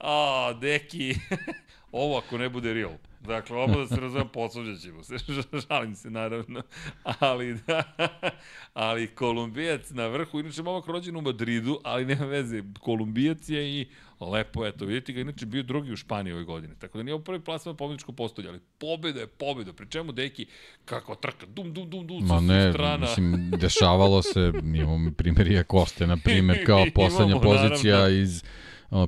[0.00, 1.14] o, deki.
[1.92, 2.92] Ovo ako ne bude real.
[3.26, 5.16] Dakle, ovo da se razumem, posluđat ćemo se.
[5.68, 6.62] Žalim se, naravno.
[7.02, 7.82] Ali, da,
[8.74, 12.62] ali Kolumbijac na vrhu, inače momak rođen u Madridu, ali nema veze.
[12.80, 13.86] Kolumbijac je i
[14.20, 16.74] lepo, eto, vidite ga, inače bio drugi u Španiji ove godine.
[16.78, 19.72] Tako da nije ovo prvi plasman pobjedičko postolje, ali pobjeda je pobjeda.
[19.72, 20.46] Pri čemu, deki,
[20.84, 23.06] kako trka, dum, dum, dum, dum, Ma ne, strana.
[23.06, 28.16] mislim, dešavalo se, imamo primjer Koste, na primjer, kao poslednja pozicija naravno.
[28.16, 28.42] iz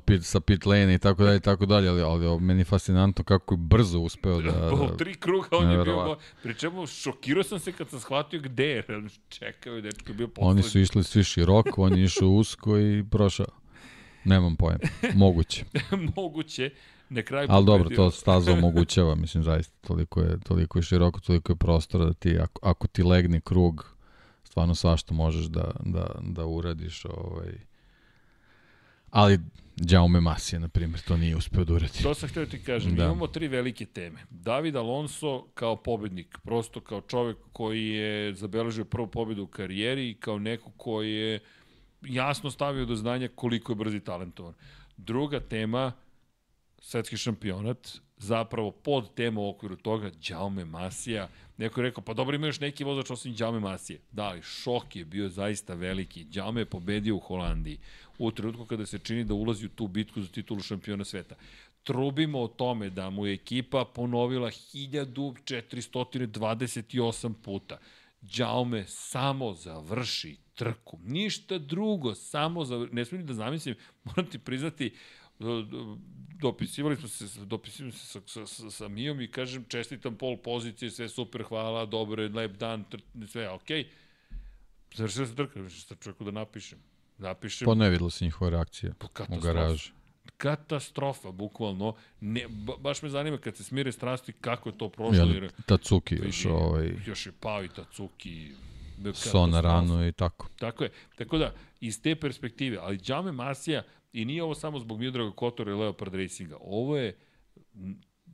[0.05, 3.25] pit, sa pit lane i tako dalje i tako dalje, ali, ali meni je fascinantno
[3.25, 4.73] kako je brzo uspeo da...
[4.93, 8.67] U tri kruga on je bio, pri čemu šokirao sam se kad sam shvatio gde
[8.67, 8.85] je,
[9.39, 10.51] čekao je dečko bio poslednji.
[10.51, 13.47] Oni su išli svi široko, on je išao usko i prošao.
[14.25, 14.79] Nemam pojem.
[15.15, 15.65] Moguće.
[16.17, 16.71] Moguće.
[17.09, 21.53] Na kraju Ali dobro, to staza omogućava, mislim, zaista, toliko je, toliko je široko, toliko
[21.53, 23.97] je prostora da ti, ako, ako ti legne krug,
[24.45, 27.05] stvarno svašta možeš da, da, da uradiš.
[27.05, 27.66] Ovaj.
[29.17, 29.39] Ali
[29.77, 32.03] Jaume Masija, na primjer, to nije uspeo da uradi.
[32.03, 32.97] To sam htio da ti kažem.
[32.97, 33.05] Da.
[33.05, 34.20] Imamo tri velike teme.
[34.31, 40.15] David Alonso kao pobednik, prosto kao čovek koji je zabeležio prvu pobedu u karijeri i
[40.15, 41.41] kao neko koji je
[42.03, 44.55] jasno stavio do znanja koliko je brz i talentovan.
[44.97, 45.93] Druga tema,
[46.78, 52.36] svetski šampionat, zapravo pod tema u okviru toga, Đaume Masija, neko je rekao, pa dobro
[52.36, 54.01] ima još neki vozač osim Đaume Masije.
[54.12, 56.25] Da, ali šok je bio zaista veliki.
[56.25, 57.78] Đaume je pobedio u Holandiji
[58.18, 61.35] u trenutku kada se čini da ulazi u tu bitku za titulu šampiona sveta
[61.86, 67.78] trubimo o tome da mu je ekipa ponovila 1428 puta.
[68.20, 70.99] Đaume samo završi trku.
[71.05, 72.94] Ništa drugo, samo završi.
[72.94, 74.94] Ne smijem da zamislim, moram ti priznati,
[76.40, 80.90] dopisivali smo se, dopisivali se sa, sa, sa, sa Mijom i kažem čestitam pol pozicije,
[80.90, 83.84] sve super, hvala, dobro lep dan, tr, sve, okej.
[83.84, 83.89] Okay.
[84.94, 86.78] Završila se trka, šta čovjeku da napišem?
[87.18, 87.66] Napišem.
[87.66, 88.92] Pa ne videlo se njihova reakcija
[89.28, 89.92] u garaži
[90.36, 91.94] katastrofa, bukvalno.
[92.20, 95.16] Ne, ba, baš me zanima kad se smire strasti kako je to prošlo.
[95.16, 96.94] Jel, jer, Tacuki još, je, ovaj...
[97.06, 98.52] Još je pao i Tacuki.
[99.15, 100.48] Sona rano i tako.
[100.58, 100.90] Tako je.
[101.16, 103.82] Tako da, iz te perspektive, ali Džame Masija,
[104.20, 107.17] i nije ovo samo zbog Midraga Kotora i Leopard Racinga, ovo je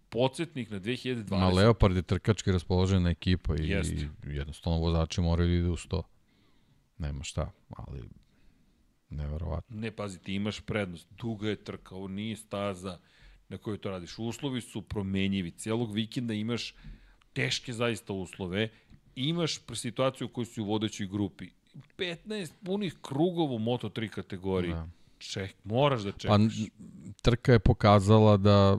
[0.08, 1.30] podsjetnik na 2020.
[1.30, 3.92] Ma Leopard je trkački raspoložena ekipa i, Jest.
[3.92, 6.02] i jednostavno vozači moraju da idu u 100.
[6.98, 8.02] Nema šta, ali
[9.12, 9.80] Neverovatno.
[9.80, 11.08] Ne, pazi, ti imaš prednost.
[11.10, 12.98] Duga je trka, ovo nije staza
[13.48, 14.18] na kojoj to radiš.
[14.18, 15.50] Uslovi su promenjivi.
[15.50, 16.74] Cijelog vikenda imaš
[17.32, 18.68] teške zaista uslove.
[19.14, 21.48] Imaš situaciju u kojoj si u vodećoj grupi.
[21.98, 24.72] 15 punih krugova u Moto3 kategoriji.
[24.72, 24.88] Da.
[25.30, 26.28] Ček, moraš da čekaš.
[26.28, 26.38] Pa,
[27.22, 28.78] trka je pokazala da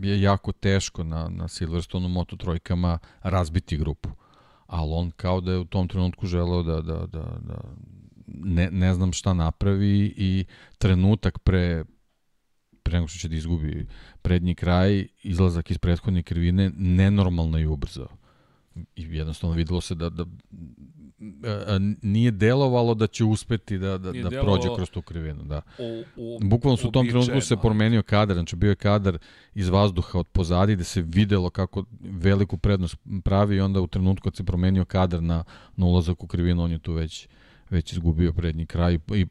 [0.00, 4.10] je jako teško na, na Silverstonu Moto trojkama razbiti grupu.
[4.66, 7.60] Ali on kao da je u tom trenutku želeo da, da, da, da,
[8.26, 10.44] ne, ne znam šta napravi i
[10.78, 11.84] trenutak pre
[12.82, 13.86] pre nego što će da izgubi
[14.22, 18.08] prednji kraj, izlazak iz prethodne krivine, nenormalno je ubrzao.
[18.74, 20.24] I jednostavno videlo se da, da
[22.02, 25.42] nije delovalo da će uspeti da, da, da prođe kroz tu krivinu.
[25.42, 25.62] Da.
[25.78, 29.18] U, u, Bukvalno su u tom trenutku se promenio kadar, znači bio je kadar
[29.54, 34.24] iz vazduha od pozadi da se videlo kako veliku prednost pravi i onda u trenutku
[34.24, 35.44] kad se promenio kadar na,
[35.76, 37.28] na ulazak u krivinu, on je tu već
[37.70, 39.26] već izgubio prednji kraj i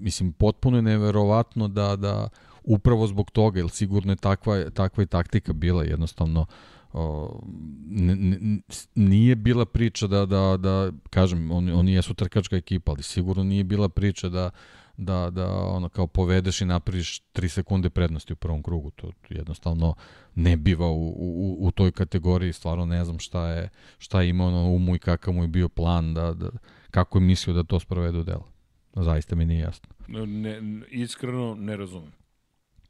[0.00, 2.28] mislim potpuno je neverovatno da da
[2.64, 6.46] upravo zbog toga, jer sigurno je takva, takva i taktika bila jednostavno
[6.92, 7.40] o,
[8.94, 13.64] nije bila priča da, da, da kažem, oni, oni jesu trkačka ekipa, ali sigurno nije
[13.64, 14.50] bila priča da,
[14.96, 18.90] da, da ono, kao povedeš i napraviš 3 sekunde prednosti u prvom krugu.
[18.90, 19.94] To jednostavno
[20.34, 23.68] ne biva u, u, u toj kategoriji, stvarno ne znam šta je,
[23.98, 26.50] šta je imao na umu i kakav mu je bio plan da, da,
[26.90, 28.48] kako je mislio da to sprovede u delo.
[28.94, 29.88] Zaista mi nije jasno.
[30.08, 32.12] Ne, iskreno ne razumem.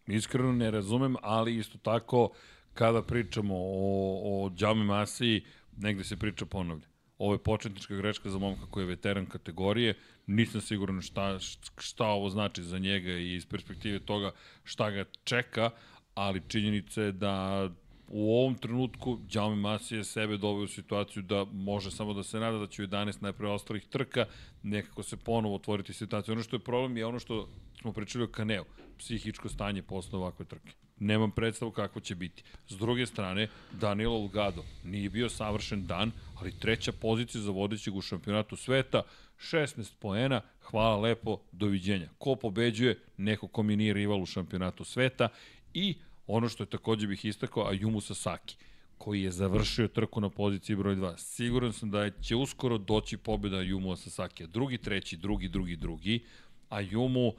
[0.07, 2.31] Iskreno ne razumem, ali isto tako
[2.79, 5.43] kada pričamo o, o Džame Masiji,
[5.77, 6.87] negde se priča ponavlja.
[7.19, 9.95] Ovo je početnička greška za momka koji je veteran kategorije.
[10.27, 11.39] Nisam siguran šta,
[11.79, 14.31] šta ovo znači za njega i iz perspektive toga
[14.65, 15.71] šta ga čeka,
[16.15, 17.69] ali činjenica je da
[18.09, 22.41] u ovom trenutku Đaume Masi je sebe doveo u situaciju da može samo da se
[22.41, 24.27] nada da će u 11 najpreostalih trka
[24.63, 26.33] nekako se ponovo otvoriti situaciju.
[26.33, 27.49] Ono što je problem je ono što
[27.81, 28.65] smo pričali o Kaneu,
[28.99, 30.88] psihičko stanje posle ovakve trke.
[31.01, 32.43] Nemam predstavu kako će biti.
[32.69, 38.01] S druge strane, Daniel Olgado nije bio savršen dan, ali treća pozicija za vodećeg u
[38.01, 39.03] šampionatu sveta,
[39.39, 42.09] 16 poena, hvala lepo, doviđenja.
[42.19, 42.99] Ko pobeđuje?
[43.17, 45.29] Neko ko mi nije rival u šampionatu sveta
[45.75, 45.95] i
[46.29, 48.57] Ono što je takođe bih istakao, Ayumu Sasaki,
[48.99, 51.19] koji je završio trku na poziciji broj 2.
[51.19, 54.47] Siguran sam da će uskoro doći pobjeda Ayumu Sasaki.
[54.47, 56.25] Drugi, treći, drugi, drugi, drugi.
[56.71, 57.33] Ayumu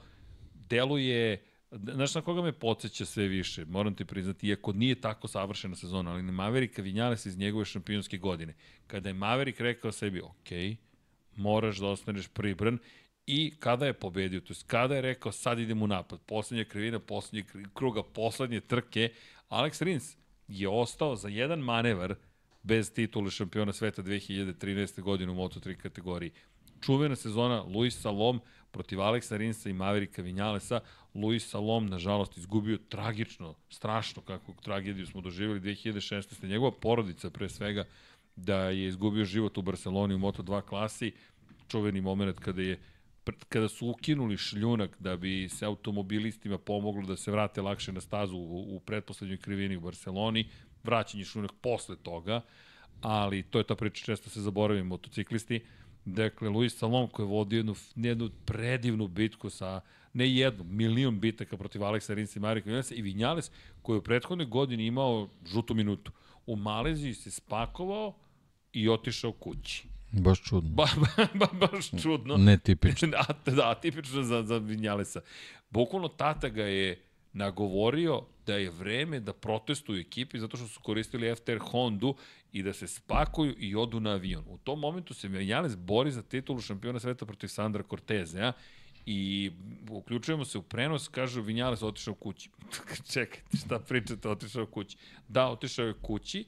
[0.68, 1.44] deluje...
[1.72, 6.10] Znaš na koga me podsjeća sve više, moram ti priznati, iako nije tako savršena sezona,
[6.10, 8.54] ali Maverika Vinjales iz njegove šampionske godine.
[8.86, 10.78] Kada je Maverick rekao sebi, ok,
[11.36, 12.78] moraš da ostaneš pribran
[13.26, 16.98] i kada je pobedio, to je kada je rekao sad idem u napad, poslednja krivina,
[16.98, 19.12] poslednje kruga, poslednje trke,
[19.48, 20.16] Alex Rins
[20.48, 22.14] je ostao za jedan manevar
[22.62, 25.00] bez titule šampiona sveta 2013.
[25.00, 26.30] godine u Moto3 kategoriji.
[26.80, 28.40] Čuvena sezona Luis Salom
[28.70, 30.80] protiv Aleksa Rinsa i Maverika Vinjalesa.
[31.14, 36.48] Luis Salom, nažalost, izgubio tragično, strašno kakvu tragediju smo doživjeli 2016.
[36.48, 37.84] Njegova porodica, pre svega,
[38.36, 41.12] da je izgubio život u Barceloni u Moto2 klasi.
[41.68, 42.78] Čuveni moment kada je
[43.48, 48.36] kada su ukinuli šljunak da bi se automobilistima pomoglo da se vrate lakše na stazu
[48.36, 50.48] u, u pretposlednjoj krivini u Barceloni,
[50.84, 52.40] vraćanje šljunak posle toga,
[53.00, 55.60] ali to je ta priča, često se zaboravim motociklisti.
[56.04, 59.80] Dakle, Luis Salom koji je vodio jednu, jednu predivnu bitku sa,
[60.12, 63.50] ne jednu, milion bitaka protiv Aleksa Rinsa i Marika Vinjalesa i Vinjales
[63.82, 66.12] koji je u prethodnoj godini imao žutu minutu.
[66.46, 68.14] U Maleziji se spakovao
[68.72, 70.70] i otišao kući Baš čudno.
[70.70, 72.36] Ba, ba, ba, baš čudno.
[72.36, 73.08] Netipično.
[73.44, 75.20] da, da, tipično za, za Vinjalesa.
[75.70, 81.34] Bukvalno tata ga je nagovorio da je vreme da protestuju ekipi zato što su koristili
[81.34, 82.14] FTR Hondu
[82.52, 84.44] i da se spakuju i odu na avion.
[84.48, 88.52] U tom momentu se Vinjales bori za titulu šampiona sveta protiv Sandra Cortezea
[89.06, 89.50] i
[89.90, 92.50] uključujemo se u prenos, kažu Vinjales otišao kući.
[93.12, 94.96] Čekajte, šta pričate, otišao kući.
[95.28, 96.44] Da, otišao je kući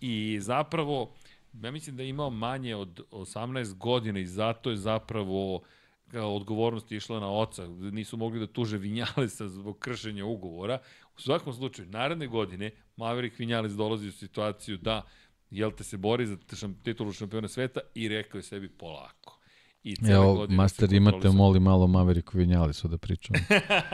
[0.00, 1.14] i zapravo
[1.62, 5.62] ja mislim da je imao manje od 18 godina i zato je zapravo
[6.10, 7.66] kao odgovornost išla na oca.
[7.68, 10.78] Nisu mogli da tuže Vinjalesa zbog kršenja ugovora.
[11.18, 15.02] U svakom slučaju, naredne godine Maverick Vinjales dolazi u situaciju da
[15.50, 16.36] jel te se bori za
[16.82, 19.38] titulu šampiona sveta i rekao je sebi polako.
[19.84, 23.36] I Evo, master, imate, moli malo Maveriku Vinjalesu da pričam.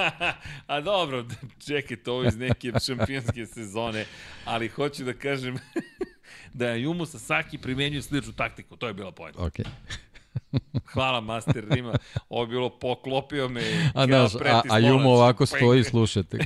[0.67, 1.25] A dobro,
[1.67, 4.07] čekaj, to iz neke šampionske sezone,
[4.45, 5.57] ali hoću da kažem
[6.55, 9.39] da je Jumu Sasaki primenjuje sličnu taktiku, to je bila pojena.
[9.39, 9.67] Okay.
[10.93, 11.95] Hvala Master Rima.
[12.29, 13.91] Ovo je bilo poklopio me.
[13.95, 16.39] A, naš, a, a Jumo ovako stoji i slušate.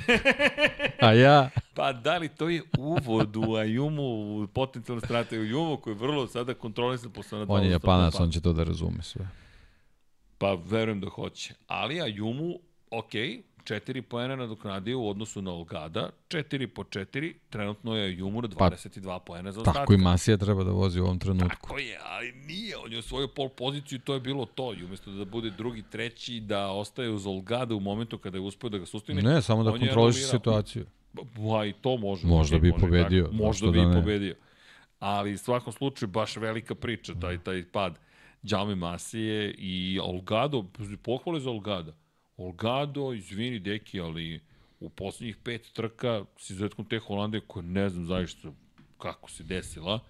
[1.01, 1.51] A ja?
[1.75, 6.27] Pa da li to je uvod u Ajumu, u potencijalnu strategiju Ajumu koji je vrlo
[6.27, 9.29] sada kontrolisan posle na On je japanac, on će to da razume sve.
[10.39, 11.55] Pa verujem da hoće.
[11.67, 12.59] Ali Ajumu,
[12.91, 13.13] ok,
[13.69, 19.19] 4 poena nadoknadio u odnosu na Olgada, 4 po 4, trenutno je Jumur 22 pa,
[19.19, 19.83] poena za ostatak.
[19.83, 21.49] Tako i Masija treba da vozi u ovom trenutku.
[21.49, 24.75] Tako je, ali nije, on je osvojio pol poziciju i to je bilo to.
[24.75, 28.71] I umesto da bude drugi, treći, da ostaje uz Olgada u momentu kada je uspeo
[28.71, 29.23] da ga sustine.
[29.23, 30.87] Ne, samo da kontroliše situaciju.
[31.13, 32.27] Ba, i to može.
[32.27, 33.25] Možda bi može pobedio.
[33.25, 34.35] Tako, možda bi da pobedio.
[34.99, 37.99] Ali u svakom slučaju baš velika priča, taj, taj pad.
[38.45, 40.65] Džame Masije i Olgado,
[41.03, 41.95] pohvale za Olgada
[42.39, 44.41] Olgado, izvini deki, ali
[44.81, 48.53] u poslednjih pet trka s izuzetkom te Holandije, koja ne znam zaista
[48.99, 50.01] kako se desila,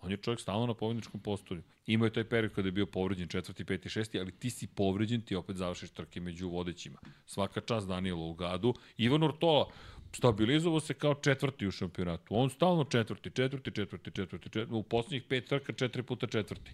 [0.00, 1.62] on je čovjek stalno na pobedničkom postolju.
[1.86, 5.20] Imao je taj period kada je bio povređen četvrti, peti, šesti, ali ti si povređen,
[5.20, 6.98] ti opet završiš trke među vodećima.
[7.26, 8.74] Svaka čast Daniela Olgadu.
[8.96, 9.70] Ivan Ortola,
[10.12, 12.26] stabilizovao se kao četvrti u šampionatu.
[12.30, 16.72] On stalno četvrti, četvrti, četvrti, četvrti, četvrti, u poslednjih pet trka četiri puta četvrti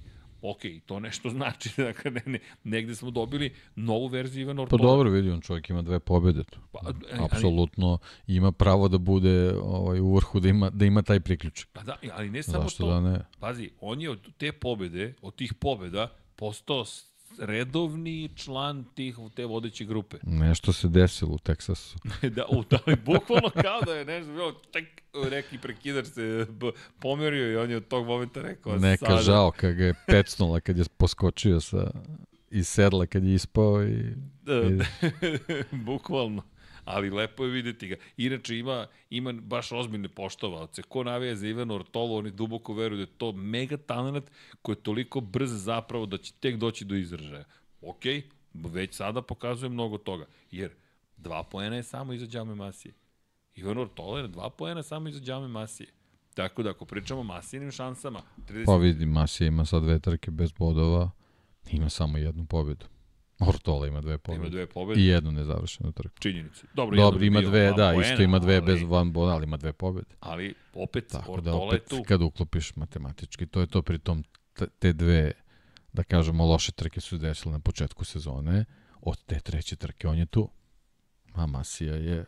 [0.50, 4.82] ok, to nešto znači, dakle, ne, ne, negde smo dobili novu verziju Ivana Ortola.
[4.82, 6.44] Pa dobro, vidi, on čovjek ima dve pobede.
[6.72, 11.20] Pa, e, Apsolutno ima pravo da bude ovaj, u vrhu, da ima, da ima taj
[11.20, 11.68] priključak.
[11.72, 12.90] Pa da, ali ne samo Zašto to.
[12.90, 13.20] Da ne?
[13.38, 16.84] Pazi, on je od te pobede, od tih pobeda, postao
[17.38, 20.16] redovni član tih te vodeće grupe.
[20.22, 21.98] Nešto se desilo u Teksasu.
[22.36, 26.46] da, u, da, bukvalno kao da je nešto bilo, tek neki prekidač se
[27.00, 29.22] pomerio i on je od tog momenta rekao Neka sada...
[29.22, 31.90] žao kad ga je pecnula kad je poskočio sa
[32.50, 34.14] iz sedla kad je ispao i...
[34.42, 34.80] Da, i...
[35.86, 36.42] bukvalno
[36.84, 37.96] ali lepo je videti ga.
[38.16, 40.82] Inače ima, ima baš ozbiljne poštovalce.
[40.82, 44.30] Ko navija za Ivana Ortolo, oni duboko veruju da je to mega talent
[44.62, 47.44] koji je toliko brz zapravo da će tek doći do izražaja.
[47.82, 48.04] Ok,
[48.54, 50.26] već sada pokazuje mnogo toga.
[50.50, 50.70] Jer
[51.16, 52.94] dva poena je samo iza Džame Masije.
[53.54, 55.88] Ivan Ortolo je dva poena samo iza Džame Masije.
[56.34, 58.22] Tako da ako pričamo o Masijinim šansama...
[58.48, 58.66] 30...
[58.66, 61.10] Pa vidi, Masija ima sad dve trke bez bodova,
[61.70, 62.86] ima samo jednu pobedu.
[63.48, 64.40] Ortola ima dve pobede.
[64.40, 65.00] Ima dve pobede.
[65.00, 66.18] I jednu nezavršenu trku.
[66.18, 66.66] Činjenice.
[66.74, 69.56] Dobro, Dobro ima dve, da, poena, isto ima dve ali, bez Van Bona, ali ima
[69.56, 70.14] dve pobede.
[70.20, 72.04] Ali opet Tako Ortola da opet, je tu.
[72.08, 74.24] Kad uklopiš matematički, to je to pritom
[74.78, 75.32] te dve,
[75.92, 78.64] da kažemo, loše trke su desile na početku sezone,
[79.00, 80.48] od te treće trke on je tu.
[81.34, 82.24] A Masija je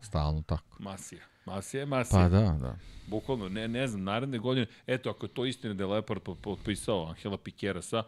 [0.00, 0.76] stalno tako.
[0.78, 1.22] Masija.
[1.44, 2.20] Masija je Masija.
[2.22, 2.76] Pa da, da.
[3.06, 7.06] Bukvalno, ne, ne znam, naredne godine, eto, ako je to istina da je Leopard potpisao
[7.06, 8.02] Angela Pikerasa,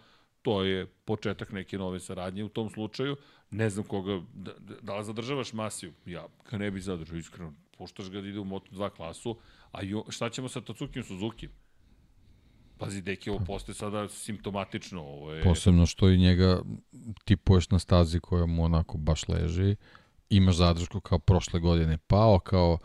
[0.46, 3.16] to je početak neke nove saradnje u tom slučaju.
[3.50, 4.52] Ne znam koga, da,
[4.82, 5.92] da li zadržavaš Masiju?
[6.06, 7.52] Ja ga ne bi zadržao, iskreno.
[7.78, 9.36] Puštaš ga da ide u Moto2 klasu,
[9.72, 11.48] a jo, šta ćemo sa Tatsukim Suzuki?
[12.78, 15.02] Pazi, deki, ovo postoje sada simptomatično.
[15.02, 15.42] Ovo je...
[15.42, 16.62] Posebno što i njega
[17.24, 19.76] tipuješ na stazi koja mu onako baš leži.
[20.30, 22.78] Imaš zadržku kao prošle godine pao, kao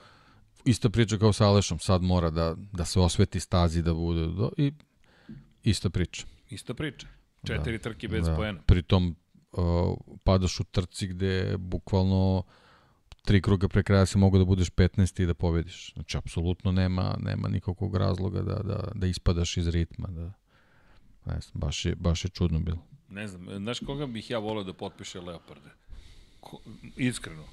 [0.65, 4.51] ista priča kao sa Alešom, sad mora da, da se osveti stazi, da bude do,
[4.57, 4.71] i
[5.63, 6.25] ista priča.
[6.49, 7.20] Ista priča.
[7.47, 8.35] Četiri da, trke bez da.
[8.35, 8.61] poena.
[8.65, 9.15] Pritom
[9.51, 12.43] uh, padaš u trci gde bukvalno
[13.25, 15.93] tri kruga pre kraja si mogu da budeš 15 i da pobediš.
[15.93, 20.07] Znači, apsolutno nema, nema nikakvog razloga da, da, da ispadaš iz ritma.
[20.07, 20.33] Da,
[21.25, 22.79] ne znam, baš je, baš je čudno bilo.
[23.09, 25.69] Ne znam, znaš koga bih ja volio da potpiše Leoparde?
[26.39, 26.61] Ko,
[26.97, 27.43] iskreno,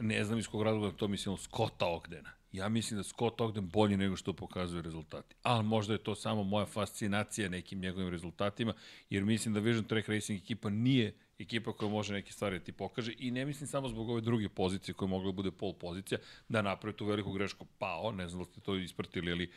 [0.00, 2.30] ne znam iz kog razloga to mislim, Scotta Ogdena.
[2.52, 5.34] Ja mislim da Scott Ogden bolji nego što pokazuju rezultati.
[5.42, 8.74] Ali možda je to samo moja fascinacija nekim njegovim rezultatima,
[9.10, 12.72] jer mislim da Vision Track Racing ekipa nije ekipa koja može neke stvari da ti
[12.72, 16.18] pokaže i ne mislim samo zbog ove druge pozicije koja mogla da bude pol pozicija
[16.48, 19.52] da napravi tu veliku grešku pao, ne znam da ste to ispratili, ali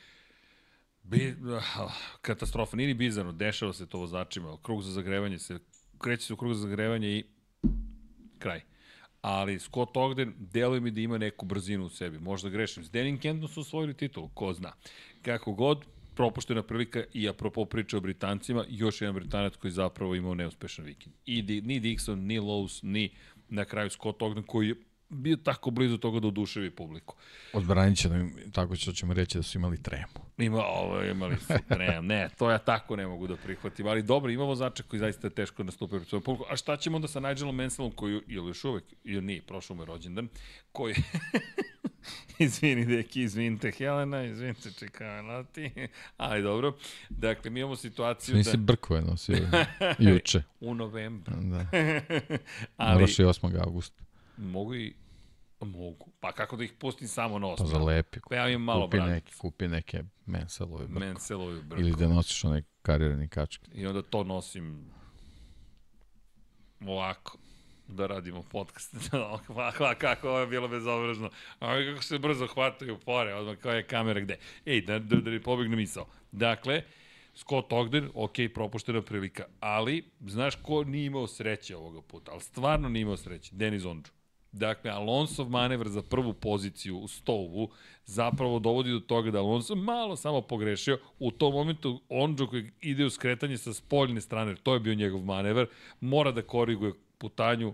[1.03, 1.35] Bi,
[1.77, 1.89] ah,
[2.21, 5.59] katastrofa, nije ni bizarno, dešava se to vozačima, krug za zagrevanje se,
[5.97, 7.23] kreće se u krug za zagrevanje i
[8.39, 8.61] kraj.
[9.21, 12.83] Ali Scott Ogden deluje mi da ima neku brzinu u sebi, možda grešim.
[12.83, 14.73] S Denim Kentom su osvojili titul, ko zna.
[15.21, 15.85] Kako god,
[16.15, 21.15] propuštena prilika i apropo priče o Britancima, još jedan Britanac koji zapravo imao neuspešan vikend.
[21.25, 23.09] I ni Dixon, ni Lowe's, ni
[23.49, 24.75] na kraju Scott Ogden koji je
[25.11, 27.15] bio tako blizu toga da oduševi publiku.
[27.53, 30.31] Odbranit će nam, tako što ćemo reći da su imali tremu.
[30.37, 32.05] Ima, ovo, imali su trem.
[32.05, 33.87] Ne, to ja tako ne mogu da prihvatim.
[33.87, 36.45] Ali dobro, ima vozača koji zaista je teško nastupaju pred svojom publiku.
[36.49, 39.81] A šta ćemo onda sa Nigelom Mansellom koji, ili još uvek, ili nije, prošao mu
[39.81, 40.27] je rođendan,
[40.71, 40.95] koji...
[42.39, 45.07] izvini, deki, izvinite, Helena, izvinite, čekaj,
[45.51, 45.71] ti.
[46.17, 46.77] Ali dobro.
[47.09, 48.63] Dakle, mi imamo situaciju Nisi da...
[48.63, 49.37] brkove nosio
[49.99, 50.43] juče.
[50.59, 51.35] U novembru.
[51.41, 51.65] Da.
[52.77, 53.59] Ali, Moraš i 8.
[53.65, 54.03] augusta.
[54.37, 54.93] mogu i...
[55.65, 56.11] Mogu.
[56.19, 57.71] Pa kako da ih pustim samo na Pa osnovu?
[57.71, 58.19] zalepi.
[58.29, 61.05] Pa ja imam malo kupi neki, kupi neke mensalove brkove.
[61.05, 61.81] Menselovi brko.
[61.81, 63.71] Ili da nosiš onaj karirani kačke.
[63.73, 64.91] I onda to nosim
[66.87, 67.37] ovako
[67.87, 68.95] da radimo podcast.
[69.77, 71.29] Hvala, kako ovo je bilo bezobrazno.
[71.59, 74.37] A ovi kako se brzo hvataju pore, odmah kao je kamera gde.
[74.65, 76.07] Ej, da, da, da ne pobegne misao.
[76.31, 76.83] Dakle,
[77.33, 82.89] Scott Ogden, ok, propuštena prilika, ali znaš ko nije imao sreće ovoga puta, ali stvarno
[82.89, 84.11] nije imao sreće, Denis Ondžu.
[84.51, 87.69] Dakle, Alonsov manevr za prvu poziciju u stovu
[88.05, 90.99] zapravo dovodi do toga da Alonso malo samo pogrešio.
[91.19, 95.21] U tom momentu Ondžo koji ide u skretanje sa spoljne strane, to je bio njegov
[95.21, 95.65] manevar,
[95.99, 97.73] mora da koriguje putanju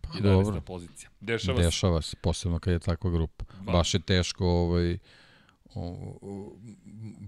[0.00, 0.44] Pa 11.
[0.44, 0.60] dobro.
[0.60, 1.10] pozicija.
[1.20, 1.64] Dešava, se.
[1.64, 3.44] Dešava se, posebno kad je takva grupa.
[3.60, 3.72] Ba.
[3.72, 4.98] Baš je teško ovaj,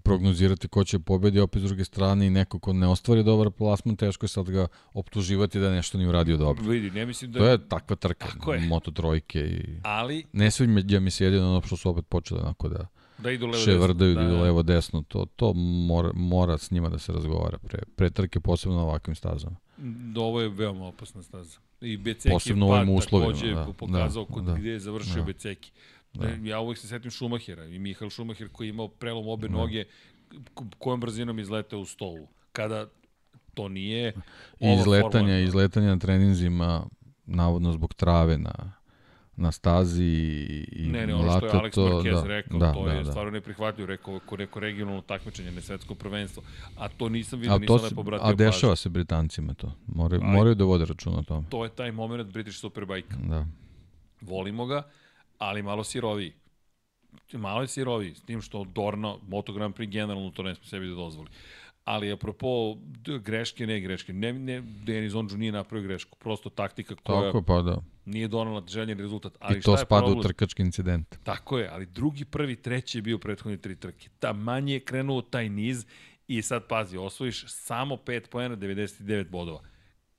[0.03, 3.97] prognozirati ko će pobedi, opet s druge strane i neko ko ne ostvari dobar plasman,
[3.97, 6.65] teško je sad ga optuživati da nešto nije uradio dobro.
[6.65, 7.39] Vidi, ne mislim da...
[7.39, 8.61] To je takva trka, Tako je.
[8.61, 12.69] moto trojke i Ali, ne sviđa mi se jedino ono što su opet počeli onako
[12.69, 12.87] da
[13.19, 14.35] da idu levo ševrdaju, da desno.
[14.35, 18.41] idu levo desno, to, to mora, mora s njima da se razgovara pre, pre trke,
[18.41, 19.57] posebno na ovakvim stazama.
[20.15, 21.59] Da, ovo je veoma opasna staza.
[21.81, 24.55] I Beceki Posebno je pad uslovima, takođe da, pokazao da, kod da.
[24.55, 25.23] gde je završio Da.
[25.23, 25.73] Beceki.
[26.15, 26.29] Da.
[26.43, 29.55] Ja uvek se setim Šumahira i Mihael Šumahir koji je imao prelom obe Da.
[29.57, 29.85] noge
[30.79, 32.29] kojom brzinom izletao u stovu.
[32.53, 32.87] Kada
[33.55, 34.13] to nije
[34.61, 36.87] I izletanja, izletanja na treninzima,
[37.27, 38.73] navodno zbog trave na,
[39.37, 42.73] na stazi i, i Ne, ne, ono što je Alex to, Marquez da, rekao, da,
[42.73, 43.11] to da, je da.
[43.11, 46.43] stvarno neprihvatljivo, rekao ko neko regionalno takmičenje, ne svetsko prvenstvo.
[46.77, 48.37] A to nisam vidio, A, nisam lepo obratio a pažnju.
[48.47, 49.73] dešava se Britancima to.
[49.87, 50.29] Moraju, Aj.
[50.33, 51.47] moraju da vode računa o tome.
[51.49, 53.15] To je taj moment British Superbike.
[53.29, 53.47] Da.
[54.21, 54.83] volimo ga,
[55.39, 56.33] ali malo siroviji.
[57.33, 60.89] Malo je siroviji, s tim što Dorna, Moto Grand Prix generalno to ne sme sebi
[60.89, 61.29] da dozvoli.
[61.85, 62.77] Ali apropo
[63.25, 67.63] greške, ne greške, ne, ne, Denis Ondžu nije napravio grešku, prosto taktika koja Tako, pa
[67.63, 67.83] da.
[68.05, 69.37] nije donala željen rezultat.
[69.41, 70.19] Ali I to spada problem?
[70.19, 71.17] u trkački incident.
[71.23, 74.09] Tako je, ali drugi, prvi, treći je bio prethodni tri trke.
[74.19, 75.87] Ta manje je krenuo taj niz
[76.29, 79.61] i sad pazi, osvojiš samo 5 poena, 99 bodova.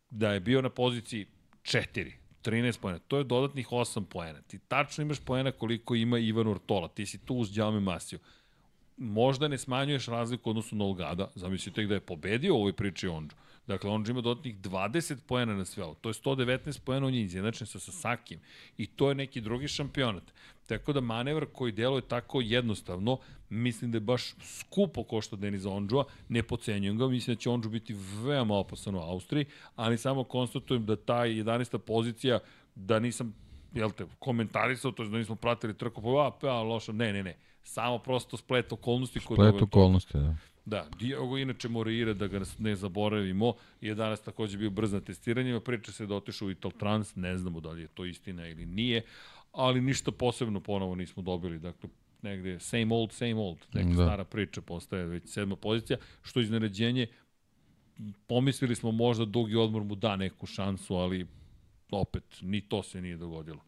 [0.10, 1.26] Da je bio na poziciji
[1.64, 2.12] 4,
[2.46, 4.42] 13 poena, to je dodatnih 8 poena.
[4.42, 8.20] Ti tačno imaš poena koliko ima Ivan Ortola, ti si tu uz Đaume Masiju.
[8.98, 13.08] Možda ne smanjuješ razliku odnosu na Olgada, zamisli tek da je pobedio u ovoj priči
[13.08, 13.36] Ondžu.
[13.68, 15.94] Dakle, Ondžu ima dodatnih 20 poena na sve ovo.
[15.94, 18.42] To je 119 poena, on je izjednačen sa Sasakijem.
[18.78, 20.24] I to je neki drugi šampionat.
[20.68, 23.18] Tako da manevr koji deluje tako jednostavno,
[23.50, 27.70] mislim da je baš skupo košta Deniza Ondžua, ne pocenjujem ga, mislim da će Ondžu
[27.70, 29.46] biti veoma opasan u Austriji,
[29.76, 31.78] ali samo konstatujem da ta 11.
[31.78, 32.40] pozicija,
[32.76, 33.36] da nisam
[33.74, 37.24] jel te, komentarisao, to je da nismo pratili trku, pa, a, pa, loša, ne, ne,
[37.24, 37.38] ne.
[37.64, 39.20] Samo prosto splet okolnosti.
[39.20, 40.36] Splet okolnosti, da.
[40.66, 45.60] Da, Diogo inače Moreira, da ga ne zaboravimo, je danas takođe bio brz na testiranjima,
[45.60, 48.66] priča se da otišao u Ital Trans, ne znamo da li je to istina ili
[48.66, 49.04] nije,
[49.52, 51.90] ali ništa posebno ponovo nismo dobili, dakle,
[52.22, 53.96] negde same old, same old, neka Da.
[53.96, 54.04] da.
[54.04, 57.08] stara priča postaje već sedma pozicija, što iznenađenje,
[58.28, 61.28] pomislili smo možda dugi odmor mu da neku šansu, ali
[61.92, 63.60] opet, ni to se nije dogodilo.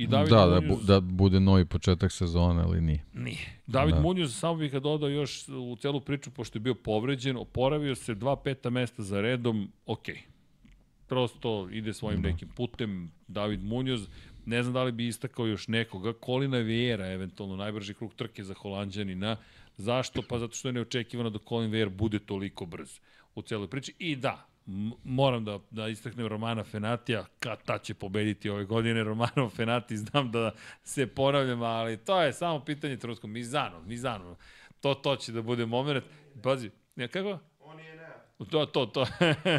[0.00, 3.04] I David da, da, Munoz- bu, da bude novi početak sezone, ali nije.
[3.14, 3.60] Nije.
[3.66, 3.96] David Da.
[3.96, 4.02] da.
[4.02, 8.14] Munoz, samo bih ga dodao još u celu priču, pošto je bio povređen, oporavio se
[8.14, 10.06] dva peta mesta za redom, ok.
[11.06, 12.28] Prosto ide svojim Da.
[12.28, 14.08] nekim putem, David Munoz,
[14.46, 18.54] ne znam da li bi istakao još nekoga, Kolina Viera, eventualno najbrži krug trke za
[18.54, 19.36] Holandjanina,
[19.76, 20.22] zašto?
[20.22, 23.00] Pa zato što je neočekivano da Colin Vier bude toliko brz
[23.34, 23.94] u celoj priči.
[23.98, 24.46] I da,
[25.04, 30.30] moram da, da istaknem Romana Fenatija, kad ta će pobediti ove godine Romano Fenati, znam
[30.30, 30.52] da
[30.84, 33.26] se ponavljam, ali to je samo pitanje trenutka.
[33.26, 34.36] Mizano, Mizano,
[34.80, 36.04] to, to će da bude moment.
[36.42, 37.38] Pazi, ne, kako?
[37.60, 38.08] On je ne.
[38.50, 39.06] To, to, to.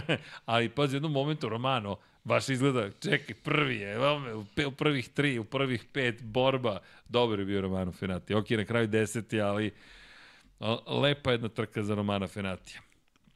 [0.45, 3.98] ali pazi, u jednom momentu Romano, baš izgleda, čekaj, prvi je,
[4.67, 8.33] u, prvih tri, u prvih pet borba, dobar je bio Romano Fenati.
[8.33, 9.72] Ok, na kraju deseti, ali
[10.88, 12.81] Lepa jedna trka za Romana Fenatija.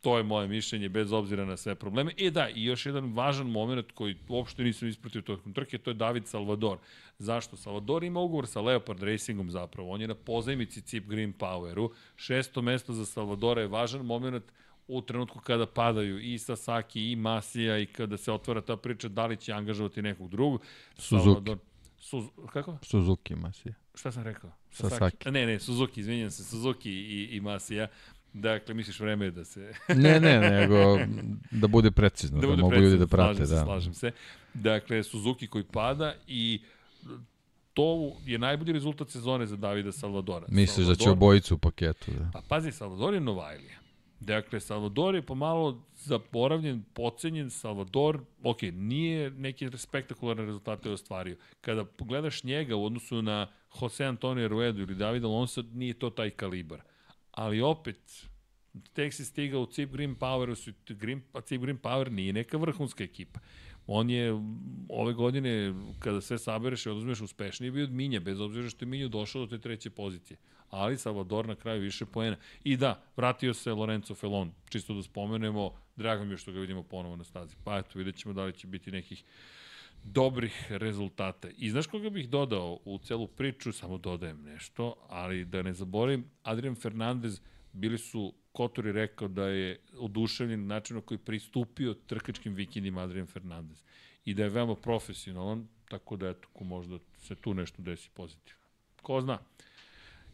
[0.02, 2.12] To je moje mišljenje, bez obzira na sve probleme.
[2.18, 5.94] I da, i još jedan važan moment koji uopšte nisam ispratio tokom trke, to je
[5.94, 6.78] David Salvador.
[7.20, 7.58] Zašto?
[7.58, 9.90] Salvador ima ugovor sa Leopard Racingom zapravo.
[9.90, 11.90] On je na pozajmici Cip Green Poweru.
[12.16, 14.44] Šesto mesto za Salvadora je važan moment
[14.88, 19.26] u trenutku kada padaju i Sasaki i Masija i kada se otvara ta priča da
[19.26, 20.62] li će angažovati nekog drugog.
[20.98, 21.24] Suzuki.
[21.24, 21.58] Salvador,
[22.06, 22.78] Suz, kako?
[22.82, 23.74] Suzuki Masija.
[23.96, 24.52] Šta sam rekao?
[24.72, 25.28] Sasaki.
[25.28, 27.88] A Ne, ne, Suzuki, izvinjam se, Suzuki i, i Masija.
[28.38, 29.74] Dakle, misliš vreme je da se...
[29.96, 30.98] Ne, ne, nego
[31.52, 33.36] da bude precizno, da, bude mogu precizno, ljudi da prate.
[33.36, 33.64] slažem Se, da.
[33.64, 34.12] slažem se.
[34.54, 36.62] Dakle, Suzuki koji pada i
[37.74, 40.46] to je najbolji rezultat sezone za Davida Salvadora.
[40.50, 42.12] Misliš da će Salvador- obojicu u paketu?
[42.12, 42.30] Da.
[42.34, 43.78] Pa pazi, Salvador je Novajlija.
[44.20, 47.50] Dakle, Salvador je pomalo zaboravljen, pocenjen.
[47.50, 51.38] Salvador, ok, nije neki spektakularne rezultate ostvario.
[51.62, 53.48] Kada pogledaš njega u odnosu na
[53.82, 56.82] Jose Antonio Ruedu ili Davida Alonso, nije to taj kalibar.
[57.36, 58.28] Ali opet,
[58.94, 62.58] tek si stigao u Cip Green Power, su, Green, pa Cip Green Power nije neka
[62.58, 63.40] vrhunska ekipa.
[63.88, 64.32] On je
[64.90, 68.90] ove godine, kada sve sabereš i oduzmeš uspešniji, bio od Minja, bez obzira što je
[68.90, 70.38] Minju došao do te treće pozicije.
[70.70, 72.38] Ali Salvador na kraju više poena.
[72.64, 76.84] I da, vratio se Lorenzo Felon, čisto da spomenemo, drago mi je što ga vidimo
[76.84, 77.56] ponovo na stazi.
[77.64, 79.24] Pa eto, vidjet ćemo da li će biti nekih
[80.06, 81.50] dobrih rezultata.
[81.58, 86.26] I znaš koga bih dodao u celu priču, samo dodajem nešto, ali da ne zaboravim,
[86.44, 87.42] Adrian Fernandez
[87.74, 93.28] bili su Kotor je rekao da je oduševljen načinom koji je pristupio trkačkim vikendima Adrian
[93.28, 93.84] Fernandez
[94.26, 98.62] i da je veoma profesionalan, tako da eto, ko možda se tu nešto desi pozitivno.
[99.02, 99.40] Ko zna?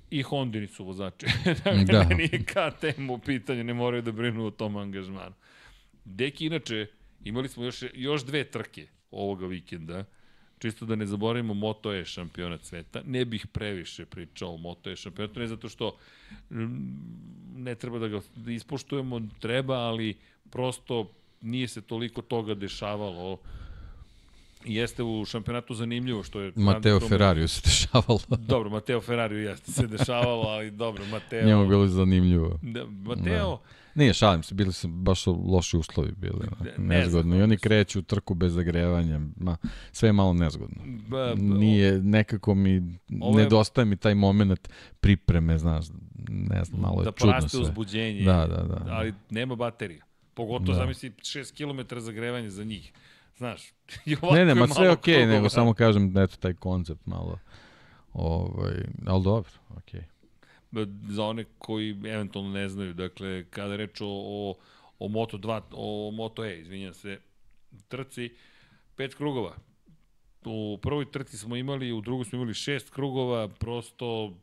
[0.10, 1.26] I Hondini su vozači.
[1.64, 2.04] dakle, Da.
[2.10, 2.16] da.
[2.16, 5.36] nije KTM u pitanju, ne moraju da brinu o tom angažmanu.
[6.06, 6.88] Deki, inače,
[7.24, 10.04] imali smo još, još dve trke ovoga vikenda,
[10.60, 13.02] čisto da ne zaboravimo Moto E šampionat sveta.
[13.06, 15.98] Ne bih previše pričao o Moto E šampionatu, ne zato što
[17.56, 20.18] ne treba da ga ispoštujemo, treba, ali
[20.50, 23.38] prosto nije se toliko toga dešavalo.
[24.66, 26.52] Jeste u šampionatu zanimljivo što je...
[26.56, 28.20] Mateo Tome- Ferrariju se dešavalo.
[28.30, 31.46] Dobro, Mateo Ferrari jeste se dešavalo, ali dobro, Mateo...
[31.48, 32.60] Njemu je bilo zanimljivo.
[32.62, 33.60] Da, Mateo,
[33.96, 36.48] Nije, šalim se, bili su baš loši uslovi bili.
[36.78, 37.36] Nezgodno.
[37.36, 39.20] I oni kreću u trku bez zagrevanja.
[39.36, 39.58] Ma,
[39.92, 40.84] sve je malo nezgodno.
[41.38, 44.70] Nije, nekako mi, Ovo je- nedostaje mi taj moment
[45.02, 45.86] pripreme, znaš,
[46.30, 47.60] ne znam, malo je da čudno praste sve.
[47.62, 48.24] uzbuđenje.
[48.24, 48.86] Da, da, da.
[48.88, 50.06] Ali nema baterija.
[50.34, 50.72] Pogotovo, Da.
[50.72, 50.78] da.
[50.78, 51.54] zamisli, 6
[51.88, 52.94] km zagrevanje za njih.
[53.38, 53.72] Znaš,
[54.06, 55.34] i ovako Ne, ne, ma je sve malo okej, krugova.
[55.34, 57.40] nego samo kažem da eto taj koncept malo.
[58.14, 58.74] Ovaj,
[59.06, 60.02] ali dobro, okej.
[61.10, 64.56] Za one koji eventualno ne znaju, dakle, kada reč o, o,
[65.00, 67.20] o Moto2, o Moto E, izvinjam se,
[67.88, 68.36] trci,
[68.96, 69.56] pet krugova.
[70.46, 74.34] U prvoj trci smo imali, u drugoj smo imali šest krugova, prosto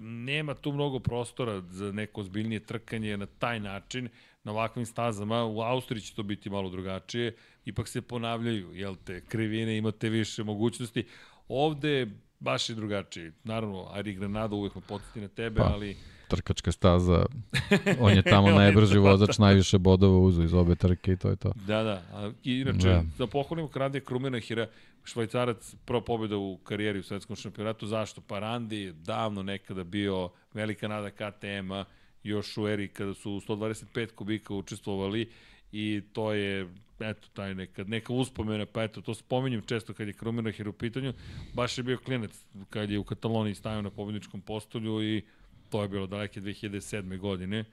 [0.00, 4.08] nema tu mnogo prostora za neko zbiljnije trkanje na taj način,
[4.44, 5.44] na ovakvim stazama.
[5.44, 10.44] U Austriji će to biti malo drugačije, ipak se ponavljaju, jel te, krivine, imate više
[10.44, 11.06] mogućnosti.
[11.48, 12.06] Ovde
[12.40, 13.32] baš je drugačije.
[13.44, 15.70] Naravno, Ari Granado uvek me podsjeti na tebe, Pa.
[15.72, 15.96] ali
[16.28, 17.26] Trkačka staza,
[18.00, 21.52] on je tamo najbrži vozač, najviše bodova uzu iz obe trke i to je to.
[21.66, 22.02] Da, da.
[22.12, 23.02] A, i inače, Da.
[23.18, 23.26] da.
[23.26, 24.66] pohvalimo Krandija Krumenahira,
[25.04, 27.86] švajcarac, prva pobjeda u karijeri u svetskom šampionatu.
[27.86, 28.20] Zašto?
[28.20, 31.84] Pa Randi je davno nekada bio velika nada KTM-a,
[32.22, 35.30] još u eri kada su u 125 kubika učestvovali
[35.72, 36.68] i to je
[37.00, 41.12] eto taj neka, neka uspomena, pa eto to spominjem često kad je Krumenahir u pitanju,
[41.54, 42.30] baš je bio klinac
[42.70, 45.22] kad je u Kataloniji stajao na pobjedničkom postolju i
[45.70, 47.18] to je bilo daleke 2007.
[47.18, 47.64] godine.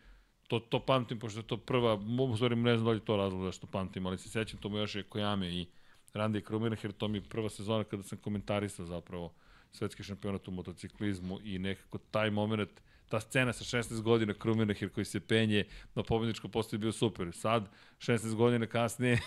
[0.47, 1.93] To, to pamtim, pošto je to prva,
[2.31, 4.77] u stvari ne znam da li to razlog zašto pamtim, ali se sećam, to mu
[4.77, 5.65] još je Kojame i
[6.13, 9.33] Randy Krumenher, to mi je prva sezona kada sam komentarisao zapravo
[9.71, 15.06] svetski šampionat u motociklizmu i nekako taj moment, ta scena sa 16 godina Krumenher koji
[15.06, 15.64] se penje
[15.95, 17.27] na pobjedničkom postoju bio super.
[17.34, 17.69] Sad,
[18.00, 19.19] 16 godina kasnije,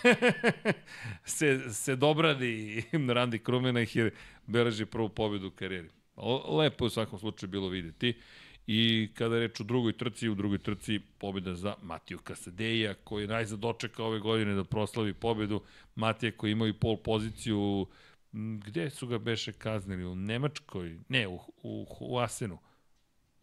[1.25, 4.11] se, se dobradi Randy Krumenher
[4.47, 5.89] beleži prvu pobjedu u karijeri.
[6.49, 8.17] Lepo je u svakom slučaju bilo videti.
[8.71, 13.23] I kada je reč o drugoj trci, u drugoj trci pobjeda za Matiju Kasadeja, koji
[13.23, 15.61] je najzad dočekao ove godine da proslavi pobedu.
[15.95, 17.87] Matija koji imao i pol poziciju,
[18.65, 20.05] gde su ga beše kaznili?
[20.05, 20.99] U Nemačkoj?
[21.07, 22.57] Ne, u, u, u Asenu.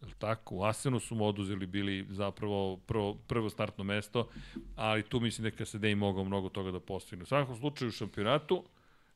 [0.01, 0.55] Jel tako?
[0.55, 4.27] U Asenu su mu oduzeli bili zapravo prvo, prvo startno mesto,
[4.75, 7.23] ali tu mislim da je Kasadej mogao mnogo toga da postigne.
[7.23, 8.63] U svakom slučaju u šampionatu,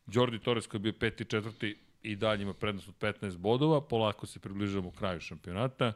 [0.07, 4.25] Jordi Torres koji je bio peti, četvrti i dalje ima prednost od 15 bodova, polako
[4.25, 5.93] se približavamo kraju šampionata,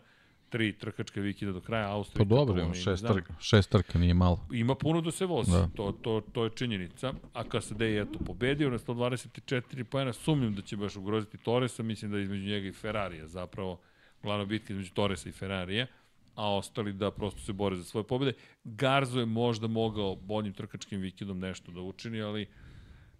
[0.50, 3.14] tri trkačke vikenda do kraja, Pa Austrija, dobro, ima šest, znam.
[3.14, 4.48] trka, šest trka, nije malo.
[4.52, 5.58] Ima puno da se vozi, Da.
[5.58, 5.68] da.
[5.76, 7.14] to, to, to je činjenica.
[7.34, 12.12] A KSD je eto pobedio na 124 pojena, sumnjam da će baš ugroziti Torresa, mislim
[12.12, 13.80] da između njega i Ferrarija zapravo
[14.26, 15.88] glavna bitka između Torresa i Ferrarija,
[16.36, 18.38] a ostali da prosto se bore za svoje pobjede.
[18.64, 22.48] Garzo je možda mogao boljim trkačkim vikendom nešto da učini, ali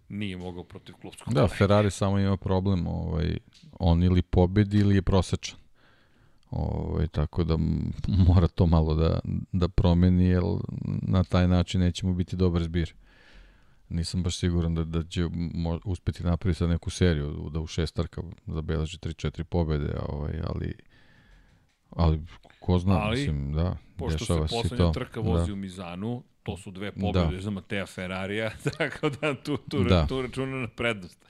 [0.08, 1.48] nije mogao protiv klubskog Da.
[1.48, 3.36] Ferrari samo ima problem, ovaj,
[3.72, 5.58] on ili pobedi ili je prosečan.
[6.50, 7.56] Ovaj, tako da
[8.28, 9.20] mora to malo da,
[9.52, 10.42] da promeni, jer
[11.02, 12.94] na taj način nećemo biti dobar zbir.
[13.88, 15.28] Nisam baš siguran da, da će
[15.84, 20.74] uspeti napraviti sad neku seriju, da u šest trka zabeleži 3-4 pobede, ovaj, ali
[21.96, 22.20] ali
[22.60, 24.92] ko zna, Ali, mislim, da, Pošto dešava se se poslednja to.
[24.92, 25.52] trka vozi da.
[25.52, 27.42] u Mizanu, to su dve pobjede Da.
[27.42, 30.06] za Mateja Ferrarija, tako da tu, tu, Da.
[30.06, 31.24] tu računa na prednost.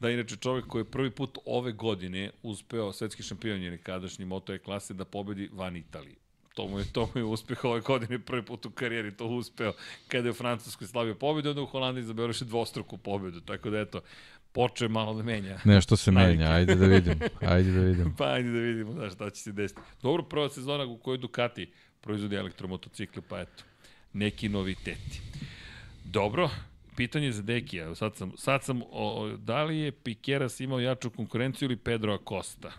[0.00, 4.54] Da, inače čovjek koji je prvi put ove godine uspeo, svetski šampion je nekadašnji Moto
[4.54, 6.16] E klase, da pobedi van Italije.
[6.54, 9.72] To mu je, to mu je uspeh ove godine, prvi put u karijeri to uspeo.
[10.08, 13.40] Kada je u Francuskoj slavio pobedu, onda u Holandiji zabeleži dvostruku pobedu.
[13.40, 14.00] Tako da eto,
[14.54, 15.58] počeo je malo da menja.
[15.64, 17.20] Nešto se menja, ajde da vidim,
[17.54, 18.14] ajde da vidim.
[18.18, 19.80] Pa ajde da vidimo da, šta će se desiti.
[20.02, 23.64] Dobro, prva sezona u kojoj Ducati proizvodi elektromotocikle, pa eto,
[24.12, 25.20] neki noviteti.
[26.04, 26.50] Dobro,
[26.96, 27.94] pitanje za Dekija.
[27.94, 32.72] Sad sam, sad sam o, da li je Pikeras imao jaču konkurenciju ili Pedro Acosta?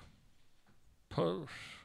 [1.07, 1.21] Pa,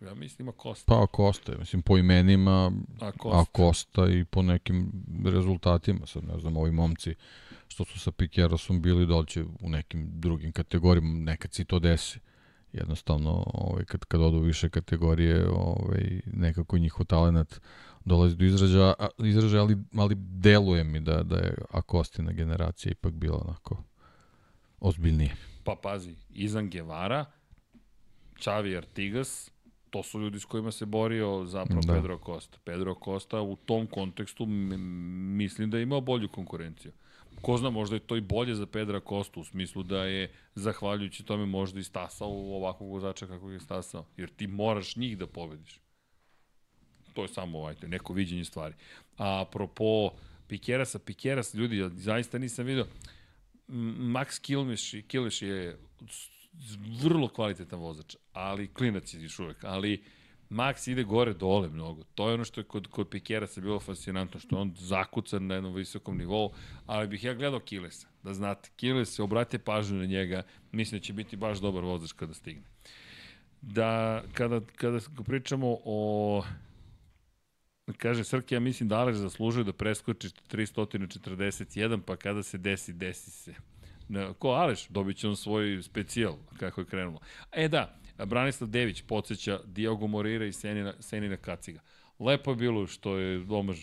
[0.00, 0.94] ja mislim Acosta.
[0.94, 3.38] Pa Acosta, mislim, po imenima Acosta.
[3.38, 4.92] a Costa i po nekim
[5.24, 7.14] rezultatima, sad ne znam, ovi momci
[7.70, 12.18] što su sa Pikerosom bili dolće u nekim drugim kategorijama, nekad se i to desi.
[12.72, 17.60] Jednostavno, ovaj, kad, kad odu više kategorije, ovaj, nekako njihov talent
[18.04, 23.12] dolazi do izražaja, a- izražaja ali, ali deluje mi da, da je Akostina generacija ipak
[23.12, 23.82] bila onako
[24.80, 25.36] ozbiljnije.
[25.64, 27.24] Pa pazi, Izan Guevara,
[28.36, 29.50] Xavi Artigas,
[29.90, 31.86] to su ljudi s kojima se borio zapravo da.
[31.86, 31.94] Da.
[31.94, 32.58] Pedro Costa.
[32.64, 36.92] Pedro Costa u tom kontekstu mislim da je imao bolju konkurenciju.
[37.42, 41.24] Ko zna, možda je to i bolje za Pedra Kostu, u smislu da je, zahvaljujući
[41.24, 44.06] tome, možda i stasao ovakvog vozača kako je stasao.
[44.16, 45.80] Jer ti moraš njih da pobediš.
[47.12, 48.74] To je samo ajte, neko viđenje stvari.
[49.16, 50.10] A apropo
[50.48, 52.86] Pikerasa, Pikeras, ljudi, ja zaista nisam vidio,
[53.68, 55.78] Max Kilmeš, Kilmeš je
[57.02, 60.04] vrlo kvalitetan vozač, ali klinac je još uvek, ali
[60.50, 62.04] Max ide gore dole mnogo.
[62.14, 65.74] To je ono što je kod, kod Pikerasa bilo fascinantno, što on zakucan na jednom
[65.74, 66.52] visokom nivou,
[66.86, 71.04] ali bih ja gledao Kilesa, da znate, Kiles se obrate pažnju na njega, mislim da
[71.04, 72.62] će biti baš dobar vozač kada stigne.
[73.62, 76.42] Da, kada, kada pričamo o
[77.96, 83.30] Kaže Srke, ja mislim da Aleš zaslužuje da preskoči 341, pa kada se desi, desi
[83.30, 83.54] se.
[84.08, 87.20] Ne, ko Aleš, dobit će on svoj specijal, kako je krenulo.
[87.52, 91.80] E da, Branislav Dević podsjeća Diogo Morira i Senina, Senina Kaciga.
[92.18, 93.78] Lepo je bilo što je Domaž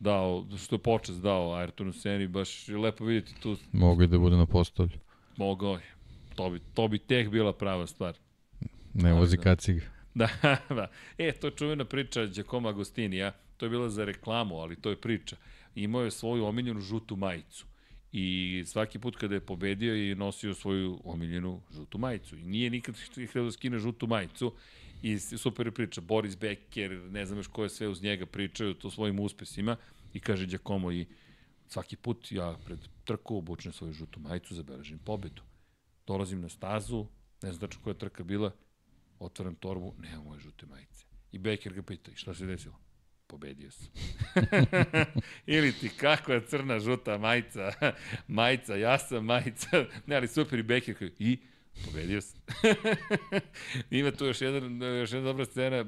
[0.00, 4.18] dao, što je počas dao Ayrtonu Seni, baš je lepo vidjeti tu, Mogu i da
[4.18, 4.98] bude na postolju.
[5.36, 5.94] mogao je.
[6.34, 8.14] To bi, to bi tek bila prava stvar.
[8.94, 9.42] Ne Ali vozi da.
[9.42, 9.80] kaciga.
[10.14, 10.28] Da,
[10.68, 10.90] da.
[11.18, 13.32] E, to je čuvena priča Giacomo Agostinija.
[13.56, 15.36] To je bila za reklamu, ali to je priča.
[15.74, 17.66] Imao je svoju omiljenu žutu majicu.
[18.16, 22.36] I svaki put kada je pobedio je nosio svoju omiljenu žutu majicu.
[22.36, 22.94] I nije nikad
[23.30, 24.54] htio da skine žutu majicu.
[25.02, 26.00] I super priča.
[26.00, 29.76] Boris Becker, ne znam još ko je sve uz njega pričaju to svojim uspesima.
[30.12, 31.06] I kaže Giacomo i
[31.68, 35.42] svaki put ja pred trku obučem svoju žutu majicu, zabeležim pobedu.
[36.06, 37.06] Dolazim na stazu,
[37.42, 38.52] ne znam tačno koja trka bila,
[39.18, 41.04] otvaram torbu, nema moje žute majice.
[41.32, 42.83] I Beker ga pita, šta se desilo?
[43.34, 43.88] Pobedio sam.
[45.46, 47.72] Ili ti kakva crna žuta majica,
[48.28, 51.38] majica, ja sam majica, ne, ali super i Beker kaže, i
[51.84, 52.40] pobedio sam.
[53.90, 55.84] Ima tu još, jedan, još jedna dobra scena,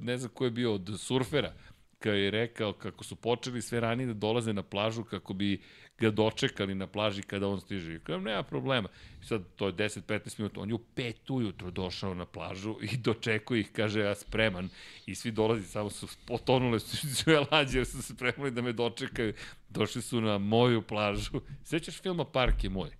[0.00, 1.54] ne znam ko je bio, od surfera,
[2.02, 5.60] kada je rekao kako su počeli sve ranije da dolaze na plažu kako bi
[5.98, 7.94] ga dočekali na plaži kada on stiže.
[7.94, 8.88] I Kažem, nema problema.
[9.22, 10.60] I sad, to je 10-15 minuta.
[10.60, 14.68] On je u pet ujutro došao na plažu i dočekuje ih, kaže, ja spreman.
[15.06, 18.72] I svi dolazi, samo su potonule su sve lađe jer su se spremali da me
[18.72, 19.34] dočekaju.
[19.68, 21.40] Došli su na moju plažu.
[21.70, 22.90] Sećaš filma Park je moj?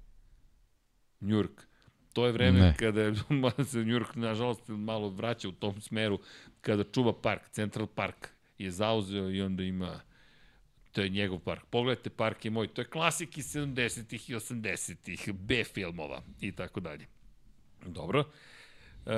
[1.21, 1.63] Njurk.
[2.13, 2.75] To je vreme Ne.
[2.79, 3.15] kada je
[3.71, 6.21] se Njurk, nažalost, malo vraća u tom smeru,
[6.61, 8.29] kada čuva park, Central Park
[8.63, 10.01] je zauzeo i onda ima
[10.93, 11.63] to je njegov park.
[11.71, 12.69] Pogledajte, park je moj.
[12.69, 17.07] To je klasik iz 70-ih i 80-ih, B filmova i tako dalje.
[17.87, 18.25] Dobro.
[19.07, 19.13] E,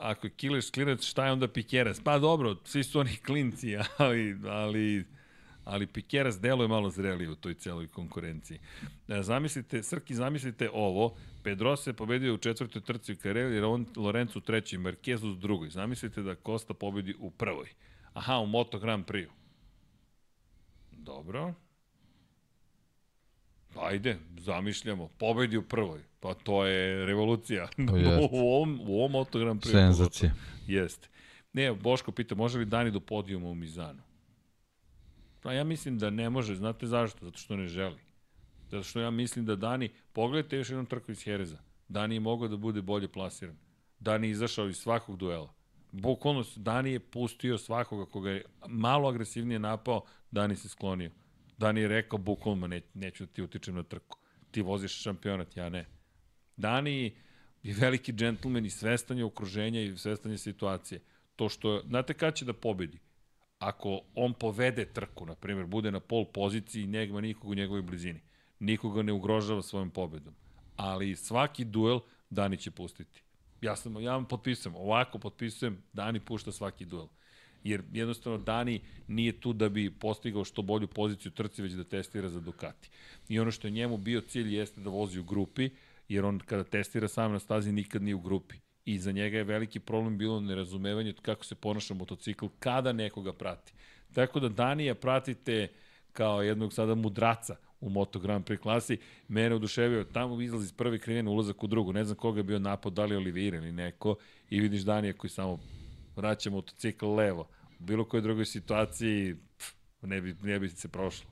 [0.00, 2.00] ako je Killers klinac, šta je onda Pikeras?
[2.00, 5.04] Pa dobro, svi su oni klinci, ali, ali,
[5.64, 8.58] ali Pikeras deluje malo zrelije u toj celoj konkurenciji.
[9.08, 13.60] E, zamislite, Srki, zamislite ovo, Pedrosa je pobedio u četvrtoj trci u karijeri,
[13.96, 15.70] Lorenzo u trećoj, Marquez u drugoj.
[15.70, 17.68] Zamislite da Costa pobedi u prvoj.
[18.14, 19.28] Aha, u Moto Grand Prix.
[20.92, 21.54] Dobro.
[23.80, 25.08] Ajde, zamišljamo.
[25.08, 26.00] Pobedi u prvoj.
[26.20, 27.68] Pa to je revolucija.
[27.78, 28.32] Jest.
[28.32, 29.72] u ovom, u ovom autogram prije.
[29.72, 30.32] Senzacija.
[30.66, 31.08] Jeste.
[31.52, 34.02] Ne, Boško pita, može li Dani do podijuma u Mizanu?
[35.42, 36.54] Pa ja mislim da ne može.
[36.54, 37.24] Znate zašto?
[37.24, 38.00] Zato što ne želi.
[38.70, 41.58] Zato što ja mislim da Dani, pogledajte još jednom trku iz Hereza.
[41.88, 43.56] Dani je mogao da bude bolje plasiran.
[44.00, 45.54] Dani je izašao iz svakog duela.
[45.92, 51.10] Bukvalno, Dani je pustio svakoga koga je malo agresivnije napao, Dani se sklonio.
[51.58, 54.18] Dani je rekao, bukvalno, ne, neću da ti utičem na trku.
[54.50, 55.86] Ti voziš šampionat, ja ne.
[56.56, 57.14] Dani
[57.62, 61.00] je veliki džentlmen i svestan je okruženja i svestan je situacije.
[61.36, 62.98] To što, znate kada će da pobedi?
[63.58, 67.82] Ako on povede trku, na primjer, bude na pol poziciji i nema nikog u njegovoj
[67.82, 68.20] blizini.
[68.58, 70.34] Nikoga ne ugrožava svojom pobedom.
[70.76, 73.22] Ali svaki duel Dani će pustiti.
[73.62, 77.06] Ja sam, ja vam potpisujem, ovako potpisujem, Dani pušta svaki duel.
[77.64, 82.28] Jer jednostavno Dani nije tu da bi postigao što bolju poziciju trci, već da testira
[82.28, 82.90] za Ducati.
[83.28, 85.70] I ono što je njemu bio cilj jeste da vozi u grupi,
[86.08, 88.54] jer on kada testira sam na stazi nikad nije u grupi.
[88.84, 93.72] I za njega je veliki problem bilo nerazumevanje kako se ponaša motocikl kada nekoga prati.
[94.12, 95.68] Tako da Danija pratite
[96.12, 98.98] kao jednog sada mudraca u Moto Grand Prix klasi.
[99.28, 101.92] Mene oduševio, tamo izlazi iz prve krivine, ulazak u drugu.
[101.92, 104.16] Ne znam koga je bio napad, da li Oliveira ili neko.
[104.50, 105.58] I vidiš Danija koji samo
[106.16, 107.48] vraća motocikl levo.
[107.80, 111.30] U bilo kojoj drugoj situaciji pff, ne, bi, ne bi se prošlo.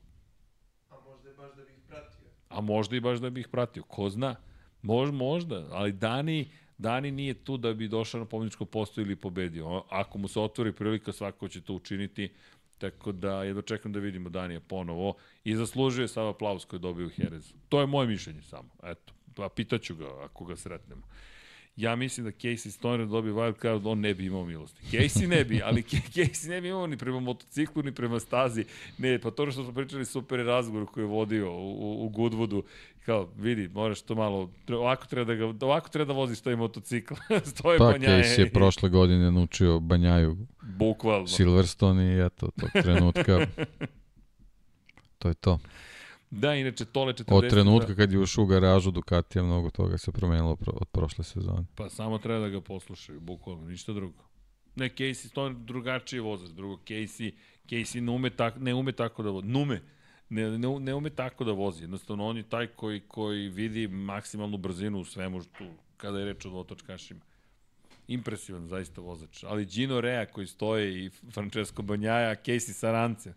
[0.91, 2.29] A možda je baš da bih pratio.
[2.49, 3.83] A možda i baš da bih pratio.
[3.83, 4.37] Ko zna?
[4.83, 9.83] Mož, možda, ali Dani, Dani nije tu da bi došao na pobjedičko posto ili pobedio.
[9.89, 12.33] Ako mu se otvori prilika, svako će to učiniti.
[12.81, 17.07] Tako da jedno čekam da vidimo Danija ponovo i zaslužuje sav aplauz koji je dobio
[17.07, 17.55] u Herezu.
[17.69, 18.69] To je moje mišljenje samo.
[18.83, 21.03] Eto, pa pitaću ga ako ga sretnemo.
[21.77, 24.83] Ja mislim da Casey Stoner dobije wild card, on ne bi imao milosti.
[24.93, 25.83] Casey ne bi, ali
[26.15, 28.65] Casey ne bi imao ni prema motociklu, ni prema stazi.
[28.99, 32.63] Ne, pa to što smo pričali, super je razgovor koji je vodio u, u Goodwoodu.
[33.07, 37.15] Kao, vidi, moraš to malo, ovako treba da, ga, ovako treba da voziš taj motocikl.
[37.55, 38.23] Stoje Pa, banjaje.
[38.23, 41.27] Case je prošle godine naučio Banjaju Bukvalno.
[41.27, 43.47] Silverstone i eto, tog trenutka
[45.21, 45.59] to je to.
[46.31, 47.35] Da, inače, Tole 40...
[47.35, 51.25] Od trenutka kad je ušao u garažu Ducatija, mnogo toga se promenilo pro- od prošle
[51.25, 51.65] sezone.
[51.75, 54.25] Pa samo treba da ga poslušaju, bukvalno, ništa drugo.
[54.75, 57.33] Ne, Casey, to je drugačiji vozač, drugo, Casey,
[57.69, 59.81] Casey ne ume, tak, ne ume tako da vozi, nume,
[60.31, 64.57] ne, ne, ne ume tako da vozi, jednostavno on je taj koji, koji vidi maksimalnu
[64.57, 65.65] brzinu u svemu što,
[65.97, 67.21] kada je reč o dvotočkašima.
[68.09, 73.35] Impresivan zaista vozač, ali Gino Rea koji stoje i Francesco Banjaja, Casey Sarance,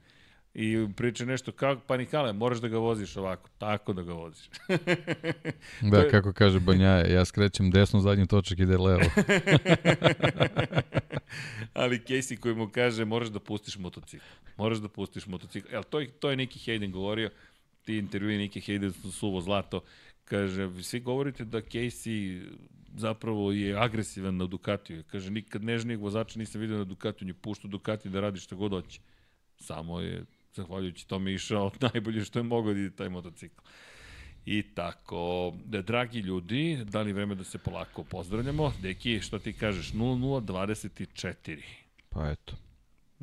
[0.56, 4.50] i priča nešto kao, pa Nikale, moraš da ga voziš ovako, tako da ga voziš.
[5.92, 9.02] Da, je- kako kaže Banjaja, ja skrećem desno, zadnji točak ide levo.
[11.74, 14.26] Ali Casey koji mu kaže moraš da pustiš motocikl.
[14.58, 15.68] Moraš da pustiš motocikl.
[15.72, 17.30] Evo, to, je, to je Neki Hayden govorio,
[17.86, 19.82] ti intervjui Neki Hayden su suvo zlato.
[20.26, 22.46] Kaže, svi govorite da Casey
[22.96, 25.04] zapravo je agresivan na Ducatiju.
[25.12, 28.56] Kaže, nikad nežnijeg vozača nisam vidio na Ducatiju, on je puštao Ducati da radi šta
[28.56, 29.00] god hoće.
[29.60, 30.24] Samo je,
[30.54, 33.62] zahvaljujući tome, išao najbolje što je mogao da ide taj motocikl.
[34.46, 38.74] I tako, da, dragi ljudi, da li vreme da se polako pozdravljamo?
[38.82, 39.92] Deki, što ti kažeš?
[39.92, 41.62] 0024.
[42.10, 42.56] Pa eto,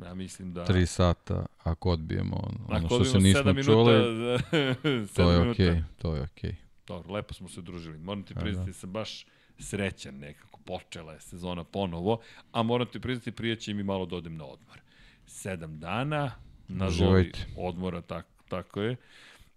[0.05, 0.65] Ja mislim da...
[0.65, 3.93] 3 sata, ako odbijemo ono, Ako što se nismo čuli,
[5.15, 6.51] to je okej, okay, to je okej.
[6.51, 6.55] Okay.
[6.87, 7.97] Dobro, lepo smo se družili.
[7.97, 8.73] Moram ti A, priznati, da.
[8.73, 8.79] da.
[8.79, 9.25] sam baš
[9.59, 10.59] srećan nekako.
[10.65, 14.45] Počela je sezona ponovo, a moram ti priznati, prije će mi malo da odem na
[14.45, 14.81] odmor.
[15.25, 16.31] Sedam dana,
[16.77, 18.97] nazovi odmora, tak, tako je.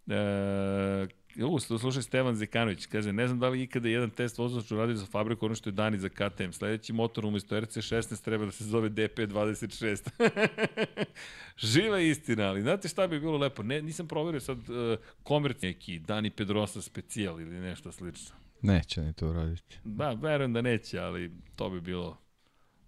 [0.07, 1.07] E,
[1.43, 5.07] U, slušaj Stevan Zekanović, kaže, ne znam da li ikada jedan test vozač uradio za
[5.07, 6.51] fabriku ono što je Dani za KTM.
[6.53, 10.11] Sledeći motor umesto RC16 treba da se zove DP26.
[11.73, 13.63] Živa istina, ali znate šta bi bilo lepo?
[13.63, 18.37] Ne, nisam proverio sad uh, komerc neki Dani Pedrosa specijal ili nešto slično.
[18.63, 19.79] Neće ni to uraditi.
[19.85, 22.24] Da, verujem da neće, ali to bi bilo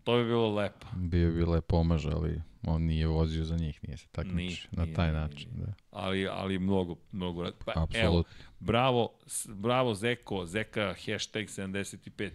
[0.06, 0.86] to bi bilo lepo.
[0.96, 4.84] Bio bi lepo omaž, ali on nije vozio za njih, nije se takmičio Nije, na
[4.84, 5.50] nije, taj nije, način.
[5.54, 5.72] Da.
[5.90, 7.50] Ali, ali mnogo, mnogo.
[7.64, 8.24] Pa, evo,
[8.60, 9.18] bravo,
[9.48, 12.30] bravo Zeko, Zeka hashtag 75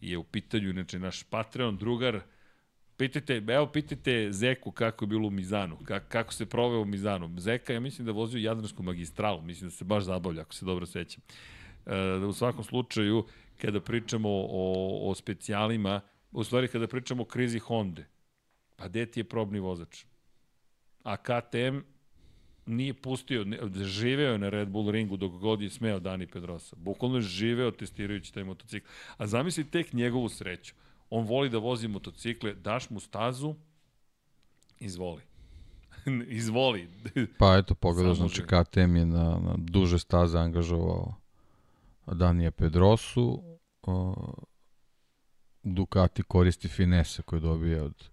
[0.00, 2.20] je u pitanju, inače naš Patreon, drugar,
[2.96, 7.30] Pitajte, evo pitajte Zeku kako je bilo u Mizanu, kako, kako se proveo u Mizanu.
[7.38, 10.86] Zeka, ja mislim da vozio Jadransku magistralu, mislim da se baš zabavlja, ako se dobro
[10.86, 11.22] sećam.
[11.86, 13.24] E, u svakom slučaju,
[13.60, 16.00] kada pričamo o, o specijalima,
[16.32, 18.02] u stvari kada pričamo o krizi Honda,
[18.76, 20.04] pa gde ti je probni vozač?
[21.02, 21.78] A KTM
[22.66, 26.76] nije pustio, živeo je na Red Bull ringu dok god je smeo Dani Pedrosa.
[26.76, 28.86] Bukvalno je živeo testirajući taj motocikl.
[29.16, 30.74] A zamisli tek njegovu sreću.
[31.10, 33.54] On voli da vozi motocikle, daš mu stazu,
[34.80, 35.22] izvoli.
[36.28, 36.88] Izvoli.
[37.38, 38.42] Pa eto, pogledaj, znači.
[38.42, 41.14] KTM je na, na duže staze angažovao
[42.06, 43.42] Danija Pedrosu,
[43.82, 44.14] o,
[45.62, 48.08] Ducati koristi finese koje dobije od,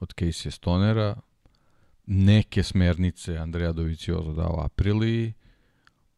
[0.00, 1.16] od Casey Stonera,
[2.06, 5.32] neke smernice Andrea Dovizioso dao Apriliji,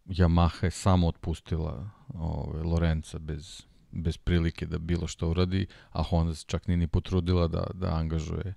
[0.06, 6.34] Yamaha je samo otpustila ove, Lorenza bez, bez prilike da bilo što uradi, a Honda
[6.34, 8.54] se čak nije ni potrudila da, da angažuje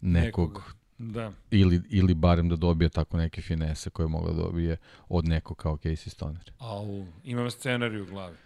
[0.00, 0.64] nekog, Nekoga.
[0.98, 1.32] Da.
[1.50, 4.76] ili, ili barem da dobije tako neke finese koje je mogla da dobije
[5.08, 6.52] od nekog kao Casey Stoner.
[6.58, 8.36] Au, imam scenarij u glavi.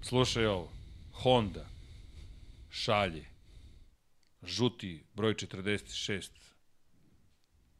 [0.00, 0.68] Slušaj ovo.
[1.12, 1.71] Honda
[2.72, 3.24] šalje.
[4.42, 6.30] Žuti broj 46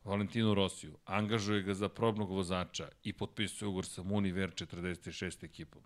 [0.05, 5.83] Valentinu Rosiju, angažuje ga za probnog vozača i potpisuje ugovor sa Muniver 46 ekipom.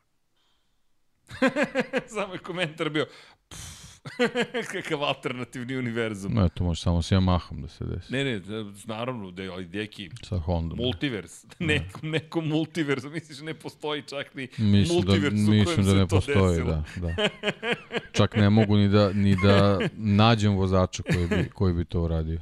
[2.14, 3.06] Samo je komentar bio
[3.48, 3.85] pff,
[4.72, 6.34] kakav alternativni univerzum.
[6.34, 8.12] No, to može samo s Yamahom da se desi.
[8.12, 8.40] Ne, ne,
[8.84, 10.78] naravno, da je ali deki, Sa Hondom.
[10.78, 15.86] multivers, neko, neko multivers, misliš ne postoji čak ni Mislim da, multivers u kojem mislim
[15.86, 16.82] da ne to postoji, desilo.
[16.96, 17.28] da, da.
[18.18, 22.40] Čak ne mogu ni da, ni da nađem vozača koji bi, koji bi to uradio.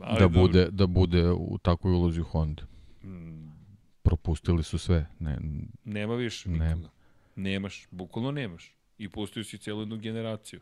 [0.00, 2.62] Ali da, bude, da bude u takvoj ulozi u Honda.
[3.04, 3.50] Mm,
[4.02, 5.06] Propustili su sve.
[5.18, 5.38] Ne,
[5.84, 6.64] Nema više Nema.
[6.64, 6.88] nikoga.
[7.36, 8.74] Nemaš, bukvalno nemaš.
[9.00, 10.60] I pustio si cijelu jednu generaciju.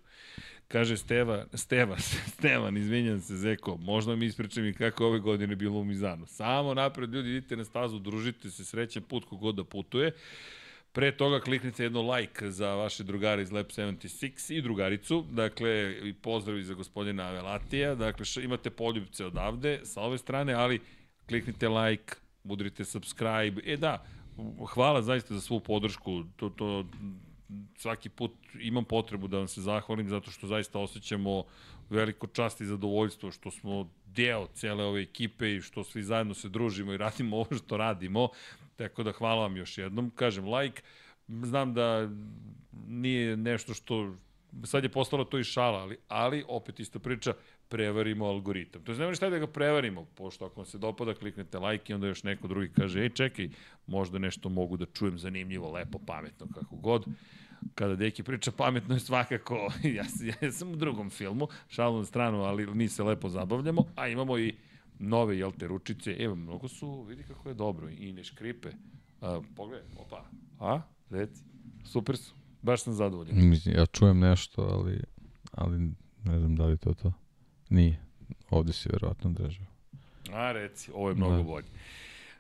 [0.69, 1.97] Kaže Steva, Steva,
[2.35, 6.27] Stevan, izvinjam se, Zeko, možda mi ispričam i kako ove godine bilo u Mizanu.
[6.27, 10.13] Samo napred, ljudi, idite na stazu, družite se, srećan put kogod da putuje.
[10.93, 16.13] Pre toga kliknite jedno like za vaše drugare iz Lab 76 i drugaricu, dakle, i
[16.13, 20.81] pozdrav i za gospodina Avelatija, dakle, imate poljubce odavde, sa ove strane, ali
[21.29, 24.05] kliknite like, udrite subscribe, e da,
[24.75, 26.85] hvala zaista za svu podršku, to, to
[27.77, 31.45] svaki put imam potrebu da vam se zahvalim zato što zaista osjećamo
[31.91, 36.49] veliko čast i zadovoljstvo što smo deo cele ove ekipe i što svi zajedno se
[36.49, 38.29] družimo i radimo ovo što radimo.
[38.77, 40.11] Tako da hvala vam još jednom.
[40.11, 40.83] Kažem like,
[41.29, 42.11] znam da
[42.87, 44.15] nije nešto što
[44.65, 47.35] sad je postalo to i šala, ali, ali opet ista priča,
[47.69, 48.83] prevarimo algoritam.
[48.83, 51.95] To je nema šta da ga prevarimo, pošto ako vam se dopada, kliknete like i
[51.95, 53.49] onda još neko drugi kaže, ej čekaj,
[53.87, 57.07] možda nešto mogu da čujem zanimljivo, lepo, pametno, kako god.
[57.75, 59.55] Kada Deki priča pametno je svakako,
[59.97, 60.05] ja,
[60.43, 64.39] ja sam u drugom filmu, šalu na stranu, ali mi se lepo zabavljamo, a imamo
[64.39, 64.55] i
[64.99, 68.69] nove, jel te, ručice, evo, mnogo su, vidi kako je dobro, i ne škripe.
[69.21, 70.25] A, pogledaj, opa,
[70.59, 71.43] a, reci,
[71.85, 73.55] super su, baš sam zadovoljan.
[73.65, 75.01] ja čujem nešto, ali,
[75.53, 75.79] ali
[76.25, 77.13] ne znam da li to to.
[77.71, 77.99] Nije.
[78.51, 79.67] Ovde si verovatno držao.
[80.33, 81.43] A, reci, ovo je mnogo Da.
[81.43, 81.67] bolje.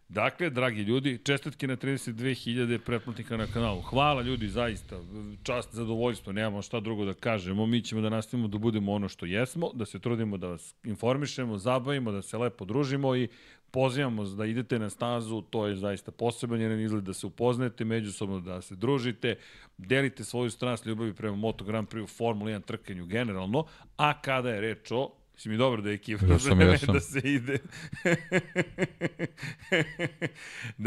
[0.08, 3.80] Dakle, dragi ljudi, čestitke na 32.000 pretplatnika na kanalu.
[3.82, 5.00] Hvala ljudi, zaista.
[5.42, 7.66] Čast, zadovoljstvo, nemamo šta drugo da kažemo.
[7.66, 11.58] Mi ćemo da nastavimo da budemo ono što jesmo, da se trudimo da vas informišemo,
[11.58, 13.28] zabavimo, da se lepo družimo i
[13.70, 18.40] pozivamo da idete na stazu, to je zaista poseban jedan izgled da se upoznate međusobno,
[18.40, 19.36] da se družite,
[19.78, 23.64] delite svoju strast ljubavi prema Moto Grand Prix, Formula 1 trkanju generalno,
[23.96, 26.94] a kada je reč o Si mi dobro da je ekipa Jesam, vreme jesam.
[26.94, 27.58] da se ide.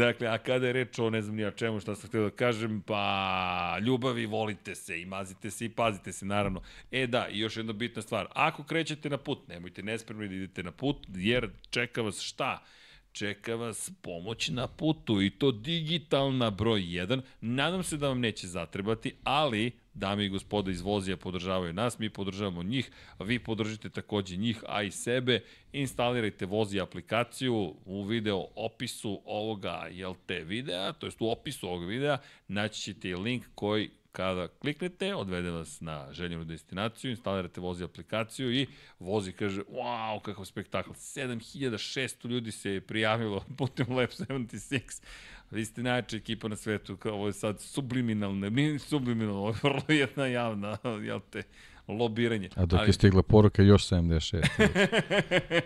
[0.02, 2.30] dakle, a kada je reč o ne znam ni ja čemu šta sam htio da
[2.30, 6.62] kažem, pa ljubavi, volite se i mazite se i pazite se, naravno.
[6.90, 8.26] E da, i još jedna bitna stvar.
[8.34, 12.62] Ako krećete na put, nemojte nespremni da idete na put, jer čeka vas šta?
[13.12, 17.20] Čeka vas pomoć na putu i to digitalna broj 1.
[17.40, 22.10] Nadam se da vam neće zatrebati, ali dame i gospoda iz Vozija podržavaju nas, mi
[22.10, 25.40] podržavamo njih, a vi podržite takođe njih, a i sebe.
[25.72, 31.84] Instalirajte Vozi aplikaciju u video opisu ovoga, jel te videa, to jest u opisu ovog
[31.84, 32.18] videa,
[32.48, 38.66] naći ćete link koji kada kliknete, odvede vas na željenu destinaciju, instalirate Vozi aplikaciju i
[38.98, 45.02] Vozi kaže, wow, kakav spektakl, 7600 ljudi se je prijavilo putem Lab 76,
[45.50, 49.56] vi ste najjača ekipa na svetu, kao ovo je sad subliminalne, mi subliminalno, ovo je
[49.62, 51.42] vrlo jedna javna, jel te,
[51.88, 52.48] lobiranje.
[52.56, 54.46] A dok je stigla poruka još 76.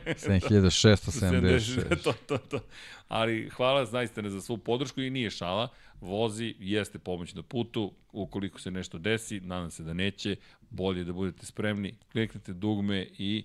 [0.06, 1.96] 7676.
[2.04, 2.60] to, to, to.
[3.08, 5.68] Ali hvala zaista za svu podršku i nije šala.
[6.00, 7.92] Vozi jeste pomoć na putu.
[8.12, 10.36] Ukoliko se nešto desi, nadam se da neće,
[10.70, 11.94] bolje da budete spremni.
[12.12, 13.44] Kliknite dugme i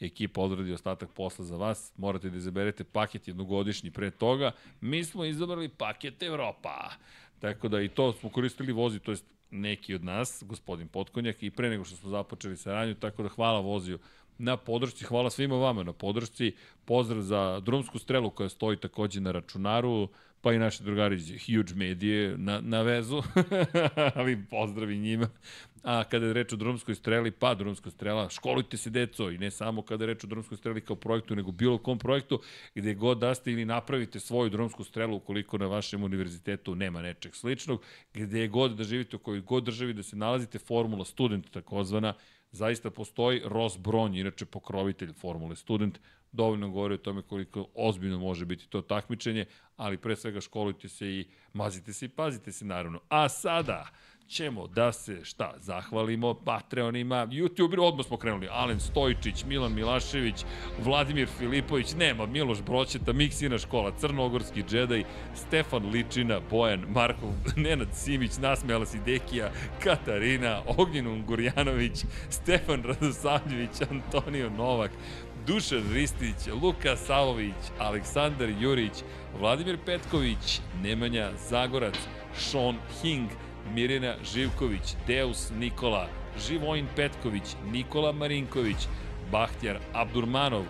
[0.00, 1.92] ekipa odradi ostatak posla za vas.
[1.96, 4.52] Morate da izaberete paket jednogodišnji pre toga.
[4.80, 6.90] Mi smo izabrali paket Evropa.
[7.38, 11.50] Tako da i to smo koristili vozi, to jest neki od nas, gospodin Potkonjak, i
[11.50, 13.98] pre nego što smo započeli saradnju, tako da hvala voziju
[14.38, 16.54] na podršci, hvala svima vama na podršci,
[16.84, 20.08] pozdrav za drumsku strelu koja stoji takođe na računaru,
[20.40, 23.22] pa i naši drugari iz Huge Medije na, na vezu,
[24.14, 25.28] ali pozdravi njima.
[25.82, 29.50] A kada je reč o drumskoj streli, pa drumska strela, školujte se deco i ne
[29.50, 32.40] samo kada je reč o drumskoj streli kao projektu, nego bilo kom projektu
[32.74, 37.34] gde god da ste ili napravite svoju drumsku strelu ukoliko na vašem univerzitetu nema nečeg
[37.34, 37.82] sličnog,
[38.14, 42.14] gde god da živite, u kojoj god državi da se nalazite, formula student takozvana,
[42.52, 45.98] zaista postoji Ross Bronj, inače pokrovitelj formule student,
[46.32, 49.46] dovoljno govori o tome koliko ozbiljno može biti to takmičenje,
[49.76, 53.00] ali pre svega školujte se i mazite se i pazite se naravno.
[53.08, 53.86] A sada,
[54.28, 60.44] ćemo da se, šta, zahvalimo Patreonima, YouTuberu, odmah smo krenuli, Alen Stojčić, Milan Milašević,
[60.84, 68.36] Vladimir Filipović, nema, Miloš Broćeta, Miksina škola, Crnogorski džedaj, Stefan Ličina, Bojan, Markov, Nenad Simić,
[68.38, 69.50] Nasmela Sidekija,
[69.84, 74.90] Katarina, Ognjen Ungurjanović, Stefan Radosavljević, Antonio Novak,
[75.46, 78.92] Dušan Ristić, Luka Salović, Aleksandar Jurić,
[79.40, 81.94] Vladimir Petković, Nemanja Zagorac,
[82.34, 83.30] Sean Hing,
[83.74, 86.08] Mirjana Živković, Deus Nikola,
[86.48, 88.88] Živojin Petković, Nikola Marinković,
[89.32, 90.64] Bahtjar Abdurmanov,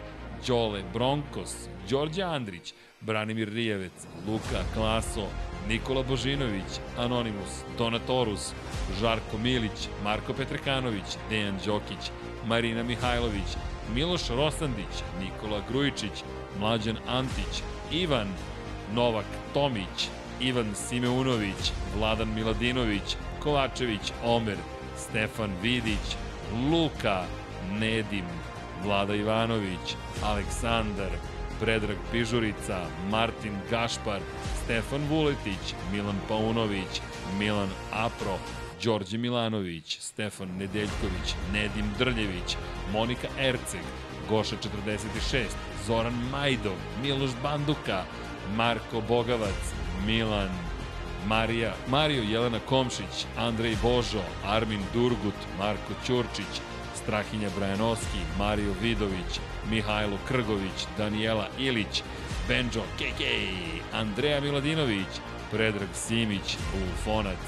[0.47, 1.55] Đole Bronkos,
[1.91, 3.93] Đorđe Andrić, Branimir Rijevec,
[4.27, 5.27] Luka Klaso,
[5.69, 8.53] Nikola Božinović, Anonimus, Donatorus,
[9.01, 12.11] Žarko Milić, Marko Petrekanović, Dejan Đokić,
[12.47, 13.57] Marina Mihajlović,
[13.95, 16.25] Miloš Rosandić, Nikola Grujičić,
[16.61, 17.63] Mlađan Antić,
[17.93, 18.29] Ivan,
[18.95, 20.09] Novak Tomić,
[20.41, 24.57] Ivan Simeunović, Vladan Miladinović, Kovačević Omer,
[24.97, 26.17] Stefan Vidić,
[26.71, 27.25] Luka
[27.73, 28.25] Nedim,
[28.85, 31.11] Vlada Ivanović, Aleksandar,
[31.61, 34.21] Predrag Pižurica, Martin Gašpar,
[34.65, 37.01] Stefan Vuletić, Milan Paunović,
[37.39, 38.39] Milan Apro,
[38.85, 42.57] Đorđe Milanović, Stefan Nedeljković, Nedim Drljević,
[42.93, 43.81] Monika Erceg,
[44.29, 45.45] Goša 46,
[45.87, 48.05] Zoran Majdov, Miloš Banduka,
[48.57, 50.51] Marko Bogavac, Milan,
[51.27, 56.61] Marija, Mario Jelena Komšić, Andrej Božo, Armin Durgut, Marko Ćurčić,
[57.03, 62.03] Strahinja Brajanovski, Mario Vidović, Mihajlo Krgović, Danijela Ilić,
[62.49, 63.21] Benjo KK,
[63.93, 65.13] Andreja Miladinović,
[65.51, 67.39] Predrag Simić, Bufonac,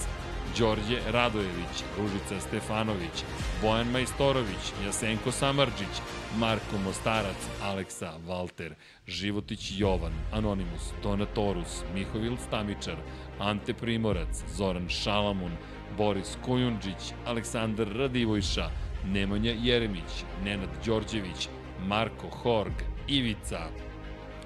[0.58, 3.24] Đorđe Radojević, Ružica Stefanović,
[3.62, 5.94] Bojan Majstorović, Jasenko Samarđić,
[6.38, 8.74] Marko Mostarac, Aleksa Valter,
[9.06, 12.96] Životić Jovan, Anonimus, Donatorus, Mihovil Stamičar,
[13.38, 15.50] Ante Primorac, Zoran Šalamun,
[15.96, 18.70] Boris Kujundžić, Aleksandar Radivojša,
[19.06, 21.48] Nemanja Jeremić, Nenad Đorđević,
[21.86, 22.74] Marko Horg,
[23.08, 23.60] Ivica,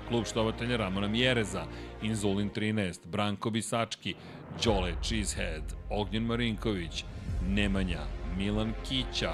[0.09, 1.67] klub štovatelja Ramona Mjereza,
[2.03, 4.15] Inzulin 13, Branko Bisački,
[4.65, 7.05] Đole Cheesehead, Ognjen Marinković,
[7.49, 8.01] Nemanja,
[8.39, 9.33] Milan Kića,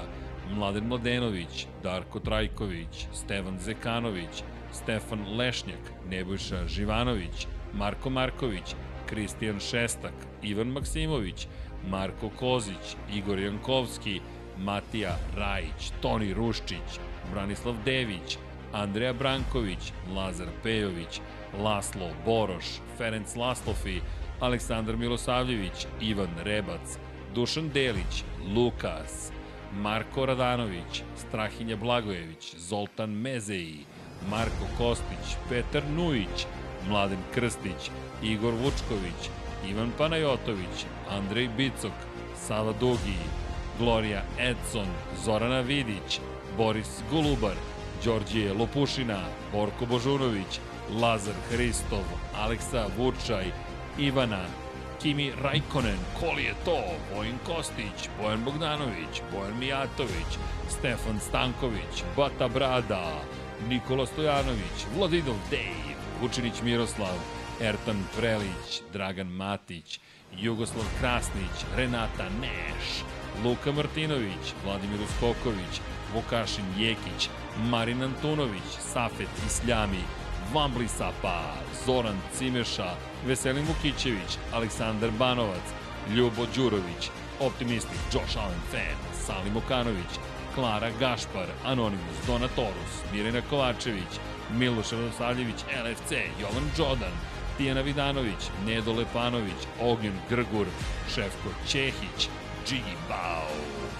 [0.55, 10.67] Mladen Mladenović, Darko Trajković, Stevan Zekanović, Stefan Lešnjak, Nebojša Živanović, Marko Marković, Kristijan Šestak, Ivan
[10.67, 11.47] Maksimović,
[11.89, 14.19] Marko Kozić, Igor Jankovski,
[14.57, 16.99] Matija Rajić, Toni Ruščić,
[17.31, 18.37] Branislav Dević,
[18.73, 21.21] Andreja Branković, Lazar Pejović,
[21.63, 22.65] Laslo Boroš,
[22.97, 24.01] Ferenc Laslofi,
[24.39, 26.97] Aleksandar Milosavljević, Ivan Rebac,
[27.35, 28.23] Dušan Delić,
[28.55, 29.30] Lukas,
[29.79, 33.85] Marko Radanović, Strahinja Blagojević, Zoltan Mezeji,
[34.29, 36.45] Marko Kostić, Petar Nujić,
[36.87, 37.91] Mladen Krstić,
[38.23, 39.29] Igor Vučković,
[39.69, 41.93] Ivan Panajotović, Andrej Bicok,
[42.35, 43.17] Sava Dugi,
[43.79, 44.87] Gloria Edson,
[45.25, 46.19] Zorana Vidić,
[46.57, 47.55] Boris Golubar,
[48.05, 49.19] Đorđije Lopušina,
[49.51, 50.59] Borko Božunović,
[51.01, 52.03] Lazar Hristov,
[52.35, 53.45] Aleksa Vučaj,
[53.99, 54.45] Ivana,
[55.01, 56.83] Kimi Rajkonen, Koli je to,
[57.15, 60.37] Vojin Kostić, Bojan Bogdanović, Bojan Mijatović,
[60.69, 63.21] Stefan Stanković, Bata Brada,
[63.69, 67.17] Nikola Stojanović, Vladidov Dej, Vučinić Miroslav,
[67.61, 69.99] Ertan Prelić, Dragan Matić,
[70.37, 73.03] Jugoslav Krasnić, Renata Neš,
[73.43, 75.81] Luka Martinović, Vladimir Uskoković,
[76.13, 77.29] Vukašin Jekić,
[77.69, 80.03] Marin Antunović, Safet Isljami,
[80.53, 81.55] Vambli Sapa,
[81.85, 85.63] Zoran Cimeša, Veselin Vukićević, Aleksandar Banovac,
[86.15, 90.11] Ljubo Đurović, Optimistik, Josh Allen Fan, Salim Okanović,
[90.55, 94.19] Klara Gašpar, Anonimus, Donatorus, Mirena Kovačević,
[94.53, 97.15] Miloš Radosavljević, LFC, Jovan Đodan,
[97.57, 100.67] Tijana Vidanović, Nedo Lepanović, Ognjen Grgur,
[101.15, 102.29] Šefko Ćehić,
[102.67, 103.51] Gigi Bao,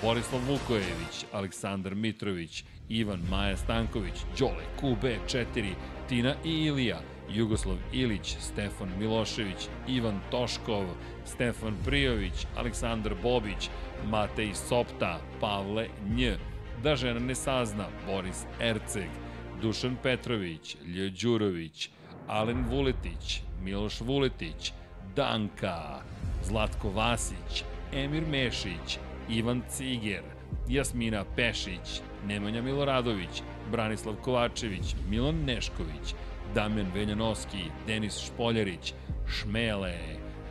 [0.02, 5.74] Borislav Vukojević, Aleksandar Mitrović, Ivan Maja Stanković, Đole QB4,
[6.10, 10.86] Tina i Ilija, Jugoslav Ilić, Stefan Milošević, Ivan Toškov,
[11.26, 13.70] Stefan Prijović, Aleksandar Bobić,
[14.10, 16.32] Matej Sopta, Pavle Nj,
[16.84, 19.10] Da žena ne sazna, Boris Erceg,
[19.62, 21.90] Dušan Petrović, Lje Đurović,
[22.28, 24.74] Alen Vuletić, Miloš Vuletić,
[25.16, 26.02] Danka,
[26.44, 27.64] Zlatko Vasić,
[27.94, 28.98] Emir Mešić,
[29.30, 30.24] Ivan Ciger,
[30.68, 36.16] Jasmina Pešić, Nemanja Miloradović, Branislav Kovačević, Milan Nešković,
[36.56, 38.94] Damjan Veljanovski, Denis Špoljarić,
[39.28, 39.98] Šmele,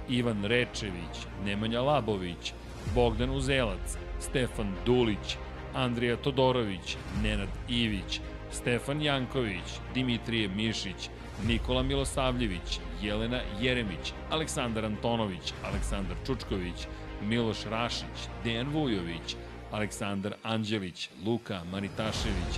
[0.08, 2.52] Ivan Rečević, Nemanja Labović,
[2.94, 5.36] Bogdan Uzelac, Stefan Dulić,
[5.74, 11.10] Andrija Todorović, Nenad Ivić, Stefan Janković, Dimitrije Mišić,
[11.46, 16.86] Nikola Milosavljević, Jelena Jeremić, Aleksandar Antonović, Aleksandar Čučković,
[17.22, 19.36] Miloš Rašić, Dejan Vujović,
[19.72, 22.52] Aleksandar Anđelić, Luka Manitašević,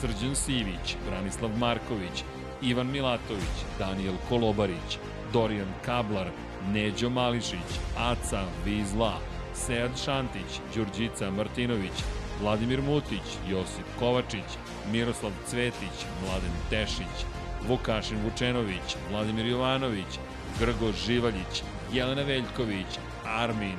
[0.00, 2.24] Srđan Sivić, Branislav Marković,
[2.62, 4.98] Ivan Milatović, Daniel Kolobarić,
[5.32, 6.30] Dorijan Kablar,
[6.72, 9.18] Neđo Mališić, Aca Vizla,
[9.54, 12.04] Sead Šantić, Đurđica Martinović,
[12.40, 14.48] Vladimir Mutić, Josip Kovačić,
[14.92, 17.24] Miroslav Cvetić, Mladen Tešić,
[17.68, 20.18] Vukašin Vučenović, Vladimir Jovanović,
[20.60, 23.78] Grgo Živaljić, Jelena Veljković, Armin,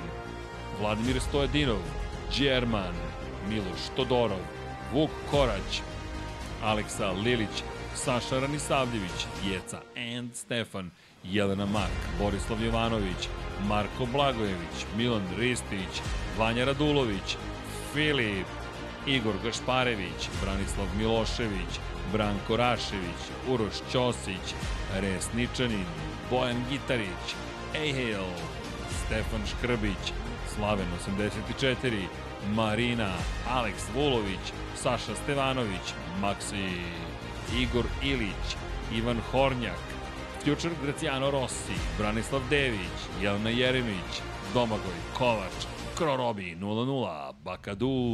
[0.80, 1.82] Vladimir Stojedinov,
[2.38, 2.96] Đerman,
[3.50, 4.46] Miloš Todorov,
[4.94, 5.82] Vuk Korać,
[6.64, 7.64] Aleksa Lilić,
[7.96, 9.82] Saša Ranisavljević, Jeca
[10.18, 10.92] and Stefan,
[11.24, 13.30] Jelena Mak, Borislav Jovanović,
[13.68, 16.02] Marko Blagojević, Milan Ristić,
[16.38, 17.38] Vanja Radulović,
[17.94, 18.48] Filip,
[19.08, 21.80] Igor Gašparević, Branislav Milošević,
[22.14, 24.56] Branko Rašević, Uroš Ćosić,
[25.02, 25.86] Res Ničanin,
[26.30, 27.36] Bojan Gitarić,
[27.76, 28.26] Ejhel,
[29.06, 30.14] Stefan Škrbić,
[30.60, 32.08] Slaven 84,
[32.56, 33.10] Marina,
[33.50, 36.68] Aleks Vulović, Saša Stevanović, Maksi,
[37.62, 38.58] Igor Ilić,
[38.96, 39.80] Ivan Hornjak,
[40.44, 44.22] Future Graciano Rossi, Branislav Dević, Jelena Jeremić,
[44.54, 45.66] Domagoj Kovač,
[45.98, 48.12] Krorobi 00, Bakadu,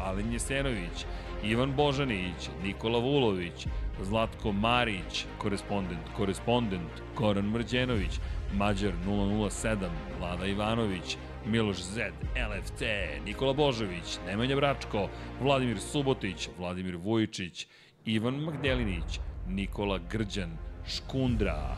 [0.00, 1.04] Alen Jesenović,
[1.42, 3.66] Ivan Božanić, Nikola Vulović,
[4.02, 8.20] Zlatko Marić, korespondent, korespondent, Goran Mrđenović,
[8.54, 9.88] Mađar 007,
[10.18, 12.82] Vlada Ivanović, Miloš Zed, LFC,
[13.24, 15.08] Nikola Božović, Nemanja Bračko,
[15.40, 17.66] Vladimir Subotić, Vladimir Vujičić,
[18.04, 20.58] Ivan Magdelinić, Nikola Grđan,
[20.88, 21.76] Škundra,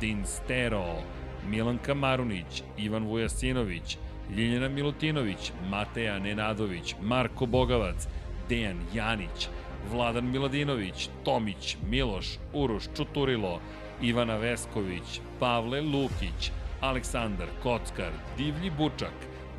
[0.00, 1.02] Din Stero,
[1.48, 3.98] Milan Kamarunić, Ivan Vujasinović,
[4.36, 8.08] Ljiljana Milutinović, Mateja Nenadović, Marko Bogavac,
[8.48, 9.48] Dejan Janić,
[9.92, 13.60] Vladan Miladinović, Tomić, Miloš, Uroš Čuturilo,
[14.02, 16.50] Ivana Vesković, Pavle Lukić,
[16.84, 19.14] Aleksandar Kockar, Divlji Bučak,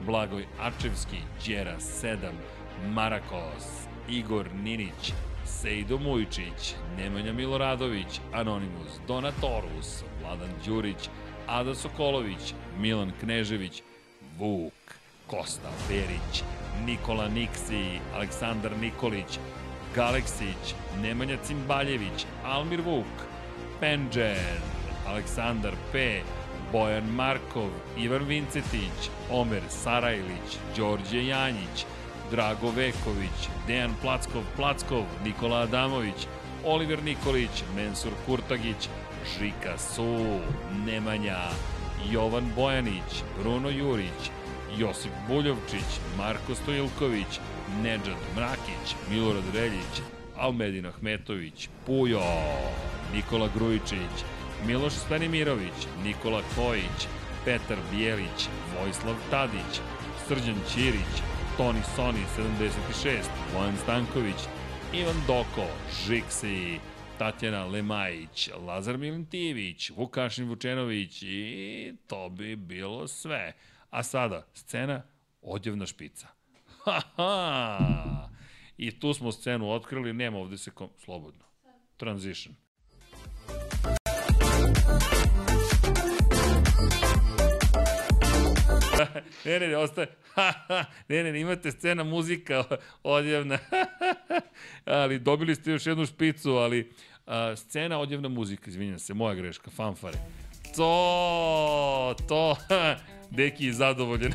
[0.06, 2.18] Blagoj Ačevski, Đera 7,
[2.94, 5.14] Marakos, Igor Ninić,
[5.46, 11.10] Sejdo Mujčić, Nemanja Miloradović, Anonimus, Donatorus, Vladan Đurić,
[11.48, 13.82] Ada Sokolović, Milan Knežević,
[14.38, 14.96] Vuk,
[15.28, 16.44] Kosta Verić,
[16.86, 19.40] Nikola Niksi, Aleksandar Nikolić,
[19.96, 23.28] Galeksić, Nemanja Cimbaljević, Almir Vuk,
[23.80, 24.60] Penđer,
[25.08, 26.22] Aleksandar P,
[26.72, 31.86] Bojan Markov, Ivan Vincetić, Omer Sarajlić, Đorđe Janjić,
[32.32, 36.28] Drago Veković, Dejan Plackov Plackov, Nikola Adamović,
[36.66, 38.90] Oliver Nikolić, Mensur Kurtagić,
[39.38, 40.40] Žika Su,
[40.86, 41.38] Nemanja,
[42.12, 44.32] Jovan Bojanić, Bruno Jurić,
[44.78, 47.40] Josip Buljovčić, Marko Stojilković,
[47.84, 50.02] Nedžad Mrakić, Milorad Reljić,
[50.38, 52.22] Almedin Ahmetović, Pujo,
[53.14, 54.16] Nikola Grujičić,
[54.68, 57.08] Miloš Stanimirović, Nikola Kojić,
[57.46, 59.82] Petar Bijelić, Vojislav Tadić,
[60.28, 61.14] Srđan Ćirić,
[61.58, 64.36] Toni Soni 76, Bojan Stanković,
[64.94, 65.68] Ivan Doko,
[66.06, 66.80] Žiksi,
[67.18, 73.54] Tatjana Lemajić, Lazar Milintijević, Vukašin Vučenović i to bi bilo sve.
[73.90, 75.04] A sada, scena
[75.42, 76.28] odjevna špica.
[76.84, 78.30] Ha, ha!
[78.78, 80.90] I tu smo scenu otkrili, nema ovde se kom...
[80.98, 81.44] slobodno.
[81.98, 82.56] Transition.
[89.46, 90.08] Ne, ne, ne, ostaje.
[91.10, 92.64] ne, ne, ne, imate scena muzika
[93.04, 93.58] odjevna.
[94.86, 96.92] ali dobili ste još jednu špicu, ali
[97.28, 100.18] a, scena odjevna muzika, izvinjam se, moja greška, fanfare.
[100.76, 102.58] To, to,
[103.30, 104.34] Deki je zadovoljen.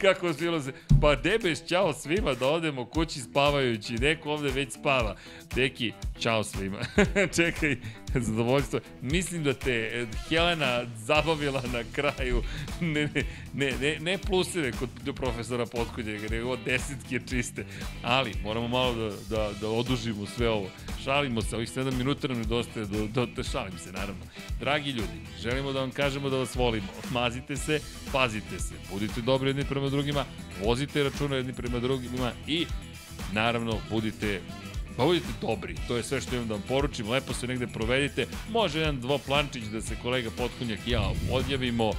[0.00, 0.72] Kako siloze.
[1.00, 3.94] Pa debeš, čao svima, da odemo kući spavajući.
[3.94, 5.16] Neko ovde već spava.
[5.54, 6.78] Deki, čao svima.
[7.36, 7.76] Čekaj,
[8.30, 8.80] zadovoljstvo.
[9.02, 12.42] Mislim da te eh, Helena zabavila na kraju.
[12.80, 17.66] Ne, ne, ne, ne, ne pluseve kod profesora Potkonjega, nego desetke čiste.
[18.02, 20.68] Ali, moramo malo da, da, da odužimo sve ovo.
[21.04, 24.24] Šalimo se, ovih 7 minuta nam nedostaje, do, do, da šalim se, naravno.
[24.60, 26.88] Dragi ljudi, želimo da vam kažemo da vas volimo.
[27.10, 27.80] Mazite se,
[28.12, 30.24] pazite se, budite dobri jedni prema drugima,
[30.64, 32.66] vozite računa jedni prema drugima i
[33.32, 34.40] naravno budite
[34.96, 38.26] Pa budite dobri, to je sve što imam da vam poručim, lepo se negde provedite,
[38.50, 41.92] može jedan dvoplančić da se kolega Potkonjak i ja odjavimo,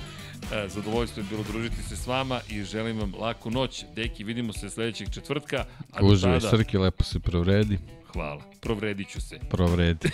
[0.54, 3.86] E, zadovoljstvo je bilo družiti se s vama i želim vam laku noć.
[3.96, 5.66] Deki, vidimo se sledećeg četvrtka.
[5.92, 7.78] A Uživaj, tada, Srki, lepo se provredi.
[8.14, 8.42] hvala.
[8.62, 9.40] Provredit ću se.
[9.50, 10.10] Provredi.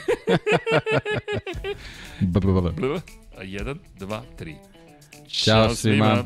[3.44, 4.56] Jedan, dva, tri.
[5.28, 6.26] Ćao svima.